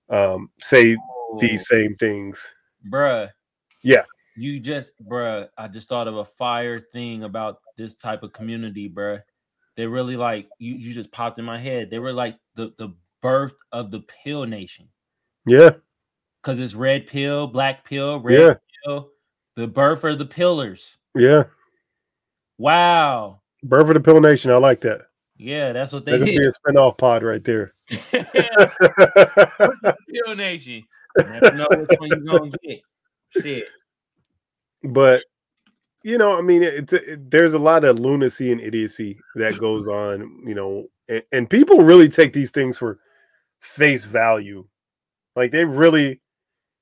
um, 0.10 0.49
say 0.61 0.95
Oh, 0.99 1.38
these 1.41 1.68
same 1.68 1.95
things. 1.95 2.53
bruh. 2.89 3.30
Yeah. 3.84 4.03
You 4.38 4.60
just 4.60 4.91
bruh, 5.03 5.49
I 5.57 5.68
just 5.68 5.89
thought 5.89 6.07
of 6.07 6.15
a 6.18 6.23
fire 6.26 6.80
thing 6.80 7.23
about 7.23 7.60
this 7.77 7.95
type 7.95 8.23
of 8.23 8.31
community, 8.34 8.89
bruh. 8.89 9.22
They 9.76 9.85
really 9.85 10.15
like 10.15 10.48
you 10.60 10.76
you 10.76 10.94
just 10.94 11.11
popped 11.11 11.38
in 11.39 11.45
my 11.45 11.60
head. 11.60 11.89
They 11.89 11.99
were 11.99 12.14
like 12.14 12.38
the 12.56 12.73
the 12.77 12.94
birth 13.22 13.56
of 13.72 13.91
the 13.91 14.02
pill 14.23 14.45
nation. 14.45 14.88
Yeah, 15.45 15.72
Because 16.41 16.60
it's 16.60 16.73
red 16.76 17.07
pill, 17.07 17.48
black 17.48 17.84
pill, 17.85 18.19
red 18.19 18.39
yeah, 18.39 18.53
pill, 18.85 19.10
the 19.56 19.68
birth 19.68 20.03
of 20.03 20.18
the 20.19 20.26
pillars. 20.26 20.98
yeah. 21.15 21.44
Wow. 22.57 23.41
Birth 23.63 23.88
of 23.88 23.95
the 23.95 23.99
Pill 23.99 24.21
Nation. 24.21 24.51
I 24.51 24.57
like 24.57 24.81
that. 24.81 25.07
Yeah, 25.38 25.71
that's 25.71 25.93
what 25.93 26.05
That 26.05 26.11
they 26.11 26.17
could 26.19 26.25
be 26.25 26.45
a 26.45 26.51
spinoff 26.51 26.97
pod 26.97 27.23
right 27.23 27.43
there. 27.43 27.73
Pill 27.89 28.25
Nation. 30.35 30.84
Never 31.17 31.53
know 31.53 31.67
which 31.69 31.99
one 31.99 32.09
you 32.09 32.25
gonna 32.25 32.51
get. 32.63 32.81
Shit. 33.41 33.65
but 34.84 35.23
you 36.03 36.17
know, 36.17 36.38
I 36.38 36.41
mean, 36.41 36.63
it's 36.63 36.93
it, 36.93 37.29
there's 37.29 37.53
a 37.53 37.59
lot 37.59 37.84
of 37.84 37.99
lunacy 37.99 38.51
and 38.51 38.61
idiocy 38.61 39.19
that 39.35 39.57
goes 39.59 39.88
on, 39.88 40.41
you 40.45 40.55
know, 40.55 40.88
and, 41.09 41.23
and 41.31 41.49
people 41.49 41.81
really 41.81 42.09
take 42.09 42.34
these 42.34 42.51
things 42.51 42.77
for 42.77 42.99
face 43.59 44.05
value. 44.05 44.65
Like 45.35 45.51
they 45.51 45.65
really 45.65 46.21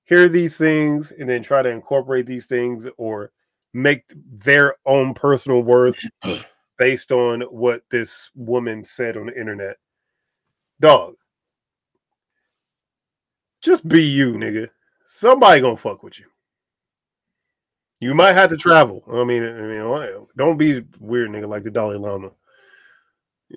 hear 0.06 0.30
these 0.30 0.57
things 0.57 1.11
and 1.11 1.30
then 1.30 1.43
try 1.43 1.61
to 1.61 1.69
incorporate 1.69 2.26
these 2.26 2.45
things 2.45 2.88
or 2.97 3.31
make 3.73 4.03
their 4.14 4.76
own 4.85 5.14
personal 5.14 5.61
worth 5.61 5.99
based 6.77 7.11
on 7.11 7.41
what 7.41 7.84
this 7.89 8.30
woman 8.35 8.84
said 8.84 9.18
on 9.18 9.27
the 9.27 9.39
internet. 9.39 9.77
Dog. 10.80 11.15
just 13.61 13.88
be 13.88 14.03
you, 14.03 14.34
nigga. 14.34 14.69
Somebody 15.06 15.61
gonna 15.61 15.77
fuck 15.77 16.03
with 16.03 16.19
you. 16.19 16.26
You 17.99 18.14
might 18.14 18.34
have 18.34 18.49
to 18.49 18.57
travel. 18.57 19.03
I 19.11 19.23
mean, 19.23 19.43
I 19.43 19.61
mean, 19.61 20.27
don't 20.35 20.57
be 20.57 20.84
weird, 20.99 21.30
nigga, 21.30 21.47
like 21.47 21.64
the 21.64 21.72
Dalai 21.72 21.95
Lama. 21.95 22.31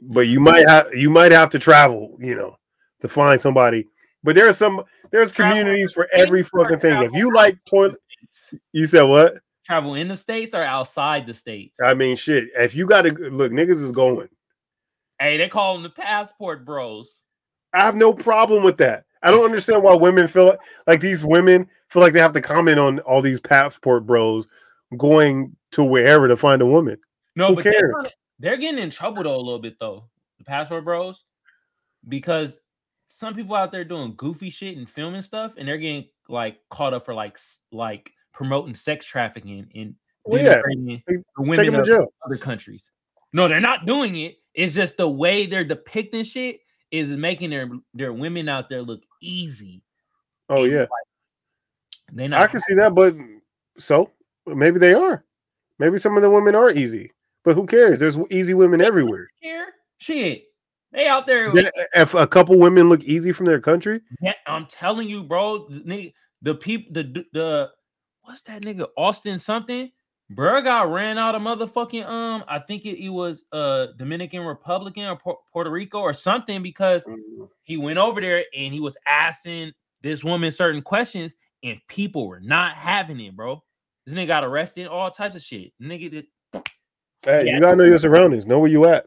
But 0.02 0.28
you 0.28 0.40
might 0.40 0.66
have 0.68 0.94
you 0.94 1.10
might 1.10 1.32
have 1.32 1.50
to 1.50 1.58
travel, 1.58 2.16
you 2.20 2.36
know, 2.36 2.56
to 3.00 3.08
find 3.08 3.40
somebody. 3.40 3.88
But 4.22 4.34
there's 4.34 4.56
some 4.56 4.84
there's 5.10 5.32
communities 5.32 5.92
for 5.92 6.08
every 6.12 6.42
fucking 6.42 6.80
thing. 6.80 7.02
If 7.02 7.12
you 7.14 7.32
like 7.32 7.58
toilet, 7.64 8.00
you 8.72 8.86
said 8.86 9.02
what? 9.02 9.38
Travel 9.68 9.94
in 9.94 10.08
the 10.08 10.16
states 10.16 10.54
or 10.54 10.62
outside 10.62 11.26
the 11.26 11.34
states? 11.34 11.76
I 11.82 11.92
mean, 11.92 12.16
shit. 12.16 12.48
If 12.56 12.74
you 12.74 12.86
got 12.86 13.02
to 13.02 13.10
look, 13.12 13.52
niggas 13.52 13.82
is 13.82 13.92
going. 13.92 14.28
Hey, 15.20 15.36
they 15.36 15.48
call 15.48 15.74
them 15.74 15.82
the 15.82 15.90
passport 15.90 16.64
bros. 16.64 17.18
I 17.74 17.82
have 17.82 17.94
no 17.94 18.14
problem 18.14 18.62
with 18.64 18.78
that. 18.78 19.04
I 19.22 19.30
don't 19.30 19.44
understand 19.44 19.82
why 19.82 19.94
women 19.94 20.26
feel 20.26 20.46
like, 20.46 20.58
like 20.86 21.00
these 21.00 21.22
women 21.22 21.68
feel 21.90 22.00
like 22.00 22.14
they 22.14 22.20
have 22.20 22.32
to 22.32 22.40
comment 22.40 22.78
on 22.78 23.00
all 23.00 23.20
these 23.20 23.40
passport 23.40 24.06
bros 24.06 24.46
going 24.96 25.54
to 25.72 25.84
wherever 25.84 26.28
to 26.28 26.36
find 26.36 26.62
a 26.62 26.66
woman. 26.66 26.96
No, 27.36 27.48
Who 27.48 27.56
but 27.56 27.64
they're, 27.64 27.72
cares? 27.74 27.92
kinda- 27.96 28.10
they're 28.38 28.56
getting 28.56 28.82
in 28.82 28.90
trouble 28.90 29.24
though 29.24 29.34
a 29.34 29.36
little 29.36 29.58
bit 29.58 29.76
though. 29.78 30.04
The 30.38 30.44
passport 30.44 30.84
bros, 30.84 31.22
because 32.08 32.56
some 33.08 33.34
people 33.34 33.54
out 33.54 33.70
there 33.72 33.84
doing 33.84 34.14
goofy 34.16 34.48
shit 34.48 34.78
and 34.78 34.88
filming 34.88 35.22
stuff, 35.22 35.54
and 35.58 35.68
they're 35.68 35.76
getting 35.78 36.06
like 36.28 36.58
caught 36.70 36.94
up 36.94 37.04
for 37.04 37.12
like 37.12 37.38
like 37.72 38.12
promoting 38.38 38.76
sex 38.76 39.04
trafficking 39.04 39.68
and 39.74 39.94
Well, 40.24 40.40
oh, 40.40 40.44
yeah, 40.44 40.62
denigrating 40.62 41.02
take- 41.08 41.18
the 41.36 41.42
women 41.42 41.74
of 41.74 41.84
jail. 41.86 42.06
other 42.24 42.38
countries. 42.38 42.88
No, 43.32 43.48
they're 43.48 43.60
not 43.60 43.84
doing 43.84 44.16
it. 44.16 44.36
It's 44.54 44.74
just 44.74 44.96
the 44.96 45.08
way 45.08 45.46
they're 45.46 45.64
depicting 45.64 46.22
shit 46.22 46.60
is 46.92 47.08
making 47.08 47.50
their 47.50 47.68
their 47.94 48.12
women 48.12 48.48
out 48.48 48.68
there 48.68 48.80
look 48.80 49.02
easy. 49.20 49.82
Oh 50.48 50.62
yeah, 50.64 50.86
They 52.12 52.28
not 52.28 52.40
I 52.40 52.46
can 52.46 52.60
see 52.60 52.74
that, 52.74 52.94
but 52.94 53.14
so 53.78 54.12
maybe 54.46 54.78
they 54.78 54.94
are. 54.94 55.24
Maybe 55.80 55.98
some 55.98 56.16
of 56.16 56.22
the 56.22 56.30
women 56.30 56.54
are 56.54 56.70
easy, 56.70 57.12
but 57.44 57.54
who 57.54 57.66
cares? 57.66 57.98
There's 57.98 58.16
easy 58.30 58.54
women 58.54 58.80
everywhere. 58.80 59.26
care. 59.42 59.66
Shit, 59.98 60.44
they 60.92 61.06
out 61.08 61.26
there. 61.26 61.54
Yeah, 61.54 61.70
If 61.94 62.14
a 62.14 62.26
couple 62.26 62.58
women 62.58 62.88
look 62.88 63.02
easy 63.02 63.32
from 63.32 63.46
their 63.46 63.60
country, 63.60 64.00
Yeah, 64.22 64.34
I'm 64.46 64.66
telling 64.66 65.08
you, 65.08 65.24
bro. 65.24 65.68
The 65.68 66.14
the 66.42 66.54
people, 66.54 66.92
the 66.94 67.24
the 67.32 67.70
what's 68.28 68.42
that 68.42 68.60
nigga 68.62 68.86
Austin 68.96 69.38
something? 69.38 69.90
Bro 70.30 70.60
got 70.60 70.92
ran 70.92 71.16
out 71.16 71.34
of 71.34 71.40
motherfucking 71.40 72.04
um. 72.06 72.44
I 72.46 72.58
think 72.58 72.84
it, 72.84 73.02
it 73.02 73.08
was 73.08 73.44
uh 73.52 73.86
Dominican 73.96 74.42
Republican 74.42 75.04
or 75.04 75.16
Pu- 75.16 75.38
Puerto 75.50 75.70
Rico 75.70 76.00
or 76.00 76.12
something 76.12 76.62
because 76.62 77.06
he 77.62 77.78
went 77.78 77.98
over 77.98 78.20
there 78.20 78.44
and 78.54 78.74
he 78.74 78.80
was 78.80 78.98
asking 79.06 79.72
this 80.02 80.22
woman 80.22 80.52
certain 80.52 80.82
questions 80.82 81.32
and 81.64 81.80
people 81.88 82.28
were 82.28 82.40
not 82.40 82.74
having 82.76 83.18
it, 83.20 83.34
bro. 83.34 83.62
This 84.04 84.14
nigga 84.14 84.26
got 84.26 84.44
arrested, 84.44 84.86
all 84.86 85.10
types 85.10 85.34
of 85.34 85.42
shit. 85.42 85.72
Nigga 85.82 86.10
did 86.10 86.26
hey, 87.22 87.46
Yeah. 87.46 87.54
you 87.54 87.60
gotta 87.60 87.76
know 87.76 87.84
your 87.84 87.96
surroundings. 87.96 88.46
Know 88.46 88.58
where 88.58 88.70
you 88.70 88.84
at. 88.84 89.06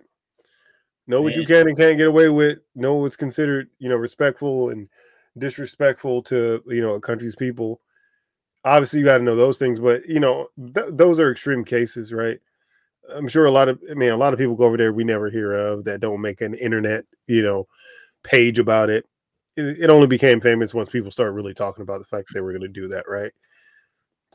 Know 1.06 1.22
what 1.22 1.36
you 1.36 1.46
can 1.46 1.68
and 1.68 1.78
can't 1.78 1.98
get 1.98 2.08
away 2.08 2.30
with. 2.30 2.60
Know 2.74 2.96
what's 2.96 3.16
considered, 3.16 3.70
you 3.78 3.90
know, 3.90 3.96
respectful 3.96 4.70
and 4.70 4.90
disrespectful 5.38 6.24
to 6.24 6.64
you 6.66 6.82
know 6.82 6.96
a 6.96 7.00
country's 7.00 7.36
people. 7.36 7.80
Obviously, 8.64 9.00
you 9.00 9.06
got 9.06 9.18
to 9.18 9.24
know 9.24 9.36
those 9.36 9.58
things, 9.58 9.80
but 9.80 10.08
you 10.08 10.20
know 10.20 10.48
th- 10.76 10.90
those 10.90 11.20
are 11.20 11.32
extreme 11.32 11.64
cases, 11.64 12.14
right? 12.14 12.40
I'm 13.14 13.28
sure 13.28 13.46
a 13.46 13.52
lot 13.52 13.68
of, 13.68 13.82
I 13.90 13.94
mean, 13.94 14.12
a 14.12 14.18
lot 14.18 14.34
of 14.34 14.40
people 14.40 14.56
go 14.56 14.66
over 14.66 14.78
there 14.78 14.94
we 14.94 15.04
never 15.04 15.30
hear 15.30 15.54
of 15.54 15.84
that 15.86 16.02
don't 16.02 16.22
make 16.22 16.42
an 16.42 16.54
internet, 16.54 17.06
you 17.28 17.42
know, 17.42 17.68
page 18.24 18.60
about 18.60 18.90
it. 18.90 19.06
It, 19.58 19.80
it 19.80 19.90
only 19.90 20.08
became 20.08 20.40
famous 20.40 20.74
once 20.74 20.90
people 20.90 21.12
start 21.12 21.34
really 21.34 21.54
talking 21.54 21.82
about 21.82 22.00
the 22.00 22.06
fact 22.06 22.28
that 22.28 22.34
they 22.36 22.42
were 22.42 22.52
going 22.52 22.62
to 22.62 22.68
do 22.68 22.88
that, 22.90 23.06
right? 23.08 23.32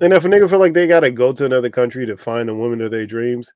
And 0.01 0.13
if 0.13 0.25
a 0.25 0.29
nigga 0.29 0.51
feel 0.51 0.59
like 0.59 0.75
they 0.75 0.87
got 0.87 1.01
to 1.01 1.11
go 1.11 1.33
to 1.33 1.47
another 1.47 1.71
country 1.71 2.05
to 2.07 2.17
find 2.17 2.51
a 2.51 2.55
woman 2.55 2.83
of 2.83 2.91
their 2.91 3.07
dreams, 3.07 3.53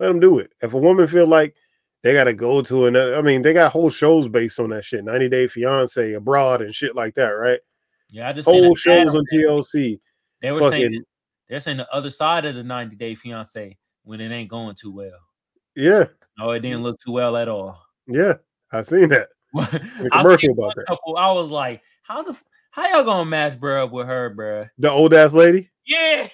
let 0.00 0.08
them 0.08 0.20
do 0.20 0.38
it. 0.38 0.52
If 0.60 0.74
a 0.74 0.78
woman 0.78 1.06
feel 1.06 1.26
like 1.26 1.54
they 2.02 2.12
got 2.12 2.24
to 2.24 2.34
go 2.34 2.60
to 2.62 2.86
another, 2.86 3.16
I 3.16 3.22
mean, 3.22 3.42
they 3.42 3.54
got 3.54 3.72
whole 3.72 3.90
shows 3.90 4.28
based 4.28 4.60
on 4.60 4.70
that 4.70 4.84
shit. 4.84 5.04
90 5.04 5.28
Day 5.30 5.48
Fiance 5.48 6.12
abroad 6.12 6.60
and 6.60 6.74
shit 6.74 6.94
like 6.94 7.14
that, 7.14 7.30
right? 7.30 7.60
yeah. 8.10 8.28
I 8.28 8.32
just 8.32 8.46
Whole 8.46 8.74
shows 8.74 9.08
on 9.08 9.16
on 9.16 9.24
TLC. 9.32 9.98
They 10.42 10.52
were 10.52 10.60
saying 10.70 10.72
fucking- 10.72 10.92
that- 10.92 11.04
they're 11.48 11.60
saying 11.60 11.78
the 11.78 11.88
other 11.92 12.10
side 12.10 12.44
of 12.44 12.54
the 12.54 12.62
90 12.62 12.96
day 12.96 13.14
fiance 13.14 13.76
when 14.04 14.20
it 14.20 14.30
ain't 14.32 14.50
going 14.50 14.74
too 14.74 14.92
well. 14.92 15.18
Yeah, 15.74 16.06
No, 16.38 16.50
it 16.50 16.60
didn't 16.60 16.82
look 16.82 16.98
too 17.00 17.12
well 17.12 17.36
at 17.36 17.48
all. 17.48 17.80
yeah, 18.06 18.34
I 18.72 18.82
seen 18.82 19.08
that. 19.10 19.28
Commercial 20.12 20.50
about 20.52 20.74
that. 20.76 20.84
couple, 20.88 21.16
I 21.16 21.32
was 21.32 21.50
like, 21.50 21.80
how 22.02 22.22
the 22.22 22.36
how 22.70 22.86
y'all 22.88 23.04
gonna 23.04 23.24
match 23.24 23.58
bro 23.58 23.84
up 23.84 23.92
with 23.92 24.06
her, 24.06 24.30
bro? 24.30 24.66
The 24.78 24.90
old 24.90 25.14
ass 25.14 25.32
lady. 25.32 25.70
Yeah, 25.86 26.28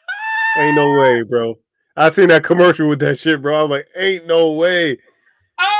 Ain't 0.58 0.74
no 0.76 0.98
way, 0.98 1.22
bro. 1.22 1.58
I 1.96 2.10
seen 2.10 2.28
that 2.28 2.44
commercial 2.44 2.88
with 2.88 2.98
that 3.00 3.18
shit, 3.18 3.40
bro. 3.40 3.58
I 3.58 3.62
was 3.62 3.70
like, 3.70 3.88
ain't 3.96 4.26
no 4.26 4.52
way. 4.52 4.98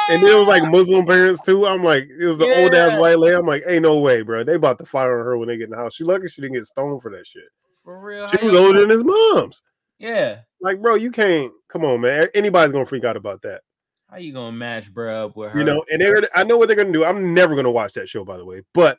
And 0.08 0.22
it 0.22 0.34
was 0.34 0.46
like 0.46 0.62
oh! 0.62 0.70
Muslim 0.70 1.04
parents 1.04 1.42
too. 1.42 1.66
I'm 1.66 1.82
like, 1.82 2.04
it 2.04 2.24
was 2.24 2.38
the 2.38 2.62
old 2.62 2.74
ass 2.74 2.98
white 2.98 3.18
lady. 3.18 3.34
I'm 3.34 3.46
like, 3.46 3.64
ain't 3.66 3.82
no 3.82 3.98
way, 3.98 4.22
bro. 4.22 4.44
They 4.44 4.54
about 4.54 4.78
to 4.78 4.86
fire 4.86 5.18
on 5.18 5.24
her 5.26 5.36
when 5.36 5.48
they 5.48 5.56
get 5.56 5.64
in 5.64 5.70
the 5.70 5.76
house. 5.76 5.94
She 5.94 6.04
lucky 6.04 6.28
she 6.28 6.40
didn't 6.40 6.54
get 6.54 6.64
stoned 6.64 7.02
for 7.02 7.10
that 7.10 7.26
shit. 7.26 7.42
For 7.86 8.00
real. 8.00 8.26
She 8.26 8.44
was 8.44 8.52
older 8.54 8.80
than 8.80 8.90
his 8.90 9.04
mom's. 9.04 9.62
Yeah, 9.98 10.40
Like, 10.60 10.82
bro, 10.82 10.96
you 10.96 11.10
can't. 11.10 11.52
Come 11.68 11.84
on, 11.84 12.02
man. 12.02 12.28
Anybody's 12.34 12.72
gonna 12.72 12.84
freak 12.84 13.04
out 13.04 13.16
about 13.16 13.40
that, 13.42 13.62
how 14.10 14.18
you 14.18 14.32
gonna 14.34 14.52
match 14.52 14.92
bro 14.92 15.26
up 15.26 15.36
with 15.36 15.52
her? 15.52 15.58
you 15.58 15.64
know. 15.64 15.82
And 15.90 16.02
they're. 16.02 16.20
I 16.34 16.44
know 16.44 16.58
what 16.58 16.66
they're 16.68 16.76
gonna 16.76 16.92
do. 16.92 17.04
I'm 17.04 17.32
never 17.32 17.54
gonna 17.56 17.70
watch 17.70 17.94
that 17.94 18.08
show, 18.08 18.24
by 18.24 18.36
the 18.36 18.44
way. 18.44 18.60
But 18.74 18.98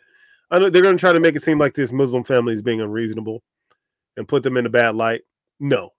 I 0.49 0.57
know 0.57 0.69
they're 0.72 0.81
gonna 0.81 0.97
try 0.97 1.14
to 1.14 1.19
make 1.19 1.35
it 1.35 1.43
seem 1.43 1.59
like 1.59 1.76
this 1.76 1.91
Muslim 1.91 2.23
family 2.23 2.53
is 2.53 2.64
being 2.64 2.81
unreasonable 2.81 3.43
and 4.15 4.27
put 4.27 4.41
them 4.41 4.57
in 4.57 4.65
a 4.65 4.69
bad 4.69 4.95
light. 4.95 5.22
No, 5.59 5.91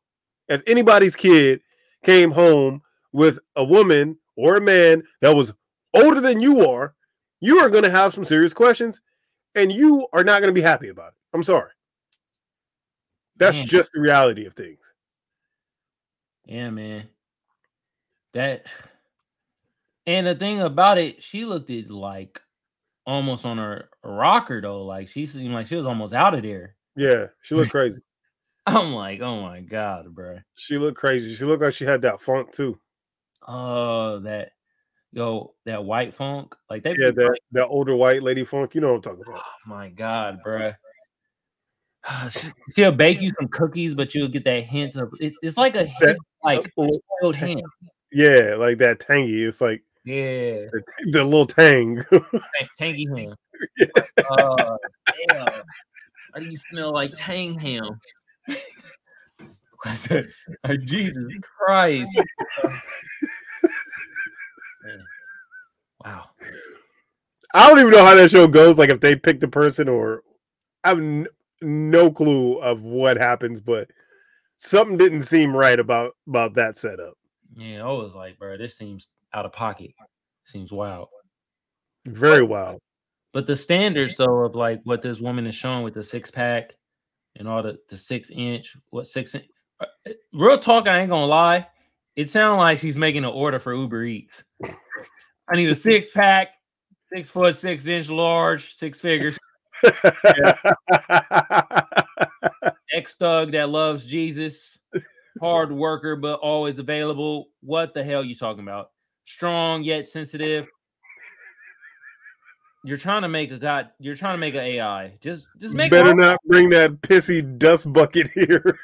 if 0.48 0.62
anybody's 0.66 1.14
kid 1.14 1.60
came 2.04 2.32
home 2.32 2.82
with 3.12 3.38
a 3.54 3.62
woman 3.62 4.18
or 4.36 4.56
a 4.56 4.60
man 4.60 5.04
that 5.20 5.34
was 5.36 5.52
older 5.94 6.20
than 6.20 6.40
you 6.40 6.68
are, 6.68 6.94
you 7.40 7.58
are 7.58 7.70
gonna 7.70 7.90
have 7.90 8.14
some 8.14 8.24
serious 8.24 8.52
questions, 8.52 9.00
and 9.54 9.70
you 9.70 10.08
are 10.12 10.24
not 10.24 10.40
gonna 10.40 10.52
be 10.52 10.60
happy 10.60 10.88
about 10.88 11.08
it. 11.12 11.18
I'm 11.32 11.44
sorry. 11.44 11.70
That's 13.38 13.58
Man. 13.58 13.66
just 13.66 13.92
the 13.92 14.00
reality 14.00 14.46
of 14.46 14.54
things. 14.54 14.92
Yeah, 16.44 16.70
man. 16.70 17.08
That 18.34 18.66
and 20.06 20.26
the 20.26 20.34
thing 20.34 20.60
about 20.60 20.98
it, 20.98 21.22
she 21.22 21.44
looked 21.44 21.70
at 21.70 21.90
like 21.90 22.40
almost 23.06 23.44
on 23.44 23.58
her 23.58 23.90
rocker 24.02 24.60
though. 24.60 24.84
Like 24.84 25.08
she 25.08 25.26
seemed 25.26 25.52
like 25.52 25.66
she 25.66 25.76
was 25.76 25.86
almost 25.86 26.14
out 26.14 26.34
of 26.34 26.42
there. 26.42 26.76
Yeah, 26.96 27.26
she 27.42 27.54
looked 27.54 27.70
crazy. 27.72 28.00
I'm 28.66 28.92
like, 28.92 29.20
oh 29.20 29.40
my 29.40 29.60
god, 29.60 30.14
bro. 30.14 30.38
She 30.54 30.78
looked 30.78 30.98
crazy. 30.98 31.34
She 31.34 31.44
looked 31.44 31.62
like 31.62 31.74
she 31.74 31.84
had 31.84 32.02
that 32.02 32.20
funk 32.20 32.52
too. 32.52 32.78
Oh, 33.46 34.20
that 34.20 34.52
yo, 35.12 35.54
that 35.64 35.84
white 35.84 36.14
funk. 36.14 36.54
Like 36.68 36.82
they 36.82 36.90
Yeah, 36.90 37.10
that 37.10 37.38
that 37.52 37.66
older 37.66 37.94
white 37.96 38.22
lady 38.22 38.44
funk. 38.44 38.74
You 38.74 38.80
know 38.80 38.88
what 38.88 39.06
I'm 39.06 39.16
talking 39.16 39.24
about. 39.26 39.40
oh 39.40 39.68
my 39.68 39.88
god, 39.88 40.40
bro. 40.42 40.72
She'll 42.74 42.92
bake 42.92 43.20
you 43.20 43.32
some 43.38 43.48
cookies, 43.48 43.94
but 43.94 44.14
you'll 44.14 44.28
get 44.28 44.44
that 44.44 44.64
hint 44.64 44.96
of 44.96 45.12
it, 45.20 45.34
it's 45.42 45.56
like 45.56 45.74
a 45.74 45.84
That- 46.00 46.08
hint, 46.08 46.18
like 46.42 46.72
little 46.76 47.00
spoiled 47.18 47.36
hint. 47.36 47.62
Yeah, 48.12 48.54
like 48.58 48.78
that 48.78 49.00
tangy. 49.00 49.44
It's 49.44 49.60
like 49.60 49.82
Yeah, 50.04 50.66
the, 50.72 50.82
the 51.12 51.24
little 51.24 51.46
tang. 51.46 52.02
tang- 52.10 52.68
tangy 52.78 53.06
ham. 53.14 53.34
Uh, 54.30 54.76
damn. 55.28 55.46
Why 56.32 56.40
do 56.40 56.46
you 56.46 56.56
smell 56.56 56.92
like 56.92 57.12
tang 57.16 57.58
ham? 57.58 58.00
That? 58.46 60.26
Like, 60.64 60.80
Jesus 60.86 61.32
Christ. 61.42 62.10
Wow. 66.04 66.30
I 67.54 67.68
don't 67.68 67.78
even 67.78 67.92
know 67.92 68.04
how 68.04 68.14
that 68.14 68.30
show 68.30 68.46
goes. 68.48 68.78
Like 68.78 68.90
if 68.90 69.00
they 69.00 69.16
pick 69.16 69.40
the 69.40 69.48
person 69.48 69.88
or 69.88 70.22
I 70.84 70.88
have 70.90 70.98
n- 70.98 71.26
no 71.62 72.10
clue 72.10 72.58
of 72.58 72.82
what 72.82 73.16
happens, 73.16 73.60
but 73.60 73.88
something 74.56 74.96
didn't 74.96 75.22
seem 75.22 75.56
right 75.56 75.78
about 75.78 76.12
about 76.26 76.54
that 76.54 76.76
setup. 76.76 77.14
Yeah, 77.54 77.84
I 77.84 77.92
was 77.92 78.14
like, 78.14 78.38
bro, 78.38 78.56
this 78.56 78.76
seems 78.76 79.08
out 79.34 79.46
of 79.46 79.52
pocket. 79.52 79.90
Seems 80.44 80.72
wild. 80.72 81.08
Very 82.06 82.42
wild. 82.42 82.80
But 83.32 83.46
the 83.46 83.56
standards 83.56 84.16
though 84.16 84.44
of 84.44 84.54
like 84.54 84.80
what 84.84 85.02
this 85.02 85.20
woman 85.20 85.46
is 85.46 85.54
showing 85.54 85.84
with 85.84 85.94
the 85.94 86.04
six 86.04 86.30
pack 86.30 86.74
and 87.36 87.48
all 87.48 87.62
the 87.62 87.78
the 87.88 87.96
six 87.96 88.30
inch, 88.30 88.76
what 88.90 89.06
six 89.06 89.34
inch 89.34 89.46
uh, 89.80 89.86
uh, 90.06 90.12
real 90.32 90.58
talk, 90.58 90.88
I 90.88 91.00
ain't 91.00 91.10
gonna 91.10 91.26
lie. 91.26 91.66
It 92.16 92.30
sounds 92.30 92.58
like 92.58 92.78
she's 92.78 92.96
making 92.96 93.24
an 93.24 93.30
order 93.30 93.60
for 93.60 93.74
Uber 93.74 94.04
Eats. 94.04 94.42
I 95.48 95.56
need 95.56 95.70
a 95.70 95.74
six 95.74 96.10
pack, 96.10 96.48
six 97.06 97.30
foot, 97.30 97.56
six 97.56 97.86
inch 97.86 98.08
large, 98.08 98.76
six 98.76 98.98
figures. 98.98 99.38
Ex 102.92 103.14
thug 103.16 103.52
that 103.52 103.68
loves 103.68 104.04
Jesus, 104.04 104.78
hard 105.40 105.72
worker 105.72 106.16
but 106.16 106.40
always 106.40 106.78
available. 106.78 107.48
What 107.60 107.94
the 107.94 108.02
hell 108.04 108.24
you 108.24 108.34
talking 108.36 108.62
about? 108.62 108.90
Strong 109.26 109.84
yet 109.84 110.08
sensitive. 110.08 110.66
you're 112.84 112.96
trying 112.96 113.22
to 113.22 113.28
make 113.28 113.50
a 113.52 113.58
god. 113.58 113.90
You're 113.98 114.16
trying 114.16 114.34
to 114.34 114.38
make 114.38 114.54
an 114.54 114.60
AI. 114.60 115.18
Just 115.20 115.48
just 115.58 115.74
make. 115.74 115.90
better 115.90 116.14
not 116.14 116.38
bring 116.46 116.70
that 116.70 116.92
pissy 117.02 117.58
dust 117.58 117.92
bucket 117.92 118.28
here. 118.28 118.78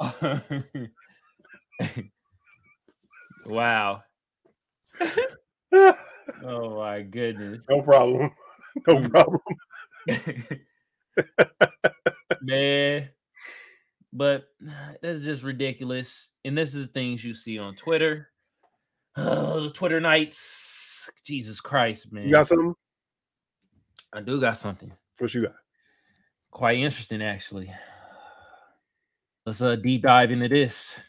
wow. 3.44 4.02
Oh 5.72 6.78
my 6.78 7.02
goodness. 7.02 7.60
no 7.68 7.82
problem. 7.82 8.30
No 8.86 8.94
Mm. 8.96 9.10
problem. 9.10 9.40
man. 12.42 13.08
But 14.12 14.44
that's 15.02 15.22
just 15.22 15.42
ridiculous. 15.42 16.28
And 16.44 16.56
this 16.56 16.74
is 16.74 16.88
things 16.88 17.24
you 17.24 17.34
see 17.34 17.58
on 17.58 17.74
Twitter. 17.76 18.28
Oh, 19.16 19.62
the 19.62 19.70
Twitter 19.70 20.00
nights. 20.00 21.08
Jesus 21.24 21.60
Christ, 21.60 22.12
man. 22.12 22.26
You 22.26 22.32
got 22.32 22.46
something? 22.46 22.74
I 24.12 24.20
do 24.20 24.40
got 24.40 24.56
something 24.56 24.92
What 25.18 25.34
you 25.34 25.42
got? 25.42 25.54
quite 26.50 26.78
interesting, 26.78 27.22
actually. 27.22 27.72
Let's 29.44 29.60
uh 29.60 29.76
deep 29.76 30.02
dive 30.02 30.30
into 30.30 30.48
this. 30.48 30.98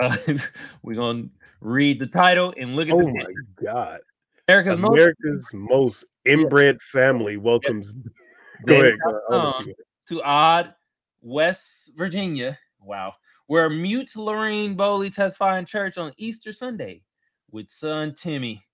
Uh, 0.00 0.16
we're 0.82 0.96
gonna 0.96 1.24
read 1.60 1.98
the 1.98 2.06
title 2.06 2.54
and 2.56 2.74
look 2.76 2.88
at 2.88 2.94
Oh 2.94 3.00
the 3.00 3.12
my 3.12 3.24
picture. 3.26 3.44
God. 3.62 4.00
America's 4.48 4.78
most 4.78 4.92
America's 4.92 5.50
most 5.52 6.04
inbred 6.24 6.80
family 6.82 7.36
welcomes. 7.36 7.90
Ahead. 7.94 8.66
Go 8.66 8.80
ahead. 8.80 8.94
I'll 9.04 9.12
let 9.12 9.54
Tom. 9.54 9.66
you 9.66 9.74
go. 9.74 9.82
to 10.08 10.22
Odd, 10.22 10.74
West 11.20 11.90
Virginia. 11.96 12.58
Wow. 12.80 13.14
Where 13.46 13.68
mute 13.68 14.14
Lorraine 14.16 14.76
Bowley 14.76 15.10
testified 15.10 15.58
in 15.58 15.66
church 15.66 15.98
on 15.98 16.12
Easter 16.16 16.52
Sunday 16.52 17.02
with 17.50 17.68
son 17.70 18.14
Timmy 18.14 18.64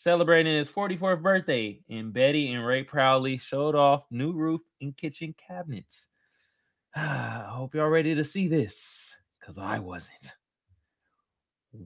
celebrating 0.00 0.54
his 0.54 0.68
44th 0.68 1.22
birthday. 1.22 1.80
And 1.90 2.12
Betty 2.12 2.52
and 2.52 2.64
Ray 2.64 2.82
proudly 2.82 3.36
showed 3.36 3.74
off 3.74 4.04
new 4.10 4.32
roof 4.32 4.62
and 4.80 4.96
kitchen 4.96 5.34
cabinets. 5.46 6.06
I 6.94 7.44
hope 7.48 7.74
y'all 7.74 7.88
ready 7.88 8.14
to 8.14 8.24
see 8.24 8.48
this 8.48 9.10
because 9.38 9.58
I 9.58 9.78
wasn't. 9.78 10.32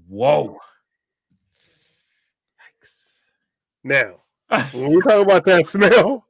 Whoa. 0.08 0.56
Now, 3.84 4.22
when 4.72 4.90
we 4.90 5.00
talk 5.02 5.22
about 5.22 5.44
that 5.44 5.66
smell, 5.66 6.26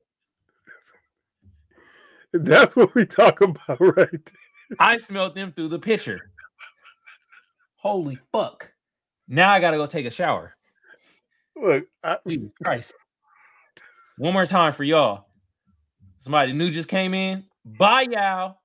that's 2.32 2.74
what 2.74 2.94
we 2.94 3.06
talk 3.06 3.40
about, 3.40 3.80
right? 3.80 3.96
there. 3.96 4.76
I 4.80 4.98
smelled 4.98 5.36
them 5.36 5.52
through 5.52 5.68
the 5.68 5.78
pitcher. 5.78 6.32
Holy 7.76 8.18
fuck. 8.32 8.72
Now 9.28 9.52
I 9.52 9.60
gotta 9.60 9.76
go 9.76 9.86
take 9.86 10.06
a 10.06 10.10
shower. 10.10 10.56
Look, 11.56 11.86
I, 12.02 12.18
Jesus 12.26 12.50
Christ. 12.62 12.94
One 14.18 14.32
more 14.32 14.46
time 14.46 14.72
for 14.72 14.84
y'all. 14.84 15.26
Somebody 16.20 16.52
new 16.52 16.70
just 16.70 16.88
came 16.88 17.14
in. 17.14 17.44
Bye, 17.64 18.06
y'all. 18.10 18.58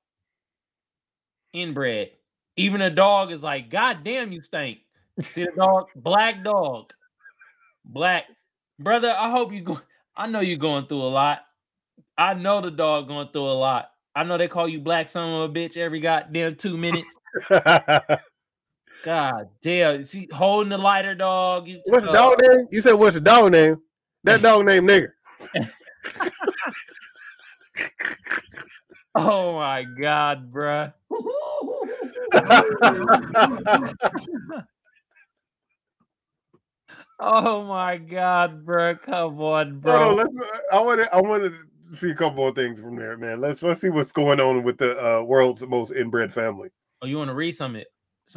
Inbred. 1.54 2.12
Even 2.58 2.82
a 2.82 2.90
dog 2.90 3.32
is 3.32 3.42
like, 3.42 3.70
God 3.70 4.04
damn, 4.04 4.32
you 4.32 4.42
stink. 4.42 4.80
See 5.22 5.46
the 5.46 5.52
dog? 5.56 5.90
Black 5.96 6.44
dog. 6.44 6.92
Black. 7.86 8.26
Brother, 8.80 9.10
I 9.12 9.30
hope 9.30 9.52
you 9.52 9.62
go. 9.62 9.82
I 10.16 10.28
know 10.28 10.40
you're 10.40 10.58
going 10.58 10.88
through 10.88 11.02
a 11.02 11.10
lot. 11.10 11.40
I 12.18 12.34
know 12.34 12.62
the 12.62 12.72
dog 12.72 13.10
going 13.10 13.28
through 13.34 13.44
a 13.44 13.54
lot. 13.54 13.92
I 14.16 14.24
know 14.24 14.38
they 14.38 14.48
call 14.48 14.70
you 14.70 14.80
black 14.80 15.10
son 15.10 15.30
of 15.30 15.50
a 15.50 15.54
bitch 15.54 15.76
every 15.76 16.00
goddamn 16.00 16.56
two 16.56 16.78
minutes. 16.78 17.10
God 19.04 19.50
damn. 19.62 20.04
See, 20.06 20.30
holding 20.32 20.70
the 20.70 20.78
lighter 20.78 21.14
dog. 21.14 21.68
You, 21.68 21.82
what's 21.86 22.06
the 22.06 22.12
uh, 22.12 22.14
dog 22.14 22.40
name? 22.42 22.68
You 22.72 22.80
said 22.82 22.94
what's 22.94 23.16
the 23.16 23.22
dog 23.22 23.52
name? 23.52 23.82
That 24.24 24.42
dog 24.44 24.66
name 24.66 24.88
nigger. 24.88 25.12
Oh 29.16 29.56
my 29.56 29.84
god, 29.84 30.54
bruh. 30.54 30.94
Oh 37.20 37.64
my 37.66 37.98
god, 37.98 38.66
bro! 38.66 38.96
Come 38.96 39.40
on, 39.42 39.70
Hold 39.72 39.82
bro. 39.82 40.10
on, 40.10 40.16
let's, 40.16 40.30
I 40.72 40.80
want 40.80 41.02
to. 41.02 41.14
I 41.14 41.20
want 41.22 41.44
to 41.44 41.96
see 41.98 42.12
a 42.12 42.16
couple 42.16 42.48
of 42.48 42.56
things 42.56 42.80
from 42.80 42.96
there, 42.96 43.18
man. 43.18 43.42
Let's 43.42 43.62
let's 43.62 43.82
see 43.82 43.90
what's 43.90 44.12
going 44.12 44.40
on 44.40 44.64
with 44.64 44.78
the 44.78 44.98
uh, 45.20 45.22
world's 45.24 45.66
most 45.68 45.92
inbred 45.92 46.34
family. 46.34 46.70
oh, 47.02 47.08
you 47.08 47.18
want 47.18 47.30
to 47.30 47.34
read 47.36 47.56
some 47.56 47.76
of 47.76 47.82
it? 47.82 47.88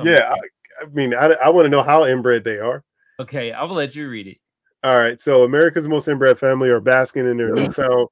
Yeah. 0.03 0.33
I, 0.33 0.83
I 0.83 0.87
mean, 0.93 1.15
I, 1.15 1.27
I 1.27 1.49
want 1.51 1.67
to 1.67 1.69
know 1.71 1.83
how 1.83 2.07
inbred 2.07 2.45
they 2.45 2.59
are. 2.59 2.83
Okay, 3.21 3.53
I 3.53 3.63
will 3.65 3.77
let 3.77 3.95
you 3.95 4.09
read 4.09 4.27
it. 4.27 4.39
All 4.83 4.97
right, 4.97 5.21
so 5.21 5.45
America's 5.45 5.87
most 5.87 6.09
inbred 6.09 6.39
family 6.39 6.71
are 6.71 6.81
basking 6.81 7.27
in 7.27 7.37
their 7.37 7.55
newfound 7.55 8.09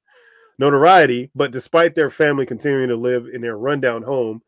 notoriety, 0.59 1.31
but 1.35 1.51
despite 1.51 1.95
their 1.95 2.11
family 2.11 2.47
continuing 2.47 2.89
to 2.89 2.97
live 2.97 3.27
in 3.33 3.41
their 3.41 3.57
rundown 3.57 4.03
home, 4.03 4.41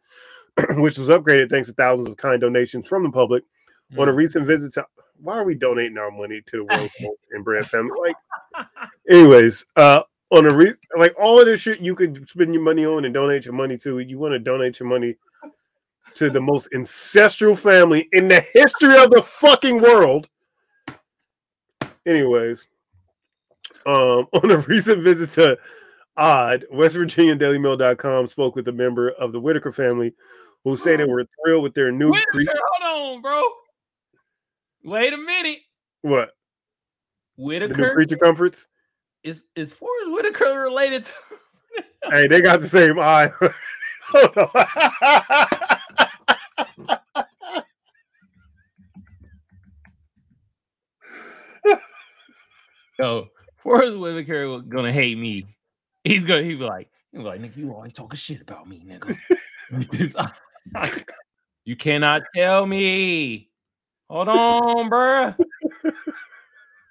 which 0.76 0.98
was 0.98 1.08
upgraded 1.08 1.50
thanks 1.50 1.68
to 1.68 1.74
thousands 1.74 2.08
of 2.08 2.16
kind 2.16 2.40
donations 2.40 2.86
from 2.86 3.02
the 3.02 3.10
public, 3.10 3.42
on 3.98 4.08
a 4.08 4.12
Mm. 4.12 4.16
recent 4.16 4.46
visit 4.46 4.72
to 4.74 4.86
why 5.22 5.36
are 5.36 5.44
we 5.44 5.54
donating 5.54 5.98
our 5.98 6.10
money 6.10 6.42
to 6.46 6.56
the 6.58 6.64
world's 6.64 6.94
most 7.00 7.20
inbred 7.34 7.70
family? 7.70 7.92
Like, 8.00 8.66
anyways, 9.08 9.64
uh, 9.76 10.02
on 10.30 10.46
a 10.46 10.54
re- 10.54 10.74
like 10.98 11.14
all 11.18 11.38
of 11.38 11.46
this 11.46 11.60
shit 11.60 11.80
you 11.80 11.94
could 11.94 12.28
spend 12.28 12.54
your 12.54 12.62
money 12.62 12.84
on 12.84 13.04
and 13.04 13.14
donate 13.14 13.44
your 13.44 13.54
money 13.54 13.76
to, 13.78 13.98
you 14.00 14.18
want 14.18 14.32
to 14.32 14.38
donate 14.38 14.80
your 14.80 14.88
money 14.88 15.16
to 16.14 16.28
the 16.30 16.40
most 16.40 16.68
ancestral 16.74 17.54
family 17.54 18.08
in 18.12 18.28
the 18.28 18.40
history 18.52 18.96
of 18.98 19.10
the 19.10 19.22
fucking 19.22 19.80
world. 19.80 20.28
Anyways, 22.06 22.66
um, 23.86 24.26
on 24.32 24.50
a 24.50 24.58
recent 24.58 25.02
visit 25.02 25.30
to 25.30 25.58
Odd, 26.16 26.66
West 26.70 26.94
Virginia 26.96 27.36
DailyMail.com 27.36 28.28
spoke 28.28 28.56
with 28.56 28.68
a 28.68 28.72
member 28.72 29.10
of 29.10 29.32
the 29.32 29.40
Whitaker 29.40 29.72
family 29.72 30.14
who 30.64 30.76
say 30.76 30.96
they 30.96 31.04
were 31.04 31.26
thrilled 31.44 31.62
with 31.62 31.74
their 31.74 31.90
new 31.90 32.10
Whitaker, 32.10 32.30
cre- 32.32 32.58
hold 32.80 33.16
on, 33.16 33.22
bro. 33.22 33.42
Wait 34.84 35.12
a 35.12 35.16
minute. 35.16 35.58
what 36.02 36.32
the 37.36 37.42
Whitaker 37.42 37.94
creature 37.94 38.16
comforts. 38.16 38.66
is 39.22 39.44
is 39.54 39.72
Forest 39.72 40.10
Whitaker 40.10 40.60
related 40.60 41.04
to 41.04 41.12
Hey, 42.10 42.26
they 42.26 42.40
got 42.40 42.60
the 42.60 42.68
same 42.68 42.98
eye. 42.98 43.30
Yo, 52.98 53.28
Forest 53.62 53.98
Whitaker 53.98 54.48
was 54.48 54.62
gonna 54.62 54.92
hate 54.92 55.16
me. 55.16 55.46
He's 56.04 56.24
gonna 56.24 56.42
he 56.42 56.56
be 56.56 56.64
like, 56.64 56.90
he 57.12 57.18
be 57.18 57.24
like, 57.24 57.40
nigga, 57.40 57.56
you 57.56 57.72
always 57.72 57.92
talking 57.92 58.16
shit 58.16 58.42
about 58.42 58.68
me, 58.68 58.82
nigga. 58.84 59.16
you 61.64 61.76
cannot 61.76 62.22
tell 62.34 62.66
me. 62.66 63.51
Hold 64.12 64.28
on, 64.28 64.90
bruh. 64.90 65.34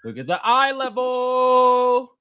Look 0.03 0.17
at 0.17 0.25
the 0.25 0.39
eye 0.43 0.71
level. 0.71 2.17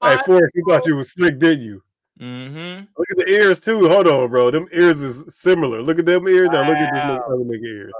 hey, 0.00 0.16
Forest, 0.24 0.54
you 0.54 0.64
thought 0.68 0.86
you 0.86 0.94
was 0.94 1.10
slick, 1.10 1.40
didn't 1.40 1.64
you? 1.64 1.82
Mm-hmm. 2.20 2.84
Look 2.96 3.10
at 3.10 3.16
the 3.16 3.28
ears 3.28 3.58
too. 3.58 3.88
Hold 3.88 4.06
on, 4.06 4.30
bro. 4.30 4.52
Them 4.52 4.68
ears 4.72 5.00
is 5.00 5.24
similar. 5.36 5.82
Look 5.82 5.98
at 5.98 6.06
them 6.06 6.28
ears. 6.28 6.50
Now 6.52 6.68
look 6.68 6.76
at 6.76 6.94
this 6.94 7.02
other 7.02 7.42
nigga 7.42 7.64
ears. 7.64 7.92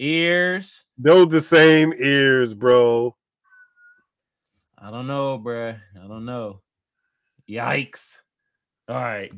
Ears. 0.00 0.84
Those 0.98 1.28
the 1.28 1.40
same 1.40 1.94
ears, 1.96 2.52
bro. 2.52 3.14
I 4.76 4.90
don't 4.90 5.06
know, 5.06 5.38
bruh. 5.38 5.78
I 5.96 6.08
don't 6.08 6.24
know. 6.24 6.60
Yikes. 7.48 8.14
All 8.88 8.96
right. 8.96 9.32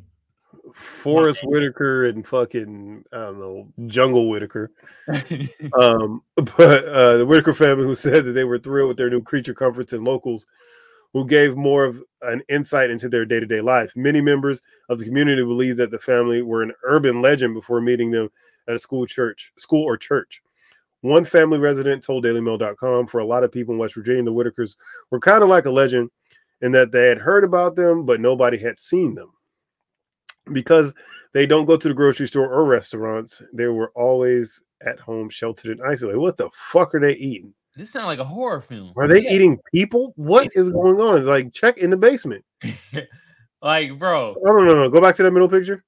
Forest 0.76 1.40
Whitaker 1.44 2.04
and 2.04 2.26
fucking 2.26 3.02
I 3.10 3.16
don't 3.16 3.40
know 3.40 3.68
Jungle 3.86 4.28
Whitaker. 4.28 4.70
Um, 5.78 6.22
but 6.36 6.84
uh, 6.84 7.16
the 7.16 7.26
Whitaker 7.26 7.54
family 7.54 7.84
who 7.84 7.96
said 7.96 8.24
that 8.24 8.32
they 8.32 8.44
were 8.44 8.58
thrilled 8.58 8.88
with 8.88 8.96
their 8.96 9.10
new 9.10 9.22
creature 9.22 9.54
comforts 9.54 9.92
and 9.92 10.04
locals 10.04 10.46
who 11.12 11.26
gave 11.26 11.56
more 11.56 11.84
of 11.84 12.02
an 12.22 12.42
insight 12.48 12.90
into 12.90 13.08
their 13.08 13.24
day-to-day 13.24 13.60
life. 13.60 13.92
Many 13.96 14.20
members 14.20 14.62
of 14.88 14.98
the 14.98 15.04
community 15.04 15.42
believe 15.42 15.76
that 15.78 15.90
the 15.90 15.98
family 15.98 16.42
were 16.42 16.62
an 16.62 16.72
urban 16.84 17.22
legend 17.22 17.54
before 17.54 17.80
meeting 17.80 18.10
them 18.10 18.30
at 18.68 18.74
a 18.74 18.78
school 18.78 19.06
church, 19.06 19.52
school 19.56 19.84
or 19.84 19.96
church. 19.96 20.42
One 21.00 21.24
family 21.24 21.58
resident 21.58 22.02
told 22.02 22.24
DailyMail.com 22.24 23.06
for 23.06 23.20
a 23.20 23.26
lot 23.26 23.44
of 23.44 23.52
people 23.52 23.74
in 23.74 23.78
West 23.78 23.94
Virginia, 23.94 24.24
the 24.24 24.32
Whitakers 24.32 24.76
were 25.10 25.20
kind 25.20 25.42
of 25.42 25.48
like 25.48 25.66
a 25.66 25.70
legend 25.70 26.10
in 26.60 26.72
that 26.72 26.92
they 26.92 27.08
had 27.08 27.18
heard 27.18 27.44
about 27.44 27.76
them, 27.76 28.04
but 28.04 28.20
nobody 28.20 28.58
had 28.58 28.78
seen 28.78 29.14
them. 29.14 29.30
Because 30.52 30.94
they 31.32 31.46
don't 31.46 31.66
go 31.66 31.76
to 31.76 31.88
the 31.88 31.94
grocery 31.94 32.28
store 32.28 32.52
or 32.52 32.64
restaurants, 32.64 33.42
they 33.52 33.66
were 33.66 33.92
always 33.94 34.62
at 34.86 34.98
home, 35.00 35.28
sheltered 35.28 35.78
and 35.78 35.86
isolated. 35.86 36.18
What 36.18 36.36
the 36.36 36.50
fuck 36.54 36.94
are 36.94 37.00
they 37.00 37.14
eating? 37.14 37.52
this 37.76 37.90
sounds 37.90 38.06
like 38.06 38.18
a 38.18 38.24
horror 38.24 38.62
film. 38.62 38.92
Are 38.96 39.06
they 39.06 39.20
eating 39.20 39.58
people? 39.72 40.14
What 40.16 40.48
is 40.54 40.70
going 40.70 40.98
on? 40.98 41.26
Like, 41.26 41.52
check 41.52 41.76
in 41.78 41.90
the 41.90 41.96
basement. 41.96 42.42
like, 43.62 43.98
bro. 43.98 44.34
Oh, 44.34 44.52
no, 44.52 44.64
no, 44.64 44.74
no. 44.74 44.90
Go 44.90 45.00
back 45.00 45.14
to 45.16 45.22
that 45.22 45.30
middle 45.30 45.48
picture. 45.48 45.84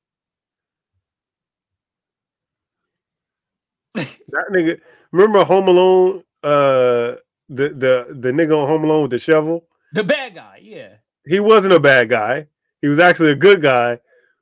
That 4.30 4.44
nigga. 4.52 4.78
Remember 5.10 5.43
Home 5.43 5.68
Alone? 5.68 6.22
Uh, 6.43 7.16
the 7.48 7.70
the 7.70 8.06
the 8.10 8.30
nigga 8.30 8.60
on 8.60 8.68
Home 8.68 8.85
Alone 8.85 9.02
with 9.02 9.10
the 9.10 9.18
shovel. 9.18 9.66
The 9.94 10.05
bad 10.05 10.35
guy, 10.35 10.60
yeah. 10.62 10.97
He 11.26 11.40
wasn't 11.40 11.72
a 11.72 11.80
bad 11.80 12.10
guy. 12.10 12.47
He 12.82 12.89
was 12.89 12.98
actually 12.98 13.30
a 13.30 13.36
good 13.36 13.62
guy, 13.62 13.98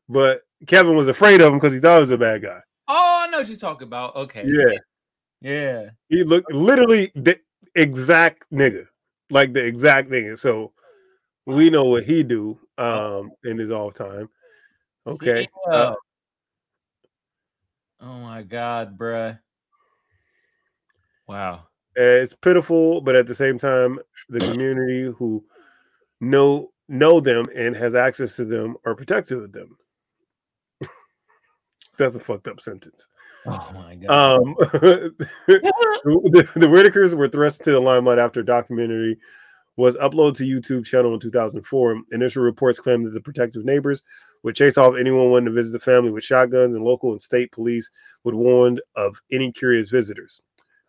but 0.08 0.42
Kevin 0.66 0.96
was 0.96 1.08
afraid 1.08 1.40
of 1.40 1.52
him 1.52 1.58
because 1.58 1.74
he 1.74 1.80
thought 1.80 1.96
he 1.96 2.00
was 2.00 2.10
a 2.10 2.18
bad 2.18 2.42
guy. 2.42 2.60
Oh, 2.88 3.24
I 3.26 3.30
know 3.30 3.38
what 3.38 3.48
you're 3.48 3.56
talking 3.56 3.86
about. 3.86 4.14
Okay. 4.16 4.44
Yeah, 4.46 4.78
Yeah. 5.40 5.90
he 6.08 6.22
looked 6.24 6.52
literally 6.52 7.10
the 7.14 7.38
exact 7.74 8.44
nigga, 8.52 8.86
like 9.30 9.52
the 9.52 9.64
exact 9.64 10.10
nigga. 10.10 10.38
So 10.38 10.72
we 11.46 11.70
know 11.70 11.84
what 11.84 12.04
he 12.04 12.22
do 12.22 12.58
um 12.78 13.30
in 13.44 13.58
his 13.58 13.70
off 13.70 13.94
time. 13.94 14.28
Okay. 15.06 15.48
Yeah. 15.68 15.72
Uh, 15.72 15.94
oh 18.00 18.18
my 18.20 18.42
god, 18.42 18.96
bruh. 18.98 19.38
Wow. 21.28 21.66
it's 21.96 22.34
pitiful, 22.34 23.00
but 23.00 23.16
at 23.16 23.26
the 23.26 23.34
same 23.34 23.58
time, 23.58 23.98
the 24.28 24.38
community 24.40 25.12
who 25.18 25.44
know 26.20 26.70
know 26.88 27.18
them 27.20 27.46
and 27.54 27.74
has 27.74 27.94
access 27.96 28.36
to 28.36 28.44
them 28.44 28.76
are 28.84 28.94
protective 28.94 29.42
of 29.42 29.52
them. 29.52 29.76
That's 31.98 32.16
a 32.16 32.20
fucked 32.20 32.48
up 32.48 32.60
sentence. 32.60 33.06
Oh 33.46 33.70
my 33.74 33.94
god. 33.94 34.40
Um, 34.40 34.54
the, 35.46 36.48
the 36.54 36.66
Whitakers 36.66 37.14
were 37.14 37.28
thrust 37.28 37.64
to 37.64 37.72
the 37.72 37.80
limelight 37.80 38.18
after 38.18 38.40
a 38.40 38.44
documentary 38.44 39.18
was 39.76 39.96
uploaded 39.96 40.36
to 40.36 40.44
YouTube 40.44 40.86
channel 40.86 41.14
in 41.14 41.20
2004. 41.20 42.02
Initial 42.12 42.42
reports 42.42 42.80
claimed 42.80 43.04
that 43.04 43.10
the 43.10 43.20
protective 43.20 43.64
neighbors 43.64 44.02
would 44.42 44.56
chase 44.56 44.78
off 44.78 44.96
anyone 44.96 45.30
wanting 45.30 45.46
to 45.46 45.52
visit 45.52 45.72
the 45.72 45.78
family 45.78 46.10
with 46.10 46.24
shotguns, 46.24 46.74
and 46.74 46.84
local 46.84 47.12
and 47.12 47.20
state 47.20 47.52
police 47.52 47.90
would 48.24 48.34
warn 48.34 48.78
of 48.94 49.20
any 49.30 49.52
curious 49.52 49.90
visitors. 49.90 50.40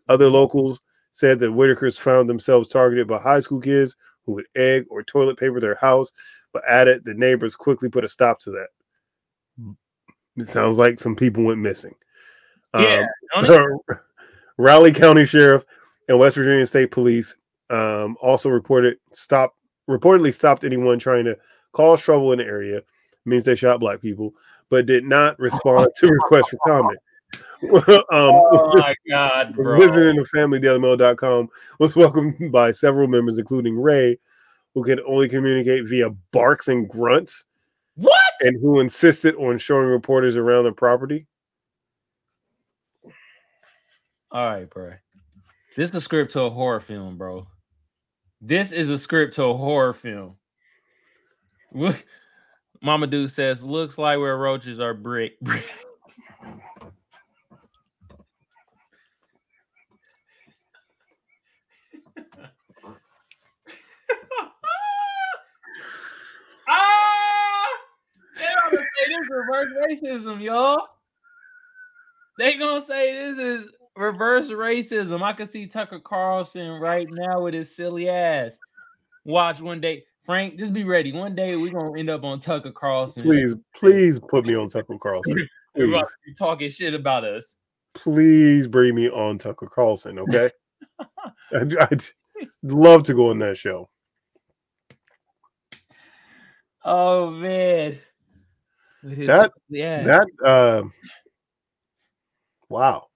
Other 0.07 0.29
locals 0.29 0.79
said 1.11 1.39
that 1.39 1.51
Whitakers 1.51 1.97
found 1.97 2.29
themselves 2.29 2.69
targeted 2.69 3.07
by 3.07 3.17
high 3.17 3.39
school 3.39 3.59
kids 3.59 3.95
who 4.25 4.33
would 4.33 4.45
egg 4.55 4.85
or 4.89 5.03
toilet 5.03 5.37
paper 5.37 5.59
their 5.59 5.75
house, 5.75 6.11
but 6.53 6.63
added 6.67 7.03
the 7.03 7.13
neighbors 7.13 7.55
quickly 7.55 7.89
put 7.89 8.05
a 8.05 8.09
stop 8.09 8.39
to 8.41 8.51
that. 8.51 8.67
It 10.37 10.47
sounds 10.47 10.77
like 10.77 10.99
some 10.99 11.15
people 11.15 11.43
went 11.43 11.59
missing. 11.59 11.95
yeah. 12.75 13.05
Um, 13.35 13.79
Raleigh 14.57 14.93
County 14.93 15.25
Sheriff 15.25 15.63
and 16.07 16.19
West 16.19 16.35
Virginia 16.35 16.65
State 16.65 16.91
Police 16.91 17.35
um, 17.69 18.17
also 18.21 18.49
reported 18.49 18.97
stop 19.11 19.55
reportedly 19.89 20.33
stopped 20.33 20.63
anyone 20.63 20.99
trying 20.99 21.25
to 21.25 21.37
cause 21.73 22.01
trouble 22.01 22.31
in 22.31 22.39
the 22.39 22.45
area. 22.45 22.81
Means 23.25 23.43
they 23.43 23.55
shot 23.55 23.79
black 23.79 24.01
people, 24.01 24.33
but 24.69 24.85
did 24.85 25.03
not 25.03 25.37
respond 25.37 25.89
to 25.97 26.07
requests 26.07 26.49
for 26.49 26.57
comment. 26.65 26.99
um, 27.73 28.03
oh 28.11 28.71
my 28.77 28.95
god, 29.09 29.53
bro. 29.55 29.79
visiting 29.79 30.15
the 30.15 30.29
familydailymail.com 30.33 31.49
was 31.79 31.95
welcomed 31.95 32.51
by 32.51 32.71
several 32.71 33.07
members, 33.07 33.37
including 33.37 33.77
Ray, 33.77 34.17
who 34.73 34.83
could 34.83 35.01
only 35.05 35.27
communicate 35.27 35.87
via 35.87 36.09
barks 36.31 36.67
and 36.67 36.87
grunts, 36.87 37.45
What? 37.97 38.17
and 38.41 38.59
who 38.61 38.79
insisted 38.79 39.35
on 39.35 39.57
showing 39.57 39.87
reporters 39.87 40.35
around 40.37 40.65
the 40.65 40.71
property. 40.71 41.25
All 44.31 44.45
right, 44.45 44.69
bro. 44.69 44.93
This 45.75 45.89
is 45.89 45.95
a 45.95 46.01
script 46.01 46.31
to 46.33 46.41
a 46.41 46.49
horror 46.49 46.79
film, 46.79 47.17
bro. 47.17 47.47
This 48.41 48.71
is 48.71 48.89
a 48.89 48.99
script 48.99 49.35
to 49.35 49.43
a 49.45 49.57
horror 49.57 49.93
film. 49.93 50.35
Look, 51.73 52.05
Mama 52.81 53.07
Duke 53.07 53.31
says, 53.31 53.63
looks 53.63 53.97
like 53.97 54.19
where 54.19 54.37
roaches 54.37 54.79
are 54.79 54.93
brick. 54.93 55.37
ah! 66.69 67.07
They 68.37 68.45
gonna 68.45 68.77
say 68.77 69.07
this 69.07 69.29
reverse 69.47 69.73
racism, 69.89 70.41
y'all. 70.41 70.81
They 72.37 72.57
gonna 72.57 72.81
say 72.81 73.13
this 73.13 73.37
is 73.37 73.71
reverse 73.95 74.49
racism. 74.49 75.21
I 75.21 75.33
can 75.33 75.47
see 75.47 75.65
Tucker 75.65 75.99
Carlson 75.99 76.79
right 76.79 77.07
now 77.11 77.41
with 77.41 77.53
his 77.53 77.75
silly 77.75 78.09
ass. 78.09 78.53
Watch 79.25 79.59
one 79.59 79.81
day, 79.81 80.03
Frank. 80.25 80.57
Just 80.57 80.73
be 80.73 80.83
ready. 80.83 81.11
One 81.11 81.35
day 81.35 81.55
we're 81.55 81.71
gonna 81.71 81.97
end 81.97 82.09
up 82.09 82.23
on 82.23 82.39
Tucker 82.39 82.71
Carlson. 82.71 83.23
Please, 83.23 83.55
please 83.75 84.19
put 84.19 84.45
me 84.45 84.55
on 84.55 84.69
Tucker 84.69 84.97
Carlson. 85.01 85.47
Please, 85.75 86.15
be 86.25 86.33
talking 86.33 86.71
shit 86.71 86.95
about 86.95 87.23
us. 87.23 87.53
please 87.93 88.65
bring 88.65 88.95
me 88.95 89.11
on 89.11 89.37
Tucker 89.37 89.67
Carlson. 89.67 90.17
Okay, 90.17 90.49
I'd, 91.53 91.77
I'd 91.77 92.03
love 92.63 93.03
to 93.03 93.13
go 93.13 93.29
on 93.29 93.37
that 93.39 93.59
show. 93.59 93.87
Oh 96.83 97.29
man. 97.29 97.99
His 99.03 99.27
That- 99.27 99.51
ass. 99.75 100.05
That 100.05 100.27
uh, 100.43 100.83
wow, 102.69 103.07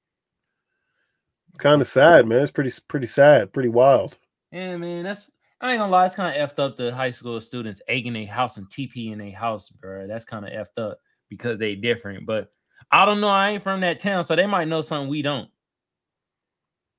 kind 1.57 1.81
of 1.81 1.87
sad, 1.87 2.25
man. 2.25 2.41
It's 2.41 2.51
pretty 2.51 2.71
pretty 2.87 3.07
sad, 3.07 3.51
pretty 3.53 3.69
wild. 3.69 4.17
Yeah, 4.51 4.77
man, 4.77 5.03
that's 5.03 5.27
I 5.59 5.71
ain't 5.71 5.79
gonna 5.79 5.91
lie, 5.91 6.05
it's 6.05 6.15
kind 6.15 6.35
of 6.35 6.49
effed 6.49 6.59
up 6.59 6.77
the 6.77 6.93
high 6.93 7.11
school 7.11 7.39
students 7.39 7.81
egging 7.87 8.15
a 8.15 8.25
house 8.25 8.57
and 8.57 8.67
TP 8.69 9.11
in 9.11 9.21
a 9.21 9.31
house, 9.31 9.69
bro. 9.69 10.07
That's 10.07 10.25
kind 10.25 10.45
of 10.45 10.51
effed 10.51 10.81
up 10.81 10.99
because 11.29 11.59
they 11.59 11.75
different. 11.75 12.25
But 12.25 12.51
I 12.91 13.05
don't 13.05 13.21
know, 13.21 13.27
I 13.29 13.51
ain't 13.51 13.63
from 13.63 13.81
that 13.81 13.99
town, 13.99 14.23
so 14.23 14.35
they 14.35 14.47
might 14.47 14.67
know 14.67 14.81
something 14.81 15.09
we 15.09 15.21
don't. 15.21 15.49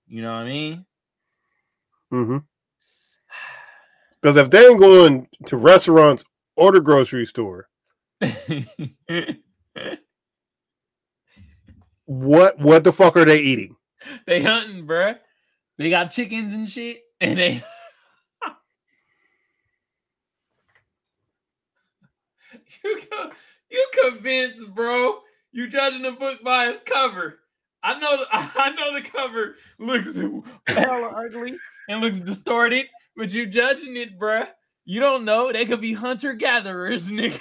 You 0.06 0.22
know 0.22 0.32
what 0.32 0.40
I 0.42 0.44
mean? 0.44 0.86
Mm-hmm. 2.12 2.38
Because 4.20 4.36
if 4.36 4.50
they 4.50 4.64
ain't 4.64 4.78
going 4.78 5.26
to 5.46 5.56
restaurants 5.56 6.22
or 6.54 6.70
the 6.70 6.80
grocery 6.80 7.26
store, 7.26 7.68
what 12.04 12.58
what 12.58 12.84
the 12.84 12.92
fuck 12.92 13.16
are 13.16 13.24
they 13.24 13.40
eating? 13.40 13.76
they 14.26 14.42
hunting, 14.42 14.86
bruh. 14.86 15.18
They 15.78 15.90
got 15.90 16.12
chickens 16.12 16.52
and 16.52 16.68
shit, 16.68 17.00
and 17.20 17.38
they. 17.38 17.54
you 22.84 23.00
co- 23.10 23.30
you 23.70 23.88
convinced, 24.02 24.74
bro. 24.74 25.18
You 25.52 25.68
judging 25.68 26.02
the 26.02 26.12
book 26.12 26.42
by 26.42 26.68
its 26.68 26.80
cover. 26.80 27.38
I 27.82 27.98
know. 27.98 28.24
I 28.32 28.70
know 28.70 28.94
the 28.94 29.08
cover 29.08 29.56
looks 29.78 30.16
hella 30.66 31.24
ugly 31.24 31.56
and 31.88 32.00
looks 32.00 32.20
distorted, 32.20 32.86
but 33.16 33.30
you 33.32 33.46
judging 33.46 33.96
it, 33.96 34.18
bruh. 34.18 34.48
You 34.84 35.00
don't 35.00 35.24
know. 35.24 35.52
They 35.52 35.64
could 35.64 35.80
be 35.80 35.92
hunter 35.92 36.34
gatherers, 36.34 37.04
nigga. 37.04 37.40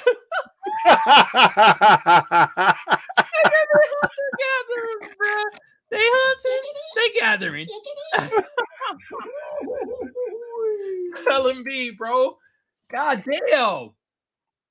Gatherers, 4.41 5.15
bruh. 5.17 5.59
They 5.89 5.99
hunting. 5.99 6.61
They 6.95 7.09
gathering. 7.19 7.67
LMB, 11.27 11.97
bro. 11.97 12.37
God 12.91 13.23
damn. 13.25 13.91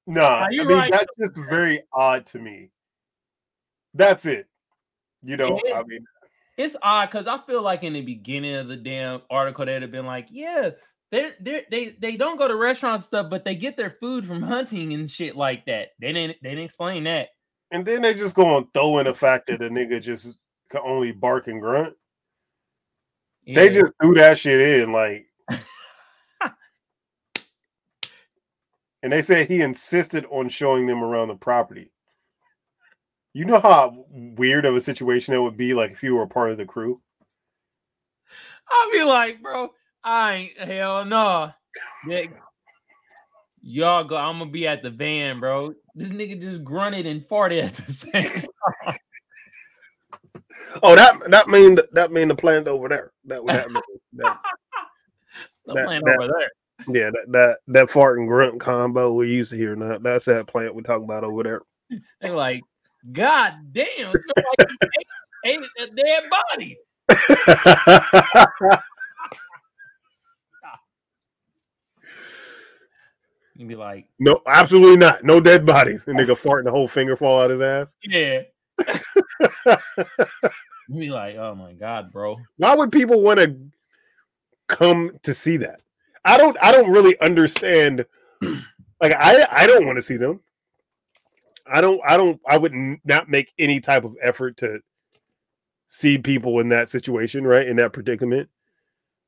Nah, 0.07 0.47
I 0.47 0.49
mean 0.51 0.67
right? 0.67 0.91
that's 0.91 1.07
just 1.19 1.33
very 1.49 1.83
odd 1.93 2.27
to 2.27 2.39
me. 2.39 2.71
That's 3.95 4.25
it. 4.27 4.47
You 5.23 5.37
know, 5.37 5.61
Yeah. 5.65 5.81
I 5.81 5.83
mean, 5.85 6.05
It's 6.57 6.77
odd 6.83 7.11
because 7.11 7.27
I 7.27 7.39
feel 7.47 7.63
like 7.63 7.83
in 7.83 7.93
the 7.93 8.01
beginning 8.01 8.55
of 8.55 8.69
the 8.69 8.77
damn 8.77 9.23
article, 9.31 9.67
they'd 9.67 9.83
have 9.83 9.91
been 9.91 10.07
like, 10.07 10.29
yeah, 10.31 10.71
they're, 11.11 11.35
they 11.71 11.97
they 11.99 12.17
don't 12.17 12.39
go 12.39 12.47
to 12.47 12.55
restaurant 12.55 13.05
stuff, 13.05 13.29
but 13.31 13.45
they 13.45 13.57
get 13.57 13.77
their 13.77 13.91
food 13.91 14.27
from 14.27 14.43
hunting 14.43 14.93
and 14.95 15.11
shit 15.11 15.37
like 15.37 15.67
that. 15.67 15.89
They 16.01 16.13
didn't 16.13 16.37
they 16.43 16.51
didn't 16.51 16.65
explain 16.65 17.05
that. 17.05 17.31
and 17.71 17.85
then 17.85 18.03
they 18.03 18.15
just 18.15 18.37
go 18.37 18.57
and 18.57 18.73
throw 18.73 18.99
in 18.99 19.07
the 19.07 19.15
fact 19.15 19.49
that 19.49 19.63
a 19.63 19.69
nigga 19.69 20.01
just 20.01 20.39
can 20.71 20.81
only 20.85 21.13
bark 21.13 21.49
and 21.49 21.61
grunt. 21.61 21.95
They 23.47 23.71
just 23.71 23.93
threw 24.01 24.15
that 24.15 24.39
shit 24.39 24.81
in, 24.81 24.93
like. 24.93 25.27
and 29.03 29.13
they 29.13 29.23
said 29.23 29.49
he 29.49 29.63
insisted 29.63 30.25
on 30.31 30.49
showing 30.49 30.87
them 30.87 31.03
around 31.03 31.29
the 31.29 31.35
property. 31.35 31.91
You 33.33 33.45
know 33.45 33.61
how 33.61 34.05
weird 34.11 34.65
of 34.65 34.77
a 34.77 34.81
situation 34.81 35.35
that 35.35 35.43
would 35.43 35.57
be, 35.57 35.75
like 35.75 35.91
if 35.93 36.03
you 36.03 36.15
were 36.15 36.23
a 36.23 36.29
part 36.29 36.51
of 36.51 36.59
the 36.59 36.67
crew. 36.67 37.01
I'll 38.71 38.93
be 38.93 39.03
like, 39.03 39.43
bro, 39.43 39.73
I 40.05 40.35
ain't 40.35 40.59
hell 40.59 41.05
no. 41.05 41.53
Y'all 43.63 44.05
go, 44.05 44.17
I'm 44.17 44.39
gonna 44.39 44.51
be 44.51 44.67
at 44.67 44.83
the 44.83 44.91
van, 44.91 45.39
bro. 45.41 45.75
This 45.95 46.09
nigga 46.09 46.41
just 46.41 46.65
grunted 46.65 47.05
and 47.07 47.21
farted 47.23 47.65
at 47.65 47.75
the 47.75 47.93
same 47.93 48.13
time. 48.85 48.97
Oh, 50.83 50.95
that 50.97 51.31
that 51.31 51.49
mean 51.49 51.79
that 51.93 52.11
mean 52.13 52.29
the 52.29 52.35
plant 52.35 52.69
over 52.69 52.89
there. 52.89 53.13
That 53.27 53.45
would 53.45 53.55
that. 53.55 53.69
That, 54.15 54.39
The 55.67 55.75
That- 55.75 55.87
plant 55.87 56.05
that- 56.07 56.19
over 56.19 56.33
there. 56.39 56.49
yeah, 56.89 57.11
that, 57.11 57.27
that 57.33 57.59
that 57.69 57.91
fart 57.91 58.19
and 58.19 58.27
grunt 58.27 58.59
combo 58.61 59.13
we 59.13 59.29
used 59.31 59.51
to 59.51 59.57
hear. 59.59 59.77
Now 59.77 59.99
that's 59.99 60.25
that 60.25 60.47
plant 60.47 60.75
we 60.75 60.83
talk 60.83 61.03
about 61.03 61.23
over 61.25 61.43
there. 61.43 61.61
They're 62.23 62.35
like, 62.35 62.63
God 63.13 63.53
damn, 63.73 63.87
it 64.15 64.23
smells 64.23 64.57
like 64.59 64.71
ate, 65.45 65.59
ate 65.59 65.61
a 65.79 65.87
dead 65.95 66.31
body. 66.31 66.79
You'd 73.61 73.69
be 73.69 73.77
like, 73.77 74.07
No, 74.19 74.41
absolutely 74.47 74.97
not. 74.97 75.23
No 75.23 75.39
dead 75.39 75.67
bodies. 75.67 76.05
And 76.07 76.19
nigga 76.19 76.35
fart 76.35 76.61
and 76.61 76.67
the 76.67 76.71
whole 76.71 76.89
finger 76.89 77.15
fall 77.15 77.43
out 77.43 77.51
his 77.51 77.61
ass. 77.61 77.95
yeah. 78.03 78.41
You'd 78.89 79.79
be 80.99 81.11
like, 81.11 81.37
oh 81.37 81.55
my 81.55 81.75
god, 81.75 82.11
bro. 82.11 82.39
Why 82.57 82.75
would 82.75 82.91
people 82.91 83.21
want 83.21 83.39
to 83.39 83.55
come 84.67 85.11
to 85.25 85.35
see 85.35 85.59
that? 85.59 85.83
I 86.25 86.39
don't. 86.39 86.57
I 86.63 86.73
don't 86.73 86.91
really 86.91 87.21
understand. 87.21 88.07
Like 89.03 89.15
I, 89.19 89.47
I 89.51 89.67
don't 89.67 89.87
want 89.87 89.97
to 89.97 90.03
see 90.03 90.19
them. 90.19 90.41
I 91.67 91.81
don't. 91.81 92.03
I 92.07 92.19
don't. 92.19 92.39
I 92.47 92.59
would 92.59 92.75
not 93.03 93.31
make 93.31 93.51
any 93.59 93.81
type 93.81 94.05
of 94.05 94.15
effort 94.21 94.59
to 94.59 94.81
see 95.89 96.19
people 96.19 96.61
in 96.61 96.69
that 96.69 96.91
situation, 96.91 97.47
right? 97.47 97.67
In 97.67 97.77
that 97.77 97.95
predicament. 97.95 98.51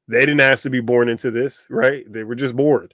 They 0.08 0.20
didn't 0.20 0.40
ask 0.40 0.62
to 0.64 0.70
be 0.70 0.80
born 0.80 1.08
into 1.08 1.30
this, 1.30 1.66
right? 1.70 2.04
They 2.06 2.22
were 2.22 2.34
just 2.34 2.54
born. 2.54 2.90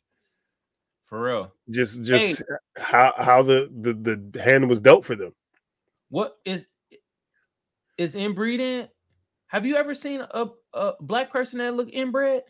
For 1.08 1.22
real. 1.22 1.52
Just, 1.70 2.02
just 2.04 2.42
how 2.76 3.14
how 3.16 3.42
the, 3.42 3.70
the 3.80 3.94
the 3.94 4.42
hand 4.42 4.68
was 4.68 4.80
dealt 4.80 5.06
for 5.06 5.16
them. 5.16 5.34
What 6.10 6.36
is 6.44 6.66
is 7.96 8.14
inbreeding? 8.14 8.88
Have 9.48 9.64
you 9.64 9.76
ever 9.76 9.94
seen 9.94 10.20
a, 10.20 10.46
a 10.74 10.92
black 11.00 11.32
person 11.32 11.58
that 11.58 11.74
look 11.74 11.88
inbred? 11.90 12.42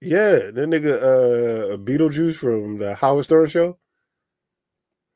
Yeah, 0.00 0.50
that 0.50 0.54
nigga, 0.54 1.02
uh, 1.02 1.72
a 1.74 1.78
Beetlejuice 1.78 2.36
from 2.36 2.78
the 2.78 2.94
Howard 2.94 3.24
Stern 3.24 3.48
show. 3.48 3.76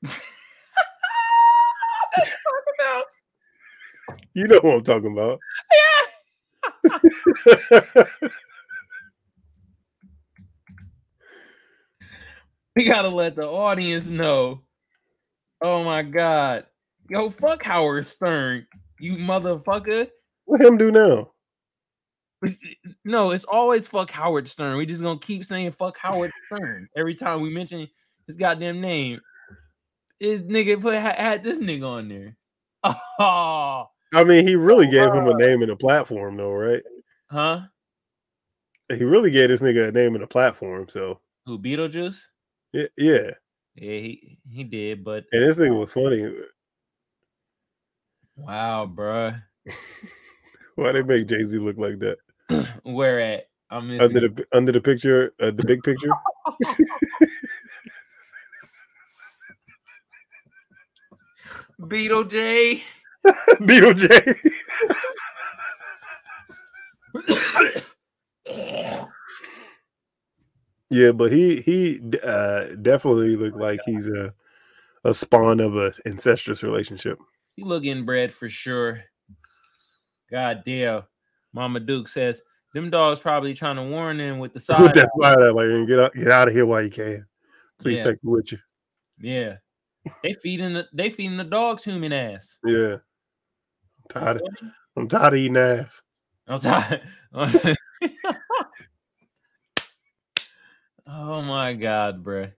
That's 0.02 0.18
what 2.16 2.18
I'm 2.18 2.22
talking 2.44 2.74
about. 2.78 3.04
You 4.34 4.48
know 4.48 4.60
what 4.60 4.74
I'm 4.74 4.84
talking 4.84 5.12
about. 5.12 5.40
We 12.76 12.84
gotta 12.84 13.08
let 13.08 13.36
the 13.36 13.46
audience 13.46 14.06
know. 14.06 14.62
Oh 15.60 15.84
my 15.84 16.02
god. 16.02 16.64
Yo, 17.10 17.28
fuck 17.28 17.62
Howard 17.62 18.08
Stern, 18.08 18.66
you 18.98 19.16
motherfucker. 19.16 20.08
what 20.46 20.60
him 20.60 20.78
do 20.78 20.90
now? 20.90 21.32
No, 23.04 23.30
it's 23.32 23.44
always 23.44 23.86
fuck 23.86 24.10
Howard 24.10 24.48
Stern. 24.48 24.78
We 24.78 24.86
just 24.86 25.02
gonna 25.02 25.18
keep 25.18 25.44
saying 25.44 25.72
fuck 25.72 25.98
Howard 25.98 26.30
Stern 26.46 26.88
every 26.96 27.14
time 27.14 27.42
we 27.42 27.50
mention 27.50 27.86
his 28.26 28.36
goddamn 28.36 28.80
name. 28.80 29.20
His 30.18 30.42
nigga 30.42 30.80
put 30.80 30.94
had, 30.94 31.44
this 31.44 31.58
nigga 31.58 31.86
on 31.86 32.08
there. 32.08 32.36
Oh, 33.18 33.86
I 34.14 34.24
mean, 34.24 34.46
he 34.46 34.56
really 34.56 34.86
gave 34.86 35.12
him 35.12 35.26
a 35.26 35.34
name 35.34 35.62
and 35.62 35.70
a 35.70 35.76
platform, 35.76 36.36
though, 36.36 36.52
right? 36.52 36.82
huh? 37.30 37.62
He 38.88 39.04
really 39.04 39.30
gave 39.30 39.48
this 39.48 39.60
nigga 39.60 39.88
a 39.88 39.92
name 39.92 40.14
and 40.14 40.24
a 40.24 40.26
platform. 40.26 40.86
So 40.88 41.20
Who 41.46 41.58
Beetlejuice? 41.58 42.18
Yeah, 42.72 42.86
yeah. 42.96 43.30
Yeah, 43.74 43.98
he, 43.98 44.38
he 44.50 44.64
did, 44.64 45.02
but 45.02 45.24
And 45.32 45.42
this 45.42 45.56
thing 45.56 45.74
was 45.74 45.92
funny. 45.92 46.28
wow, 48.36 48.86
bruh. 48.86 49.42
Why 50.74 50.92
they 50.92 51.02
make 51.02 51.26
Jay 51.26 51.44
Z 51.44 51.56
look 51.58 51.76
like 51.78 51.98
that 52.00 52.18
Where 52.82 53.20
at? 53.20 53.44
I'm 53.70 53.88
missing 53.88 54.16
under 54.16 54.28
the 54.28 54.46
under 54.52 54.72
the 54.72 54.80
picture, 54.80 55.32
uh, 55.40 55.50
the 55.50 55.64
big 55.64 55.82
picture? 55.82 56.10
Beetle 61.88 62.24
J. 62.24 62.82
Beetle 63.64 63.94
J. 63.94 64.34
yeah, 70.92 71.12
but 71.12 71.32
he 71.32 71.60
he 71.62 72.00
uh, 72.22 72.66
definitely 72.82 73.36
looked 73.36 73.56
like 73.56 73.80
he's 73.84 74.08
a 74.08 74.32
a 75.04 75.14
spawn 75.14 75.60
of 75.60 75.76
a 75.76 75.92
incestuous 76.06 76.62
relationship. 76.62 77.18
He 77.56 77.64
look 77.64 77.84
inbred 77.84 78.32
for 78.32 78.48
sure. 78.48 79.02
God 80.30 80.62
damn. 80.64 81.02
Mama 81.52 81.80
Duke 81.80 82.08
says 82.08 82.40
them 82.74 82.90
dogs 82.90 83.20
probably 83.20 83.54
trying 83.54 83.76
to 83.76 83.82
warn 83.82 84.18
them 84.18 84.38
with 84.38 84.54
the 84.54 84.60
Put 84.76 84.94
that 84.94 85.10
fire 85.20 85.36
that 85.36 85.52
like 85.54 85.86
get 85.88 85.98
out 85.98 86.14
get 86.14 86.30
out 86.30 86.48
of 86.48 86.54
here 86.54 86.66
while 86.66 86.82
you 86.82 86.90
can. 86.90 87.26
Please 87.78 87.98
Yeah. 87.98 88.04
take 88.04 88.14
it 88.14 88.20
with 88.22 88.52
you. 88.52 88.58
Yeah. 89.18 89.56
They 90.22 90.34
feeding 90.34 90.72
the 90.74 90.86
they 90.92 91.10
feeding 91.10 91.36
the 91.36 91.44
dogs 91.44 91.84
human 91.84 92.12
ass. 92.12 92.56
Yeah. 92.64 92.96
I'm 92.96 94.08
tired 94.08 94.36
of, 94.36 94.42
I'm 94.96 95.08
tired 95.08 95.34
of 95.34 95.38
eating 95.38 95.56
ass. 95.56 96.00
I'm 96.48 96.60
tired. 96.60 97.02
oh 101.06 101.42
my 101.42 101.72
god, 101.74 102.22
bro. 102.22 102.48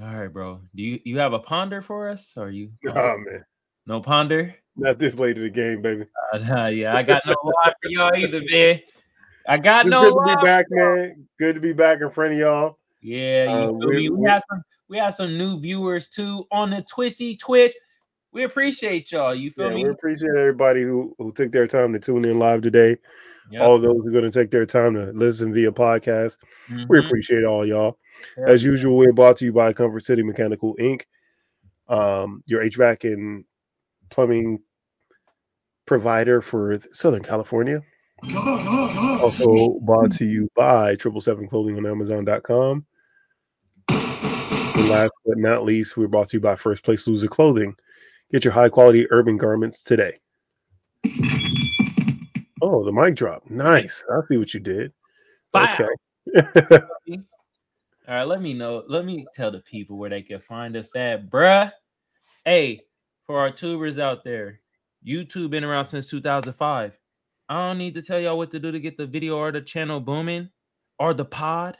All 0.00 0.14
right, 0.14 0.28
bro. 0.28 0.60
Do 0.74 0.82
you 0.82 1.00
you 1.04 1.18
have 1.18 1.32
a 1.32 1.38
ponder 1.38 1.80
for 1.82 2.08
us? 2.08 2.32
Or 2.36 2.50
you 2.50 2.72
Oh 2.88 3.16
man. 3.18 3.44
no 3.86 4.00
ponder? 4.00 4.54
Not 4.76 4.98
this 4.98 5.18
late 5.18 5.36
in 5.36 5.42
the 5.42 5.50
game, 5.50 5.82
baby. 5.82 6.04
Uh, 6.32 6.66
yeah, 6.66 6.94
I 6.94 7.02
got 7.02 7.22
no 7.24 7.36
lie 7.44 7.72
for 7.80 7.88
y'all 7.88 8.14
either, 8.16 8.42
man. 8.50 8.80
I 9.48 9.58
got 9.58 9.86
It's 9.86 9.90
no 9.92 10.00
good 10.00 10.14
to 10.14 10.36
be 10.36 10.44
back, 10.44 10.66
man. 10.70 11.28
Good 11.38 11.54
to 11.54 11.60
be 11.60 11.72
back 11.72 12.00
in 12.00 12.10
front 12.10 12.32
of 12.32 12.38
y'all. 12.38 12.78
Yeah, 13.00 13.46
Uh, 13.48 13.72
we-? 13.86 14.08
We 14.08 14.28
have 14.28 14.42
some 14.50 14.62
we 14.88 14.98
have 14.98 15.14
some 15.14 15.38
new 15.38 15.60
viewers 15.60 16.08
too 16.08 16.44
on 16.50 16.70
the 16.70 16.82
Twitchy 16.82 17.36
Twitch. 17.36 17.72
We 18.32 18.44
appreciate 18.44 19.12
y'all. 19.12 19.34
You 19.34 19.50
feel 19.50 19.68
Yeah, 19.68 19.76
me? 19.76 19.84
we 19.84 19.90
appreciate 19.90 20.34
everybody 20.36 20.82
who 20.82 21.14
who 21.18 21.32
took 21.32 21.52
their 21.52 21.66
time 21.66 21.92
to 21.92 21.98
tune 21.98 22.24
in 22.24 22.38
live 22.38 22.62
today. 22.62 22.96
Yep. 23.50 23.62
All 23.62 23.78
those 23.78 23.96
who 24.02 24.08
are 24.08 24.12
going 24.12 24.24
to 24.24 24.30
take 24.30 24.50
their 24.50 24.66
time 24.66 24.94
to 24.94 25.12
listen 25.12 25.52
via 25.54 25.70
podcast. 25.70 26.38
We 26.70 26.76
Mhm. 26.84 27.06
appreciate 27.06 27.44
all 27.44 27.64
y'all. 27.66 27.98
Yeah. 28.36 28.44
As 28.48 28.64
usual, 28.64 28.96
we're 28.96 29.12
brought 29.12 29.36
to 29.38 29.44
you 29.44 29.52
by 29.52 29.72
Comfort 29.72 30.04
City 30.04 30.22
Mechanical 30.22 30.74
Inc. 30.80 31.02
Um, 31.88 32.42
your 32.46 32.62
HVAC 32.62 33.04
and 33.04 33.44
plumbing 34.10 34.60
provider 35.86 36.42
for 36.42 36.80
Southern 36.92 37.22
California. 37.22 37.82
Also 39.22 39.78
brought 39.82 40.10
to 40.12 40.24
you 40.24 40.48
by 40.56 40.96
Triple 40.96 41.20
Seven 41.20 41.46
Clothing 41.46 41.76
on 41.76 41.86
Amazon.com. 41.86 42.84
And 43.88 44.88
last 44.88 45.12
but 45.24 45.38
not 45.38 45.64
least, 45.64 45.96
we're 45.96 46.08
brought 46.08 46.28
to 46.30 46.36
you 46.38 46.40
by 46.40 46.56
First 46.56 46.84
Place 46.84 47.06
Loser 47.06 47.28
Clothing. 47.28 47.76
Get 48.32 48.44
your 48.44 48.52
high 48.54 48.68
quality 48.68 49.06
urban 49.10 49.36
garments 49.36 49.82
today. 49.82 50.18
Oh, 52.68 52.84
the 52.84 52.90
mic 52.90 53.14
drop. 53.14 53.48
Nice. 53.48 54.04
I 54.10 54.26
see 54.26 54.38
what 54.38 54.52
you 54.52 54.58
did. 54.58 54.92
Bow. 55.52 55.72
Okay. 55.72 55.86
All 58.08 58.14
right, 58.14 58.24
let 58.24 58.42
me 58.42 58.54
know. 58.54 58.82
Let 58.88 59.04
me 59.04 59.24
tell 59.36 59.52
the 59.52 59.60
people 59.60 59.96
where 59.96 60.10
they 60.10 60.22
can 60.22 60.40
find 60.40 60.76
us 60.76 60.90
at, 60.96 61.30
bruh. 61.30 61.70
Hey, 62.44 62.80
for 63.24 63.38
our 63.38 63.52
tubers 63.52 64.00
out 64.00 64.24
there, 64.24 64.58
YouTube 65.06 65.50
been 65.50 65.62
around 65.62 65.84
since 65.84 66.08
2005. 66.08 66.98
I 67.48 67.54
don't 67.54 67.78
need 67.78 67.94
to 67.94 68.02
tell 68.02 68.18
y'all 68.18 68.36
what 68.36 68.50
to 68.50 68.58
do 68.58 68.72
to 68.72 68.80
get 68.80 68.96
the 68.96 69.06
video 69.06 69.36
or 69.36 69.52
the 69.52 69.60
channel 69.60 70.00
booming 70.00 70.50
or 70.98 71.14
the 71.14 71.24
pod. 71.24 71.76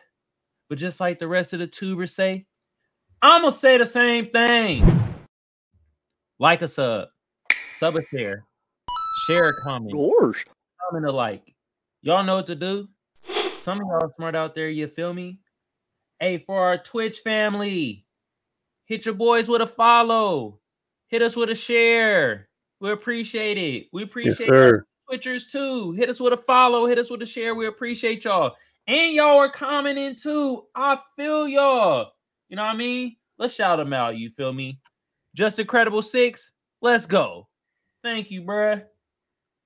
But 0.69 0.79
just 0.79 1.01
like 1.01 1.19
the 1.19 1.27
rest 1.27 1.53
of 1.53 1.59
the 1.59 1.67
tubers 1.67 2.15
say, 2.15 2.47
I'm 3.23 3.43
gonna 3.43 3.51
say 3.51 3.77
the 3.77 3.87
same 3.87 4.31
thing. 4.31 4.85
Like 6.39 6.63
a 6.63 6.69
sub, 6.69 7.09
sub 7.81 7.97
a 7.97 8.03
share, 8.07 8.45
share 9.27 9.49
a 9.49 9.63
comment, 9.65 9.93
Gosh. 9.93 10.45
Comment 10.87 11.07
a 11.07 11.13
like. 11.13 11.55
Y'all 12.03 12.25
know 12.25 12.37
what 12.37 12.47
to 12.47 12.55
do. 12.55 12.89
Some 13.59 13.81
of 13.81 13.87
y'all 13.87 14.13
smart 14.17 14.35
out 14.35 14.55
there, 14.55 14.69
you 14.69 14.87
feel 14.87 15.13
me? 15.13 15.41
Hey, 16.21 16.39
for 16.39 16.61
our 16.61 16.79
Twitch 16.79 17.19
family, 17.21 18.07
hit 18.87 19.05
your 19.05 19.15
boys 19.15 19.49
with 19.49 19.63
a 19.63 19.67
follow. 19.67 20.61
Hit 21.09 21.23
us 21.23 21.37
with 21.37 21.51
a 21.51 21.55
share. 21.55 22.49
We 22.81 22.93
appreciate 22.93 23.59
it. 23.59 23.89
We 23.93 24.03
yes, 24.03 24.11
appreciate 24.11 24.47
sir. 24.47 24.85
Twitchers 25.11 25.51
too. 25.51 25.93
Hit 25.93 26.09
us 26.09 26.21
with 26.21 26.33
a 26.33 26.37
follow. 26.37 26.87
Hit 26.87 26.99
us 26.99 27.11
with 27.11 27.23
a 27.23 27.27
share. 27.27 27.55
We 27.55 27.67
appreciate 27.67 28.25
y'all. 28.25 28.55
And 28.87 29.15
y'all 29.15 29.39
are 29.39 29.51
commenting 29.51 30.17
too. 30.17 30.65
I 30.75 30.99
feel 31.17 31.49
y'all. 31.49 32.13
You 32.49 32.57
know 32.57 32.65
what 32.65 32.75
I 32.75 32.77
mean? 32.77 33.17
Let's 33.39 33.55
shout 33.55 33.79
them 33.79 33.93
out. 33.93 34.17
You 34.17 34.31
feel 34.31 34.53
me? 34.53 34.81
Just 35.35 35.59
Incredible 35.59 36.03
Six. 36.03 36.51
Let's 36.81 37.07
go. 37.07 37.49
Thank 38.03 38.31
you, 38.31 38.43
bruh. 38.43 38.83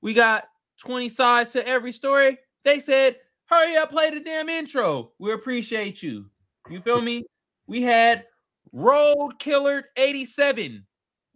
We 0.03 0.15
got 0.15 0.45
20 0.81 1.09
sides 1.09 1.53
to 1.53 1.67
every 1.67 1.93
story. 1.93 2.39
They 2.65 2.81
said, 2.81 3.17
hurry 3.47 3.77
up, 3.77 3.91
play 3.91 4.11
the 4.11 4.21
damn 4.21 4.49
intro. 4.49 5.13
We 5.19 5.33
appreciate 5.33 6.03
you. 6.03 6.27
You 6.69 6.81
feel 6.81 7.01
me? 7.01 7.25
We 7.67 7.83
had 7.83 8.25
Road 8.73 9.33
Killer 9.39 9.85
87. 9.97 10.87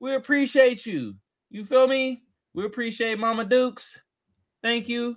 We 0.01 0.15
appreciate 0.15 0.85
you. 0.87 1.15
You 1.51 1.65
feel 1.65 1.87
me? 1.87 2.23
We 2.55 2.65
appreciate 2.65 3.19
Mama 3.19 3.45
Dukes. 3.45 3.99
Thank 4.62 4.89
you. 4.89 5.16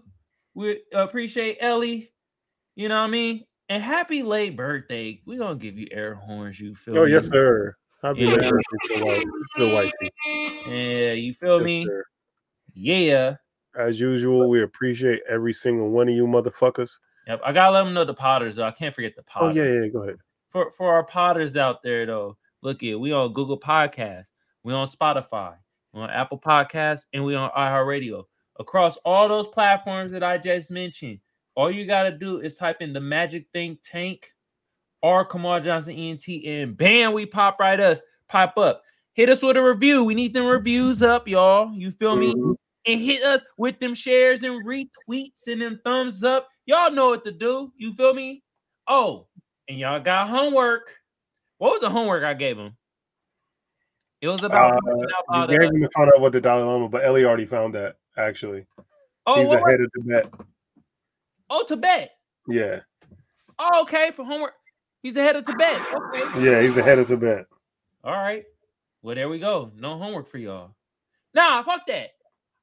We 0.53 0.81
appreciate 0.93 1.57
Ellie. 1.61 2.11
You 2.75 2.89
know 2.89 2.95
what 2.99 3.07
I 3.07 3.11
mean? 3.11 3.43
And 3.69 3.83
happy 3.83 4.23
late 4.23 4.55
birthday. 4.55 5.21
We're 5.25 5.39
gonna 5.39 5.55
give 5.55 5.77
you 5.77 5.87
air 5.91 6.15
horns, 6.15 6.59
you 6.59 6.73
feel 6.75 6.93
me? 6.93 6.99
Oh, 6.99 7.05
me? 7.05 7.11
yes, 7.11 7.27
sir. 7.27 7.75
Happy 8.01 8.21
Yeah. 8.21 8.29
late 8.29 8.49
birthday 8.49 8.95
to 8.95 9.05
white, 9.05 9.73
white 9.73 9.93
people. 9.99 10.73
Yeah, 10.73 11.13
you 11.13 11.33
feel 11.33 11.57
Yes, 11.59 11.65
me? 11.65 11.85
sir. 11.85 12.03
Yeah. 12.73 13.35
As 13.77 13.99
usual, 13.99 14.49
we 14.49 14.63
appreciate 14.63 15.21
every 15.29 15.53
single 15.53 15.89
one 15.89 16.09
of 16.09 16.15
you 16.15 16.25
motherfuckers. 16.25 16.97
Yep. 17.27 17.41
I 17.45 17.51
gotta 17.51 17.71
let 17.73 17.83
them 17.83 17.93
know 17.93 18.05
the 18.05 18.13
potters 18.13 18.55
though. 18.55 18.63
I 18.65 18.71
can't 18.71 18.95
forget 18.95 19.15
the 19.15 19.23
Potters. 19.23 19.57
Oh, 19.57 19.63
yeah, 19.63 19.81
yeah, 19.81 19.87
go 19.87 20.03
ahead. 20.03 20.17
for 20.49 20.71
for 20.71 20.93
our 20.93 21.03
potters 21.03 21.55
out 21.57 21.83
there 21.83 22.05
though. 22.05 22.37
Look 22.63 22.81
at 22.83 22.99
we 22.99 23.11
on 23.11 23.33
Google 23.33 23.59
Podcasts, 23.59 24.27
we 24.63 24.73
on 24.73 24.87
Spotify, 24.87 25.55
we 25.93 26.01
on 26.01 26.09
Apple 26.09 26.39
Podcasts, 26.39 27.05
and 27.13 27.23
we 27.23 27.35
on 27.35 27.51
iHeartRadio. 27.51 28.23
Across 28.59 28.97
all 29.05 29.27
those 29.27 29.47
platforms 29.47 30.11
that 30.13 30.23
I 30.23 30.37
just 30.39 30.71
mentioned, 30.71 31.19
all 31.53 31.69
you 31.69 31.85
gotta 31.85 32.11
do 32.11 32.39
is 32.39 32.55
type 32.57 32.77
in 32.81 32.93
the 32.93 32.99
Magic 33.01 33.45
Think 33.53 33.79
Tank 33.83 34.31
or 35.03 35.23
Kamal 35.25 35.59
Johnson 35.61 35.93
ENT, 35.93 36.27
and 36.47 36.75
bam, 36.75 37.13
we 37.13 37.25
pop 37.27 37.59
right 37.59 37.79
us, 37.79 37.99
pop 38.27 38.57
up. 38.57 38.81
Hit 39.13 39.29
us 39.29 39.43
with 39.43 39.57
a 39.57 39.61
review. 39.61 40.03
We 40.03 40.15
need 40.15 40.33
them 40.33 40.45
reviews 40.47 41.03
up, 41.03 41.27
y'all. 41.27 41.71
You 41.73 41.91
feel 41.91 42.15
me? 42.15 42.33
Mhm. 42.33 42.55
And 42.87 43.01
hit 43.01 43.21
us 43.23 43.41
with 43.57 43.79
them 43.79 43.93
shares 43.95 44.41
and 44.43 44.65
retweets 44.65 45.47
and 45.47 45.61
them 45.61 45.79
thumbs 45.83 46.23
up. 46.23 46.47
Y'all 46.65 46.91
know 46.91 47.09
what 47.09 47.25
to 47.25 47.31
do. 47.31 47.71
You 47.77 47.93
feel 47.93 48.13
me? 48.13 48.43
Oh, 48.87 49.27
and 49.67 49.77
y'all 49.77 49.99
got 49.99 50.29
homework. 50.29 50.95
What 51.57 51.71
was 51.73 51.81
the 51.81 51.89
homework 51.89 52.23
I 52.23 52.33
gave 52.33 52.57
him? 52.57 52.77
It 54.21 54.29
was 54.29 54.41
about, 54.43 54.81
Uh, 55.29 55.47
you 55.51 55.59
gave 55.59 55.69
him 55.69 55.81
to 55.81 55.89
find 55.93 56.09
out 56.13 56.21
what 56.21 56.31
the 56.31 56.39
Dalai 56.41 56.63
Lama, 56.63 56.87
but 56.87 57.03
Ellie 57.03 57.25
already 57.25 57.45
found 57.45 57.75
that 57.75 57.97
actually. 58.15 58.65
oh, 59.25 59.39
He's 59.39 59.47
what 59.49 59.63
the 59.65 59.71
head 59.71 59.81
of 59.81 59.91
Tibet. 59.93 60.33
oh, 61.49 61.65
Tibet. 61.67 62.11
Yeah, 62.47 62.79
Oh, 63.59 63.81
okay, 63.81 64.11
for 64.15 64.23
homework. 64.23 64.53
He's 65.03 65.13
the 65.15 65.23
head 65.23 65.35
of 65.35 65.45
Tibet. 65.45 65.81
Okay. 65.93 66.41
yeah, 66.41 66.61
he's 66.61 66.75
the 66.75 66.83
head 66.83 66.99
of 66.99 67.07
Tibet. 67.07 67.47
All 68.03 68.13
right. 68.13 68.45
Well, 69.01 69.15
there 69.15 69.27
we 69.29 69.39
go. 69.39 69.71
No 69.75 69.97
homework 69.97 70.29
for 70.29 70.37
y'all. 70.37 70.75
Nah, 71.33 71.63
fuck 71.63 71.85
that. 71.87 72.11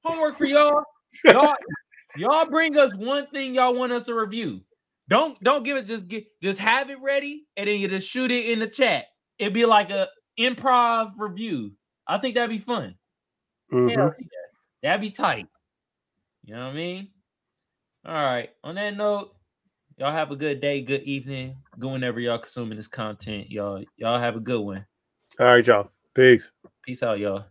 Homework 0.05 0.37
for 0.37 0.45
y'all. 0.47 0.83
Y'all, 1.25 1.55
y'all 2.17 2.47
bring 2.47 2.77
us 2.77 2.95
one 2.95 3.27
thing 3.29 3.55
y'all 3.55 3.75
want 3.75 3.93
us 3.93 4.07
to 4.07 4.15
review. 4.15 4.61
Don't 5.09 5.41
don't 5.43 5.65
give 5.65 5.77
it 5.77 5.87
just 5.87 6.09
get 6.09 6.25
just 6.43 6.59
have 6.59 6.91
it 6.91 6.99
ready 7.03 7.47
and 7.57 7.69
then 7.69 7.79
you 7.79 7.89
just 7.89 8.09
shoot 8.09 8.31
it 8.31 8.51
in 8.51 8.59
the 8.59 8.67
chat. 8.67 9.05
It'd 9.39 9.53
be 9.53 9.67
like 9.67 9.91
a 9.91 10.09
improv 10.39 11.13
review. 11.19 11.73
I 12.07 12.19
think 12.19 12.35
that'd 12.35 12.51
be 12.51 12.59
fun. 12.59 12.95
Mhm. 13.73 13.91
Yeah. 13.91 14.11
That'd 14.83 15.01
be 15.01 15.11
tight. 15.11 15.47
You 16.45 16.55
know 16.55 16.67
what 16.67 16.73
I 16.73 16.75
mean? 16.75 17.09
All 18.07 18.13
right. 18.13 18.51
On 18.63 18.75
that 18.75 18.97
note, 18.97 19.35
y'all 19.97 20.13
have 20.13 20.31
a 20.31 20.37
good 20.37 20.61
day, 20.61 20.83
good 20.83 21.03
evening, 21.05 21.57
good 21.79 21.91
whenever 21.91 22.21
y'all 22.21 22.39
consuming 22.39 22.77
this 22.77 22.89
content. 22.89 23.51
Y'all, 23.51 23.83
y'all 23.97 24.21
have 24.21 24.37
a 24.37 24.41
good 24.41 24.61
one. 24.61 24.85
All 25.41 25.47
right, 25.47 25.67
y'all. 25.67 25.91
Peace. 26.15 26.51
Peace 26.83 27.03
out, 27.03 27.19
y'all. 27.19 27.47